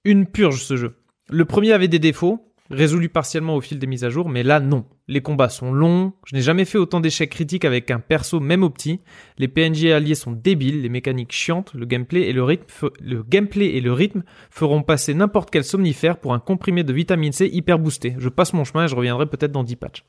[0.04, 0.96] Une purge ce jeu.
[1.28, 4.60] Le premier avait des défauts, résolus partiellement au fil des mises à jour, mais là
[4.60, 4.84] non.
[5.08, 6.12] Les combats sont longs.
[6.26, 9.00] Je n'ai jamais fait autant d'échecs critiques avec un perso même au petit.
[9.38, 13.22] Les PNJ alliés sont débiles, les mécaniques chiantes, le gameplay et le rythme, fe- le
[13.22, 17.48] gameplay et le rythme feront passer n'importe quel somnifère pour un comprimé de vitamine C
[17.52, 18.16] hyper boosté.
[18.18, 20.04] Je passe mon chemin et je reviendrai peut-être dans 10 patchs.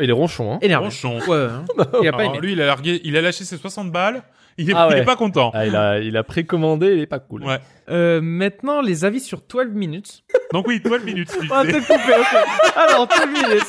[0.00, 0.58] Il est ronchon, hein.
[0.62, 0.86] Énervé.
[0.86, 1.18] Ronchon.
[1.28, 1.64] Ouais, hein.
[2.02, 2.38] Il a pas Alors, aimé.
[2.46, 4.22] lui, il a largué, il a lâché ses 60 balles.
[4.62, 5.04] Il est, Ah il est ouais.
[5.04, 5.50] pas content.
[5.54, 7.44] Ah, il a, il a précommandé, il est pas cool.
[7.44, 7.58] Ouais.
[7.88, 10.22] Euh, maintenant, les avis sur 12 minutes.
[10.52, 11.30] Donc oui, 12 minutes.
[11.32, 11.80] tu On va disais.
[11.80, 12.72] peut-être couper, ok.
[12.76, 13.64] Alors, 12 minutes.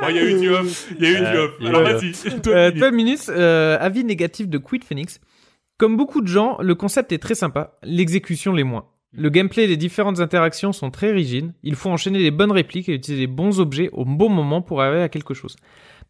[0.00, 0.88] Bon, il y a eu du off.
[0.98, 1.50] Il y a eu du Euh, off.
[1.64, 2.10] Alors vas-y.
[2.12, 2.80] 12 Euh, minutes.
[2.80, 5.20] 12 minutes, euh, avis négatif de Quid Phoenix.
[5.78, 8.86] Comme beaucoup de gens, le concept est très sympa, l'exécution l'est moins.
[9.12, 11.52] Le gameplay et les différentes interactions sont très rigides.
[11.62, 14.82] Il faut enchaîner les bonnes répliques et utiliser les bons objets au bon moment pour
[14.82, 15.56] arriver à quelque chose.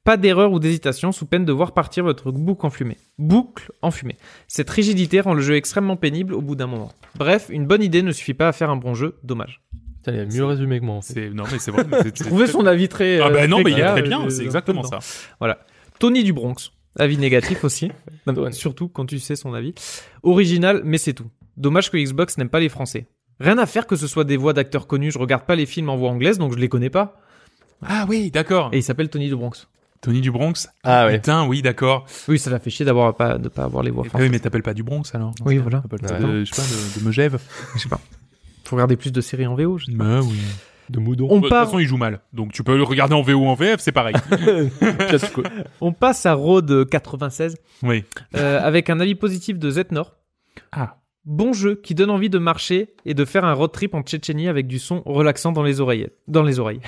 [0.04, 2.96] Pas d'erreur ou d'hésitation sous peine de voir partir votre boucle en fumée.
[3.18, 4.16] Boucle en fumée.
[4.46, 6.90] Cette rigidité rend le jeu extrêmement pénible au bout d'un moment.
[7.16, 9.18] Bref, une bonne idée ne suffit pas à faire un bon jeu.
[9.22, 9.60] Dommage.
[9.96, 11.30] Putain, il a mieux résumé que moi, en fait.
[11.30, 11.84] Non mais c'est vrai.
[12.12, 13.20] trouvé son avis très.
[13.20, 14.24] Ah euh, bah non, très mais il est très euh, bien.
[14.24, 15.00] euh, C'est exactement ça.
[15.98, 16.70] Tony du Bronx.
[16.98, 17.90] Avis négatif aussi.
[18.52, 19.74] Surtout quand tu sais son avis.
[20.22, 21.26] Original, mais c'est tout.
[21.56, 23.06] Dommage que Xbox n'aime pas les Français.
[23.40, 25.12] Rien à faire que ce soit des voix d'acteurs connus.
[25.12, 27.20] Je regarde pas les films en voix anglaise, donc je les connais pas.
[27.82, 28.70] Ah oui, d'accord.
[28.72, 29.68] Et il s'appelle Tony du Bronx.
[30.00, 30.68] Tony du Bronx.
[30.84, 31.14] Ah ouais.
[31.16, 32.06] Putain, oui, d'accord.
[32.28, 34.38] Oui, ça l'a fait chier d'avoir pas, de pas avoir les voix Eh oui, mais
[34.38, 35.80] t'appelles pas du Bronx alors Oui, voilà.
[35.80, 36.20] T'appelles Ouais.
[36.32, 37.38] de, je sais pas, de, de Megève.
[37.74, 38.00] Je sais pas.
[38.64, 39.78] Faut regarder plus de séries en VO.
[39.78, 40.04] je sais pas.
[40.04, 40.38] Bah oui.
[40.90, 41.26] De moudon.
[41.30, 42.20] On de toute part, façon, il joue mal.
[42.32, 44.14] Donc tu peux le regarder en VO ou en VF, c'est pareil.
[45.80, 48.04] On passe à Road 96 oui.
[48.36, 50.14] euh, avec un avis positif de Zetnor.
[50.72, 50.96] Ah.
[51.24, 54.48] Bon jeu qui donne envie de marcher et de faire un road trip en Tchétchénie
[54.48, 56.08] avec du son relaxant dans les oreilles.
[56.26, 56.80] Dans les oreilles.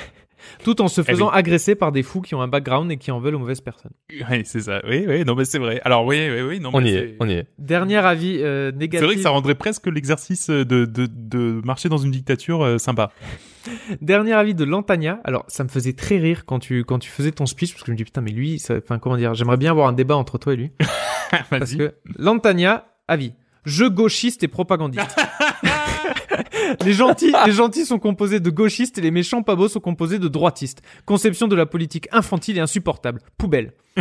[0.64, 1.38] Tout en se faisant Eh oui.
[1.38, 3.92] agresser par des fous qui ont un background et qui en veulent aux mauvaises personnes.
[4.10, 4.80] Oui, c'est ça.
[4.88, 5.80] Oui, oui, non, mais c'est vrai.
[5.84, 7.46] Alors, oui, oui, oui, non, On mais y c'est- est, on y est.
[7.58, 9.06] Dernier avis euh, C'est négatif.
[9.06, 13.10] vrai que ça rendrait presque l'exercice de, de, de marcher dans une dictature euh, sympa.
[14.00, 15.20] Dernier avis de Lantania.
[15.24, 17.86] Alors, ça me faisait très rire quand tu, quand tu faisais ton speech, parce que
[17.88, 20.16] je me dis, putain, mais lui, ça- enfin, comment dire, j'aimerais bien avoir un débat
[20.16, 20.70] entre toi et lui.
[21.50, 23.34] Parce que Lantania, avis.
[23.64, 25.16] Jeu gauchiste et propagandiste.
[26.84, 30.18] les gentils, les gentils sont composés de gauchistes et les méchants pas beaux sont composés
[30.18, 30.82] de droitistes.
[31.06, 33.20] Conception de la politique infantile et insupportable.
[33.38, 33.72] Poubelle.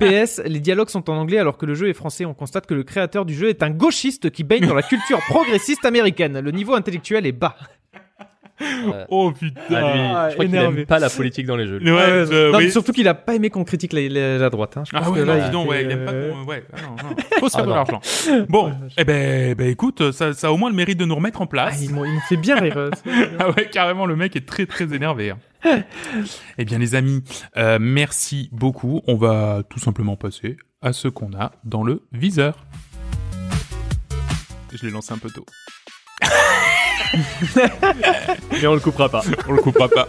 [0.00, 2.24] PS, les dialogues sont en anglais alors que le jeu est français.
[2.24, 5.18] On constate que le créateur du jeu est un gauchiste qui baigne dans la culture
[5.28, 6.40] progressiste américaine.
[6.40, 7.56] Le niveau intellectuel est bas.
[9.10, 9.60] Oh putain.
[9.70, 10.80] Ah, lui, Ah, je crois qu'il énervé.
[10.80, 11.78] aime pas la politique dans les jeux.
[11.82, 12.70] Ouais, Ouais, non, oui.
[12.70, 14.76] surtout qu'il a pas aimé qu'on critique la, la- la droite.
[14.76, 14.84] Hein.
[14.86, 16.44] Je pense Ah ouais, que non, là, dis donc, ouais, il aime pas euh, qu'on...
[16.44, 17.16] Ouais, ah non, non.
[17.40, 18.00] Faut se faire Ah de l'argent.
[18.48, 21.40] Bon, eh ben, ben écoute, ça, ça a au moins le mérite de nous remettre
[21.42, 21.82] en Ah, place.
[21.82, 22.76] il, m'ont- il me fait bien rire.
[22.78, 22.90] euh,
[23.38, 25.30] Ah ouais, carrément, le mec est très très énervé.
[25.30, 25.38] hein.
[26.58, 27.22] eh bien, les amis,
[27.56, 29.02] euh, merci beaucoup.
[29.06, 32.64] On va tout simplement passer à ce qu'on a dans le viseur.
[34.72, 35.44] Je l'ai lancé un peu tôt.
[38.52, 39.22] Mais on le coupera pas.
[39.48, 40.06] On le coupera pas.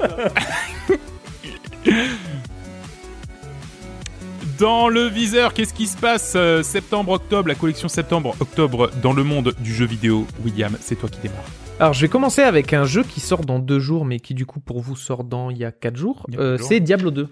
[4.57, 9.53] Dans le viseur, qu'est-ce qui se passe euh, Septembre-octobre, la collection septembre-octobre dans le monde
[9.59, 10.25] du jeu vidéo.
[10.43, 11.45] William, c'est toi qui démarre.
[11.79, 14.47] Alors, je vais commencer avec un jeu qui sort dans deux jours, mais qui du
[14.47, 16.25] coup pour vous sort dans il y a quatre jours.
[16.31, 16.67] Euh, quatre jours.
[16.69, 17.29] c'est Diablo 2.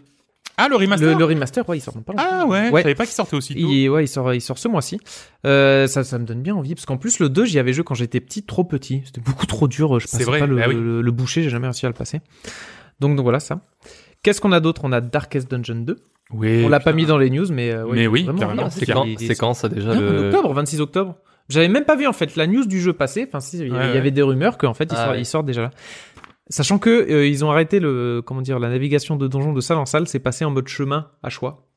[0.57, 2.25] Ah, le remaster Le, le remaster, ouais, il sort pas longtemps.
[2.31, 2.79] Ah ouais, Ouais.
[2.79, 3.59] je savais pas qu'il sortait aussi tôt.
[3.69, 4.99] Il, ouais, il sort, il sort ce mois-ci.
[5.45, 7.83] Euh, ça, ça me donne bien envie parce qu'en plus le 2, j'y avais joué
[7.83, 9.01] quand j'étais petit, trop petit.
[9.05, 9.99] C'était beaucoup trop dur.
[9.99, 10.75] Je C'est passais vrai, pas le, bah oui.
[10.75, 12.21] le, le boucher, j'ai jamais réussi à le passer.
[12.99, 13.59] Donc, donc voilà ça.
[14.23, 14.81] Qu'est-ce qu'on a d'autre?
[14.85, 15.97] On a Darkest Dungeon 2.
[16.31, 18.27] Oui, On l'a pas mis dans les news, mais, euh, ouais, Mais oui.
[18.71, 20.25] C'est quand, c'est quand ça déjà Non, le...
[20.29, 21.15] octobre, 26 octobre.
[21.47, 23.25] J'avais même pas vu en fait la news du jeu passer.
[23.27, 23.77] Enfin, si, il y, ouais.
[23.77, 25.19] avait des rumeurs qu'en fait il, Ah sort, ouais.
[25.21, 25.69] il sort déjà là.
[26.49, 29.77] Sachant que euh, ils ont arrêté le comment dire la navigation de donjon de salle
[29.77, 31.67] en salle, c'est passé en mode chemin à choix.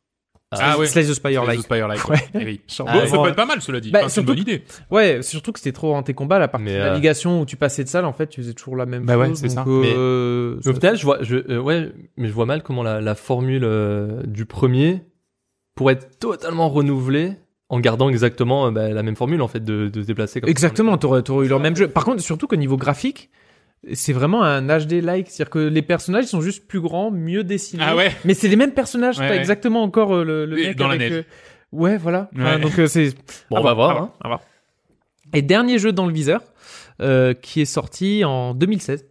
[0.51, 0.86] Ah ouais.
[0.86, 1.59] Slice the Spire like.
[1.59, 2.01] the Spire like.
[2.09, 2.16] Ouais.
[2.35, 2.61] Oui.
[2.78, 3.90] Bon, ça peut être pas mal, cela dit.
[3.90, 4.65] Bah, Enfin, c'est une surtout bonne idée.
[4.90, 7.57] Ouais, surtout que c'était trop en tes combats la partie Mais, euh, navigation où tu
[7.57, 9.39] passais de salle en fait, tu faisais toujours la même Bah ouais, chose.
[9.40, 9.65] c'est donc, ça.
[9.69, 12.82] euh, Mais ça- au final, je vois, je, euh, ouais, mais je vois mal comment
[12.82, 15.03] la, la formule euh, du premier
[15.74, 17.32] pourrait être totalement renouvelée
[17.69, 20.40] en gardant exactement euh, bah, la même formule en fait de, de se déplacer.
[20.40, 20.49] Comme.
[20.49, 21.89] Exactement, t'aurais, t'aurais eu leur même jeu.
[21.89, 23.28] Par contre, surtout qu'au niveau graphique,
[23.93, 25.29] c'est vraiment un HD-like.
[25.31, 27.85] C'est-à-dire que les personnages sont juste plus grands, mieux dessinés.
[27.87, 29.19] Ah ouais Mais c'est les mêmes personnages.
[29.19, 29.41] Ouais, T'as ouais.
[29.41, 31.13] exactement encore euh, le, le mec dans la neige.
[31.13, 31.23] euh,
[31.73, 32.31] Ouais, voilà.
[32.37, 33.11] Enfin, donc euh, c'est.
[33.51, 34.03] Bon, on va voir.
[34.03, 34.13] hein.
[34.25, 34.41] voir.
[35.35, 36.41] Et dernier jeu dans le viseur,
[37.03, 39.05] euh, qui est sorti en 2016.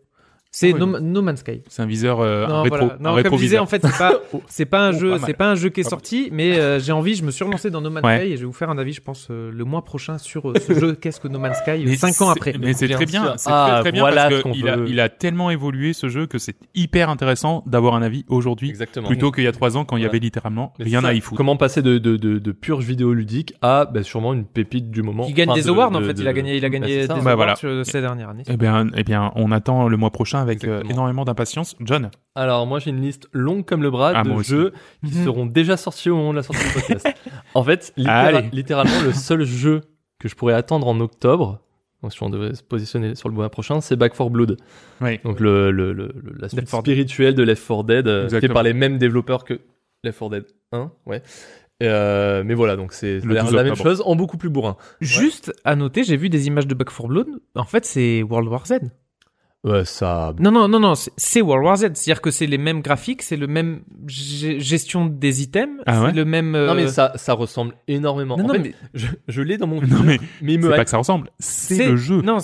[0.59, 0.79] C'est oui.
[0.79, 1.61] no, No Man's Sky.
[1.67, 2.93] C'est un viseur, euh, un non, rétro, voilà.
[2.95, 4.13] un non comme je disais, en fait, c'est pas,
[4.47, 6.91] c'est pas un Oh, jeu, c'est pas un jeu qui est sorti, mais euh, j'ai
[6.93, 8.21] envie, je me suis relancé dans No Man's Ouais.
[8.21, 10.49] Sky et je vais vous faire un avis, je pense, euh, le mois prochain sur
[10.49, 10.93] euh, ce jeu.
[10.95, 12.55] Qu'est-ce que No Man's Sky Mais cinq ans c'est- après.
[12.59, 14.67] Mais c'est très bien, c'est Ah, très très bien voilà parce ce que qu'on il
[14.67, 18.69] a, il a tellement évolué ce jeu que c'est hyper intéressant d'avoir un avis aujourd'hui
[18.69, 19.07] Exactement.
[19.07, 20.09] plutôt qu'il y a trois ans quand il y Voilà.
[20.13, 21.37] avait littéralement Mais rien à y foutre.
[21.37, 25.25] Comment passer de, de, de, de purge vidéoludique à bah, sûrement une pépite du moment.
[25.27, 27.13] Qui gagne des de- awards en fait, il a gagné, il a Bah, gagné c'est
[27.13, 28.43] des awards Bah, sur- ces dernières années.
[28.49, 31.75] Eh bien, eh bien, on attend le mois prochain avec euh, énormément d'impatience.
[31.81, 34.49] John, Alors moi j'ai une liste longue comme le bras Ah, de aussi.
[34.51, 34.73] jeux
[35.05, 37.07] qui seront déjà sortis au moment de la sortie du podcast.
[37.53, 38.49] en fait, littéra- Allez.
[38.51, 39.81] littéralement le seul jeu
[40.19, 41.59] que je pourrais attendre en octobre,
[42.01, 44.57] donc si on devait se positionner sur le mois prochain, c'est Back 4 Blood.
[45.01, 45.19] oui.
[45.23, 46.93] Donc le, le, le, le- la suite Left 4 Dead.
[46.93, 48.53] spirituelle de Left 4 Dead, euh, fait Exactement.
[48.55, 49.59] par les mêmes développeurs que
[50.03, 51.21] Left 4 Dead 1, ouais.
[51.83, 54.37] Euh, mais voilà, donc c'est ça a Le l'air 12 la même chose en beaucoup
[54.37, 54.77] plus bourrin.
[54.99, 57.27] Juste à noter, j'ai vu des images de Back 4 Blood.
[57.55, 58.79] En fait, c'est World War Z.
[59.63, 60.33] Ouais, ça.
[60.39, 61.81] Non, non, non, non, c'est- World War Z.
[61.93, 66.09] C'est-à-dire que c'est les mêmes graphiques, c'est le même ge- gestion des items, Ah ouais
[66.11, 66.55] c'est le même.
[66.55, 68.37] euh, Non mais ça, ça ressemble énormément.
[68.37, 70.69] Non, en non, fait, mais je, je l'ai dans mon Non, mais mais c'est me
[70.69, 72.21] pas que ça ressemble, c'est le jeu.
[72.21, 72.37] Non,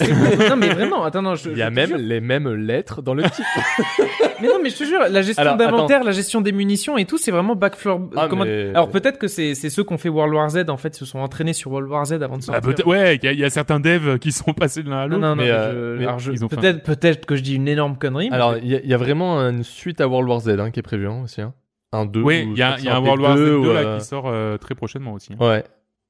[0.58, 1.04] mais vraiment.
[1.04, 3.48] Attends, non, je, Il y a je même les mêmes lettres dans le titre.
[4.44, 7.06] Mais non, mais je te jure, la gestion Alors, d'inventaire, la gestion des munitions et
[7.06, 8.02] tout, c'est vraiment Backfloor.
[8.16, 10.66] Ah, comment- mais- Alors peut-être que c'est c'est ceux qui ont fait World War Z
[10.70, 12.62] en fait se sont entraînés sur World War Z avant de Ah, sortir.
[12.62, 14.98] peut-être- ouais, il y, a- il y a certains devs qui sont passés de l'un
[15.00, 15.22] à non, l'autre.
[15.22, 15.36] non, non.
[15.38, 17.56] mais, mais euh, je- mais alors, je- ils ont fait peut-être peut-être que je dis
[17.56, 18.30] une énorme connerie.
[18.30, 20.50] mais- Alors, il y, a- il y a vraiment une suite à World War Z
[20.60, 21.42] hein, qui est prévue hein, aussi.
[21.42, 21.54] Hein.
[21.92, 22.22] Un 2.
[22.22, 24.26] Oui, il y a, il y a un World War Z 2 là, qui sort
[24.28, 25.34] euh, très prochainement aussi.
[25.34, 25.46] hein.
[25.46, 25.64] Ouais.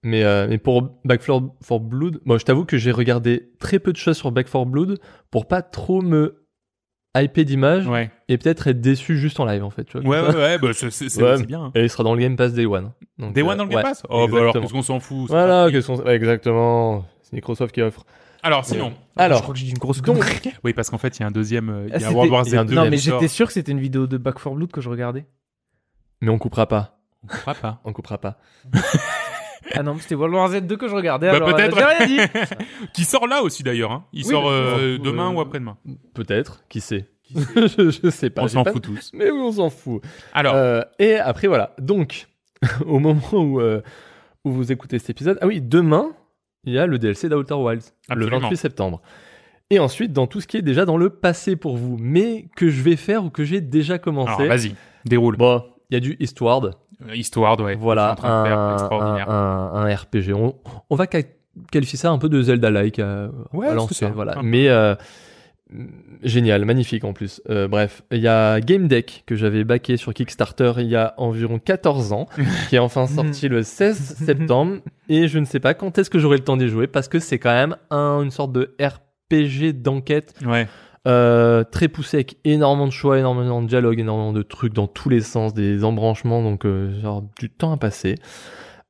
[0.06, 3.80] Mais, euh, mais pour Back 4 for Blood, moi je t'avoue que j'ai regardé très
[3.80, 4.98] peu de choses sur Back 4 Blood
[5.32, 6.43] pour pas trop me
[7.16, 9.84] hyper d'images Ouais, et peut-être être déçu juste en live en fait.
[9.84, 11.38] Tu vois, ouais, ouais, ouais, bah, c'est Ouais.
[11.38, 11.66] c'est bien.
[11.66, 11.72] hein.
[11.76, 12.92] Et il sera dans le Game Pass Day One.
[13.20, 13.84] Donc, Day euh, One dans le Game ouais.
[13.84, 15.98] Pass Oh, bah alors, qu'est-ce qu'on s'en fout c'est Voilà, sont...
[16.02, 17.06] ouais, exactement.
[17.22, 18.04] C'est Microsoft qui offre.
[18.42, 18.92] Alors, sinon.
[19.18, 20.40] je Alors, crois que j'ai dit une grosse donc, connerie.
[20.64, 21.70] Oui, parce qu'en fait, il y a un deuxième.
[21.70, 23.28] euh, Il y Ah, a un c'était- World War Z 2 deuxième Non, mais j'étais
[23.28, 25.26] sûr que c'était une vidéo de Back 4 Blood que je regardais.
[26.22, 26.98] mais on coupera pas.
[27.24, 27.82] On comprend pas.
[27.86, 28.38] On coupera pas.
[29.74, 31.30] Ah non, c'était World War Z 2 que je regardais.
[31.30, 31.78] Bah, alors, euh, peut-être.
[31.78, 32.32] J'ai rien dit.
[32.94, 33.92] Qui sort là aussi d'ailleurs.
[33.92, 34.06] Hein.
[34.14, 35.78] Il Oui, sort euh, Euh, demain euh, ou après-demain.
[36.14, 37.08] Peut-être, qui sait.
[37.36, 38.44] je, je sais pas.
[38.44, 39.12] On s'en pas- fout tous.
[39.14, 40.02] Mais oui, on s'en fout.
[40.34, 41.74] Alors, Euh, et après, voilà.
[41.80, 42.28] Donc,
[42.86, 43.82] au moment où, euh,
[44.46, 46.12] où vous écoutez cet épisode, ah oui, demain,
[46.66, 48.40] il y a le DLC d'Outer Wilds, le Absolument.
[48.42, 49.02] 28 septembre.
[49.70, 52.70] Et ensuite, dans tout ce qui est déjà dans le passé pour vous, mais que
[52.70, 54.48] je vais faire ou que j'ai déjà alors commencé.
[54.48, 54.76] vas-y,
[55.06, 55.36] déroule.
[55.38, 56.76] Bon, il y a du Eastward.
[57.08, 57.76] Euh, Histoire, ouais.
[57.76, 60.34] voilà, un, un- un- un RPG.
[60.34, 60.56] On,
[60.90, 64.36] on va qualifier ça un peu de Zelda-like à, Ouais, à c'est l'ancienne, voilà.
[64.44, 64.96] Mais euh,
[66.24, 67.42] génial, magnifique en plus.
[67.50, 71.14] Euh, bref, il y a Game Deck que j'avais backé sur Kickstarter il y a
[71.18, 72.28] environ 14 ans,
[72.70, 74.78] qui est enfin sorti le 16 septembre,
[75.10, 77.20] et je ne sais pas quand est-ce que j'aurai le temps d'y jouer parce que
[77.20, 80.68] c'est quand même un- une sorte de RPG d'enquête Ouais.
[81.08, 85.10] Euh, très poussé avec énormément de choix, énormément de dialogue, énormément de trucs dans tous
[85.10, 88.16] les sens, des embranchements, donc euh, genre du temps à passer.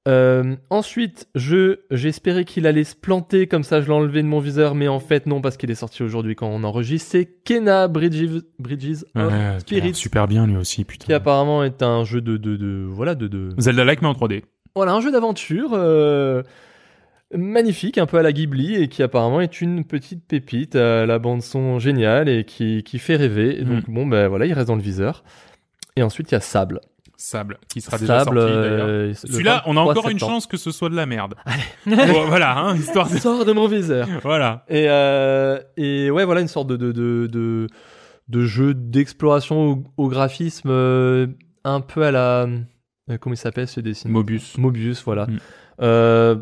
[0.05, 4.39] Euh, ensuite, je j'espérais qu'il allait se planter, comme ça je l'ai enlevé de mon
[4.41, 7.09] viseur, mais en fait non, parce qu'il est sorti aujourd'hui quand on enregistre.
[7.11, 11.05] C'est Kena Bridges, Bridges of Ouais, Spirits, super bien lui aussi, putain.
[11.05, 14.43] qui apparemment est un jeu de, de, de voilà de, de Zelda-like mais en 3D.
[14.75, 16.43] voilà un jeu d'aventure euh,
[17.37, 21.19] magnifique, un peu à la Ghibli et qui apparemment est une petite pépite à la
[21.19, 23.59] bande son géniale et qui, qui fait rêver.
[23.59, 25.23] Et donc bon ben voilà, il reste dans le viseur.
[25.95, 26.79] Et ensuite il y a Sable.
[27.15, 28.39] Sable, qui sera déjà Sable.
[28.41, 28.85] sorti d'ailleurs.
[28.87, 31.35] euh, Celui-là, on a 23 encore une chance que ce soit de la merde.
[31.85, 33.17] Bon, voilà, hein, histoire de...
[33.17, 34.07] Sort de mon viseur.
[34.23, 34.65] Voilà.
[34.67, 37.67] Et, euh, et ouais, voilà une sorte de, de, de, de,
[38.27, 41.27] de jeu d'exploration au, au graphisme euh,
[41.63, 42.41] un peu à la.
[43.09, 44.09] euh, comment il s'appelle ce dessin?
[44.09, 44.57] Mobius.
[44.57, 45.27] Mobius, voilà.
[45.27, 45.37] Mm.
[45.81, 46.35] Euh,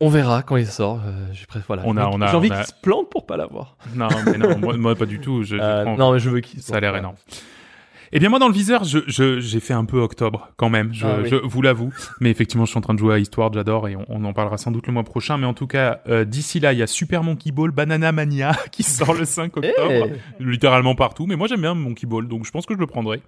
[0.00, 1.00] on verra quand il sort.
[1.06, 1.82] Euh, j'ai pré- voilà.
[1.84, 3.76] On a- on a- J'ai envie a- qu'il se plante pour pas l'avoir.
[3.94, 5.42] Non, mais non, moi, moi, pas du tout.
[5.42, 6.62] Je, je Euh, non, mais je veux qu'il.
[6.62, 7.16] Ça a l'air énorme.
[8.12, 10.92] Eh bien moi dans le viseur, je je- j'ai fait un peu octobre quand même,
[10.94, 11.28] je, Ah oui.
[11.28, 11.92] je vous l'avoue.
[12.20, 14.32] Mais effectivement, je suis en train de jouer à Histoire, j'adore et on, on en
[14.32, 15.36] parlera sans doute le mois prochain.
[15.38, 18.52] Mais en tout cas, euh, d'ici là, il y a Super Monkey Ball Banana Mania
[18.72, 19.72] qui sort le 5 octobre,
[20.38, 21.26] Eh littéralement partout.
[21.26, 23.20] Mais moi j'aime bien Monkey Ball, donc je pense que je le prendrai.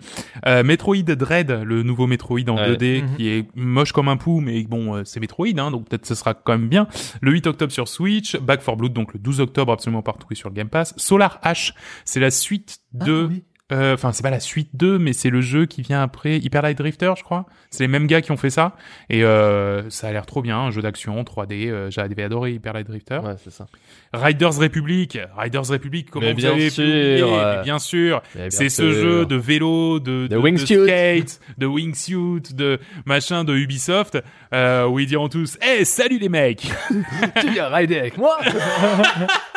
[0.47, 2.71] Euh, Metroid Dread, le nouveau Metroid en Ouais.
[2.77, 3.17] 2D Mhm.
[3.17, 6.15] qui est moche comme un pou, mais bon, euh, c'est Metroid, hein, donc peut-être ce
[6.15, 6.87] sera quand même bien.
[7.21, 10.35] Le 8 octobre sur Switch, Back 4 Blood, donc le 12 octobre absolument partout et
[10.35, 10.95] sur le Game Pass.
[10.97, 11.73] Solar H,
[12.05, 13.45] c'est la suite de Ah, oui.
[13.73, 16.63] Euh, Enfin, c'est pas la suite 2, mais c'est le jeu qui vient après Hyper
[16.63, 17.47] Light Drifter, je crois.
[17.71, 18.77] C'est les mêmes gars qui ont fait ça.
[19.09, 21.69] Et euh, ça a l'air trop bien, un jeu d'action 3D.
[21.71, 23.21] Euh, J'avais adoré Hyper Light Drifter.
[23.25, 23.67] Ouais, c'est ça.
[24.13, 25.19] Riders Republic.
[25.37, 26.85] Riders Republic, comment Mais vous bien avez sûr.
[26.85, 28.23] Mais Bien sûr.
[28.49, 30.67] C'est ce jeu de vélo, de, de, de wingsuit.
[30.85, 34.19] skate, de wingsuit, de machin de Ubisoft,
[34.53, 36.63] euh, où ils diront tous «Eh, salut les mecs
[37.41, 38.39] tu viens rider avec moi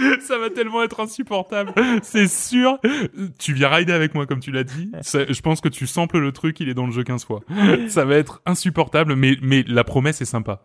[0.20, 2.78] Ça va tellement être insupportable, c'est sûr.
[3.38, 4.90] Tu viens rider avec moi, comme tu l'as dit.
[5.02, 7.40] Je pense que tu samples le truc, il est dans le jeu 15 fois.
[7.88, 10.62] Ça va être insupportable, mais, mais la promesse est sympa.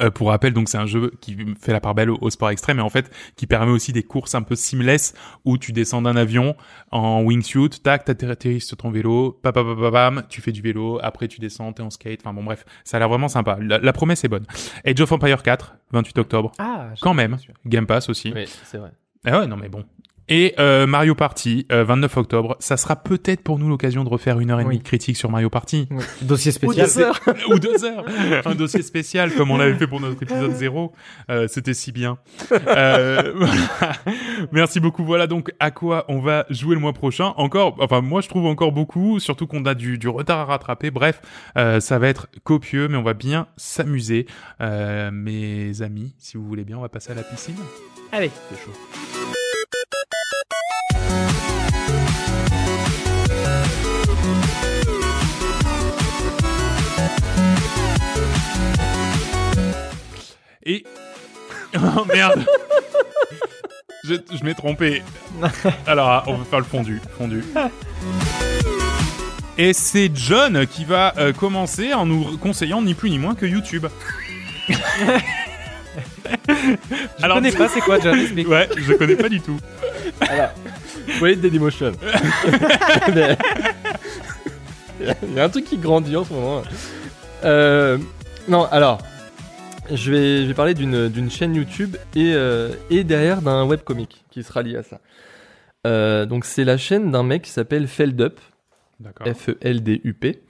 [0.00, 2.50] Euh, pour rappel, donc c'est un jeu qui fait la part belle au, au sport
[2.50, 5.14] extrême et en fait qui permet aussi des courses un peu seamless
[5.44, 6.56] où tu descends d'un avion
[6.90, 10.98] en wingsuit, tac, t'atterris sur ton vélo, pam, pam, pam, pam, tu fais du vélo,
[11.02, 13.56] après tu descends, t'es en skate, enfin bon bref, ça a l'air vraiment sympa.
[13.60, 14.46] La, la promesse est bonne.
[14.84, 17.36] Age of Empire 4, 28 octobre, Ah, quand même.
[17.66, 18.32] Game Pass aussi.
[18.34, 18.90] Oui, c'est vrai.
[19.24, 19.84] Ah ouais, non mais bon.
[20.28, 24.40] Et euh, Mario Party, euh, 29 octobre, ça sera peut-être pour nous l'occasion de refaire
[24.40, 24.78] une heure et demie Oui.
[24.78, 25.86] de critique sur Mario Party.
[26.22, 27.12] Dossier spécial.
[27.50, 28.04] Ou deux heures.
[28.46, 30.92] Un dossier spécial comme on l'avait fait pour notre épisode zéro.
[31.30, 32.16] Euh, C'était si bien.
[32.52, 33.46] Euh.
[34.52, 35.04] Merci beaucoup.
[35.04, 37.34] Voilà donc à quoi on va jouer le mois prochain.
[37.36, 40.90] Encore, enfin moi je trouve encore beaucoup, surtout qu'on a du, du retard à rattraper.
[40.90, 41.20] Bref,
[41.58, 44.26] euh, ça va être copieux, mais on va bien s'amuser.
[44.60, 47.56] Mes amis, si vous voulez bien, on va passer à la piscine.
[48.12, 48.30] Allez.
[48.50, 49.33] C'est chaud.
[60.66, 60.84] Et...
[61.76, 62.46] Oh merde
[64.04, 65.02] Je, je m'ai trompé.
[65.86, 67.00] Alors, on va faire le fondu.
[67.18, 67.42] Fondu.
[69.58, 73.46] Et c'est John qui va euh, commencer en nous conseillant ni plus ni moins que
[73.46, 73.86] YouTube.
[74.68, 74.74] Je
[77.32, 78.48] connais pas, c'est quoi, John Explique.
[78.48, 79.58] Ouais, je connais pas du tout.
[80.20, 81.92] Vous voyez Dailymotion.
[85.00, 86.62] Il y a un truc qui grandit en ce moment.
[87.44, 87.98] Euh,
[88.48, 88.98] non, alors,
[89.92, 90.74] je vais, je vais parler
[91.08, 95.00] d'une chaîne YouTube et, euh, et derrière d'un webcomic qui sera lié à ça.
[95.86, 98.40] Euh, donc, c'est la chaîne d'un mec qui s'appelle Feldup.
[99.34, 100.40] F-E-L-D-U-P.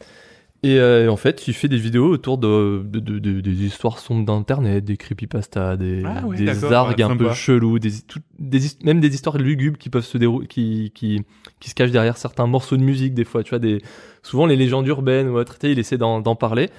[0.62, 3.98] Et euh, en fait, il fait des vidéos autour de, de- de- de- des histoires
[3.98, 6.46] sombres d'internet, des creepypastas, des, Ah des
[6.88, 10.16] ouais, un peu chelous, des, tout- des his- même des histoires lugubres qui peuvent se
[10.16, 11.20] dérouler, qui, qui,
[11.60, 13.42] qui se cachent derrière certains morceaux de musique des fois.
[13.42, 13.82] Tu vois, des,
[14.22, 16.70] souvent les légendes urbaines ou sais, il essaie d'en parler.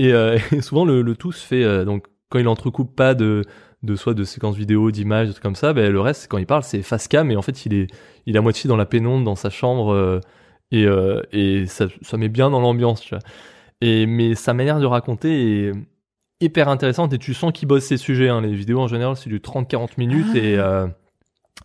[0.00, 3.14] Et, euh, et souvent le, le tout se fait euh, donc quand il entrecoupe pas
[3.14, 3.44] de
[3.82, 6.46] de soit de séquences vidéo, d'images, des trucs comme ça, ben le reste quand il
[6.46, 7.86] parle c'est face cam et en fait il est
[8.26, 10.20] il est à moitié dans la pénombre dans sa chambre euh,
[10.72, 10.86] et
[11.32, 13.22] et ça ça met bien dans l'ambiance, tu vois.
[13.80, 15.72] Et mais sa manière de raconter est
[16.40, 18.28] hyper intéressante et tu sens qu'il bosse ses sujets.
[18.28, 18.42] Hein.
[18.42, 20.86] Les vidéos en général c'est du 30-40 minutes et euh,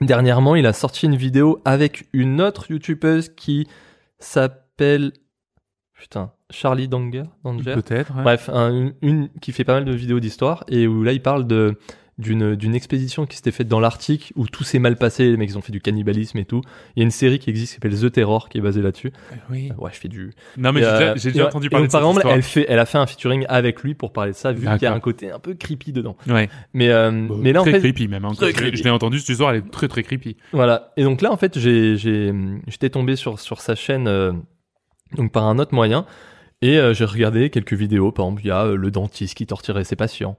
[0.01, 3.67] dernièrement il a sorti une vidéo avec une autre youtubeuse qui
[4.19, 5.11] s'appelle
[5.99, 7.73] putain Charlie Danger, Danger.
[7.75, 8.15] Peut-être.
[8.15, 8.23] ouais.
[8.23, 11.21] Bref, un- une, une qui fait pas mal de vidéos d'histoire et où là il
[11.21, 11.77] parle de
[12.17, 15.49] d'une d'une expédition qui s'était faite dans l'Arctique où tout s'est mal passé, les mecs
[15.49, 16.61] ils ont fait du cannibalisme et tout.
[16.95, 19.11] Il y a une série qui existe qui s'appelle The Terror qui est basée là-dessus.
[19.49, 19.69] Oui.
[19.77, 22.09] Ouais, je fais du Non mais j'ai euh, déjà, et- entendu parler de par cette
[22.09, 24.65] exemple, elle fait elle a fait un featuring avec lui pour parler de ça vu
[24.65, 26.15] qu'il y a un côté un peu creepy dedans.
[26.29, 26.47] Ouais.
[26.73, 28.23] Mais euh, mais là en très fait creepy même.
[28.23, 28.77] Hein, Très creepy.
[28.77, 30.37] Je l'ai entendu cette histoire, elle est très très creepy.
[30.53, 30.93] Voilà.
[30.95, 32.31] Et donc là, en fait, j'ai, j'ai,
[32.67, 34.31] j'étais tombé sur, sur sa chaîne, euh,
[35.15, 36.05] donc par un autre moyen,
[36.61, 38.11] et euh, j'ai regardé quelques vidéos.
[38.11, 40.37] Par exemple, il y a euh, le dentiste qui torturait ses patients,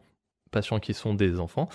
[0.51, 1.69] patients qui sont des enfants.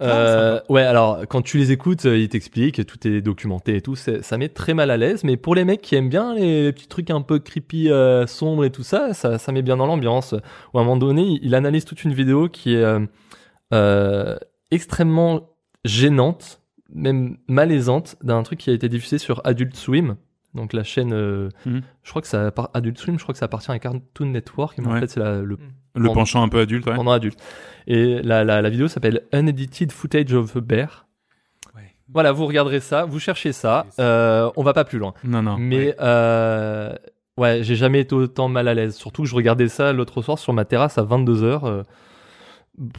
[0.00, 3.96] Euh, ouais, alors quand tu les écoutes, ils t'expliquent, tout est documenté et tout.
[3.96, 6.72] Ça met très mal à l'aise, mais pour les mecs qui aiment bien les, les
[6.72, 7.90] petits trucs un peu creepy,
[8.26, 10.34] sombres et tout ça, ça, ça met bien dans l'ambiance.
[10.72, 12.84] Ou à un moment donné, il, il analyse toute une vidéo qui est
[14.70, 15.50] extrêmement
[15.84, 16.60] gênante,
[16.94, 20.16] même malaisante, d'un truc qui a été diffusé sur Adult Swim.
[20.54, 21.82] Donc la chaîne, euh, Mhm.
[22.02, 24.86] je crois que ça, Adult Swim, je crois que ça appartient à Cartoon Network, mais
[24.86, 25.58] en fait c'est la- le
[25.94, 26.94] Le Pendant- penchant un peu adulte, ouais.
[26.94, 27.38] pendant adulte.
[27.88, 31.06] Et la, la, la vidéo s'appelle Unedited Footage of a Bear.
[31.74, 31.94] Ouais.
[32.12, 33.84] Voilà, vous regarderez ça, vous cherchez ça.
[33.98, 35.12] Euh, on va pas plus loin.
[35.24, 35.56] Non, non.
[35.58, 35.96] Mais ouais.
[36.00, 36.94] euh,
[37.36, 38.94] ouais, j'ai jamais été autant mal à l'aise.
[38.94, 41.84] Surtout que je regardais ça l'autre soir sur ma terrasse à 22h.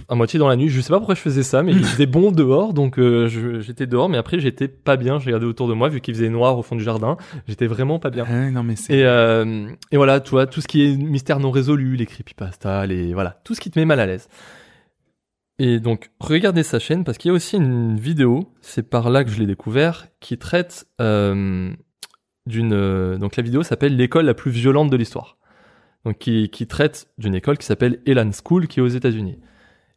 [0.07, 2.05] À moitié dans la nuit, je sais pas pourquoi je faisais ça, mais il faisait
[2.05, 3.27] bon dehors, donc euh,
[3.61, 6.29] j'étais dehors, mais après j'étais pas bien, je regardais autour de moi, vu qu'il faisait
[6.29, 8.25] noir au fond du jardin, j'étais vraiment pas bien.
[8.27, 8.93] Ah ouais, non mais c'est.
[8.93, 12.85] Et, euh, et voilà, tu vois, tout ce qui est mystère non résolu, les creepypastas,
[12.87, 14.27] les voilà, tout ce qui te met mal à l'aise.
[15.61, 19.25] Et donc, regardez sa chaîne parce qu'il y a aussi une vidéo, c'est par là
[19.25, 21.71] que je l'ai découvert, qui traite euh,
[22.45, 23.17] d'une.
[23.17, 25.37] donc la vidéo s'appelle l'école la plus violente de l'histoire.
[26.05, 29.37] Donc qui, qui traite d'une école qui s'appelle Elan School, qui est aux États-Unis.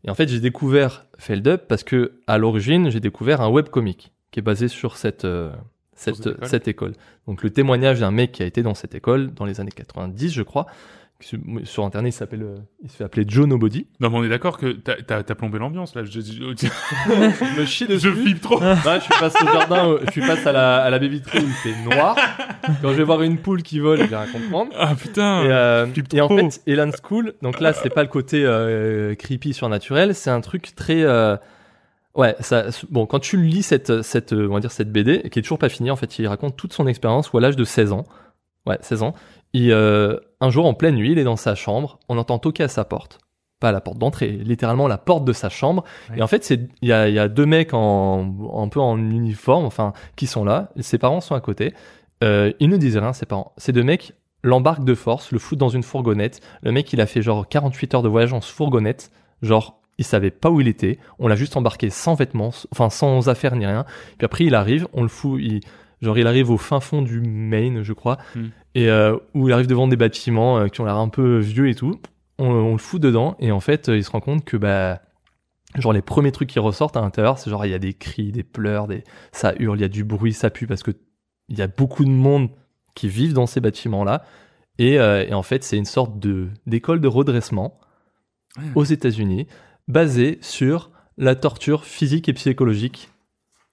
[0.05, 4.41] Et en fait, j'ai découvert Feldup parce que à l'origine, j'ai découvert un webcomic qui
[4.41, 5.53] est basé sur cette euh,
[5.95, 6.49] cette, cette école.
[6.49, 6.93] cette école.
[7.27, 10.33] Donc le témoignage d'un mec qui a été dans cette école dans les années 90,
[10.33, 10.67] je crois.
[11.65, 13.87] Sur internet, il s'appelle, euh, il se fait appeler Joe Nobody.
[14.01, 16.03] Non mais on est d'accord que t'as- t'as t'as plombé l'ambiance là.
[16.05, 18.61] Je, je, Je me chie je flippe trop.
[18.61, 21.39] Là, je suis passé au jardin, je suis passé à la, à la baie vitrée
[21.41, 22.17] où c'est noir.
[22.81, 24.73] Quand je vais voir une poule qui vole, j'ai rien à comprendre.
[24.79, 25.43] Ah putain.
[25.45, 29.53] Et, euh, et en fait, Elan School, donc là, c'est pas le côté euh, creepy
[29.55, 31.03] surnaturel, c'est un truc très.
[31.03, 31.37] euh,
[32.15, 32.67] ouais, ça.
[32.91, 35.69] Bon, quand tu lis cette, cette, on va dire cette BD, qui est toujours pas
[35.69, 38.05] finie, en fait, il raconte toute son expérience où à l'âge de 16 ans,
[38.67, 39.15] ouais, 16 ans,
[39.57, 42.69] euh, un jour en pleine nuit, il est dans sa chambre, on entend toquer à
[42.69, 43.19] sa porte.
[43.61, 45.85] Pas à la porte d'entrée, littéralement la porte de sa chambre.
[46.11, 46.19] Ouais.
[46.19, 48.99] Et en fait, il y a, il y a deux mecs en un peu en
[48.99, 50.71] uniforme, enfin, qui sont là.
[50.81, 51.73] Ses parents sont à côté.
[52.25, 53.53] Euh, ils ne disent rien, ses parents.
[53.59, 56.41] Ces deux mecs l'embarquent de force, le foutent dans une fourgonnette.
[56.63, 59.13] Le mec, il a fait genre 48 heures de voyage en fourgonnette,
[59.43, 60.99] genre il savait pas où il était.
[61.21, 63.85] On l'a juste embarqué sans vêtements, enfin sans affaires ni rien.
[64.19, 65.61] Puis après, il arrive, on le fout, il,
[66.01, 68.47] genre il arrive au fin fond du Maine, je crois, Hmm.
[68.75, 71.69] Et euh, où il arrive devant des bâtiments euh, qui ont l'air un peu vieux
[71.69, 72.01] et tout.
[72.39, 75.01] On, on le fout dedans et en fait, euh, il se rend compte que bah
[75.79, 78.33] genre les premiers trucs qui ressortent à l'intérieur, c'est genre il y a des cris,
[78.33, 80.91] des pleurs, des ça hurle, il y a du bruit, ça pue parce que
[81.49, 82.49] il y a beaucoup de monde
[82.95, 84.23] qui vivent dans ces bâtiments-là.
[84.79, 87.79] Et, euh, et en fait, c'est une sorte de d'école de redressement
[88.59, 88.65] Ouais.
[88.75, 89.47] aux États-Unis,
[89.89, 93.09] basée sur la torture physique et psychologique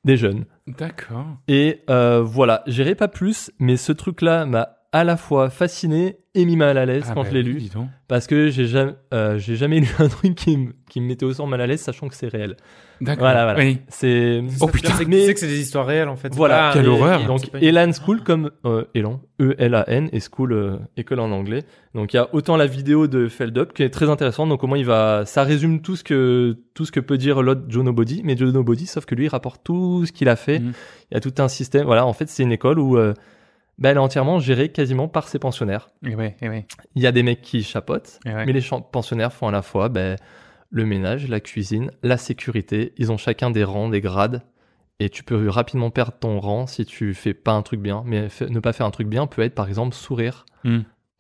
[0.05, 0.45] des jeunes.
[0.67, 1.25] D'accord.
[1.49, 6.45] Et euh, voilà, j'irai pas plus, mais ce truc-là m'a à la fois fasciné et
[6.45, 7.87] mis mal à l'aise Ah quand bah je l'ai lu, dis donc.
[8.07, 11.25] parce que j'ai jamais, euh, j'ai jamais lu un truc qui, me- qui me mettait
[11.25, 12.55] autant mal à l'aise, sachant que c'est réel.
[13.01, 13.23] D'accord.
[13.25, 13.59] Voilà, voilà.
[13.59, 13.79] Oui.
[13.87, 14.93] C'est Oh, Ça, putain.
[14.97, 16.33] c'est Mais- que c'est des histoires réelles en fait.
[16.33, 17.21] Voilà, quelle et- horreur.
[17.21, 21.63] et- Donc Elan School comme euh, Elan, E-L-A-N et School euh, école en anglais.
[21.95, 24.49] Donc il y a autant la vidéo de Feldup qui est très intéressante.
[24.49, 27.61] Donc comment il va, ça résume tout ce que tout ce que peut dire l'autre
[27.69, 30.59] Joe Nobody, mais Joe Nobody, sauf que lui il rapporte tout ce qu'il a fait.
[30.59, 30.73] Mhm.
[31.11, 31.85] Il y a tout un système.
[31.85, 32.97] Voilà, en fait c'est une école où
[33.79, 35.89] ben, elle est entièrement gérée quasiment par ses pensionnaires.
[36.05, 36.15] Et et
[36.49, 36.65] ouais,
[36.95, 38.45] Il y a des mecs qui chapotent, ouais.
[38.45, 38.61] mais les
[38.91, 40.15] pensionnaires font à la fois ben,
[40.69, 42.93] le ménage, la cuisine, la sécurité.
[42.97, 44.43] Ils ont chacun des rangs, des grades.
[45.01, 48.03] Et tu peux rapidement perdre ton rang si tu fais pas un truc bien.
[48.05, 50.79] Mais ne pas faire un truc bien peut être par exemple sourire, Hmm.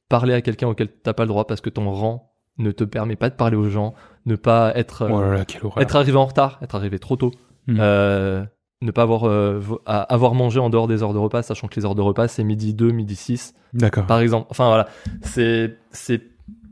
[0.09, 3.15] parler à quelqu'un auquel t'as pas le droit parce que ton rang ne te permet
[3.15, 3.93] pas de parler aux gens,
[4.25, 5.81] ne pas être, euh, Oh là là, quelle horreur.
[5.81, 7.31] être arrivé en retard, être arrivé trop tôt,
[7.67, 7.77] Hmm.
[7.79, 8.43] euh,
[8.81, 11.85] ne pas avoir, euh, avoir mangé en dehors des heures de repas, sachant que les
[11.85, 14.05] heures de repas c'est midi 2, midi 6 D'accord.
[14.05, 14.47] par exemple.
[14.49, 14.87] Enfin voilà,
[15.21, 16.21] c'est c'est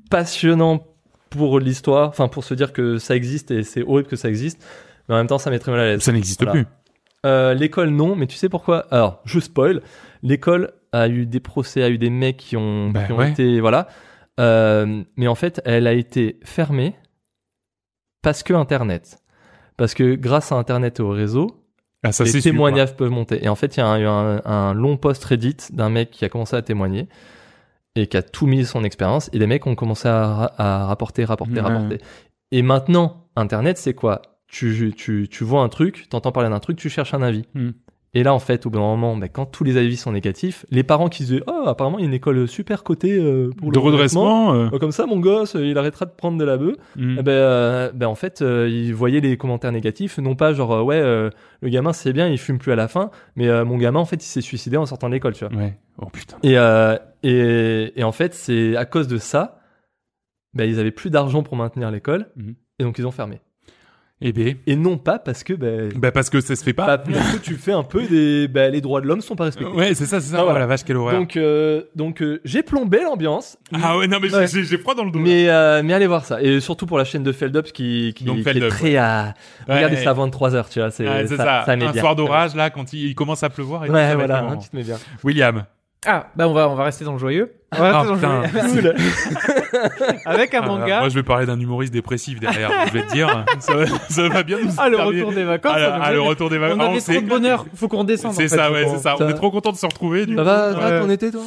[0.09, 0.85] passionnant
[1.29, 4.63] pour l'histoire, enfin pour se dire que ça existe et c'est horrible que ça existe,
[5.09, 6.01] mais en même temps ça met très mal à l'aise.
[6.01, 6.53] Ça n'existe Voilà.
[6.53, 6.65] plus.
[7.25, 8.85] Euh, l'école non, mais tu sais pourquoi?
[8.91, 9.81] Alors je spoil,
[10.23, 13.31] l'école a eu des procès, a eu des mecs qui ont, Bah qui ont ouais.
[13.31, 13.87] été voilà,
[14.39, 16.95] Euh, mais en fait elle a été fermée
[18.21, 19.19] parce que Internet,
[19.75, 21.63] parce que grâce à Internet et au réseau,
[22.07, 23.43] Ah, ça les sûr, témoignages peuvent monter.
[23.43, 26.25] Et en fait, il y a eu un, un long post Reddit d'un mec qui
[26.25, 27.07] a commencé à témoigner
[27.95, 29.29] et qui a tout mis son expérience.
[29.33, 31.97] Et les mecs ont commencé à, ra- à rapporter, rapporter, rapporter.
[32.51, 34.21] Et maintenant, Internet, c'est quoi?
[34.47, 37.43] Tu, tu, tu vois un truc, t'entends parler d'un truc, tu cherches un avis.
[37.53, 37.71] Hmm.
[38.17, 40.65] Et là, en fait, au bout d'un moment, bah, quand tous les avis sont négatifs,
[40.71, 43.51] les parents qui se disent Oh, apparemment, il y a une école super cotée euh,
[43.55, 44.47] pour De le redressement.
[44.47, 44.53] redressement.
[44.65, 46.75] euh, Bah, Comme ça, mon gosse, euh, il arrêtera de prendre de la bœuf.
[46.97, 51.93] euh, ben, en fait, ils voyaient les commentaires négatifs, non pas genre ouais, le gamin
[51.93, 54.41] c'est bien, il fume plus à la fin, mais mon gamin en fait il s'est
[54.41, 55.55] suicidé en sortant de l'école, tu vois.
[55.55, 55.77] Ouais.
[55.99, 56.37] Oh putain.
[56.43, 56.55] Et,
[57.23, 59.59] et et en fait c'est à cause de ça,
[60.53, 62.55] ben ils avaient plus d'argent pour maintenir l'école Mhm.
[62.79, 63.39] et donc ils ont fermé.
[64.19, 64.55] Eh ben.
[64.65, 65.53] Et non pas parce que
[65.95, 66.87] Bah parce que ça se fait pas.
[66.97, 69.43] bah, parce que tu fais un peu des ben, les droits de l'homme sont pas
[69.43, 69.71] respectés.
[69.71, 70.37] Ouais, c'est ça, c'est ça.
[70.39, 71.19] Ah, Oh la vache, quelle horreur.
[71.19, 73.57] Donc euh, donc euh, j'ai plombé l'ambiance.
[73.73, 74.47] ah ouais, non mais j'ai- Ouais.
[74.47, 75.19] j'ai j'ai froid dans le dos.
[75.19, 76.41] Mais, euh, mais allez voir ça.
[76.41, 79.35] Et surtout pour la chaîne de Feldup qui, qui, Donc, qui Feldup, est très à...
[79.67, 79.75] Ouais.
[79.75, 80.89] Regardez ça à 23h, tu vois.
[80.89, 81.75] C'est ça, ça.
[81.75, 82.01] met Un bien.
[82.01, 83.85] soir d'orage là, quand il, il commence à pleuvoir.
[83.85, 84.97] Et tout, Ouais, ça va être voilà, te mets bien.
[85.23, 85.63] William.
[86.05, 87.53] Ah, bah on va, on va rester dans le joyeux.
[87.75, 88.93] On va Ah, rester dans le joyeux.
[88.93, 88.95] Cool.
[90.25, 90.99] Avec un Ah, manga.
[90.99, 92.71] moi, je vais parler d'un humoriste dépressif derrière.
[92.87, 94.69] je vais te dire, ça va, ça va bien nous.
[94.77, 95.21] Ah, le terminer.
[95.21, 95.73] retour des vacances.
[95.75, 96.77] Ah, ah, le retour des vacances.
[96.79, 97.65] On avait s'est trop de bonheur.
[97.75, 98.33] Faut qu'on descende.
[98.33, 98.55] C'est en fait.
[98.55, 99.15] ça, ouais, c'est ça.
[99.19, 100.25] On est trop content de se retrouver.
[100.25, 100.45] Du Ça coup.
[100.45, 100.91] va, ça Ouais.
[100.91, 101.41] va ton été, toi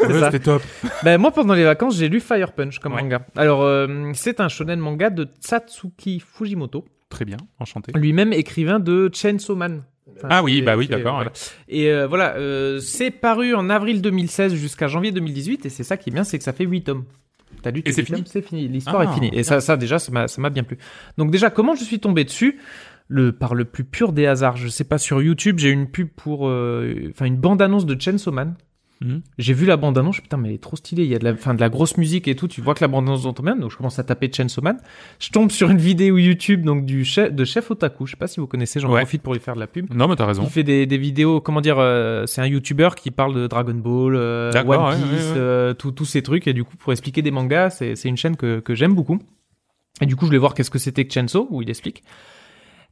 [0.00, 0.62] Ouais, c'était top.
[1.02, 3.02] Ben, moi, pendant les vacances, j'ai lu Fire Punch comme Ouais.
[3.02, 3.20] manga.
[3.36, 7.92] Alors, euh, c'est un shonen manga de Satsuki Fujimoto, Très bien, enchanté.
[7.94, 9.82] lui-même écrivain de Chainsaw Man.
[10.16, 11.24] Enfin, Ah oui, bah oui, d'accord.
[11.68, 15.96] Et euh, voilà, euh, c'est paru en avril 2016 jusqu'à janvier 2018, et c'est ça
[15.96, 17.04] qui est bien, c'est que ça fait 8 tomes.
[17.62, 19.30] T'as lu c'est fini C'est fini, l'histoire Ah, est finie.
[19.32, 20.76] Et ça, ça déjà, ça m'a bien plu.
[21.18, 22.58] Donc déjà, comment je suis tombé dessus?
[23.06, 24.56] Le, par le plus pur des hasards.
[24.56, 28.00] Je sais pas, sur YouTube, j'ai eu une pub pour, euh, enfin, une bande-annonce de
[28.00, 28.54] Chainsaw Man.
[29.04, 29.20] Mhm.
[29.38, 31.04] J'ai vu la bande-annonce, je me suis dit, putain, mais elle est trop stylée.
[31.04, 32.48] Il y a de la, enfin, de la grosse musique et tout.
[32.48, 33.54] Tu vois que la bande-annonce tombe bien.
[33.56, 34.78] Donc, je commence à taper Chainsaw Man.
[35.18, 38.06] Je tombe sur une vidéo YouTube, donc, du chef, de Chef Otaku.
[38.06, 39.00] Je sais pas si vous connaissez, j'en Ouais.
[39.02, 39.92] profite pour lui faire de la pub.
[39.94, 40.42] Non, mais t'as raison.
[40.44, 43.74] Il fait des, des vidéos, comment dire, euh, c'est un YouTuber qui parle de Dragon
[43.74, 44.62] Ball, euh, One
[44.96, 45.36] Piece, ouais, ouais.
[45.36, 46.46] euh, tout- tous ces trucs.
[46.46, 49.18] Et du coup, pour expliquer des mangas, c'est c'est une chaîne que, que j'aime beaucoup.
[50.00, 52.02] Et du coup, je voulais voir qu'est-ce que c'était que Chainsaw, où il explique.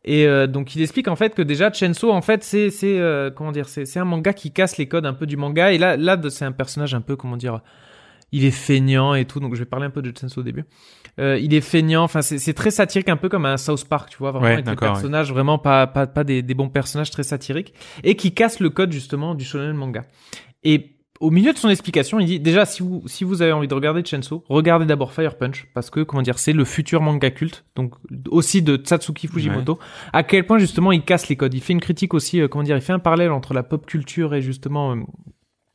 [0.05, 3.31] Et euh, donc, il explique en fait que déjà, Chainsaw, en fait, c'est, c'est euh,
[3.31, 5.73] comment dire, c'est c'est un manga qui casse les codes un peu du manga.
[5.73, 7.61] Et là, là, c'est un personnage un peu, comment dire,
[8.33, 9.39] il est feignant et tout.
[9.39, 10.65] Donc, je vais parler un peu de Chainsaw au début.
[11.21, 12.03] Euh, il est feignant.
[12.03, 14.53] Enfin, c'est c'est très satirique, un peu comme un South Park, tu vois, vraiment Ouais,
[14.55, 14.77] avec des ouais.
[14.77, 18.71] personnages vraiment pas pas pas des, des bons personnages très satiriques et qui casse le
[18.71, 20.05] code justement du shonen manga.
[20.65, 20.92] Et
[21.23, 23.75] au milieu de son explication, il dit déjà si vous si vous avez envie de
[23.75, 27.65] regarder Chainsaw, regardez d'abord Fire Punch parce que comment dire, c'est le futur manga culte,
[27.77, 27.95] donc
[28.29, 29.79] aussi de Satsuki Fujimoto.
[30.13, 31.55] À quel point justement il casse les codes.
[31.55, 33.87] Il fait une critique aussi, euh, comment dire, il fait un parallèle entre la pop
[33.87, 35.01] culture et justement euh,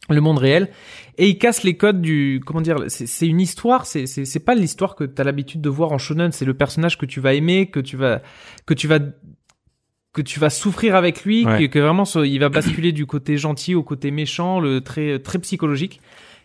[0.10, 0.69] le monde réel
[1.18, 4.40] et il casse les codes du comment dire c'est c'est une histoire c'est c'est c'est
[4.40, 7.34] pas l'histoire que t'as l'habitude de voir en shonen c'est le personnage que tu vas
[7.34, 8.22] aimer que tu vas
[8.65, 8.99] que tu vas
[10.13, 11.67] que tu vas souffrir avec lui Ouais.
[11.67, 15.38] que, que vraiment il va basculer du côté gentil au côté méchant le très très
[15.39, 16.01] psychologique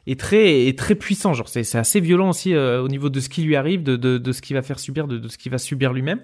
[0.06, 3.20] et très et très puissant genre c'est c'est assez violent aussi euh, au niveau de
[3.20, 5.39] ce qui lui arrive de de de ce qu'il va faire subir de de ce
[5.39, 6.20] qu'il va subir lui-même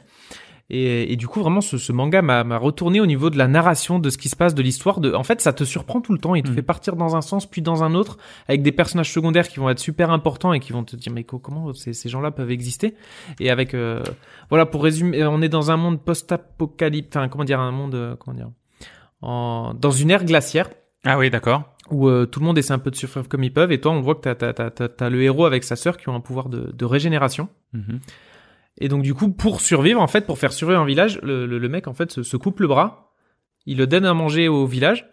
[0.70, 3.98] et, et du coup, vraiment, ce, ce manga m'a retourné au niveau de la narration,
[3.98, 5.00] de ce qui se passe, de l'histoire.
[5.00, 6.34] De, en fait, ça te surprend tout le temps.
[6.34, 6.54] Il te Mm.
[6.54, 8.18] fait partir dans un sens, puis dans un autre,
[8.48, 11.24] avec des personnages secondaires qui vont être super importants et qui vont te dire, mais
[11.24, 12.94] co- comment ces, ces gens-là peuvent exister?
[13.40, 14.02] Et avec, euh,
[14.50, 18.16] voilà, pour résumer, on est dans un monde post-apocalyptique, enfin, comment dire, un monde, euh,
[18.16, 18.50] comment dire,
[19.22, 20.68] en, dans une ère glaciaire
[21.04, 21.62] Ah oui, d'accord.
[21.90, 23.72] où euh, tout le monde essaie un peu de survivre comme ils peuvent.
[23.72, 26.08] Et toi, on voit que t'as t'as t'as t'as- le héros avec sa sœur qui
[26.10, 27.48] ont un pouvoir de, de régénération.
[27.72, 28.00] Mhm.
[28.80, 31.58] Et donc du coup, pour survivre, en fait, pour faire survivre un village, le, le,
[31.58, 33.12] le mec en fait se, se coupe le bras,
[33.66, 35.06] il le donne à manger au village,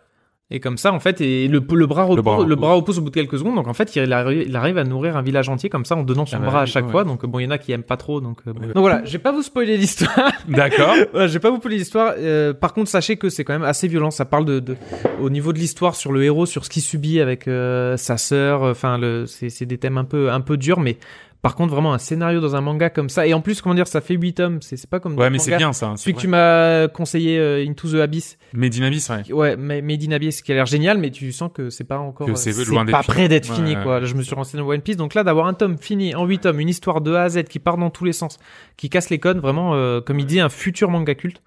[0.51, 2.99] et comme ça en fait, et le, le bras repose, le bras bras, repose.
[2.99, 3.55] au bout de quelques secondes.
[3.55, 6.03] Donc en fait, il arrive, il arrive à nourrir un village entier comme ça en
[6.03, 6.91] donnant son Ah bah bras à oui, chaque ouais.
[6.91, 7.03] fois.
[7.03, 8.21] Donc bon, il y en a qui aiment pas trop.
[8.21, 8.61] Donc, euh, bon.
[8.61, 10.31] Donc voilà, je vais pas vous spoiler l'histoire.
[10.47, 10.93] D'accord.
[11.11, 12.13] Voilà, je vais pas vous spoiler l'histoire.
[12.19, 14.11] Euh, par contre, sachez que c'est quand même assez violent.
[14.11, 14.75] Ça parle de, de
[15.19, 18.61] au niveau de l'histoire sur le héros, sur ce qu'il subit avec euh, sa sœur.
[18.61, 20.97] Enfin, c'est des thèmes un peu, un peu durs, mais
[21.45, 23.27] par contre, vraiment un scénario dans un manga comme ça.
[23.27, 24.61] Et en plus, comment dire, ça fait 8 tomes.
[24.61, 25.17] C'est, pas comme.
[25.17, 25.89] Ouais, mais c'est bien ça.
[25.89, 28.37] hein, Celui que tu m'as conseillé, euh, Into the Abyss.
[28.53, 29.31] Made in Abyss, ouais.
[29.31, 31.99] Ouais, mais Made in Abyss, qui a l'air génial, mais tu sens que c'est pas
[31.99, 32.25] encore.
[32.27, 33.83] Que euh, c'est c'est loin d'être pas prêt d'être Ouais, fini, ouais.
[33.83, 33.99] quoi.
[33.99, 34.97] Là, je me suis renseigné dans One Piece.
[34.97, 37.43] Donc là, d'avoir un tome fini en 8 tomes, une histoire de A à Z
[37.43, 38.37] qui part dans tous les sens,
[38.75, 41.41] qui casse les codes, vraiment, euh, comme il dit, un futur manga culte.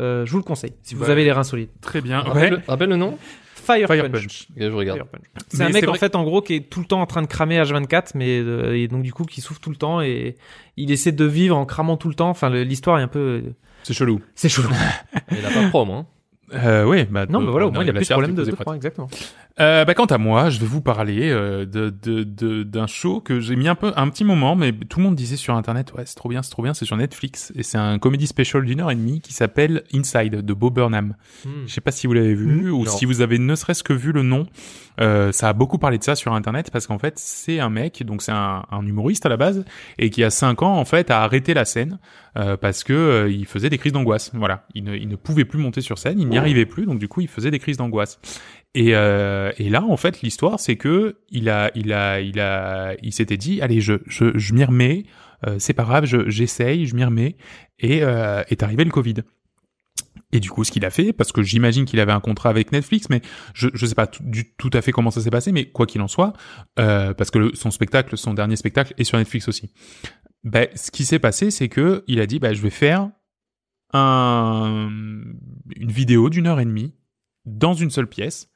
[0.00, 1.68] Euh, je vous le conseille, si vous Bah, avez les reins solides.
[1.82, 2.20] Très bien.
[2.20, 2.60] Rappelle, Ouais.
[2.66, 3.18] rappelle le nom
[3.54, 4.48] Fire, Fire Punch.
[4.56, 5.02] Je regarde.
[5.48, 7.26] C'est un mec en fait en gros qui est tout le temps en train de
[7.26, 10.36] cramer H24 mais euh, et donc du coup qui souffre tout le temps et
[10.76, 12.30] il essaie de vivre en cramant tout le temps.
[12.30, 13.54] Enfin l'histoire est un peu euh,
[13.84, 14.20] C'est chelou.
[14.34, 14.62] c'est chaud.
[15.30, 16.06] Il a pas de prom, hein.
[16.54, 17.26] Euh, oui, bah.
[17.28, 19.08] non mais voilà au moins il a la plus de problème de de croix, exactement.
[19.60, 23.20] Euh, bah, quant à moi, je vais vous parler euh, de de de- d'un show
[23.20, 25.92] que j'ai mis un peu un petit moment, mais tout le monde disait sur internet,
[25.92, 28.64] ouais, c'est trop bien, c'est trop bien, c'est sur Netflix et c'est un comédie special
[28.64, 31.14] d'une heure et demie qui s'appelle Inside de Bo Burnham.
[31.44, 31.50] Hmm.
[31.66, 32.90] Je sais pas si vous l'avez vu ou non.
[32.90, 34.46] si vous avez ne serait-ce que vu le nom.
[35.00, 38.02] Euh, ça a beaucoup parlé de ça sur internet parce qu'en fait c'est un mec,
[38.04, 39.64] donc c'est un, un humoriste à la base
[39.98, 41.98] et qui a cinq ans en fait a arrêté la scène
[42.36, 44.30] euh, parce que euh, il faisait des crises d'angoisse.
[44.34, 46.98] Voilà, il ne, il ne pouvait plus monter sur scène, il n'y arrivait plus, donc
[46.98, 48.20] du coup il faisait des crises d'angoisse.
[48.74, 52.94] Et, euh, et là en fait l'histoire c'est que il a il a il a
[53.02, 55.04] il s'était dit allez je je, je m'y remets,
[55.46, 57.36] euh, c'est pas grave, je j'essaye, je m'y remets
[57.78, 59.16] et euh, est arrivé le Covid.
[60.34, 62.72] Et du coup, ce qu'il a fait, parce que j'imagine qu'il avait un contrat avec
[62.72, 63.20] Netflix, mais
[63.52, 66.00] je je sais pas du, tout à fait comment ça s'est passé, mais quoi qu'il
[66.00, 66.32] en soit,
[66.76, 69.70] parce que son spectacle, son dernier spectacle est sur Netflix aussi.
[70.44, 73.10] Ben, ce qui s'est passé, c'est que il a dit, bah, je vais faire
[73.92, 74.88] un,
[75.76, 76.94] une vidéo d'une heure et demie
[77.44, 78.48] dans une seule pièce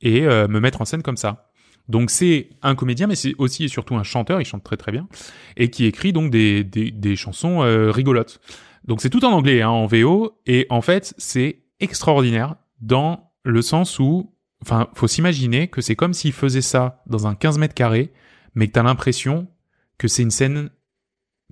[0.00, 1.50] et euh, me mettre en scène comme ça.
[1.88, 4.92] Donc c'est un comédien, mais c'est aussi et surtout un chanteur, il chante très très
[4.92, 5.08] bien,
[5.56, 8.40] et qui écrit donc des, des, des chansons euh, rigolotes.
[8.84, 13.62] Donc c'est tout en anglais, hein, en VO, et en fait c'est extraordinaire dans le
[13.62, 17.74] sens où, enfin, faut s'imaginer que c'est comme s'il faisait ça dans un 15 mètres
[17.74, 18.12] carrés,
[18.54, 19.48] mais que t'as l'impression
[19.96, 20.70] que c'est une scène,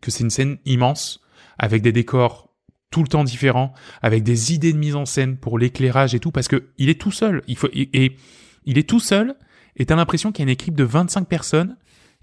[0.02, 1.20] que c'est une scène immense,
[1.58, 2.45] avec des décors
[2.90, 3.72] tout le temps différents,
[4.02, 7.00] avec des idées de mise en scène pour l'éclairage et tout, parce que il est
[7.00, 7.42] tout seul.
[7.48, 8.16] Il faut et,
[8.64, 9.36] il est tout seul,
[9.76, 11.76] et t'as l'impression qu'il y a une équipe de 25 personnes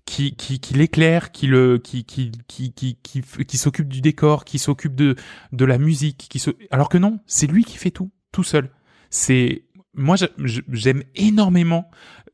[0.05, 4.95] qui qui, qui l'éclaire, qui le qui qui qui qui s'occupe du décor, qui s'occupe
[4.95, 5.15] de
[5.51, 6.51] de la musique, qui se...
[6.71, 8.71] alors que non, c'est lui qui fait tout tout seul.
[9.09, 10.29] C'est moi j'a-
[10.71, 11.89] j'aime énormément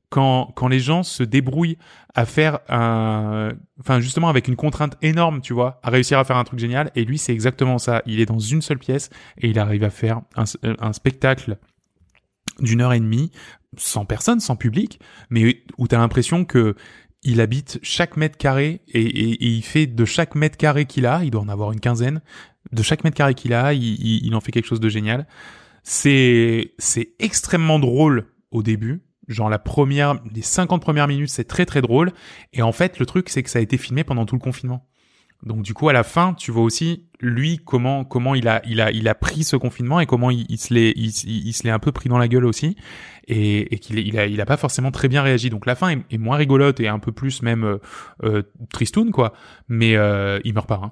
[0.10, 1.78] quand quand les gens se débrouillent
[2.16, 6.38] à faire un enfin justement avec une contrainte énorme, tu vois, à réussir à faire
[6.38, 9.50] un truc génial et lui c'est exactement ça, il est dans une seule pièce et
[9.50, 11.58] il arrive à faire un, spectacle
[12.60, 13.32] d'une heure et demie
[13.78, 16.76] sans personne, sans public, mais où t'as l'impression que
[17.22, 21.32] il habite chaque mètre carré et, il fait de chaque mètre carré qu'il a, il
[21.32, 22.22] doit en avoir une quinzaine,
[22.72, 25.28] de chaque mètre carré qu'il a, il, il- il en fait quelque chose de génial.
[25.84, 31.66] C'est c'est extrêmement drôle au début, genre la première, les 50 premières minutes, c'est très
[31.66, 32.12] très drôle.
[32.54, 34.86] Et en fait, le truc, c'est que ça a été filmé pendant tout le confinement.
[35.44, 38.82] Donc du coup, à la fin, tu vois aussi lui comment comment il a il
[38.82, 41.70] a il a pris ce confinement et comment il, il se l'est il, se l'est
[41.70, 42.76] un peu pris dans la gueule aussi
[43.28, 45.50] et, et qu'il il a il a pas forcément très bien réagi.
[45.50, 47.78] Donc la fin est, est moins rigolote et un peu plus même euh,
[48.24, 48.44] euh,
[48.74, 49.32] tristoun quoi.
[49.70, 50.82] Mais euh, il meurt pas.
[50.84, 50.92] Hein.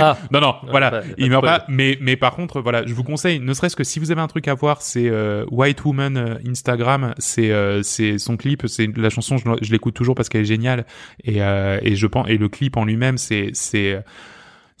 [0.00, 1.64] Ah, Non non, voilà, bah, y a pas il meurt pas.
[1.68, 4.26] Mais mais par contre, voilà, je vous conseille, ne serait-ce que si vous avez un
[4.26, 8.88] truc à voir, c'est euh, White Woman euh, Instagram, c'est euh, c'est son clip, c'est
[8.96, 10.86] la chanson, je, je l'écoute toujours parce qu'elle est géniale.
[11.24, 14.02] Et euh, et je pense et le clip en lui-même, c'est c'est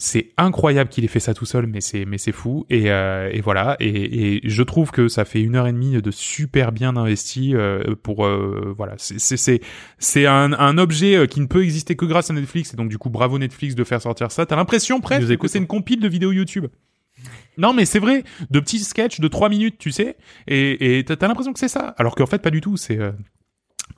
[0.00, 2.64] C'est incroyable qu'il ait fait ça tout seul, mais c'est mais c'est fou.
[2.70, 3.76] Et, euh, et voilà.
[3.80, 7.52] Et, et je trouve que ça fait une heure et demie de super bien investi
[7.56, 8.94] euh, pour euh, voilà.
[8.96, 9.60] C'est c'est
[9.98, 12.74] c'est un, un objet euh, qui ne peut exister que grâce à Netflix.
[12.74, 14.46] Et donc du coup, bravo Netflix de faire sortir ça.
[14.46, 16.66] T'as l'impression presque que c'est une compile de vidéos YouTube?
[17.56, 21.16] Non mais c'est vrai, de petits sketchs de 3 minutes, tu sais, et et t'as
[21.16, 22.76] t'as l'impression que c'est ça, alors qu'en fait pas du tout.
[22.76, 23.10] C'est euh,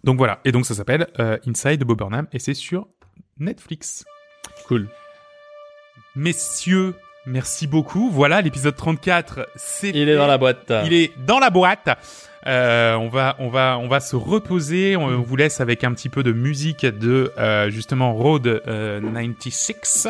[0.02, 0.40] donc voilà.
[0.46, 2.88] Et donc ça s'appelle euh, Inside Bob Burnham et c'est sur
[3.38, 4.06] Netflix.
[4.66, 4.88] Cool.
[6.16, 6.94] Messieurs,
[7.26, 8.10] merci beaucoup.
[8.10, 10.72] Voilà, l'épisode 34, c'est Il est dans la boîte.
[10.86, 11.88] il est dans la boîte.
[12.46, 14.96] Euh, on va, on va, on va se reposer.
[14.96, 20.08] On vous laisse avec un petit peu de musique de euh, justement Road euh, 96.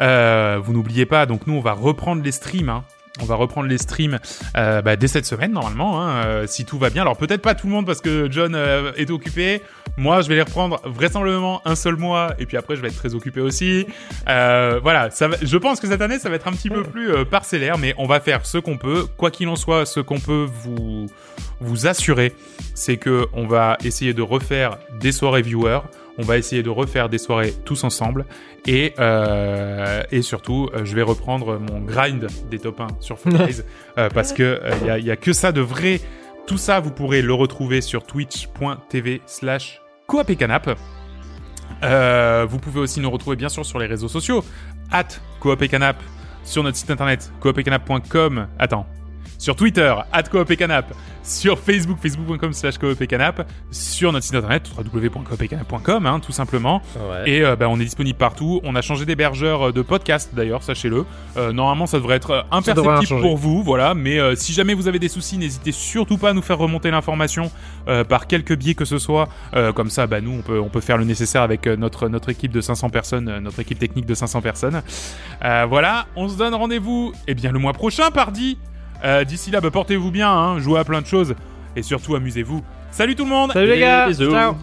[0.00, 1.26] Euh, vous n'oubliez pas.
[1.26, 2.68] Donc nous, on va reprendre les streams.
[2.68, 2.84] hein.
[3.20, 4.18] On va reprendre les streams
[4.56, 7.02] euh, bah, dès cette semaine normalement, hein, euh, si tout va bien.
[7.02, 9.62] Alors peut-être pas tout le monde parce que John euh, est occupé.
[9.96, 12.96] Moi, je vais les reprendre vraisemblablement un seul mois et puis après je vais être
[12.96, 13.86] très occupé aussi.
[14.26, 15.08] Voilà,
[15.42, 18.06] je pense que cette année ça va être un petit peu plus parcellaire, mais on
[18.06, 19.06] va faire ce qu'on peut.
[19.16, 21.06] Quoi qu'il en soit, ce qu'on peut vous
[21.60, 22.32] vous assurer,
[22.74, 25.80] c'est que on va essayer de refaire des soirées viewers.
[26.18, 28.24] On va essayer de refaire des soirées tous ensemble
[28.66, 33.64] et euh, et surtout, euh, je vais reprendre mon grind des top 1 sur Fortnite
[33.98, 36.00] euh, parce que il y, a, y a que ça de vrai.
[36.46, 40.78] Tout ça, vous pourrez le retrouver sur twitch.tv slash coop et canap.
[41.82, 44.44] Euh, vous pouvez aussi nous retrouver bien sûr sur les réseaux sociaux
[44.90, 45.08] at
[45.40, 45.96] coop et canap
[46.44, 48.48] sur notre site internet coopetcanap.com.
[48.58, 48.86] Attends.
[49.44, 50.94] Sur Twitter, at coop et canap.
[51.22, 53.46] Sur Facebook, facebook.com slash coop et canap.
[53.70, 56.80] Sur notre site internet, www.coopetcanap.com, hein, tout simplement.
[56.96, 57.30] Ouais.
[57.30, 58.62] Et euh, bah, on est disponible partout.
[58.64, 61.04] On a changé d'hébergeur euh, de podcast d'ailleurs, sachez-le.
[61.36, 63.92] Euh, normalement, ça devrait être imperceptible pour vous, voilà.
[63.92, 66.90] Mais euh, si jamais vous avez des soucis, n'hésitez surtout pas à nous faire remonter
[66.90, 67.50] l'information
[68.08, 69.28] par quelques biais que ce soit.
[69.74, 72.50] Comme ça, bah, nous, on peut, on peut faire le nécessaire avec notre, notre équipe
[72.50, 74.80] de 500 personnes, notre équipe technique de 500 personnes.
[75.42, 78.56] Voilà, on se donne rendez-vous eh bien, le mois prochain, pardi.
[79.04, 81.34] Euh, D'ici là, bah, portez-vous bien, hein, jouez à plein de choses
[81.76, 82.62] et surtout amusez-vous.
[82.90, 84.06] Salut tout le monde Salut les gars.
[84.08, 84.30] Bisous.
[84.30, 84.54] Ciao.